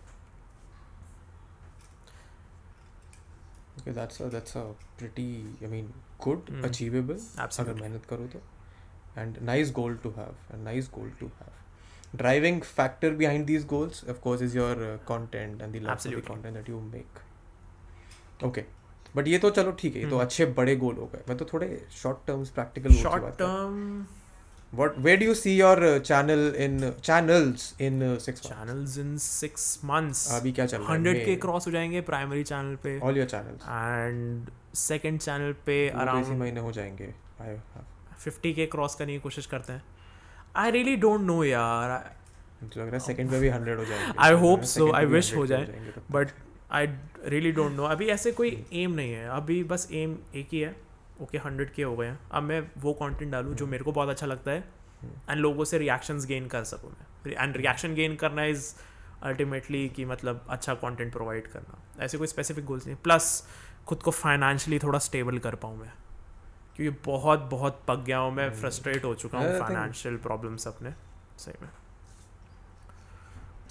क्योंकि 3.85 4.01
that's 4.01 4.23
a 4.23 4.29
that's 4.31 4.57
a 4.57 4.63
pretty 4.99 5.27
I 5.63 5.71
mean 5.71 5.93
good 6.25 6.51
achievable 6.65 7.19
अगर 7.39 7.75
मेहनत 7.75 8.05
करो 8.11 8.27
तो। 8.27 8.41
And 9.19 9.39
nice 9.43 9.73
goal 9.73 9.97
to 10.03 10.11
have 10.11 10.37
and 10.53 10.63
nice 10.65 10.91
goal 10.95 11.11
to 11.21 11.27
have 11.41 12.17
driving 12.17 12.61
factor 12.63 13.11
behind 13.15 13.45
these 13.47 13.67
goals 13.67 14.05
of 14.11 14.21
course 14.21 14.43
is 14.43 14.57
your 14.57 14.77
content 15.09 15.63
and 15.63 15.73
the 15.73 15.83
love 15.83 16.21
content 16.21 16.55
that 16.55 16.69
you 16.69 16.81
make 16.81 18.45
okay 18.45 18.65
but 19.17 19.29
ये 19.29 19.39
तो 19.39 19.51
चलो 19.51 19.73
ठीक 19.81 19.97
है 19.97 20.03
ये 20.03 20.11
तो 20.11 20.19
अच्छे 20.19 20.47
बड़े 20.59 20.77
गोल 20.77 20.97
हो 20.97 21.07
गए। 21.07 21.23
मैं 21.29 21.37
तो 21.39 21.45
थोड़े 21.53 21.67
short 21.93 22.27
terms 22.27 22.51
practical 22.51 22.95
short 22.95 23.25
term 23.39 24.07
What? 24.79 24.89
Where 24.89 25.17
do 25.17 25.27
you 25.27 25.35
see 25.35 25.53
your 25.61 25.77
uh, 25.77 25.99
channel 26.01 26.43
in 26.67 26.95
channels 27.03 27.75
in 27.79 28.03
uh, 28.03 28.19
six 28.19 28.29
months? 28.29 28.41
Channels 28.41 28.99
in 28.99 29.17
six 29.19 29.81
months 29.85 30.33
अभी 30.33 30.53
क्या 30.53 30.67
चल 30.67 30.79
रहा 30.79 30.89
है 30.89 30.95
हंड्रेड 30.95 31.25
के 31.25 31.37
May- 31.37 31.67
हो 31.67 31.71
जाएँगे 31.71 32.01
प्राइमरी 32.01 32.45
चैनल 32.45 32.77
पे 32.77 33.01
All 33.01 33.11
your 33.11 33.27
channels. 33.27 33.63
And 33.69 34.51
second 34.75 35.21
channel 35.21 35.53
पे 35.53 35.93
वो 35.95 36.05
तो 36.05 36.21
इसी 36.21 36.33
महीने 36.33 36.61
हो 36.61 36.73
जाएँगे. 36.73 37.15
फिफ्टी 38.19 38.55
के 38.55 38.67
क्रॉस 38.67 38.95
करने 38.95 39.13
की 39.13 39.19
कोशिश 39.19 39.47
करते 39.47 39.73
हैं 39.73 39.85
आई 40.57 40.71
रियली 40.71 40.97
डोंट 40.97 41.21
नो 41.21 41.45
यार 41.45 42.17
लग 42.65 42.79
रहा 42.79 42.91
है 42.91 42.99
सेकंड 42.99 43.31
पे 43.31 43.41
भी 43.41 43.49
हंड्रेड 43.49 43.79
हो 43.79 43.85
जाएँगे. 43.85 44.13
I 44.13 44.43
hope 44.43 44.79
so, 44.79 45.05
I 45.05 45.15
wish 45.15 45.37
हो 45.37 45.47
जाए, 45.47 45.67
जाएँगे 45.67 45.91
तब 45.91 46.01
तक. 46.01 46.13
बट 46.13 46.29
आई 46.71 46.87
रियली 47.25 47.53
अभी 47.85 48.07
ऐसे 48.07 48.33
कोई 48.33 48.67
एम 48.73 48.93
नहीं 48.93 49.13
है 49.13 49.29
अभी 49.29 49.65
बस 49.65 49.89
एम 49.93 50.19
एक 50.35 50.49
ही 50.53 50.61
है 50.61 50.84
ओके 51.25 51.39
हंड्रेड 51.39 51.73
के 51.73 51.83
हो 51.83 51.97
गए 51.97 52.07
हैं 52.07 52.19
अब 52.31 52.43
मैं 52.43 52.61
वो 52.79 52.93
कंटेंट 52.93 53.31
डालूँ 53.33 53.55
जो 53.55 53.67
मेरे 53.67 53.85
को 53.85 53.93
बहुत 53.93 54.09
अच्छा 54.09 54.27
लगता 54.27 54.51
है 54.51 54.65
एंड 55.31 55.41
लोगों 55.41 55.65
से 55.65 55.79
रिएक्शंस 55.79 56.27
गेन 56.27 56.49
कर 56.49 56.65
सकूँ 56.65 56.91
मैं 56.91 57.35
एंड 57.43 57.57
रिएक्शन 57.57 57.95
गेन 57.95 58.17
करना 58.17 58.45
इज़ 58.45 58.75
अल्टीमेटली 59.23 59.89
कि 59.89 60.05
मतलब 60.05 60.45
अच्छा 60.49 60.75
कंटेंट 60.75 61.13
प्रोवाइड 61.13 61.47
करना 61.47 62.05
ऐसे 62.05 62.19
कोई 62.19 62.27
स्पेसिफिक 62.27 62.65
गोल्स 62.65 62.87
नहीं 62.87 62.97
प्लस 63.05 63.47
खुद 63.87 64.03
को 64.03 64.11
फाइनेंशियली 64.11 64.79
थोड़ा 64.79 64.99
स्टेबल 64.99 65.39
कर 65.39 65.55
पाऊँ 65.55 65.79
मैं 65.79 65.93
क्योंकि 66.77 66.99
बहुत 67.05 67.41
बहुत 67.51 67.83
पक 67.89 67.99
गया 68.07 68.19
हूँ 68.19 68.33
मैं. 68.35 68.51
फ्रस्ट्रेट 68.61 69.05
हो 69.05 69.15
चुका 69.15 69.39
हूँ 69.39 69.59
फाइनेंशियल 69.61 70.17
प्रॉब्लम्स 70.17 70.69
अपने 70.69 70.95
सही 71.39 71.63
में 71.63 71.69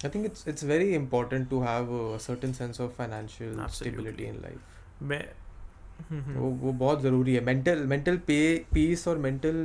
I 0.04 0.08
think 0.08 0.26
it's 0.28 0.46
it's 0.52 0.64
very 0.68 0.88
important 0.94 1.46
to 1.50 1.58
have 1.62 1.90
a 1.98 2.18
certain 2.20 2.54
sense 2.56 2.80
of 2.80 2.90
financial 2.96 3.60
Absolutely. 3.60 3.68
stability 3.68 4.26
in 4.30 4.40
life. 4.42 4.64
मैं 5.02 5.18
हम्म, 5.18 5.28
हम्म। 5.28 5.43
वो 6.12 6.48
वो 6.60 6.72
बहुत 6.72 7.02
ज़रूरी 7.02 7.34
है। 7.34 7.40
मेंटल 7.44 7.84
मेंटल 7.86 8.16
पे 8.26 8.36
पीस 8.74 9.06
और 9.08 9.18
मेंटल 9.18 9.56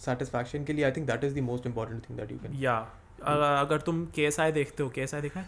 सेटिस्फैक्शन 0.00 0.64
के 0.64 0.72
लिए 0.72 0.84
I 0.84 0.92
think 0.92 1.06
that 1.06 1.24
is 1.24 1.34
the 1.34 1.42
most 1.44 1.66
important 1.66 2.08
thing 2.08 2.18
that 2.18 2.32
you 2.32 2.38
can 2.38 2.54
या 2.54 2.76
अगर 3.22 3.80
तुम 3.80 4.04
के 4.06 4.24
एस 4.24 4.40
आई 4.40 4.52
देखते 4.52 4.82
हो 4.82 4.88
के 4.88 5.00
एस 5.00 5.14
आई 5.14 5.20
देखा 5.20 5.40
है? 5.40 5.46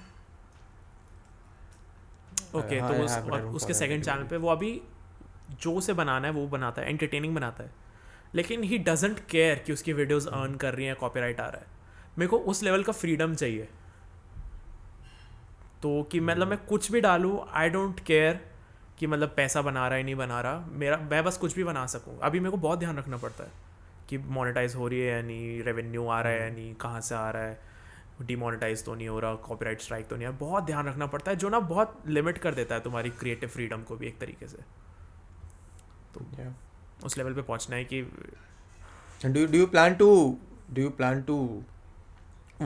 ओके 2.55 2.79
हाँ, 2.79 2.93
तो 2.95 3.05
उस, 3.05 3.17
और 3.31 3.47
उसके 3.47 3.75
सेकंड 3.75 4.05
चैनल. 4.05 4.25
पे 4.25 4.37
वो 4.37 4.49
अभी 4.49 4.81
जो 5.63 5.81
से 5.81 5.93
बनाना 5.93 6.29
है 6.29 6.33
वो 6.35 6.47
बनाता 6.49 6.83
है 6.83 6.89
एंटरटेनिंग 6.89 7.35
बनाता 7.35 7.65
है। 7.65 7.71
लेकिन 8.35 8.63
ही 8.63 8.79
डजेंट 8.79 9.21
केयर 9.31 9.59
कि 9.59 9.73
उसकी 9.73 9.93
वीडियोस 9.93 10.27
अर्न 10.27 10.55
कर 10.55 10.75
रही 10.75 10.87
हैं 10.87 10.97
कॉपीराइट 10.97 11.41
आ 11.41 11.47
रहा 11.47 11.61
है। 11.61 11.67
मेरे 12.19 12.29
को 12.29 12.39
उस 12.39 12.63
लेवल 12.63 12.83
का 12.83 12.93
फ्रीडम 12.93 13.35
चाहिए। 13.35 13.69
तो 15.83 16.03
कि 16.03 16.21
मतलब 16.21 16.49
मैं 16.49 16.59
कुछ 16.59 16.91
भी 16.93 17.01
डालूँ 17.01 17.39
आई 17.53 17.69
डोंट 17.69 18.01
केयर 18.01 18.41
कि 19.03 19.07
मतलब 19.07 19.33
पैसा 19.37 19.61
बना 19.63 19.87
रहा 19.89 19.99
है 19.99 20.05
नहीं 20.05 20.15
बना 20.15 20.41
रहा 20.41 20.67
मेरा 20.81 20.97
मैं 21.11 21.23
बस 21.25 21.37
कुछ 21.45 21.55
भी 21.57 21.65
बना 21.65 21.85
सकूँ 21.93 22.19
अभी 22.23 22.41
मेरे 22.41 22.51
को 22.51 22.57
बहुत 22.65 22.79
ध्यान 22.79 22.99
रखना 22.99 23.17
पड़ता 23.17 23.45
है 23.45 23.51
कि 24.09 24.19
मोनेटाइज 24.37 24.75
हो 24.75 24.89
रही 24.89 25.01
है 25.01 25.15
या 25.15 25.23
नहीं 25.23 25.63
रेवेन्यू 25.65 26.07
आ 26.07 26.21
रहा 26.21 26.33
है 26.33 26.41
या 26.43 26.51
नहीं 26.55 26.75
कहाँ 26.85 27.01
से 27.01 27.15
आ 27.15 27.29
रहा 27.31 27.43
है 27.43 27.59
डिमोनेटाइज 28.29 28.85
तो 28.85 28.95
नहीं 28.95 29.09
हो 29.09 29.19
रहा 29.21 29.35
कॉपीराइट 29.49 29.81
स्ट्राइक 29.81 30.09
तो 30.09 30.17
नहीं 30.17 30.27
है 30.27 30.33
बहुत 30.39 30.65
ध्यान 30.67 30.89
रखना 30.89 31.07
पड़ता 31.15 31.31
है 31.31 31.37
जो 31.37 31.49
ना 31.49 31.61
बहुत 31.75 31.99
लिमिट 32.19 32.39
कर 32.47 32.55
देता 32.55 32.75
है 32.75 32.81
तुम्हारी 32.81 33.11
क्रिएटिव 33.25 33.49
फ्रीडम 33.49 33.83
को 33.91 33.97
भी 33.97 34.07
एक 34.07 34.19
तरीके 34.21 34.49
से 34.49 34.65
तो 36.15 36.25
Yeah. 36.39 36.53
उस 37.05 37.19
लेवल 37.19 37.35
पे 37.35 37.43
पहुँचना 37.43 37.77
है 37.77 37.85
कि 37.85 38.03
do 39.25 39.63
you 39.63 39.69
plan 39.77 39.99
to 40.03 40.11
do 40.77 40.89
you 40.89 40.97
plan 41.01 41.25
to 41.31 41.39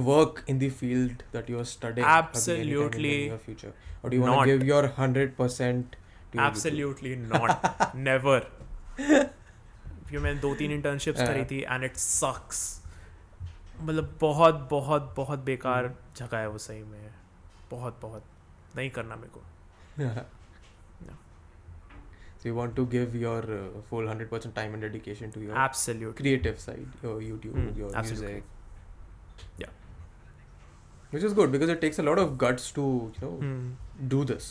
work 0.06 0.42
in 0.54 0.58
the 0.58 0.68
field 0.80 1.22
that 1.32 1.48
you 1.48 1.58
are 1.58 1.70
studying? 1.70 2.06
Anytime 2.06 2.26
in 2.26 2.34
Absolutely 2.34 3.18
near 3.28 3.38
future, 3.38 3.72
or 4.02 4.10
do 4.10 4.16
you 4.16 4.22
want 4.22 4.42
to 4.42 4.52
give 4.52 4.66
your 4.70 4.82
hundred 4.98 5.38
percent? 5.38 5.96
Absolutely 6.40 7.14
not 7.16 7.94
never 7.96 8.50
क्योंकि 9.00 10.18
मैंने 10.18 10.40
दो 10.40 10.54
तीन 10.54 10.72
internships 10.72 11.20
हाँ। 11.20 11.28
करी 11.28 11.44
थी 11.50 11.60
and 11.62 11.84
it 11.84 11.96
sucks 11.96 12.62
मतलब 13.80 14.16
बहुत 14.20 14.66
बहुत 14.70 15.12
बहुत 15.16 15.38
बेकार 15.44 15.84
हम्म। 15.84 16.24
जगह 16.24 16.38
है 16.38 16.48
वो 16.48 16.58
सही 16.58 16.82
में 16.82 17.10
बहुत 17.70 17.98
बहुत 18.02 18.24
नहीं 18.76 18.90
करना 18.90 19.16
मेरे 19.16 19.38
को 19.38 19.44
So 22.40 22.48
you 22.48 22.54
want 22.56 22.74
to 22.76 22.82
give 22.86 23.14
your 23.20 23.38
uh, 23.54 23.60
full 23.90 24.06
hundred 24.08 24.28
percent 24.30 24.54
time 24.56 24.74
and 24.74 24.84
dedication 24.86 25.30
to 25.36 25.40
your 25.44 25.54
absolutely 25.62 26.32
creative 26.32 26.58
side, 26.64 26.98
your 27.06 27.14
YouTube, 27.28 27.54
Hmm, 27.58 27.70
your 27.80 27.88
absolutely. 28.00 28.32
music. 28.32 28.44
Yeah. 29.62 29.72
Which 31.14 31.24
is 31.28 31.32
good 31.38 31.54
because 31.54 31.72
it 31.74 31.80
takes 31.86 32.02
a 32.02 32.04
lot 32.08 32.20
of 32.24 32.36
guts 32.44 32.68
to 32.78 32.84
you 32.84 33.22
know 33.24 33.32
Hmm. 33.38 33.64
do 34.14 34.20
this. 34.32 34.50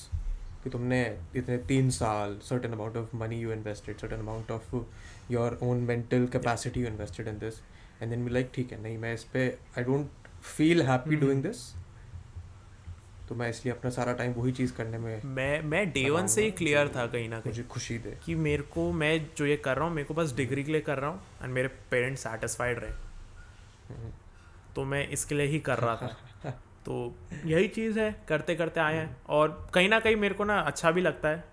कि 0.65 0.69
तुमने 0.69 0.99
इतने 1.35 1.57
तीन 1.67 1.89
साल 1.89 2.37
certain 2.47 2.73
amount 2.73 2.97
of 2.97 3.15
money 3.15 3.39
you 3.39 3.51
invested 3.51 3.97
certain 3.97 4.19
amount 4.19 4.51
of 4.51 4.75
uh, 4.75 5.63
own 5.63 5.77
mental 5.77 6.27
capacity 6.27 6.83
you 6.83 6.91
invested 6.91 7.27
in 7.27 7.41
this, 7.43 7.63
and 8.01 8.13
then 8.13 8.27
be 8.27 8.33
like 8.37 8.53
ठीक 8.55 8.71
है 8.71 8.81
नहीं 8.83 8.97
मैं 8.97 9.13
इस 9.13 9.23
पे 9.23 9.47
I 9.77 9.83
don't 9.83 10.09
feel 10.43 10.81
happy 10.81 11.19
doing 11.19 11.43
this. 11.45 11.63
तो 13.29 13.35
मैं 13.35 13.49
इसलिए 13.49 13.73
अपना 13.73 13.89
सारा 13.91 14.13
टाइम 14.13 14.33
वही 14.33 14.51
चीज़ 14.51 14.73
करने 14.73 14.97
में 14.97 15.21
मैं 15.25 15.61
मैं 15.61 15.91
डे 15.91 16.09
वन 16.09 16.27
से 16.27 16.43
ही 16.43 16.51
क्लियर 16.51 16.87
था 16.87 17.07
कहीं 17.07 17.29
ना 17.29 17.39
कहीं 17.39 17.51
मुझे 17.51 17.63
खुशी 17.63 17.97
दे। 17.97 18.17
कि 18.25 18.35
मेरे 18.35 18.63
को 18.63 18.91
मैं 18.91 19.13
जो 19.37 19.45
ये 19.45 19.57
कर 19.57 19.75
रहा 19.75 19.85
हूँ 19.85 19.93
मेरे 19.95 20.07
को 20.07 20.13
बस 20.13 20.33
डिग्री 20.35 20.63
के 20.63 20.71
लिए 20.71 20.81
कर 20.81 20.97
रहा 20.97 21.09
हूँ 21.09 21.21
एंड 21.43 21.53
मेरे 21.53 21.67
पेरेंट्स 21.91 22.23
सेटिस्फाइड 22.23 22.79
रहे। 22.79 22.91
हम्म। 23.89 24.11
तो 24.75 24.85
मैं 24.85 25.07
इसके 25.09 25.35
लिए 25.35 25.45
ही 25.45 25.59
कर 25.59 25.79
रहा 25.79 25.95
था। 25.95 26.15
तो 26.85 27.15
यही 27.45 27.67
चीज़ 27.67 27.99
है 27.99 28.25
करते 28.29 28.55
करते 28.55 28.79
आए 28.79 28.95
हैं। 28.95 29.17
और 29.29 29.67
कहीं 29.73 29.89
ना 29.89 29.99
कहीं 29.99 30.15
मेरे 30.15 30.35
को 30.35 30.43
ना 30.43 30.59
अच्छा 30.59 30.91
भी 30.91 31.01
लगता 31.01 31.29
है। 31.29 31.43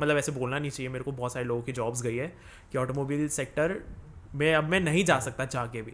मतलब 0.00 0.16
ऐसे 0.16 0.32
बोलना 0.32 0.58
नहीं 0.58 0.70
चाहिए 0.70 0.90
मेरे 0.92 1.04
को 1.04 1.12
बहुत 1.12 1.32
सारे 1.32 1.44
लोगों 1.44 1.62
की 1.62 1.72
जॉब्स 1.72 2.02
गई 2.02 2.16
है। 2.16 2.36
कि 2.72 2.78
ऑटोमोबाइल 2.78 3.28
सेक्टर 3.28 3.82
में 4.34 4.54
अब 4.54 4.64
मैं 4.64 4.80
नहीं 4.80 5.04
जा 5.04 5.20
सकता 5.20 5.46
चाह 5.46 5.66
के 5.66 5.82
भी। 5.82 5.92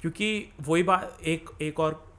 क्योंकि 0.00 0.48
वही 0.60 0.82
बात 0.82 1.18
एक 1.24 1.50
एक 1.62 1.80
और 1.80 2.12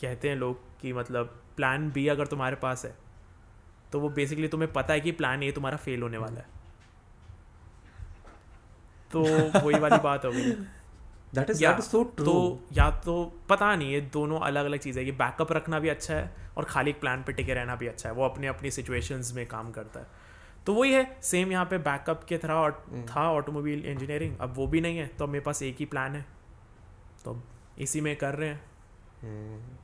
कहते 0.00 0.28
हैं 0.28 0.36
लोग 0.36 0.80
कि 0.80 0.92
मतलब 0.92 1.42
प्लान 1.56 1.90
बी 1.92 2.08
अगर 2.08 2.26
तुम्हारे 2.26 2.56
पास 2.56 2.84
है 2.84 2.94
तो 3.92 4.00
वो 4.00 4.08
बेसिकली 4.08 4.48
तुम्हें 4.48 4.72
पता 4.72 4.94
है 4.94 5.00
कि 5.00 5.12
प्लान 5.12 5.42
ए 5.42 5.52
तुम्हारा 5.52 5.76
फेल 5.76 6.02
होने 6.02 6.18
वाला 6.18 6.40
है। 6.40 6.46
तो 9.12 9.22
वही 9.64 9.78
वाली 9.78 9.98
बात 9.98 10.24
हो 10.24 10.30
is 11.40 11.48
Yeah, 11.48 11.60
that 11.60 11.80
is 11.80 11.86
so 11.86 12.00
true. 12.04 12.24
तो 12.24 12.64
या 12.72 12.90
तो 12.90 13.32
पता 13.48 13.76
नहीं 13.76 13.92
ये 13.92 14.00
दोनों 14.00 14.40
अलग 14.40 14.64
अलग 14.64 14.78
चीज़ें 14.78 15.02
है। 15.02 15.10
कि 15.10 15.12
बैकअप 15.12 15.52
रखना 15.52 15.78
भी 15.78 15.88
अच्छा 15.88 16.14
है 16.14 16.36
और 16.56 16.64
खाली 16.64 16.90
एक 16.90 17.00
प्लान 17.00 17.22
पे 17.22 17.32
टिके 17.32 17.54
रहना 17.54 17.76
भी 17.76 17.86
अच्छा 17.86 18.08
है। 18.08 18.14
वो 18.14 18.24
अपनी 18.24 18.46
अपनी 18.46 18.70
सिचुएशंस 18.70 19.32
में 19.32 19.46
काम 19.46 19.70
करता 19.70 20.00
है। 20.00 20.06
तो 20.66 20.74
वही 20.74 20.92
है 20.92 21.18
सेम 21.22 21.52
यहाँ 21.52 21.64
पे 21.64 21.78
बैकअप 21.78 22.24
के 22.24 22.38
तरह 22.38 22.54
और 22.54 22.84
हम्म। 22.92 23.06
था 23.06 23.30
ऑटोमोबाइल 23.32 23.86
इंजीनियरिंग 23.86 24.38
अब 24.38 24.54
वो 24.56 24.66
भी 24.66 24.80
नहीं 24.80 24.98
है 24.98 25.06
तो 25.06 25.24
अब 25.24 25.30
मेरे 25.30 25.44
पास 25.44 25.62
एक 25.62 25.76
ही 25.78 25.84
प्लान 25.84 26.16
है। 26.16 26.26
तो 27.24 27.42
इसी 27.78 28.00
में 28.00 28.16
कर 28.16 28.34
रहे 28.34 28.48
हैं। 28.48 28.60
Hmm. 29.22 29.78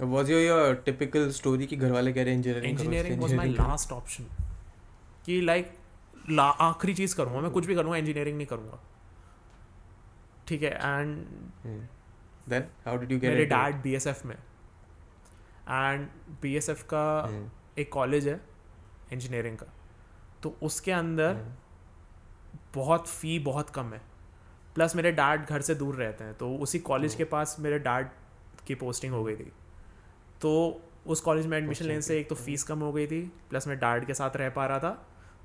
Was 0.00 0.28
your, 0.30 0.40
your 0.40 0.76
typical 0.88 1.40
story 1.40 1.66
कि 1.66 1.76
घर 1.76 1.92
वाले 1.92 2.12
कह 2.12 2.24
रहे 2.24 2.34
engineering 2.34 2.72
engineering 2.72 3.20
was 3.20 3.34
my 3.34 3.48
last 3.48 3.92
option 3.92 4.24
कि 5.26 5.40
लाइक 5.40 5.72
आखिरी 6.40 6.94
चीज़ 6.94 7.16
करूँगा 7.16 7.40
मैं 7.40 7.50
कुछ 7.50 7.66
भी 7.66 7.74
करूँगा 7.74 7.96
इंजीनियरिंग 7.96 8.36
नहीं 8.36 8.46
करूँगा। 8.46 8.80
ठीक 10.50 10.62
है 10.62 10.70
and 10.70 11.88
Then 12.50 12.62
how 12.84 12.92
did 13.00 13.10
you 13.12 13.16
get 13.16 13.28
मेरे? 13.28 13.44
डैड 13.46 13.74
बीएसएफ 13.82 14.24
में। 14.26 14.34
एंड 14.34 16.06
बीएसएफ 16.42 16.82
का 16.92 17.02
Hmm. 17.24 17.78
एक 17.78 17.92
कॉलेज 17.92 18.28
है 18.28 18.40
इंजीनियरिंग 19.12 19.56
का। 19.58 19.66
तो 20.42 20.56
उसके 20.62 20.92
अंदर 20.92 21.34
Hmm. 21.34 22.74
बहुत 22.74 23.08
फ़ी 23.08 23.38
बहुत 23.38 23.70
कम 23.70 23.92
है। 23.92 24.00
प्लस 24.74 24.96
मेरे 24.96 25.12
डैड 25.12 25.44
घर 25.44 25.60
से 25.60 25.74
दूर 25.74 25.94
रहते 25.94 26.24
हैं 26.24 26.34
तो 26.34 26.54
उसी 26.58 26.78
कॉलेज 26.78 27.14
के 27.14 27.24
पास 27.24 27.56
मेरे 27.60 27.78
डैड 27.78 28.08
की 28.66 28.74
पोस्टिंग 28.74 29.12
हो 29.12 29.22
गई 29.24 29.36
थी। 29.36 29.52
तो 30.40 30.50
उस 31.06 31.20
कॉलेज 31.20 31.46
में 31.46 31.56
एडमिशन 31.58 31.84
लेने 31.84 32.02
से 32.02 32.18
एक 32.20 32.28
तो। 32.28 32.34
फ़ीस 32.34 32.62
कम 32.62 32.80
हो 32.80 32.92
गई 32.92 33.06
थी 33.06 33.20
प्लस 33.50 33.66
मैं 33.68 33.78
डैड 33.78 34.04
के 34.04 34.14
साथ 34.14 34.36
रह 34.36 34.50
पा 34.50 34.66
रहा 34.66 34.78
था। 34.78 34.92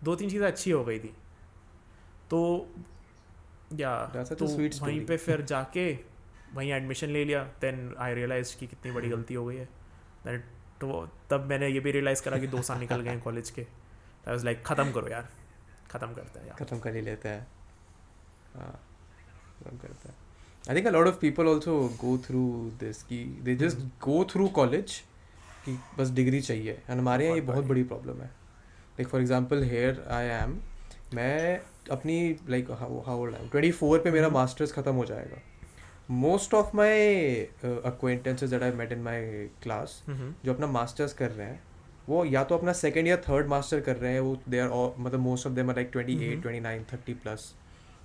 दो 0.03 0.15
तीन 0.15 0.29
चीज़ें 0.29 0.47
अच्छी 0.47 0.71
हो 0.71 0.83
गई 0.85 0.99
थी। 0.99 1.13
तो 2.29 2.39
या 3.73 4.23
तो 4.23 4.45
वहीं. 4.45 5.05
पे 5.05 5.17
फिर 5.17 5.41
जाके 5.43 5.91
वहीं 6.53 6.71
एडमिशन 6.73 7.09
ले 7.09 7.23
लिया 7.25 7.43
देन 7.61 7.95
आई 7.99 8.13
रियलाइज़ 8.15 8.55
कि 8.57 8.67
कितनी 8.67 8.91
बड़ी 8.91 9.07
हम्म। 9.07 9.17
गलती 9.17 9.33
हो 9.33 9.45
गई 9.45 9.55
है। 9.55 10.37
तो 10.81 11.07
तब 11.29 11.45
मैंने 11.49 11.67
ये 11.67 11.79
भी 11.79 11.91
रियलाइज़ 11.91 12.23
करा 12.23 12.37
कि 12.37 12.47
दो 12.47 12.61
साल 12.63 12.79
निकल 12.79 13.01
गए 13.01 13.09
हैं 13.09 13.21
कॉलेज 13.21 13.49
के। 13.49 13.61
आई 13.61 14.31
वाज 14.31 14.45
लाइक 14.45 14.63
ख़त्म 14.65 14.91
करो 14.91 15.07
यार 15.07 15.29
ख़त्म 15.91 16.13
करते 16.13 16.39
हैं 16.39 16.47
यार। 16.47 16.63
खत्म 16.63 16.79
कर 16.79 16.95
ही 16.95 17.01
लेते 17.01 17.29
हैं। 17.29 17.47
हाँ 18.55 18.71
खत्म 19.59 19.77
करते 19.77 20.09
हैं। 20.09 20.15
I 20.65 20.75
think 20.75 20.87
a 20.87 20.91
lot 20.91 21.07
of 21.07 21.19
people 21.19 21.47
also 21.47 21.77
go 22.01 22.17
through 22.25 22.43
this 22.79 23.03
की 23.03 23.23
they 23.43 23.55
just 23.55 23.77
go 24.03 24.23
through 24.31 24.47
college 24.55 24.99
कि 25.65 25.77
बस 25.97 26.09
डिग्री 26.11 26.41
चाहिए। 26.41 26.71
एंड 26.71 26.99
हमारे 26.99 27.25
यहाँ 27.25 27.35
ये 27.35 27.41
बहुत 27.41 27.55
बहुत 27.55 27.69
बड़ी 27.69 27.83
प्रॉब्लम 27.85 28.21
है। 28.21 28.27
Like 28.27 29.07
for 29.07 29.21
example 29.21 29.63
here 29.65 30.03
I 30.11 30.25
am 30.33 30.59
मैं 31.13 31.61
अपनी 31.91 32.35
like 32.49 32.71
how 32.71 33.17
old 33.17 33.35
I 33.35 33.47
twenty 33.49 33.71
four 33.73 33.99
पे 33.99 34.11
मेरा। 34.11 34.29
मास्टर्स 34.31 34.71
खत्म 34.71 34.93
हो 34.93 35.05
जाएगा। 35.05 35.41
Most 36.11 36.53
of 36.53 36.75
my 36.75 37.35
acquaintances 37.63 38.49
that 38.49 38.63
I 38.63 38.71
met 38.73 38.91
in 38.91 38.99
my 39.01 39.21
class 39.63 40.01
जो 40.09 40.53
अपना 40.53 40.67
मास्टर्स 40.69 41.13
कर 41.13 41.31
रहे 41.31 41.47
हैं 41.47 41.61
वो 42.09 42.23
या 42.25 42.43
तो 42.43 42.57
अपना 42.57 42.73
सेकेंड 42.75 43.07
या 43.07 43.17
थर्ड 43.19 43.47
मास्टर 43.47 43.79
कर 43.81 43.95
रहे 43.95 44.13
हैं 44.13 44.19
वो 44.21 44.37
दे 44.49 44.59
आर 44.59 44.69
मतलब 44.99 45.19
most 45.19 45.47
of 45.47 45.53
them 45.53 45.69
are 45.69 45.75
like 45.75 45.89
twenty 45.91 46.13
eight. 46.25 46.41
Twenty 46.41 46.59
nine 46.59 46.83
thirty 46.93 47.13
plus 47.15 47.53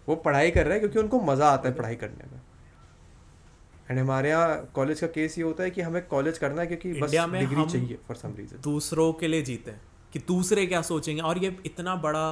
वो 0.08 0.16
पढ़ाई 0.18 0.50
कर 0.50 0.64
रहे 0.64 0.72
हैं 0.72 0.80
क्योंकि 0.80 0.98
उनको 0.98 1.20
मज़ा 1.22 1.48
आता 1.48 1.68
है 1.68 1.74
पढ़ाई 1.74 1.96
करने 1.96 2.30
में। 2.32 2.40
एंड 3.90 3.98
हमारे 3.98 4.28
यहाँ 4.28 4.70
कॉलेज 4.74 5.00
का 5.00 5.06
केस 5.08 5.38
ये 5.38 5.44
होता 5.44 5.62
है 5.64 5.70
कि 5.70 5.80
हमें 5.80 6.06
कॉलेज 6.06 6.38
करना 6.38 6.60
है 6.62 6.66
क्योंकि 6.66 6.92
बस 7.00 7.10
डिग्री 7.10 7.66
चाहिए 7.66 7.98
फॉर 8.08 8.16
सम 8.16 8.34
रीजन 8.36 8.60
दूसरों 8.62 9.12
के 9.12 9.28
लिए 9.28 9.42
जीते 9.42 9.70
हैं 9.70 9.80
कि 10.12 10.18
दूसरे 10.28 10.66
क्या 10.66 10.82
सोचेंगे? 10.82 11.22
और 11.22 11.38
ये 11.38 11.56
इतना 11.66 11.94
बड़ा 11.98 12.30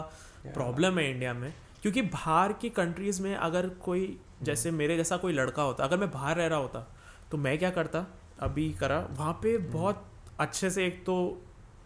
प्रॉब्लम 0.55 0.99
है 0.99 1.11
इंडिया 1.11 1.33
में 1.35 1.53
क्योंकि 1.83 2.03
बाहर 2.05 2.53
की 2.53 2.71
कंट्रीज़ 2.71 3.23
में 3.23 3.35
अगर 3.37 3.69
कोई 3.85 4.19
जैसे 4.43 4.71
मेरे 4.71 4.97
जैसा 4.97 5.17
कोई 5.17 5.33
लड़का 5.33 5.63
होता 5.63 5.85
अगर 5.85 5.97
मैं 5.97 6.11
बाहर 6.11 6.37
रह 6.37 6.47
रहा 6.47 6.59
होता 6.59 6.87
तो 7.31 7.39
मैं 7.39 7.59
क्या 7.59 7.71
करता 7.71 8.07
अभी 8.41 8.69
करा 8.73 8.99
वहाँ 9.11 9.33
पे 9.43 9.57
बहुत 9.59 10.05
अच्छे 10.41 10.71
से 10.71 10.87
एक 10.87 11.05
तो 11.07 11.17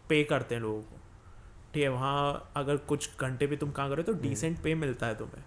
पे 0.08 0.22
करते 0.24 0.54
हैं 0.54 0.62
लोगों 0.62 0.80
को। 0.80 1.00
ठीक 1.74 1.82
है 1.82 1.88
वहाँ 1.88 2.52
अगर 2.56 2.76
कुछ 2.88 3.20
घंटे 3.20 3.46
भी 3.46 3.56
तुम 3.56 3.70
काम 3.70 3.88
करो 3.90 4.02
तो 4.02 4.12
डिसेंट 4.22 4.62
पे 4.62 4.74
मिलता 4.74 5.06
है 5.06 5.14
तुम्हें। 5.14 5.44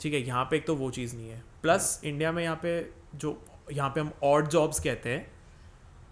ठीक 0.00 0.14
है 0.14 0.20
यहाँ 0.20 0.44
पे 0.44 0.56
एक 0.56 0.66
तो 0.66 0.74
वो 0.76 0.90
चीज़ 0.90 1.16
नहीं 1.16 1.30
है। 1.30 1.42
प्लस 1.62 2.00
इंडिया 2.04 2.32
में 2.32 2.42
यहाँ 2.42 2.56
पे 2.62 2.78
जो 3.14 3.38
यहाँ 3.72 3.90
पे 3.90 4.00
हम 4.00 4.10
ऑड 4.24 4.48
जॉब्स 4.48 4.80
कहते 4.80 5.10
हैं 5.10 5.26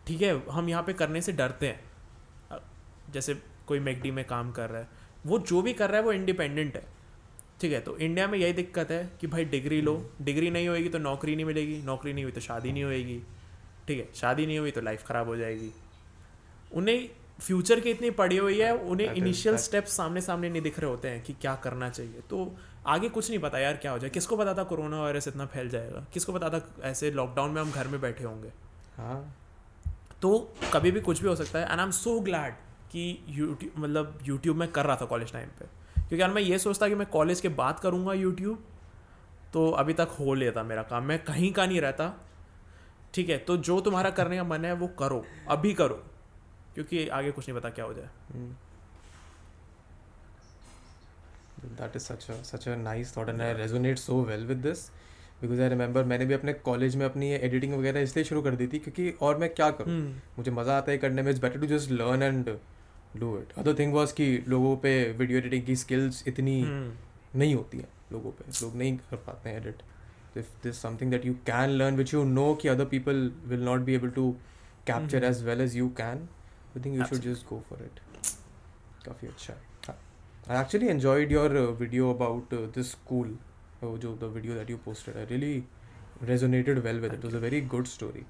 ठीक 0.06 0.22
है 0.22 0.32
हम 0.50 0.68
यहाँ 0.68 0.82
पे 0.82 0.92
करने 0.92 1.20
से 1.20 1.32
डरते 1.32 1.66
हैं। 1.66 2.62
जैसे 3.12 3.34
कोई 3.66 3.80
मैकडी 3.80 4.10
में 4.10 4.24
काम 4.24 4.50
कर 4.52 4.70
रहा 4.70 4.80
है 4.80 4.88
वो 5.26 5.38
जो 5.40 5.62
भी 5.62 5.72
कर 5.72 5.90
रहा 5.90 5.98
है 5.98 6.04
वो 6.04 6.12
इंडिपेंडेंट 6.12 6.74
है। 6.76 6.82
ठीक 7.60 7.72
है 7.72 7.80
तो 7.80 7.96
इंडिया 7.98 8.26
में 8.28 8.38
यही 8.38 8.52
दिक्कत 8.52 8.90
है 8.90 9.08
कि 9.20 9.26
भाई 9.26 9.44
डिग्री 9.46 9.80
लो। 9.80 9.94
डिग्री 10.22 10.50
नहीं 10.50 10.68
होएगी 10.68 10.88
तो 10.88 10.98
नौकरी 10.98 11.34
नहीं 11.34 11.44
मिलेगी। 11.44 11.80
नौकरी 11.82 12.12
नहीं 12.12 12.24
हुई 12.24 12.32
तो 12.32 12.40
शादी 12.40 12.72
नहीं 12.72 12.84
होएगी। 12.84 13.20
ठीक 13.88 13.98
है 13.98 14.08
शादी 14.14 14.46
नहीं 14.46 14.58
हुई 14.58 14.70
तो 14.70 14.80
लाइफ 14.80 15.06
ख़राब 15.06 15.28
हो 15.28 15.36
जाएगी। 15.36 15.70
उन्हें 16.72 17.08
फ्यूचर 17.40 17.80
की 17.80 17.90
इतनी 17.90 18.10
पड़ी 18.12 18.36
हुई 18.36 18.60
है 18.60 18.74
उन्हें 18.74 19.12
इनिशियल 19.12 19.56
स्टेप्स 19.58 19.96
सामने 19.96 20.20
सामने 20.20 20.48
नहीं 20.48 20.62
दिख 20.62 20.78
रहे 20.78 20.90
होते 20.90 21.08
हैं 21.08 21.22
कि 21.22 21.32
क्या 21.32 21.54
करना 21.54 21.88
चाहिए। 21.90 22.20
तो 22.30 22.56
आगे 22.86 23.08
कुछ 23.08 23.28
नहीं 23.30 23.38
पता 23.40 23.58
यार 23.58 23.76
क्या 23.76 23.92
हो 23.92 23.98
जाए। 23.98 24.10
किसको 24.10 24.36
पता 24.36 24.54
था 24.54 24.62
कोरोना 24.64 25.00
वायरस 25.02 25.28
इतना 25.28 25.46
फैल 25.46 25.68
जाएगा? 25.68 26.06
किसको 26.12 26.32
पता 26.32 26.50
था 26.50 26.60
ऐसे 26.82 27.10
लॉकडाउन 27.10 27.50
में 27.50 27.60
हम 27.62 27.70
घर 27.70 27.88
में 27.88 28.00
बैठे 28.00 28.24
होंगे? 28.24 28.52
हाँ। 28.96 29.36
तो 30.22 30.38
कभी 30.72 30.90
भी 30.90 31.00
कुछ 31.00 31.22
भी 31.22 31.28
हो 31.28 31.36
सकता 31.36 31.58
है 31.58 31.70
and 31.70 31.80
I 31.80 31.86
am 31.86 31.90
so 31.92 32.18
glad 32.20 32.54
कि 32.94 33.24
यूट्यूब 33.28 33.72
मतलब 33.76 34.18
यूट्यूब 34.24 34.56
में 34.56 34.68
कर 34.72 34.86
रहा 34.86 34.96
था 34.96 35.04
कॉलेज 35.06 35.32
टाइम 35.32 35.48
पे। 35.58 35.64
क्योंकि 35.96 36.20
यार 36.20 36.30
मैं 36.30 36.42
ये 36.42 36.58
सोचता 36.58 36.88
कि 36.88 36.94
मैं 36.94 37.06
कॉलेज 37.10 37.40
के 37.40 37.48
बाद 37.60 37.78
करूँगा 37.80 38.12
यूट्यूब 38.14 38.64
तो 39.52 39.70
अभी 39.72 39.94
तक 39.94 40.16
हो 40.20 40.34
लेता 40.34 40.62
मेरा 40.64 40.82
काम। 40.82 41.04
मैं 41.04 41.18
कहीं 41.24 41.52
का 41.52 41.66
नहीं 41.66 41.80
रहता। 41.80 42.12
ठीक 43.14 43.28
है 43.28 43.38
तो 43.38 43.56
जो 43.58 43.80
तुम्हारा 43.80 44.10
करने 44.10 44.36
का 44.36 44.44
मन 44.44 44.64
है 44.64 44.72
वो 44.74 44.86
करो 44.98 45.24
अभी 45.50 45.72
करो। 45.74 46.02
क्योंकि 46.74 47.06
आगे 47.08 47.30
कुछ 47.30 47.48
नहीं 47.48 47.58
पता 47.58 47.70
क्या 47.70 47.84
हो 47.84 47.94
जाए। 47.94 48.08
That 51.76 51.94
is 51.96 52.06
such 52.06 52.24
a 52.28 52.34
such 52.46 52.66
a 52.66 52.76
nice 52.78 53.12
thought 53.12 53.30
and 53.32 53.42
i 53.42 53.52
resonate 53.54 54.00
so 54.00 54.16
well 54.30 54.42
with 54.48 54.62
this 54.64 54.80
because 55.40 55.60
I 55.62 55.68
remember 55.68 56.04
मैंने 56.04 56.26
भी 56.26 56.34
अपने 56.34 56.52
कॉलेज 56.66 56.96
में 56.96 57.04
अपनी 57.06 57.30
एडिटिंग 57.34 57.74
वगैरह 57.74 58.00
इसलिए 58.00 58.24
शुरू 58.24 58.42
कर 58.42 58.54
दी 58.56 58.66
थी 58.66 58.78
क्योंकि 58.78 59.10
और 59.22 59.38
मैं 59.38 59.48
क्या 59.54 59.70
करूँ? 59.70 59.90
हम्म, 59.90 60.20
मुझे 60.38 60.50
मज़ा 60.50 60.76
आता 60.78 60.92
है 60.92 60.98
करने 60.98 61.22
में। 61.22 61.30
It's 61.30 61.40
better 61.42 61.60
to 61.60 61.66
just 61.66 61.90
learn 61.90 62.22
and 62.22 62.48
do 63.16 63.36
it 63.38 63.52
other 63.58 63.78
thing 63.78 63.92
was 63.94 64.14
कि 64.14 64.26
लोगों 64.48 64.76
पे 64.84 64.92
वीडियो 65.18 65.38
एडिटिंग 65.38 65.64
की 65.66 65.76
स्किल्स 65.76 66.22
इतनी 66.28 66.60
हम्म, 66.62 66.92
नहीं 67.38 67.54
होती 67.54 67.78
हैं 67.78 67.88
लोगों 68.12 68.30
पे। 68.30 68.44
लोग 68.62 68.76
नहीं 68.76 68.96
कर 68.98 69.16
पाते 69.26 69.50
हैं 69.50 69.56
edit 69.56 69.82
if 70.38 70.46
this 70.64 70.80
something 70.82 71.10
that 71.10 71.26
you 71.26 71.34
can 71.46 71.70
learn 71.70 71.96
which 71.96 72.14
you 72.14 72.24
know 72.24 72.54
कि 72.62 72.68
other 72.68 72.84
people 72.94 73.30
will 73.46 73.64
not 73.64 73.80
be 73.80 73.94
able 73.94 74.10
to 74.10 74.30
capture. 74.86 75.24
As 75.24 75.42
well 75.44 75.60
as 75.60 75.76
you 75.76 75.88
can 76.00 76.28
I 76.76 76.84
think 76.84 76.96
you 76.96 77.04
should. 77.04 77.18
Just 77.22 77.48
go 77.48 77.62
for 77.68 77.82
it 77.84 78.00
काफ़ी 79.06 79.28
अच्छा 79.28 79.54
है। 79.54 79.96
I 80.50 80.60
actually 80.60 80.88
enjoyed 80.88 81.32
your 81.32 81.58
video 81.80 82.12
about 82.14 82.54
this 82.74 82.90
school 82.90 83.36
जो 83.84 84.16
the 84.16 84.32
video 84.34 84.54
that 84.54 84.70
you 84.70 84.76
posted 84.84 85.16
I 85.16 85.24
really 85.26 85.62
resonated 86.22 86.78
well 86.78 87.00
with 87.02 87.14
it. 87.14 87.24
It 87.24 87.34
a 87.34 87.38
very 87.38 87.60
good 87.60 87.86
good 87.86 88.24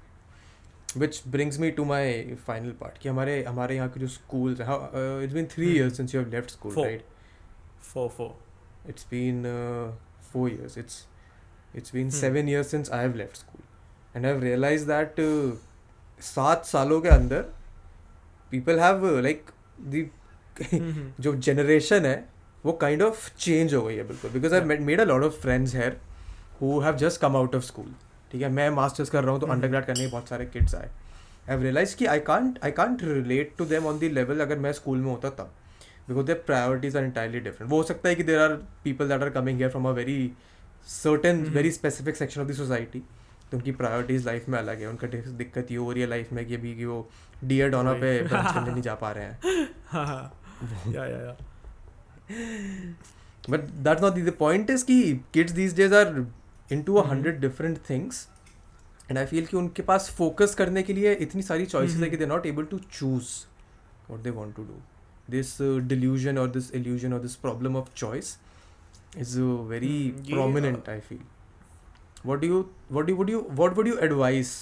which 0.97 1.21
brings 1.27 1.59
me 1.59 1.71
to 1.71 1.85
my 1.85 2.35
final 2.47 2.71
part 2.79 2.97
कि 2.97 3.09
हमारे 3.09 3.43
हमारे 3.43 3.75
यहाँ 3.75 3.89
के 3.89 3.99
जो 3.99 4.07
school 4.07 4.51
it's 4.51 5.33
been 5.33 5.45
three 5.51 5.71
year 5.71 6.27
left 6.27 6.49
school 6.49 6.73
four 6.73 8.09
four 8.09 8.89
it's 8.89 9.07
been 9.11 9.43
four 10.31 10.49
years 10.51 10.77
it's 10.77 11.05
it's 11.75 11.93
been 11.95 12.09
seven 12.11 12.49
years 12.49 12.71
since 12.71 12.91
I 12.91 13.01
have 13.01 13.15
left 13.15 13.37
school 13.37 14.17
and 14.17 14.25
I 14.25 14.39
realise 14.39 14.85
that 14.87 15.15
सात 16.21 16.65
सालों 16.65 17.01
के 17.01 17.09
अंदर 17.09 17.41
पीपल 18.51 18.79
हैव 18.79 19.05
लाइक 19.19 19.49
दी 19.79 20.09
जो 20.61 21.35
generation 21.35 22.05
है 22.05 22.17
वो 22.65 22.73
kind 22.73 23.01
of 23.01 23.29
change 23.37 23.73
हो 23.73 23.81
गई 23.81 23.95
है 23.95 24.07
बिल्कुल. 24.07 24.31
Because 24.31 24.53
I 24.55 24.77
made 24.79 25.01
a 25.01 25.05
lot 25.05 25.23
of 25.23 25.39
friends 25.41 25.75
here 25.75 25.97
who 26.61 26.79
have 26.79 26.95
just 26.97 27.21
come 27.21 27.35
out 27.35 27.55
of 27.55 27.63
school 27.63 27.93
ठीक 28.35 28.43
है 28.43 28.49
मैं 28.51 28.69
मास्टर्स 28.69 29.09
कर 29.09 29.23
रहा 29.23 29.31
हूँ 29.31 29.39
तो 29.39 29.47
हम्म। 29.47 29.55
अंडर 29.55 29.81
करने 29.81 30.05
के 30.05 30.11
बहुत 30.11 30.29
सारे 30.29 30.45
किड्स 30.45 30.73
आए। 30.75 30.89
आई 31.49 31.57
रियलाइज़ 31.57 31.95
कि 31.95 32.05
I 32.05 32.19
can't 32.19 32.57
I 32.63 32.71
can't 32.71 33.03
relate 33.03 33.53
to 33.57 33.65
them 33.65 33.85
on 33.85 33.99
the 33.99 34.09
level 34.09 34.39
अगर 34.39 34.57
मैं 34.59 34.71
स्कूल 34.73 34.97
में 34.97 35.11
होता 35.11 35.29
तब 35.37 35.51
because 36.09 36.25
their 36.25 36.43
priorities 36.47 36.97
are 36.97 37.03
entirely 37.03 37.39
different 37.39 37.71
वो 37.71 37.77
हो 37.77 37.83
सकता 37.83 38.09
है 38.09 38.15
कि 38.15 38.23
there 38.23 38.39
are 38.39 38.55
people 38.83 39.07
that 39.07 39.21
are 39.21 39.29
coming 39.29 39.57
here 39.57 39.69
from 39.69 39.87
a 39.87 39.91
very 39.91 40.17
certain 40.87 41.39
hmm. 41.39 41.53
Very 41.53 41.71
specific 41.71 42.15
section 42.15 42.41
of 42.41 42.47
the 42.49 42.53
society 42.53 42.99
तो 43.51 43.57
उनकी 43.57 43.71
प्रायोरिटीज 43.71 44.25
लाइफ 44.25 44.49
में 44.49 44.59
अलग 44.59 44.79
है 44.79 44.87
उनका 44.87 45.07
दिक्कत 45.37 45.71
ये 45.71 45.77
हो 45.77 45.91
रही 45.91 46.01
है 46.01 46.07
लाइफ 46.09 46.33
में 46.33 46.45
कि 46.45 46.55
अभी 46.55 46.75
कि 46.75 46.85
वो 46.85 47.09
डी 47.43 47.59
एड 47.61 47.75
ऑनर 47.75 47.99
पे 48.01 48.17
करने 48.29 48.71
नहीं 48.71 48.81
जा 48.81 48.95
पा 48.95 49.11
रहे 49.11 49.25
हैं। 49.25 49.39
बट 53.49 53.69
हाँ। 53.75 53.95
नॉट 54.01 54.25
the 54.25 54.35
point 54.41 54.73
is 54.75 54.83
कि 54.83 55.03
kids 55.37 55.53
these 55.53 55.77
days 55.79 56.01
are 56.01 56.25
in 56.71 56.81
two 56.83 56.99
hundred 57.01 57.39
different 57.39 57.77
things 57.89 58.27
and 59.09 59.17
I 59.17 59.25
feel 59.25 59.45
कि 59.45 59.57
उनके 59.57 59.81
पास 59.83 60.09
फोकस 60.17 60.55
करने 60.55 60.83
के 60.83 60.93
लिए 60.93 61.13
इतनी 61.21 61.41
सारी 61.41 61.65
चॉइस 61.65 61.95
है 61.95 62.09
कि 62.09 62.17
they 62.17 62.25
not 62.25 62.45
able 62.45 62.65
to 62.65 62.79
choose 62.91 63.29
what 64.09 64.19
they 64.19 64.29
want 64.29 64.55
to 64.55 64.63
do 64.63 64.81
this 65.29 65.57
delusion 65.61 66.37
और 66.37 66.49
दिस 66.49 66.73
एल्यूजन 66.75 67.13
और 67.13 67.19
this 67.19 67.35
problem 67.35 67.75
of 67.75 67.93
choice 67.95 68.37
is 69.17 69.39
very 69.69 69.97
prominent 70.29 70.89
I 70.89 70.99
feel 70.99 71.19
what 72.25 72.41
do 72.41 72.65
what 72.91 73.05
do 73.05 73.15
would 73.15 73.29
you 73.29 73.45
what 73.51 73.75
would 73.77 73.87
you 73.87 73.97
advice 74.03 74.55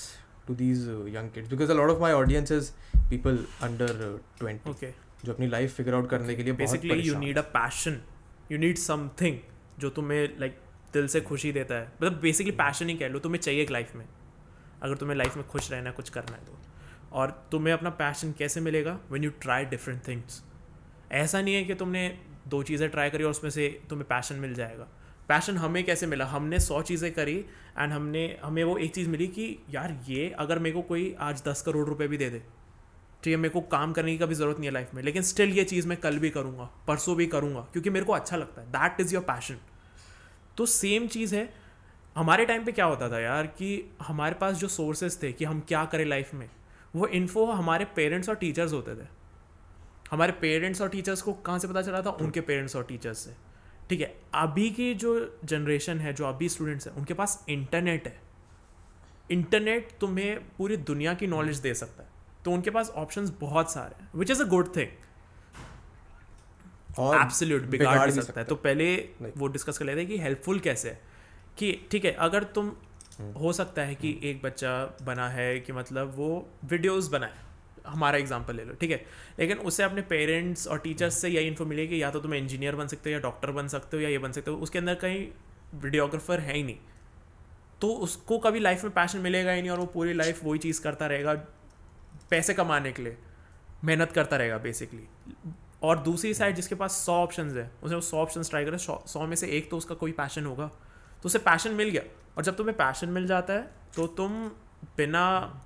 to 0.48 0.56
these 0.56 0.88
young 1.16 1.30
kids 1.32 1.50
because 1.50 1.72
a 1.72 1.76
lot 1.76 1.90
of 1.90 2.02
my 2.02 2.14
audience 2.14 2.52
is 2.52 2.72
people 3.10 3.46
under 3.64 4.20
twenty 4.40 4.92
जो 5.26 5.34
अपनी 5.34 5.48
life 5.48 5.76
figure 5.76 5.94
out 5.94 6.10
करने 6.10 6.36
के 6.36 6.44
लिए 6.44 6.54
basically 6.54 7.02
you 7.02 7.18
need 7.20 7.38
a 7.38 7.42
passion 7.54 8.00
you 8.52 8.58
need 8.58 8.78
something 8.78 9.38
जो 9.80 9.90
तुम्हें 9.90 10.28
like 10.40 10.58
दिल 10.94 11.08
से 11.08 11.22
खुशी 11.22 11.52
देता 11.52 11.76
है। 11.76 11.86
मतलब 11.88 12.20
बेसिकली 12.20 12.52
पैशन 12.52 12.90
ही 12.90 12.96
कह 12.96 13.08
लो, 13.08 13.20
तुम्हें 13.20 13.42
चाहिए 13.42 13.62
एक 13.62 13.72
लाइफ 13.72 13.96
में। 13.96 14.06
अगर 14.82 14.96
तुम्हें 14.96 15.18
लाइफ 15.18 15.38
में 15.38 15.48
खुश 15.48 15.72
रहना 15.72 15.90
है, 15.90 15.96
कुछ 15.96 16.10
करना 16.10 16.36
है 16.36 16.46
तो। 16.46 16.60
और 17.12 17.48
तुम्हें 17.52 17.74
अपना 17.74 17.90
पैशन 17.90 18.32
कैसे 18.32 18.62
मिलेगा? 18.62 19.00
When 19.10 19.24
you 19.24 19.32
try 19.42 19.66
different 19.66 20.08
things 20.08 20.44
ऐसा 21.12 21.42
नहीं 21.42 21.56
है 21.56 21.64
कि 21.64 21.74
तुमने 21.74 22.20
दो 22.48 22.64
चीज़ें 22.64 22.90
ट्राई 22.90 23.10
करी 23.10 23.24
और 23.24 23.32
उसमें 23.32 23.52
से 23.52 23.82
तुम्हें 23.90 24.08
पैशन 24.08 24.36
मिल 24.36 24.54
जाएगा। 24.54 24.88
पैशन 25.30 25.58
हमें 25.58 25.84
कैसे 25.84 26.06
मिला? 26.06 26.26
हमने 26.26 26.60
सौ 26.60 26.82
चीज़ें 26.82 27.14
करी 27.14 27.46
एंड 27.80 27.92
हमने, 27.94 28.40
हमें 28.44 28.64
वो 28.64 28.78
एक 28.78 28.96
चीज़ 28.96 29.10
मिली 29.10 29.28
कि, 29.28 29.60
यार, 29.70 30.00
ये 30.10 30.30
अगर 30.30 30.60
मेरे 30.60 30.76
को 30.76 30.82
कोई 30.82 31.16
आज 31.20 31.44
दस 31.48 31.62
करोड़ 31.62 31.88
रुपए 31.88 32.08
भी 32.08 32.18
दे 32.18 32.30
दे। 32.30 32.40
ठीक 33.24 33.32
है, 33.32 33.36
मेरे 33.36 33.50
को 33.50 33.62
काम 33.62 33.94
करने 33.94 34.12
की 34.12 34.18
कभी 34.18 34.36
ज़रूरत 34.36 34.58
नहीं 34.58 34.68
है 34.68 34.74
लाइफ 34.74 34.94
में। 34.94 35.04
लेकिन 35.04 35.22
स्टिल 35.22 35.50
ये 35.50 35.64
चीज़ 35.64 35.88
मैं 35.88 35.98
कल 35.98 36.20
भी 36.20 36.30
करूँगा, 36.30 36.70
परसों 36.88 37.16
भी 37.16 37.28
करूँगा, 37.28 37.60
क्योंकि 37.60 37.90
मेरे 37.90 38.06
को 38.06 38.14
अच्छा 38.14 38.38
लगता 38.38 38.62
है। 38.62 38.68
दैट 38.68 39.02
इज़ 39.02 39.14
योर 39.14 39.24
पैशन 39.24 39.58
तो 40.58 40.66
सेम 40.66 41.08
चीज़ 41.08 41.36
है। 41.36 41.54
हमारे 42.16 42.46
टाइम 42.46 42.66
पे 42.66 42.72
क्या 42.72 42.86
होता 42.86 43.10
था 43.10 43.20
यार 43.20 43.48
कि 43.48 43.96
हमारे 44.02 44.36
पास 44.36 44.56
जो 44.56 44.68
सोर्सेज 44.68 45.24
थे 45.24 45.32
कि 45.32 45.46
हम 45.46 45.60
क्या 45.60 45.86
करें 45.86 46.06
लाइफ 46.06 46.34
में, 46.34 46.50
वो 46.96 47.08
इन्फो 47.08 47.46
हमारे 47.46 47.86
पेरेंट्स 47.86 48.30
और 48.30 48.36
टीचर्स 48.36 48.74
होते 48.74 48.96
थे। 48.96 49.08
हमारे 50.12 50.32
पेरेंट्स 50.32 50.82
और 50.82 50.90
टीचर्स 50.90 51.22
को 51.22 51.34
कहाँ 51.34 51.60
से 51.60 51.68
पता 51.68 51.82
चला 51.82 52.02
था? 52.02 52.10
उनके 52.10 52.42
पेरेंट्स 52.42 52.76
और 52.76 52.84
टीचर्स 52.84 53.18
से। 53.18 53.34
ठीक 53.90 54.02
है, 54.02 54.16
अभी 54.34 54.70
की 54.70 54.94
जो 54.94 55.40
जनरेशन 55.46 56.00
है, 56.00 56.14
जो 56.14 56.26
अभी 56.26 56.50
स्टूडेंट्स 56.50 56.88
हैं, 56.88 56.96
उनके 56.96 57.14
पास 57.14 57.46
इंटरनेट 57.50 58.08
है। 58.08 58.22
इंटरनेट 59.32 59.92
तुम्हें 60.02 60.40
पूरी 60.58 60.78
दुनिया 60.78 61.14
की 61.14 61.28
नॉलेज 61.28 61.58
दे 61.58 61.74
सकता 61.74 62.04
है। 62.04 62.10
तो 62.46 62.52
उनके 62.52 62.70
पास 62.70 62.90
ऑप्शंस 62.90 63.34
बहुत 63.40 63.72
सारे 63.72 64.04
हैं 64.04 64.12
which 64.16 64.32
is 64.32 64.44
a 64.44 64.46
good 64.46 64.76
thing 64.76 64.88
और 67.00 67.22
एब्सोल्यूट 67.22 67.62
बिगाड़ 67.62 68.12
भी 68.12 68.22
सकता 68.22 68.42
है। 68.42 68.48
तो 68.48 68.56
पहले 68.56 68.96
वो 69.38 69.48
डिस्कस 69.48 69.78
कर 69.78 69.86
लेते 69.86 70.00
हैं 70.00 70.10
कि 70.10 70.18
हेल्पफुल 70.18 70.60
कैसे 70.60 70.90
है। 70.90 71.02
कि 71.58 71.88
ठीक 71.92 72.06
है 72.06 72.12
अगर 72.12 72.44
तुम 72.44 72.72
हम्म। 73.20 73.32
हो 73.34 73.54
सकता 73.54 73.82
है 73.82 73.96
कि 73.96 74.20
एक 74.24 74.42
बच्चा 74.42 74.98
बना 75.02 75.28
है 75.30 75.60
कि 75.60 75.74
मतलब 75.74 76.14
वो 76.16 76.30
वीडियोस 76.66 77.08
बनाए। 77.08 77.34
हमारा 77.88 78.18
एग्जांपल 78.18 78.56
ले 78.56 78.64
लो 78.64 78.74
ठीक 78.74 78.92
है? 78.92 79.06
लेकिन 79.40 79.58
उससे 79.58 79.84
अपने 79.84 80.02
पेरेंट्स 80.02 80.68
और 80.68 80.80
टीचर्स 80.80 81.18
से 81.18 81.30
यही 81.30 81.48
इन्फो 81.48 81.66
मिली 81.66 81.88
कि 81.88 82.02
या 82.04 82.12
तो 82.12 82.20
तुम 82.20 82.34
इंजीनियर 82.34 82.76
बन 82.76 82.88
सकते 82.88 83.10
हो 83.10 83.14
या 83.14 83.20
डॉक्टर 83.20 83.52
बन 83.52 83.68
सकते 83.68 83.98
हो 83.98 84.04
या 84.04 84.10
ये 84.10 84.18
बन 84.18 84.32
सकते 84.32 84.52
हो 84.52 84.58
उसके 84.58 84.80
अंदर 84.80 84.96
कहीं 84.96 85.28
वीडियोग्राफर 85.76 86.40
है 86.40 86.54
ही 86.54 86.64
नहीं। 86.64 86.78
तो 87.82 87.88
उसको 87.88 88.38
कभी 88.38 88.60
लाइफ 88.60 88.84
में 88.84 88.94
पैशन 88.94 89.20
मिलेगा 89.20 89.52
ही 89.52 89.62
नहीं 89.62 89.72
और 89.72 89.80
वो 89.80 89.86
पूरी 89.86 90.14
लाइफ 90.14 90.44
वही 90.44 90.60
चीज़ 90.60 90.82
करता 90.82 91.08
रहेगा 91.08 91.34
पैसे 92.30 92.54
कमाने 92.54 92.92
के 92.92 93.04
लिए 93.04 93.18
मेहनत 93.84 94.12
करता 94.12 94.38
रहेगा 94.38 94.58
बेसिकली 94.58 95.08
और 95.84 96.00
दूसरी 96.00 96.34
साइड 96.34 96.56
जिसके 96.56 96.76
पास 96.76 96.92
सौ 96.96 97.14
ऑप्शन 97.14 97.50
है 97.50 97.70
उसने 97.84 97.96
वो 97.96 98.02
सौ 98.02 98.18
ऑप्शन 98.18 98.44
ट्राई 98.44 98.66
करे 98.66 98.78
सौ 98.78 99.26
में 99.28 99.36
से 99.36 99.48
एक 99.48 99.70
तो 99.72 99.78
उसका 99.78 99.96
कोई 99.96 100.12
पैशन 100.12 100.46
होगा। 100.46 100.68
तो 100.68 101.26
उसे 101.26 101.40
पैशन 101.42 101.72
मिल 101.74 101.90
गया। 101.90 102.04
और 102.38 102.44
जब 102.44 102.56
तुम्हें 102.56 102.76
पैशन 102.78 103.10
मिल 103.10 103.28
जाता 103.28 103.54
है 103.54 103.70
तो 103.96 104.08
तुम 104.18 104.32
बिना 104.98 105.26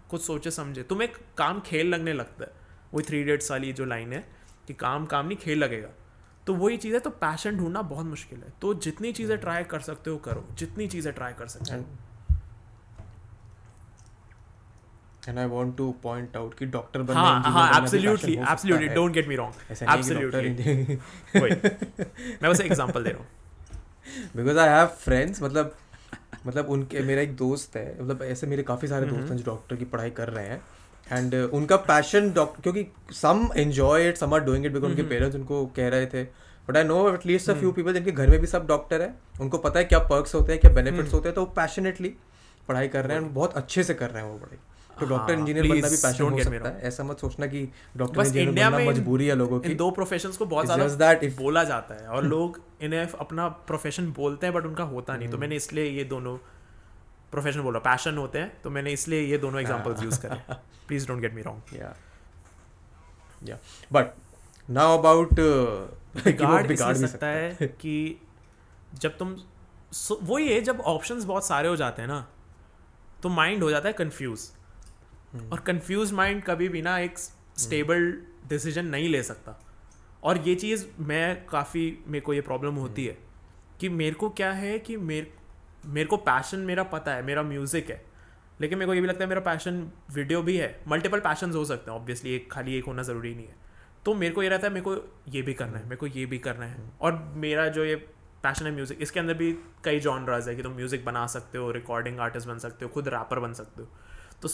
कुछ 0.10 0.22
सोचे 0.22 0.52
समझे 0.52 0.84
तुम्हें 0.84 1.10
काम 1.38 1.60
खेल 1.60 1.88
लगने 1.88 2.14
लगता 2.14 2.44
है। 2.44 2.52
वही 2.94 3.06
थ्री 3.06 3.24
डेट्स 3.24 3.52
वाली 3.52 3.72
जो 3.74 3.86
लाइन 3.86 4.14
है 4.14 4.20
कि 4.68 4.74
काम 4.76 5.06
काम 5.06 5.28
नहीं 5.28 5.38
खेल 5.38 5.60
लगेगा। 5.60 5.90
तो 6.48 6.54
वही 6.56 6.78
चीज़ 6.78 6.94
है 6.94 7.00
तो 7.00 7.10
पैशन 7.22 7.58
ढूंढना 7.58 7.82
बहुत 7.84 8.06
मुश्किल 8.06 8.40
है। 8.40 8.54
तो 8.62 8.74
जितनी 8.76 9.12
चीज़ें 9.14 9.38
ट्राई 9.38 9.64
कर 9.64 9.80
सकते 9.82 10.10
हो 10.10 10.18
करो। 10.18 10.46
जितनी 10.54 10.88
चीज़ें 10.88 11.14
ट्राई 11.14 11.34
कर 11.34 11.48
सकते 11.48 11.76
हो। 11.76 11.86
And 15.28 15.40
I 15.40 15.46
want 15.48 15.76
to 15.78 15.92
point 16.04 16.38
out 16.38 16.54
कि 16.58 16.66
डॉक्टर 16.76 17.02
बनना 17.02 17.20
हाँ 17.22 17.52
हाँ 17.52 17.82
absolutely 17.82 18.36
absolutely 18.36 18.88
don't 18.90 19.14
get 19.14 19.28
me 19.28 19.36
wrong 19.36 19.54
वही 21.36 21.52
मैं 22.42 22.52
बस 22.52 22.62
एग्जांपल 22.62 23.04
दे 23.04 23.10
रहा 23.10 23.20
हूँ। 23.20 23.28
बिकॉज़ 24.36 24.58
आई 24.60 24.70
हैव 24.70 24.88
फ्रेंड्स 25.02 25.42
मतलब 25.44 25.76
मतलब 26.48 26.70
उनके 26.70 27.00
मेरा 27.04 27.22
एक 27.22 27.36
दोस्त 27.38 27.76
है 27.78 27.86
मतलब 28.02 28.22
ऐसे 28.24 28.48
मेरे 28.48 28.64
काफ़ी 28.64 28.88
सारे 28.88 29.06
दोस्त 29.08 29.30
हैं 29.32 29.38
जो 29.38 29.44
डॉक्टर 29.46 29.76
की 29.76 29.86
पढ़ाई 29.86 30.10
कर 30.20 30.30
रहे 30.30 30.48
हैं। 30.48 30.62
एंड 31.08 31.36
उनका 31.36 31.76
पैशन 31.88 32.32
डॉक्टर 32.34 32.62
क्योंकि 32.62 32.86
some 33.16 33.48
enjoy 33.58 34.08
it 34.10 34.18
some 34.18 34.34
are 34.34 34.40
doing 34.46 34.66
it 34.66 34.74
because 34.74 34.92
उनके 34.92 35.04
पेरेंट्स 35.10 35.36
उनको 35.36 35.66
कह 35.76 35.88
रहे 35.90 36.06
थे। 36.06 36.24
But 36.68 36.78
I 36.78 36.84
know 36.84 37.14
at least 37.14 37.50
a 37.50 37.54
few 37.54 37.72
people 37.72 37.94
जिनके 37.94 38.12
घर 38.12 38.30
में 38.30 38.40
भी 38.40 38.48
सब 38.48 38.68
डॉक्टर 38.68 39.02
है 39.02 39.14
उनको 39.42 39.58
पता 39.58 39.80
है 39.80 39.86
क्या 39.86 40.00
पर्क्स 40.08 40.36
होते 40.36 40.52
हैं 40.52 40.62
क्या 40.62 40.72
बेनिफिट्स 40.74 41.14
होते 41.14 41.30
हैं 41.30 41.36
तो 41.36 41.42
वो 41.42 41.52
पैशनेटली 41.56 42.14
पढ़ाई 42.70 42.88
कर 42.88 43.06
रहे 43.06 43.18
हैं 43.18 43.34
बहुत 43.34 43.54
अच्छे 43.58 43.84
से 43.84 43.94
कर 43.94 44.10
रहे 44.10 44.24
हैं 44.24 44.32
वो 44.32 44.38
पढ़ाई। 44.38 44.58
तो 45.00 45.06
डॉक्टर 45.06 45.34
इंजीनियर 45.34 45.68
बनना 45.68 45.90
भी 45.90 45.96
पैशन 45.96 46.24
हो 46.24 46.44
सकता 46.44 46.70
है। 46.70 46.82
ऐसा 46.82 47.04
मत 47.04 47.20
सोचना 47.20 47.48
कि 47.48 47.70
डॉक्टर 47.98 48.22
इंजीनियर 48.22 48.70
बनना 48.70 48.90
मजबूरी 48.92 49.28
है 49.28 49.36
लोगों 49.36 49.60
की। 49.60 49.70
इन 49.70 49.78
दो 49.78 49.92
प्रोफेशंस 49.92 50.38
को 50.38 50.46
बहुत 50.46 50.66
ज़्यादा 50.66 51.14
बोला 51.38 51.64
जाता 51.64 51.96
है 51.96 52.08
और 52.08 52.24
लोग 52.24 52.62
इन्हें 52.82 53.08
अपना 53.08 53.48
प्रोफेशन 53.48 54.12
बोलते 54.12 54.48
हैं 54.48 54.56
बट 54.56 54.66
उनका 54.66 54.84
होता 54.84 55.16
नहीं। 55.16 55.28
Hmm. 55.28 55.36
तो 55.36 55.38
मैंने 55.38 55.56
इसलिए 55.56 55.86
ये 55.86 56.04
दोनों 56.04 56.38
प्रोफेशन 57.32 57.62
बोला। 57.62 57.80
पैशन 57.80 58.18
होते 58.18 58.40
हैं 58.40 58.62
तो 58.62 58.70
मैंने 58.70 58.92
इसलिए 58.92 59.22
ये 59.22 59.38
दोनों 59.38 59.62
एग्जांपल्स 59.62 60.04
यूज़ 60.04 60.20
करे। 60.22 60.56
Please 60.88 61.08
don't 61.08 61.22
get 61.22 61.34
me 61.34 61.42
wrong 61.42 61.62
uh, 61.72 61.94
कि 66.28 66.46
वो 66.46 66.58
बिगाड़ 66.68 66.96
सकता 66.96 67.28
है 67.28 67.68
कि 67.82 68.22
जब 68.94 69.18
तुम 69.18 69.36
वही 70.24 70.48
है 70.48 70.62
जब 70.62 70.80
ऑप्शंस 70.82 71.24
बहुत 71.24 71.46
सारे 71.48 71.70
हो 71.70 71.76
जाते 71.76 72.02
हैं 72.02 72.10
ना 72.10 72.28
तो 73.24 73.30
माइंड 73.30 73.64
हो 73.64 73.70
जाता 73.70 73.88
है 73.88 73.94
कंफ्यूज। 73.94 74.40
और 75.52 75.60
कंफ्यूज 75.60 76.12
माइंड 76.14 76.44
कभी 76.44 76.68
भी 76.70 76.82
ना 76.82 76.98
एक 77.00 77.18
स्टेबल 77.18 78.12
डिसीज़न 78.50 78.86
नहीं 78.86 79.10
ले 79.10 79.22
सकता। 79.24 79.60
और 80.24 80.38
ये 80.38 80.56
चीज़ 80.56 80.86
मैं 81.00 81.46
काफ़ी 81.48 81.98
मेरे 82.08 82.22
को 82.22 82.34
ये 82.34 82.42
प्रॉब्लम 82.42 82.76
होती 82.76 83.08
हम्म। 83.08 83.12
है 83.12 83.78
कि 83.80 83.90
मेरे 83.92 84.16
को 84.16 84.30
क्या 84.32 84.52
है 84.52 84.78
कि 84.80 84.98
मेरे 84.98 85.32
मेरे 85.86 86.08
को 86.08 86.18
पैशन 86.20 86.60
मेरा 86.62 86.84
पता 86.86 87.14
है 87.14 87.24
मेरा 87.26 87.44
म्यूज़िक 87.44 87.90
है। 87.90 88.02
लेकिन 88.62 88.78
मेरे 88.78 88.88
को 88.88 88.94
ये 88.94 89.02
भी 89.02 89.08
लगता 89.08 89.24
है 89.24 89.30
मेरा 89.30 89.42
पैशन 89.42 89.88
वीडियो 90.14 90.42
भी 90.42 90.58
है। 90.58 90.70
मल्टीपल 90.88 91.20
पैशन 91.20 91.52
हो 91.52 91.64
सकते 91.66 91.92
हैं 91.92 91.98
ऑब्वियसली 91.98 92.36
एक 92.36 92.52
खाली 92.52 92.78
एक 92.78 92.86
होना 92.86 93.04
ज़रूरी 93.04 93.34
नहीं 93.36 93.48
है। 93.48 93.56
तो 94.06 94.14
मेरे 94.16 94.34
को 94.34 94.44
ये 94.44 94.50
रहता 94.50 94.68
है 94.68 94.74
मेरे 94.74 94.84
को 94.84 94.96
ये 95.32 95.42
भी 95.42 95.54
करना 95.54 95.78
है 95.78 95.84
मेरे 95.84 95.96
को 95.96 96.08
ये 96.08 96.26
भी 96.26 96.38
करना 96.40 96.66
है। 96.66 96.92
और 97.02 97.14
मेरा 97.36 97.68
जो 97.70 97.86
ये 97.86 97.96
पैशन 98.44 98.66
है 98.66 98.72
म्यूज़िक 98.72 99.02
इसके 99.02 99.20
अंदर 99.20 99.34
भी 99.34 99.52
कई 99.84 100.00
जॉनराज 100.00 100.48
है 100.50 100.56
कि 100.56 100.64
तुम 100.64 100.74
म्यूज़िक 100.74 101.06
बना 101.06 101.26
सकते 101.28 101.58
हो 101.58 101.72
रिकॉर्डिंग 101.72 102.20
आर्टिस्ट 102.20 102.48
बन 102.48 102.58
सकते 102.60 102.86
हो 102.86 102.92
खुद 102.92 103.08
रैपर 103.08 103.40
बन 103.40 103.54
सकते 103.54 103.82
हो। 103.82 103.88
तो 104.42 104.48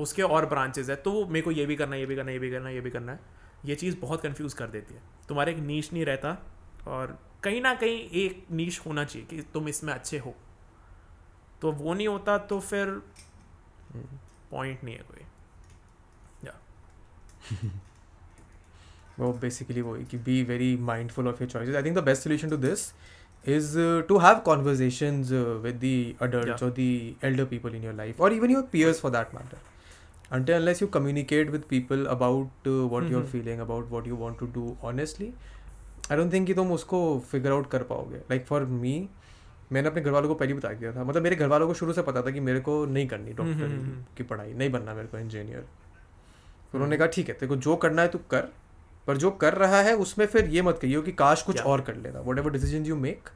उसके 0.00 0.22
और 0.22 0.46
ब्रांचेज 0.46 0.90
है 0.90 0.96
तो 0.96 1.12
वो 1.12 1.24
मेरे 1.26 1.42
को 1.42 1.50
ये 1.50 1.66
भी 1.66 1.76
करना 1.76 1.94
है 1.94 2.00
ये 2.00 2.06
भी 2.06 2.16
करना 2.16 2.30
है 2.30 2.32
ये 2.32 2.38
भी 2.38 2.50
करना 2.50 2.68
है 2.68 2.74
ये 2.74 2.80
भी 2.80 2.90
करना 2.90 3.12
है। 3.12 3.20
ये 3.64 3.74
चीज़ 3.74 3.96
बहुत 4.00 4.22
कंफ्यूज 4.22 4.54
कर 4.54 4.66
देती 4.66 4.94
है। 4.94 5.00
तुम्हारा 5.28 5.52
एक 5.52 5.58
नीच 5.58 5.92
नहीं 5.92 6.04
रहता 6.04 6.36
और 6.86 7.18
कहीं 7.44 7.60
ना 7.62 7.74
कहीं 7.74 7.98
एक 8.24 8.46
नीच 8.50 8.80
होना 8.86 9.04
चाहिए 9.04 9.26
कि 9.28 9.42
तुम 9.54 9.68
इसमें 9.68 9.92
अच्छे 9.94 10.18
हो। 10.18 10.34
तो 11.62 11.72
वो 11.72 11.94
नहीं 11.94 12.08
होता 12.08 12.38
तो 12.38 12.60
फिर 12.60 12.86
पॉइंट 14.50 14.84
नहीं 14.84 14.94
है 14.94 15.02
कोई। 15.02 15.26
वो 19.18 19.32
बेसिकली 19.32 19.80
वही 19.80 20.04
कि 20.04 20.16
be 20.16 20.42
very 20.44 20.76
mindful 20.76 21.28
of 21.28 21.42
your 21.42 21.50
choices 21.50 21.76
I 21.76 21.82
think 21.82 21.96
the 21.96 22.02
best 22.04 22.22
solution 22.22 22.50
to 22.50 22.56
this 22.56 22.92
is 23.44 23.68
uh, 23.82 23.84
to 24.08 24.16
have 24.22 24.40
conversations 24.46 25.30
uh, 25.36 25.42
with 25.66 25.76
the 25.84 26.14
adults 26.24 26.48
Yeah. 26.48 26.64
or 26.66 26.70
the 26.78 26.88
elder 27.28 27.46
people 27.52 27.76
in 27.78 27.84
your 27.86 27.94
life 28.00 28.18
or 28.26 28.28
even 28.38 28.50
your 28.54 28.62
peers 28.74 28.98
for 29.04 29.10
that 29.14 29.30
matter. 29.36 29.60
Until 30.36 30.56
unless 30.60 30.80
you 30.82 30.86
communicate 30.96 31.48
with 31.52 31.62
people 31.68 32.06
about 32.06 32.68
uh, 32.68 32.88
what 32.88 33.02
mm-hmm. 33.02 33.12
you're 33.12 33.30
feeling 33.32 33.60
about 33.60 33.88
what 33.90 34.06
you 34.06 34.18
want 34.24 34.38
to 34.42 34.46
do 34.58 34.66
honestly 34.88 35.28
i 36.10 36.18
don't 36.18 36.30
think 36.30 36.46
कि 36.46 36.54
तुम 36.54 36.72
उसको 36.72 37.24
figure 37.34 37.52
out 37.52 37.70
कर 37.70 37.82
पाओगे। 37.82 38.20
Like 38.30 38.46
for 38.52 38.60
me 38.66 38.94
मैंने 39.72 39.88
अपने 39.88 40.02
घर 40.02 40.10
वालों 40.10 40.28
को 40.28 40.34
पहले 40.34 40.54
बता 40.54 40.72
दिया 40.72 40.92
था। 40.92 41.04
मतलब 41.04 41.22
मेरे 41.22 41.36
घर 41.36 41.46
वालों 41.46 41.66
को 41.66 41.74
शुरू 41.74 41.92
से 41.92 42.02
पता 42.02 42.22
था 42.22 42.30
कि 42.30 42.40
मेरे 42.40 42.60
को 42.60 42.86
नहीं 42.86 43.08
करनी 43.08 43.32
डॉक्टर 43.32 43.52
हम्म, 43.52 43.80
हम्म, 43.80 44.04
की 44.16 44.22
पढ़ाई 44.22 44.52
नहीं 44.52 44.70
बनना 44.70 44.94
मेरे 44.94 45.08
को 45.08 45.18
इंजीनियर 45.18 45.60
तो 45.60 46.74
उन्होंने 46.74 46.96
कहा 46.96 47.06
ठीक 47.06 47.28
है 47.28 47.34
तेरे 47.34 47.48
को 47.48 47.56
जो 47.56 47.76
करना 47.76 48.02
है 48.02 48.08
तू 48.08 48.18
कर 48.18 48.48
पर 49.06 49.16
जो 49.16 49.30
कर 49.30 49.54
रहा 49.54 49.80
है 49.80 49.96
उसमें 49.96 50.26
फिर 50.26 50.44
ये 50.46 50.62
मत 50.62 50.78
कहियो 50.82 51.02
कि 51.02 51.12
काश 51.12 51.42
कुछ 51.42 51.56
Yeah. 51.56 51.66
और 51.66 51.80
कर 51.80 51.96
लेता। 51.96 52.20
Whatever 52.38 52.50
decision 52.50 52.86
you 52.86 52.96
make 52.96 53.28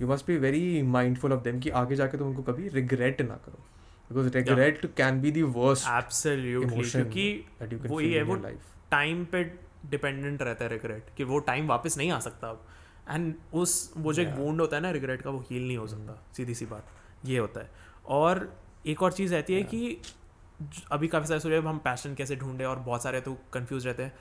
you 0.00 0.08
must 0.08 0.26
be 0.26 0.36
very 0.36 0.82
mindful 0.82 1.32
of 1.32 1.42
them 1.42 1.60
कि 1.60 1.70
आगे 1.70 1.96
जाके 1.96 2.18
तुम 2.18 2.28
उनको 2.28 2.42
कभी 2.42 2.68
रिग्रेट 2.68 3.22
ना 3.22 3.34
करो। 3.34 3.64
Because 4.12 4.32
regret 4.32 4.94
can 4.96 5.20
be 5.20 5.30
the 5.30 5.42
worst 5.42 5.88
absolutely 5.88 6.90
क्योंकि 6.90 7.44
दैट 7.62 7.72
यू 7.72 7.98
है, 7.98 8.22
वो 8.22 8.36
टाइम 8.90 9.24
पे 9.24 9.44
डिपेंडेंट 9.86 10.42
रहता 10.42 10.64
है 10.64 10.70
रिग्रेट 10.70 11.04
कि 11.16 11.24
वो 11.24 11.38
टाइम 11.38 11.68
वापस 11.68 11.96
नहीं 11.98 12.10
आ 12.10 12.20
सकता 12.20 12.48
अब। 12.48 12.66
एंड 13.10 13.34
उस 13.52 13.92
वो 13.96 14.12
जो 14.12 14.22
एक. 14.22 14.28
वूंड 14.28 14.60
होता 14.60 14.76
है 14.76 14.82
ना 14.82 14.90
रिग्रेट 14.90 15.22
का 15.22 15.30
वो 15.30 15.44
हील 15.50 15.66
नहीं 15.66 15.76
हो 15.76 15.86
सकता 15.86 16.26
सीधी 16.36 16.54
सी 16.54 16.66
बात 16.66 16.86
ये 17.24 17.38
होता 17.38 17.60
है। 17.60 17.70
और 18.06 18.56
एक 18.86 19.02
और 19.02 19.12
चीज़ 19.12 19.34
रहती 19.34 19.54
है 19.54 19.60
Yeah. 19.60 19.70
कि 19.70 20.02
अभी 20.92 21.08
काफ़ी 21.08 21.26
सारे 21.26 21.40
सोचे 21.40 21.56
हम 21.56 21.78
पैशन 21.78 22.14
कैसे 22.14 22.36
ढूंढे 22.36 22.64
और 22.64 22.78
बहुत 22.78 23.02
सारे 23.02 23.20
तो 23.20 23.38
कंफ्यूज 23.52 23.86
रहते 23.86 24.02
हैं। 24.02 24.12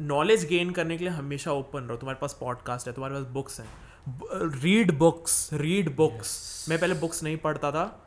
नॉलेज 0.00 0.46
गेन 0.48 0.70
करने 0.70 0.98
के 0.98 1.04
लिए 1.04 1.12
हमेशा 1.12 1.52
ओपन 1.52 1.80
रहो 1.80 1.96
तुम्हारे 1.96 2.18
पास 2.20 2.36
पॉडकास्ट 2.40 2.86
है 2.86 2.92
तुम्हारे 2.92 3.14
पास 3.14 3.24
बुक्स 3.24 3.60
हैं। 3.60 3.68
रीड 4.62 4.98
बुक्स 4.98 5.50
रीड 5.52 5.96
बुक्स 5.96 6.66
मैं 6.68 6.78
पहले 6.78 6.94
बुक्स 6.94 7.22
नहीं 7.22 7.36
पढ़ता 7.36 7.70
था 7.72 8.01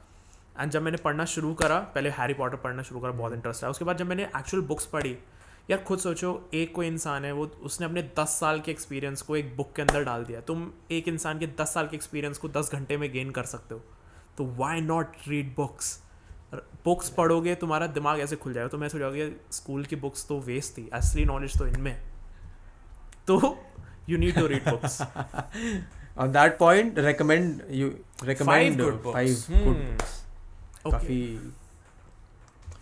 एंड 0.60 0.72
जब 0.72 0.82
मैंने 0.82 0.97
पढ़ना 0.97 1.26
शुरू 1.26 1.53
करा 1.53 1.80
पहले 1.95 2.10
हैरी 2.10 2.34
पॉटर 2.34 2.58
पढ़ना 2.58 2.84
शुरू 2.84 2.99
करा 3.01 3.12
बहुत 3.12 3.34
इंटरेस्ट 3.34 3.64
आया 3.64 3.72
उसके 3.72 3.86
बाद 3.86 3.97
जब 3.97 4.08
मैंने 4.08 4.24
एक्चुअल 4.24 4.64
बुक्स 4.64 4.86
पढ़ी 4.86 5.18
यार 5.70 5.80
खुद 5.84 5.99
सोचो 5.99 6.32
एक 6.53 6.74
कोई 6.76 6.88
इंसान 6.88 7.26
है 7.26 7.32
वो 7.32 7.45
उसने 7.64 7.86
अपने 7.86 8.01
दस 8.20 8.38
साल 8.39 8.60
के 8.60 8.72
एक्सपीरियंस 8.72 9.22
को 9.22 9.36
एक 9.36 9.56
बुक 9.58 9.72
के 9.76 9.82
अंदर 9.82 10.03
डाल 10.03 10.24
दिया। 10.26 10.41
तुम 10.41 10.72
एक 10.91 11.08
इंसान 11.08 11.39
के 11.39 11.47
दस 11.62 11.74
साल 11.74 11.88
के 11.88 11.95
एक्सपीरियंस 11.95 12.38
को 12.38 12.49
दस 12.49 12.70
घंटे 12.74 12.97
में 12.97 13.12
गेन 13.14 13.32
कर 13.32 13.43
सकते 13.43 13.76
हो। 13.76 13.82
तो 14.38 14.45
why 14.58 14.82
not 14.82 15.16
read 15.28 15.53
books 15.56 15.99
books 16.86 17.10
पढ़ोगे 17.10 17.56
तुम्हारा 17.56 17.88
दिमाग 17.88 18.20
ऐसे 18.20 18.36
खुल 18.36 18.53
जाएगा। 18.53 18.70
तो 18.70 18.78
मैं 18.78 18.89
सोचोगे 18.89 19.32
स्कूल 19.51 19.86
की 19.86 19.95
बुक्स 19.95 20.28
तो 20.28 20.39
वेस्ट 20.39 20.78
थी 20.78 20.89
असली 20.93 21.26
नॉलेज 21.26 21.58
तो 21.60 21.68
इनमें। 21.68 21.95
तो 23.28 23.58
you 24.10 24.18
need 24.18 24.36
to 24.36 24.47
read 24.47 24.70
books 24.70 25.01
on 26.18 26.30
that 26.36 26.53
point 26.60 26.99
recommend 27.06 27.64
you 27.78 27.88
recommend 28.28 28.78
good 28.82 28.93
uh, 28.93 28.99
books. 29.06 29.16
five 29.16 29.39
Hmm. 29.47 29.64
good 29.64 29.80
books. 29.88 30.14
काफ़ी 30.91 31.19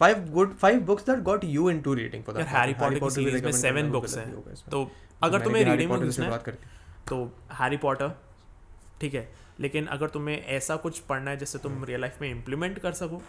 five 0.02 0.22
good 0.36 0.54
five 0.62 0.80
books 0.88 1.06
that 1.08 1.20
got 1.26 1.44
you 1.50 1.66
into 1.72 1.92
reading 1.98 2.24
for 2.26 2.34
that 2.34 2.40
यार 2.42 2.56
Harry 2.56 2.74
Potter 2.80 3.00
की 3.00 3.10
series 3.10 3.44
में 3.46 3.52
seven 3.52 3.92
books 3.92 4.18
हैं। 4.18 4.56
तो 4.72 4.90
अगर 5.24 5.42
तुम्हें 5.42 5.64
reading 5.66 5.92
में 5.92 6.00
घुसना 6.00 6.26
है। 6.26 6.58
तो 7.10 7.18
हैरी 7.60 7.78
पॉटर 7.78 8.12
ठीक 9.02 9.14
है 9.14 9.24
लेकिन 9.60 9.86
अगर 9.96 10.10
तुम्हें 10.10 10.46
ऐसा 10.58 10.76
कुछ 10.84 11.00
पढ़ना 11.10 11.32
है 11.32 11.38
जिससे 11.38 11.60
तुम 11.60 11.84
रियल 11.86 12.02
लाइफ 12.02 12.22
में 12.22 12.30
इम्प्लीमेंट 12.30 12.80
कर 12.80 12.92
सको 12.94 13.22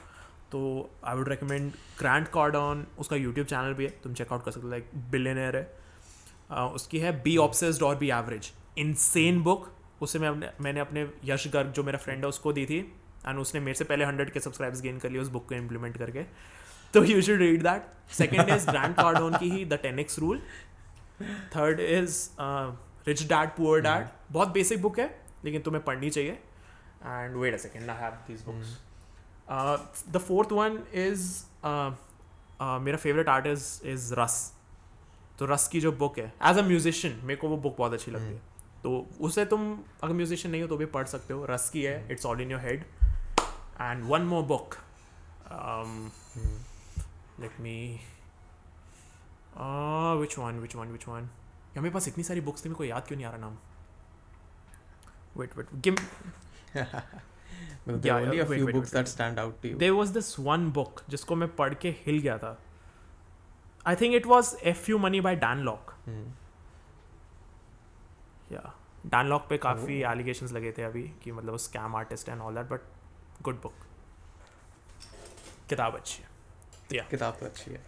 तो 0.52 0.60
I 1.04 1.16
would 1.16 1.28
recommend 1.28 1.70
Grant 1.98 2.26
Cardone 2.34 2.86
उसका 2.98 3.16
यूट्यूब 3.16 3.46
चैनल 3.46 3.74
भी 3.74 3.84
है 3.84 3.90
तुम 4.02 4.14
चेकआउट 4.14 4.44
कर 4.44 4.50
सकते 4.50 4.64
हो 4.64 4.70
लाइक 4.70 4.90
बिलियनर 5.10 5.56
है। 5.56 5.64
उसकी 6.74 6.98
है 6.98 7.12
बी 7.22 7.36
ऑब्सेस्ड 7.36 7.82
और 7.82 7.96
बी 7.96 8.10
एवरेज 8.10 8.52
इनसेन 8.78 9.42
बुक 9.42 9.70
उसे 10.02 10.18
मैं 10.18 10.28
अपने 10.28 10.50
मैंने 10.60 10.80
अपने 10.80 11.08
यश 11.24 11.46
गर्ग 11.52 11.72
जो 11.72 11.82
मेरा 11.82 11.98
फ्रेंड 11.98 12.22
है 12.22 12.28
उसको 12.28 12.52
दी 12.52 12.66
थी। 12.66 12.80
एंड 13.26 13.38
उसने 13.38 13.60
मेरे 13.60 13.74
से 13.74 13.84
पहले 13.84 14.04
हंड्रेड 14.04 14.30
के 14.32 14.40
सब्सक्राइब्स 14.40 14.80
गेन 14.82 14.98
कर 14.98 15.10
लिए 15.10 15.20
उस 15.20 15.28
बुक 15.28 15.48
को 15.48 15.54
इम्प्लीमेंट 15.54 15.96
करके। 15.98 16.22
तो 16.94 17.04
you 17.04 17.20
should 17.22 17.38
read 17.38 17.62
that 17.62 17.86
second 18.12 18.48
is 18.48 18.70
Grant 18.70 18.94
Cardone 18.96 19.36
की 19.36 19.50
ही 19.50 19.64
the 19.64 19.78
ten 19.82 19.98
X 19.98 20.18
rule 20.18 20.42
third 21.56 21.80
is 21.80 22.28
Rich 23.08 23.22
Dad 23.24 23.48
Poor 23.56 23.80
Dad 23.82 24.08
बहुत 24.32 24.48
बेसिक 24.52 24.82
बुक 24.82 24.98
है 24.98 25.06
लेकिन 25.44 25.62
तुम्हें 25.62 25.84
पढ़नी 25.84 26.10
चाहिए। 26.10 26.38
And 27.04 27.36
wait 27.36 27.54
a 27.54 27.58
second 27.58 27.90
I 27.90 27.96
have 27.96 28.12
this 28.28 28.44
books 28.44 28.78
the 30.12 30.18
fourth 30.18 30.52
one 30.52 30.78
is 31.02 31.28
मेरा 32.80 32.96
favourite 32.96 33.28
artist 33.28 33.86
is 33.86 34.12
Russ 34.14 34.36
तो 35.38 35.46
Russ 35.46 35.68
की 35.68 35.80
जो 35.80 35.92
बुक 35.94 36.18
है 36.18 36.32
एज 36.44 36.58
अ 36.58 36.62
म्यूजिशियन 36.64 37.20
मेरे 37.22 37.36
को 37.36 37.48
वो 37.48 37.56
बुक 37.58 37.76
बहुत 37.78 37.92
अच्छी 37.92 38.10
लगती 38.10 38.32
है। 38.34 38.40
तो 38.82 39.06
उसे 39.20 39.44
तुम 39.46 39.72
अगर 40.02 40.12
म्यूजिशियन 40.14 40.52
नहीं 40.52 40.62
हो 40.62 40.68
तो 40.68 40.76
भी 40.76 40.86
पढ़ 40.88 41.06
सकते 41.06 41.34
हो। 41.34 41.46
रस 41.50 41.68
की 41.70 41.82
है 41.82 41.96
it's 42.12 42.26
all 42.26 42.40
in 42.40 42.50
your 42.50 42.60
head 42.60 42.84
and 43.80 44.04
one 44.04 44.22
more 44.22 44.42
book 44.44 44.74
let 47.40 47.60
me 47.60 47.76
which 50.20 50.38
one 50.38 50.60
which 50.60 50.76
one 50.76 50.92
which 50.92 51.08
one 51.08 51.28
या 51.76 51.82
मेरे 51.82 51.94
पास 51.94 52.08
इतनी 52.08 52.24
सारी 52.24 52.40
बुक्स 52.40 52.64
थी 52.64 52.68
मेरे 52.68 52.76
को 52.78 52.84
याद 52.84 53.06
क्यों 53.06 53.16
नहीं 53.16 53.26
आ 53.26 53.30
रहा 53.30 53.38
नाम? 53.38 53.58
Wait 55.36 55.56
wait 55.58 55.74
give 55.74 55.96
But 57.86 57.96
there 58.02 58.12
Yeah, 58.12 58.26
only 58.26 58.38
a 58.38 58.44
wait, 58.44 58.58
few 58.58 58.66
wait, 58.66 58.74
books 58.74 58.92
wait, 58.92 58.98
that 58.98 59.08
stand 59.08 59.38
out 59.40 59.56
to 59.62 59.70
you. 59.70 59.78
There 59.78 59.90
was 59.90 60.12
this 60.12 60.38
one 60.40 60.70
book 60.72 61.00
जिसको 61.08 61.36
मैं 61.36 61.48
पढ़ 61.56 61.74
के 61.82 61.90
हिल 62.06 62.18
गया 62.18 62.36
था। 62.38 62.56
I 63.86 63.96
think 64.00 64.14
it 64.14 64.26
was 64.26 64.54
F 64.62 64.90
you 64.90 64.98
money 64.98 65.20
by 65.20 65.36
Dan 65.36 65.58
Lok. 65.64 65.92
या 68.52 68.62
Dan 69.06 69.26
lock 69.26 69.46
पे 69.50 69.58
काफ़ी 69.58 70.00
एलिगेशंस 70.12 70.52
लगे 70.52 70.72
थे 70.78 70.82
अभी 70.82 71.02
कि 71.22 71.32
मतलब 71.32 71.56
scam 71.66 71.96
artist 71.96 72.28
and 72.28 72.40
all 72.40 72.54
that 72.54 72.66
but 72.66 72.80
good 73.42 73.60
book 73.62 73.74
किताब 75.68 75.94
अच्छी 75.96 76.22
है 76.22 77.06
किताब 77.10 77.36
तो 77.40 77.46
अच्छी 77.46 77.70
है 77.70 77.80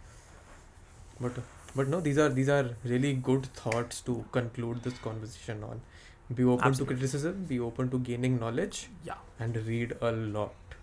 but 1.22 1.36
but 1.78 1.90
no 1.92 1.98
these 2.06 2.18
are 2.22 2.28
these 2.38 2.48
are 2.54 2.64
really 2.90 3.10
good 3.28 3.46
thoughts 3.58 4.00
to 4.08 4.14
conclude 4.32 4.80
this 4.86 4.98
conversation 5.04 5.62
on 5.68 5.78
be 6.30 6.44
open 6.44 6.62
to 6.62 6.68
Absolutely. 6.68 6.96
criticism 6.96 7.44
be 7.52 7.58
open 7.68 7.90
to 7.94 8.00
gaining 8.08 8.38
knowledge 8.42 8.80
Yeah. 9.04 9.44
and 9.46 9.56
read 9.68 9.94
a 10.08 10.12
lot 10.36 10.74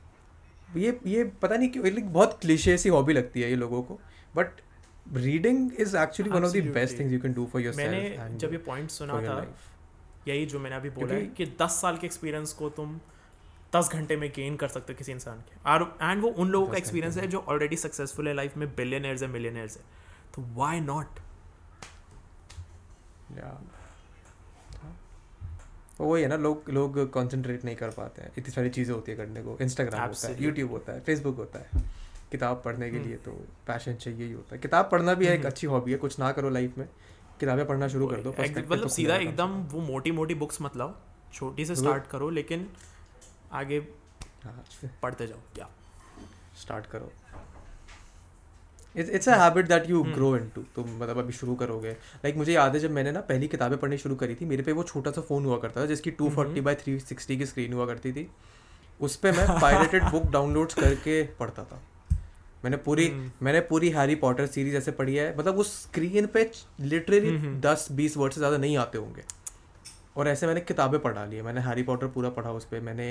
ये 0.78 1.00
ये 1.08 1.24
पता 1.42 1.56
नहीं 1.56 1.70
क्यों 1.70 1.84
like 1.86 2.10
बहुत 2.14 2.38
cliché 2.42 2.78
सी 2.78 2.90
hobby 2.90 3.14
लगती 3.14 3.42
है 3.42 3.50
ये 3.50 3.56
लोगों 3.56 3.82
को 3.84 4.00
but 4.36 4.62
reading 5.18 5.72
is 5.80 5.96
actually 5.98 6.32
one 6.32 6.46
of 6.46 6.52
the 6.52 6.72
best. 6.74 7.00
Things 7.00 7.14
you 7.14 7.20
can 7.20 7.34
do 7.34 7.46
for 7.54 7.62
मैंने 7.62 8.02
योरसेल्फ 8.04 8.38
जब 8.42 8.52
ये 8.54 8.58
पॉइंट 8.68 8.90
सुना 8.90 9.14
योर 9.14 9.28
था 9.28 9.46
यही 10.28 10.46
जो 10.46 10.60
मैंने 10.60 10.76
अभी 10.76 10.90
बोला 10.90 11.14
है 11.16 11.26
कि 11.38 11.46
दस 11.62 11.80
साल 11.82 11.98
के 11.98 12.08
एक्सपीरियंस 12.08 12.54
को 12.54 12.70
तुम 12.78 13.00
दस 13.76 13.90
घंटे 13.94 14.16
में 14.16 14.30
गेन 14.36 14.56
कर 14.56 14.68
सकते 14.68 14.94
हो 14.94 14.98
किसी 14.98 15.12
इंसान 15.12 15.40
के। 15.40 15.58
और 15.70 15.84
एंड 16.02 16.22
वो 16.22 16.30
उन 16.30 16.50
लोगों 16.50 16.68
का 16.68 16.78
एक्सपीरियंस 16.78 17.18
है 17.18 17.28
जो 17.28 17.40
ऑलरेडी 17.40 17.78
सक्सेसफुल 17.78 18.28
है 18.28 18.34
लाइफ 18.34 18.58
में 18.58 18.68
बिलियनर्स 18.76 19.22
है 19.24 19.28
मिलियनर्स 19.30 19.78
है। 19.78 19.84
तो 20.36 20.44
वाई 20.56 20.80
नॉट 20.82 21.20
या 23.38 23.62
वही 26.00 26.22
है 26.24 26.28
ना 26.30 26.36
लोग 26.38 26.70
लोग 26.70 26.98
कंसंट्रेट 27.14 27.66
नहीं 27.66 27.76
कर 27.76 27.90
पाते 27.90 28.22
हैं। 28.22 28.32
इतनी 28.38 28.52
सारी 28.52 28.70
चीज़ें 28.70 28.94
होती 28.94 29.12
है 29.12 29.18
करने 29.18 29.42
को। 29.44 29.58
इंस्टाग्राम 29.62 30.08
होता 30.10 30.28
है 30.28 30.44
यूट्यूब 30.44 30.72
होता 30.72 30.94
है 30.94 31.02
फेसबुक 31.02 31.38
होता 31.38 31.60
है। 31.60 31.82
किताब 32.32 32.62
पढ़ने 32.66 32.90
के 32.90 32.98
हम्म। 32.98 33.08
लिए 33.08 33.18
तो 33.18 33.32
पैशन 33.68 33.96
चाहिए 33.96 34.26
ही 34.26 34.32
होता 34.32 34.56
है। 34.56 34.62
किताब 34.62 34.90
पढ़ना 34.92 35.14
भी 35.14 35.28
एक 35.28 35.40
हम्म। 35.40 35.48
अच्छी 35.48 35.68
हॉबी 35.68 35.92
है 35.92 35.98
कुछ 35.98 36.20
ना 36.20 36.32
करो 36.32 36.50
लाइफ 36.50 36.78
में। 36.78 36.88
किताबें 37.40 37.66
पढ़ना 37.68 37.88
शुरू 37.88 38.08
कर 38.08 38.22
दो 38.22 38.32
मतलब 38.32 38.88
सीधा 38.90 39.16
एकदम 39.18 39.54
वो 39.72 39.82
मोटी 39.82 40.12
मोटी 40.12 40.36
बुक्स 40.36 40.62
मत 40.62 40.78
लाओ। 40.78 40.94
छोटी 41.34 41.66
से 41.66 41.76
स्टार्ट 41.76 42.08
करो 42.08 42.30
लेकिन 42.30 42.68
आगे 43.54 43.78
हाँ 44.44 44.64
पढ़ते 45.02 45.28
जाओ 45.28 45.40
क्या? 45.56 45.70
स्टार्ट 46.62 46.86
करो। 46.86 47.12
It's 48.96 49.30
a 49.30 49.36
habit 49.38 49.68
that 49.68 49.90
you 49.90 50.02
grow 50.06 50.36
into 50.56 50.62
तुम 50.76 50.90
मतलब 50.96 51.18
अभी 51.18 51.34
शुरू 51.34 51.56
करोगे। 51.56 51.92
लाइक 51.92 52.36
मुझे 52.38 52.54
याद 52.54 52.74
है 52.76 52.80
जब 52.80 52.92
मैंने 52.92 53.12
ना 53.12 53.22
पहली 53.30 53.48
किताबें 53.48 53.78
पढ़नी 53.78 53.98
शुरू 53.98 54.16
करी 54.16 54.36
थी 54.36 54.46
मेरे 54.46 54.64
पे 54.64 54.72
वो 54.72 54.84
छोटा 54.84 55.12
सा 55.12 55.22
फ़ोन 55.22 55.46
हुआ 55.46 55.58
करता 55.60 55.82
था 55.82 55.86
जिसकी 55.86 56.12
two 56.12 56.30
forty 56.30 56.52
hmm. 56.52 56.64
By 56.66 56.76
three 56.76 57.00
sixty 57.02 57.38
की 57.38 57.46
स्क्रीन 57.46 57.74
हुआ 57.74 57.86
करती 57.86 58.12
थी। 58.14 58.28
उस 59.00 59.16
पर 59.16 59.32
मैं 59.32 59.60
पायरेटेड 59.62 60.04
बुक 60.12 60.30
डाउनलोड्स 60.32 60.76
करके 60.76 61.22
पढ़ता 61.40 61.64
था। 61.64 61.82
मैंने 62.64 62.78
पूरी 62.80 63.10
मैंने 63.42 63.60
पूरी 63.70 63.90
हैरी 63.92 64.16
पॉटर 64.18 64.46
सीरीज़ 64.48 64.76
ऐसे 64.78 64.92
पढ़ी 64.94 65.16
है। 65.16 65.38
मतलब 65.38 65.58
उस 65.60 65.72
स्क्रीन 65.84 66.26
पे 66.28 66.50
लिटरली 66.82 67.38
दस 67.62 67.88
बीस 67.92 68.18
वर्ड 68.18 68.34
से 68.34 68.40
ज़्यादा 68.40 68.58
नहीं 68.58 68.78
आते 68.78 68.98
होंगे। 68.98 69.24
और 70.16 70.28
ऐसे 70.28 70.48
मैंने 70.48 70.62
किताबें 70.62 71.00
पढ़ 71.02 71.14
डाली 71.14 71.36
है। 71.36 71.42
मैंने 71.42 71.62
हैरी 71.62 71.84
पॉटर 71.84 72.08
पूरा 72.08 72.30
पढ़ा 72.32 72.52
उस 72.52 72.66
पर 72.66 72.80
मैंने 72.82 73.06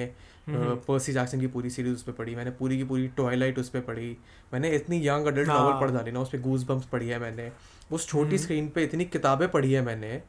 पर्सी 0.49 1.12
जैक्सन 1.12 1.41
की 1.41 1.47
पूरी 1.49 1.70
सीरीज़ 1.70 1.95
उस 1.95 2.03
पर 2.03 2.12
पढ़ी 2.12 2.35
मैंने 2.35 2.51
पूरी 2.53 2.77
की 2.79 2.85
पूरी 2.85 3.09
टॉयलाइट 3.16 3.59
उस 3.59 3.69
पर 3.69 3.81
पढ़ी। 3.83 4.16
मैंने 4.53 4.70
इतनी 4.70 5.07
यंग 5.07 5.27
अडल्ट 5.27 5.49
नॉवल 5.49 5.81
पढ़ 5.81 5.91
डाली 5.91 6.12
ना 6.12 6.20
उस 6.20 6.33
पर 6.33 6.41
गूज 6.41 6.65
बम्स 6.65 6.85
पढ़ी 6.87 7.09
है 7.09 7.19
मैंने। 7.19 7.51
उस 7.91 8.09
छोटी 8.09 8.39
स्क्रीन 8.39 8.69
पर 8.69 8.81
इतनी 8.81 9.05
किताबें 9.07 9.49
पढ़ी 9.51 9.73
है 9.73 9.83
मैंने 9.83 10.20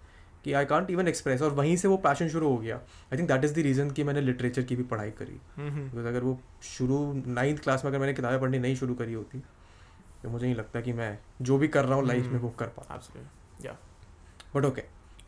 कि 0.43 0.53
आई 0.53 0.65
कॉन्ट 0.65 0.89
इवन 0.91 1.07
एक्सप्रेस 1.07 1.41
और 1.41 1.51
वहीं 1.53 1.75
से 1.77 1.87
वो 1.87 1.97
पैशन 1.99 2.29
शुरू 2.29 2.49
हो 2.49 2.57
गया। 2.57 2.75
I 2.75 3.17
think 3.17 3.27
that 3.29 3.43
is 3.43 3.53
the 3.55 3.59
reason 3.59 3.91
कि 3.91 4.03
मैंने 4.03 4.21
लिटरेचर 4.21 4.61
की 4.61 4.75
भी 4.75 4.83
पढ़ाई 4.85 5.11
करी। 5.11 5.39
बिकॉज़ 5.57 6.07
अगर 6.07 6.23
वो 6.23 6.39
शुरू 6.63 6.97
नाइन्थ 7.27 7.61
क्लास 7.63 7.85
में 7.85 7.91
अगर 7.91 7.99
मैंने 7.99 8.13
किताबें 8.13 8.39
पढ़नी 8.39 8.59
नहीं 8.59 8.75
शुरू 8.75 8.95
करी 8.95 9.13
होती 9.13 9.39
तो 10.23 10.29
मुझे 10.29 10.45
नहीं 10.45 10.55
लगता 10.55 10.81
कि 10.81 10.93
मैं 10.93 11.17
जो 11.41 11.57
भी 11.57 11.67
कर 11.67 11.85
रहा 11.85 11.95
हूँ 11.95 12.07
लाइफ 12.07 12.25
में 12.25 12.39
वो 12.39 12.49
कर 12.49 12.67
पाता। 12.67 12.95
But 14.55 14.65
okay 14.65 14.81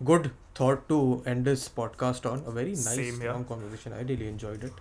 good 0.04 0.32
thought 0.54 0.88
to 0.90 1.24
end 1.26 1.46
this 1.46 1.68
podcast 1.70 2.30
on. 2.32 2.44
A 2.46 2.52
very 2.52 2.72
nice 2.72 3.20
long 3.22 3.46
conversation. 3.46 3.94
I 3.94 4.02
really 4.02 4.28
enjoyed 4.28 4.64
it. 4.64 4.74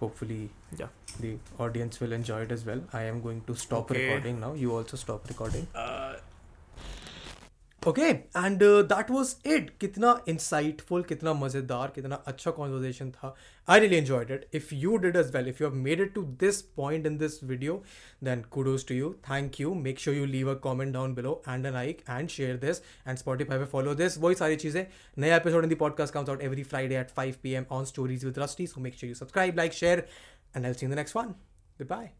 Hopefully 0.00 0.50
Yeah. 0.76 0.88
the 1.20 1.38
audience 1.58 2.00
will 2.00 2.12
enjoy 2.12 2.42
it 2.42 2.52
as 2.52 2.64
well. 2.64 2.80
I 2.92 3.02
am 3.02 3.20
going 3.22 3.42
to 3.42 3.54
stop 3.54 3.90
Okay. 3.90 4.04
recording 4.06 4.40
now. 4.40 4.52
You 4.54 4.74
also 4.76 4.96
stop 4.96 5.28
recording? 5.28 5.66
Uh, 5.74 6.14
okay 7.86 8.02
and 8.02 8.62
that 8.62 9.10
was 9.10 9.34
it 9.46 9.70
कितना 9.80 10.10
insightful 10.28 11.02
कितना 11.02 11.32
मज़ेदार, 11.34 11.88
कितना 11.94 12.14
अच्छा 12.26 12.50
conversation 12.50 13.10
था. 13.10 13.34
I 13.68 13.80
really 13.80 13.96
enjoyed 13.96 14.30
it 14.30 14.48
if 14.54 14.74
you 14.74 14.96
did 14.96 15.16
as 15.16 15.34
well 15.34 15.48
if 15.48 15.62
you 15.62 15.68
have 15.68 15.76
made 15.78 16.00
it 16.00 16.14
to 16.14 16.22
this 16.40 16.60
point 16.76 17.06
in 17.06 17.18
this 17.18 17.42
video 17.44 17.82
then 18.24 18.42
kudos 18.50 18.86
to 18.88 18.94
you 18.94 19.12
thank 19.28 19.60
you 19.60 19.74
make 19.74 20.00
sure 20.00 20.16
you 20.16 20.24
leave 20.26 20.50
a 20.50 20.54
comment 20.64 20.92
down 20.94 21.14
below 21.14 21.40
and 21.48 21.66
a 21.66 21.70
like 21.70 22.02
and 22.10 22.28
share 22.28 22.56
this 22.56 22.82
and 23.08 23.18
Spotify 23.18 23.58
पे 23.58 23.64
follow 23.72 23.94
this 23.94 24.18
वही 24.18 24.34
सारी 24.34 24.56
चीज़ें 24.56 24.84
नया 25.18 25.36
episode 25.36 25.64
in 25.64 25.68
the 25.68 25.74
podcast 25.84 26.14
comes 26.14 26.28
out 26.28 26.42
every 26.42 26.62
Friday 26.64 26.98
at 27.00 27.10
five 27.16 27.34
P 27.42 27.52
M 27.52 27.66
on 27.70 27.84
stories 27.84 28.24
with 28.24 28.38
Rusty 28.38 28.66
so 28.66 28.80
make 28.80 28.98
sure 28.98 29.14
subscribe 29.14 29.56
like 29.56 29.72
share 29.72 30.06
and 30.56 30.64
I 30.66 30.72
see 30.72 30.86
the 30.86 30.92
next 30.92 31.16
one 31.16 31.34
bye 31.82 32.12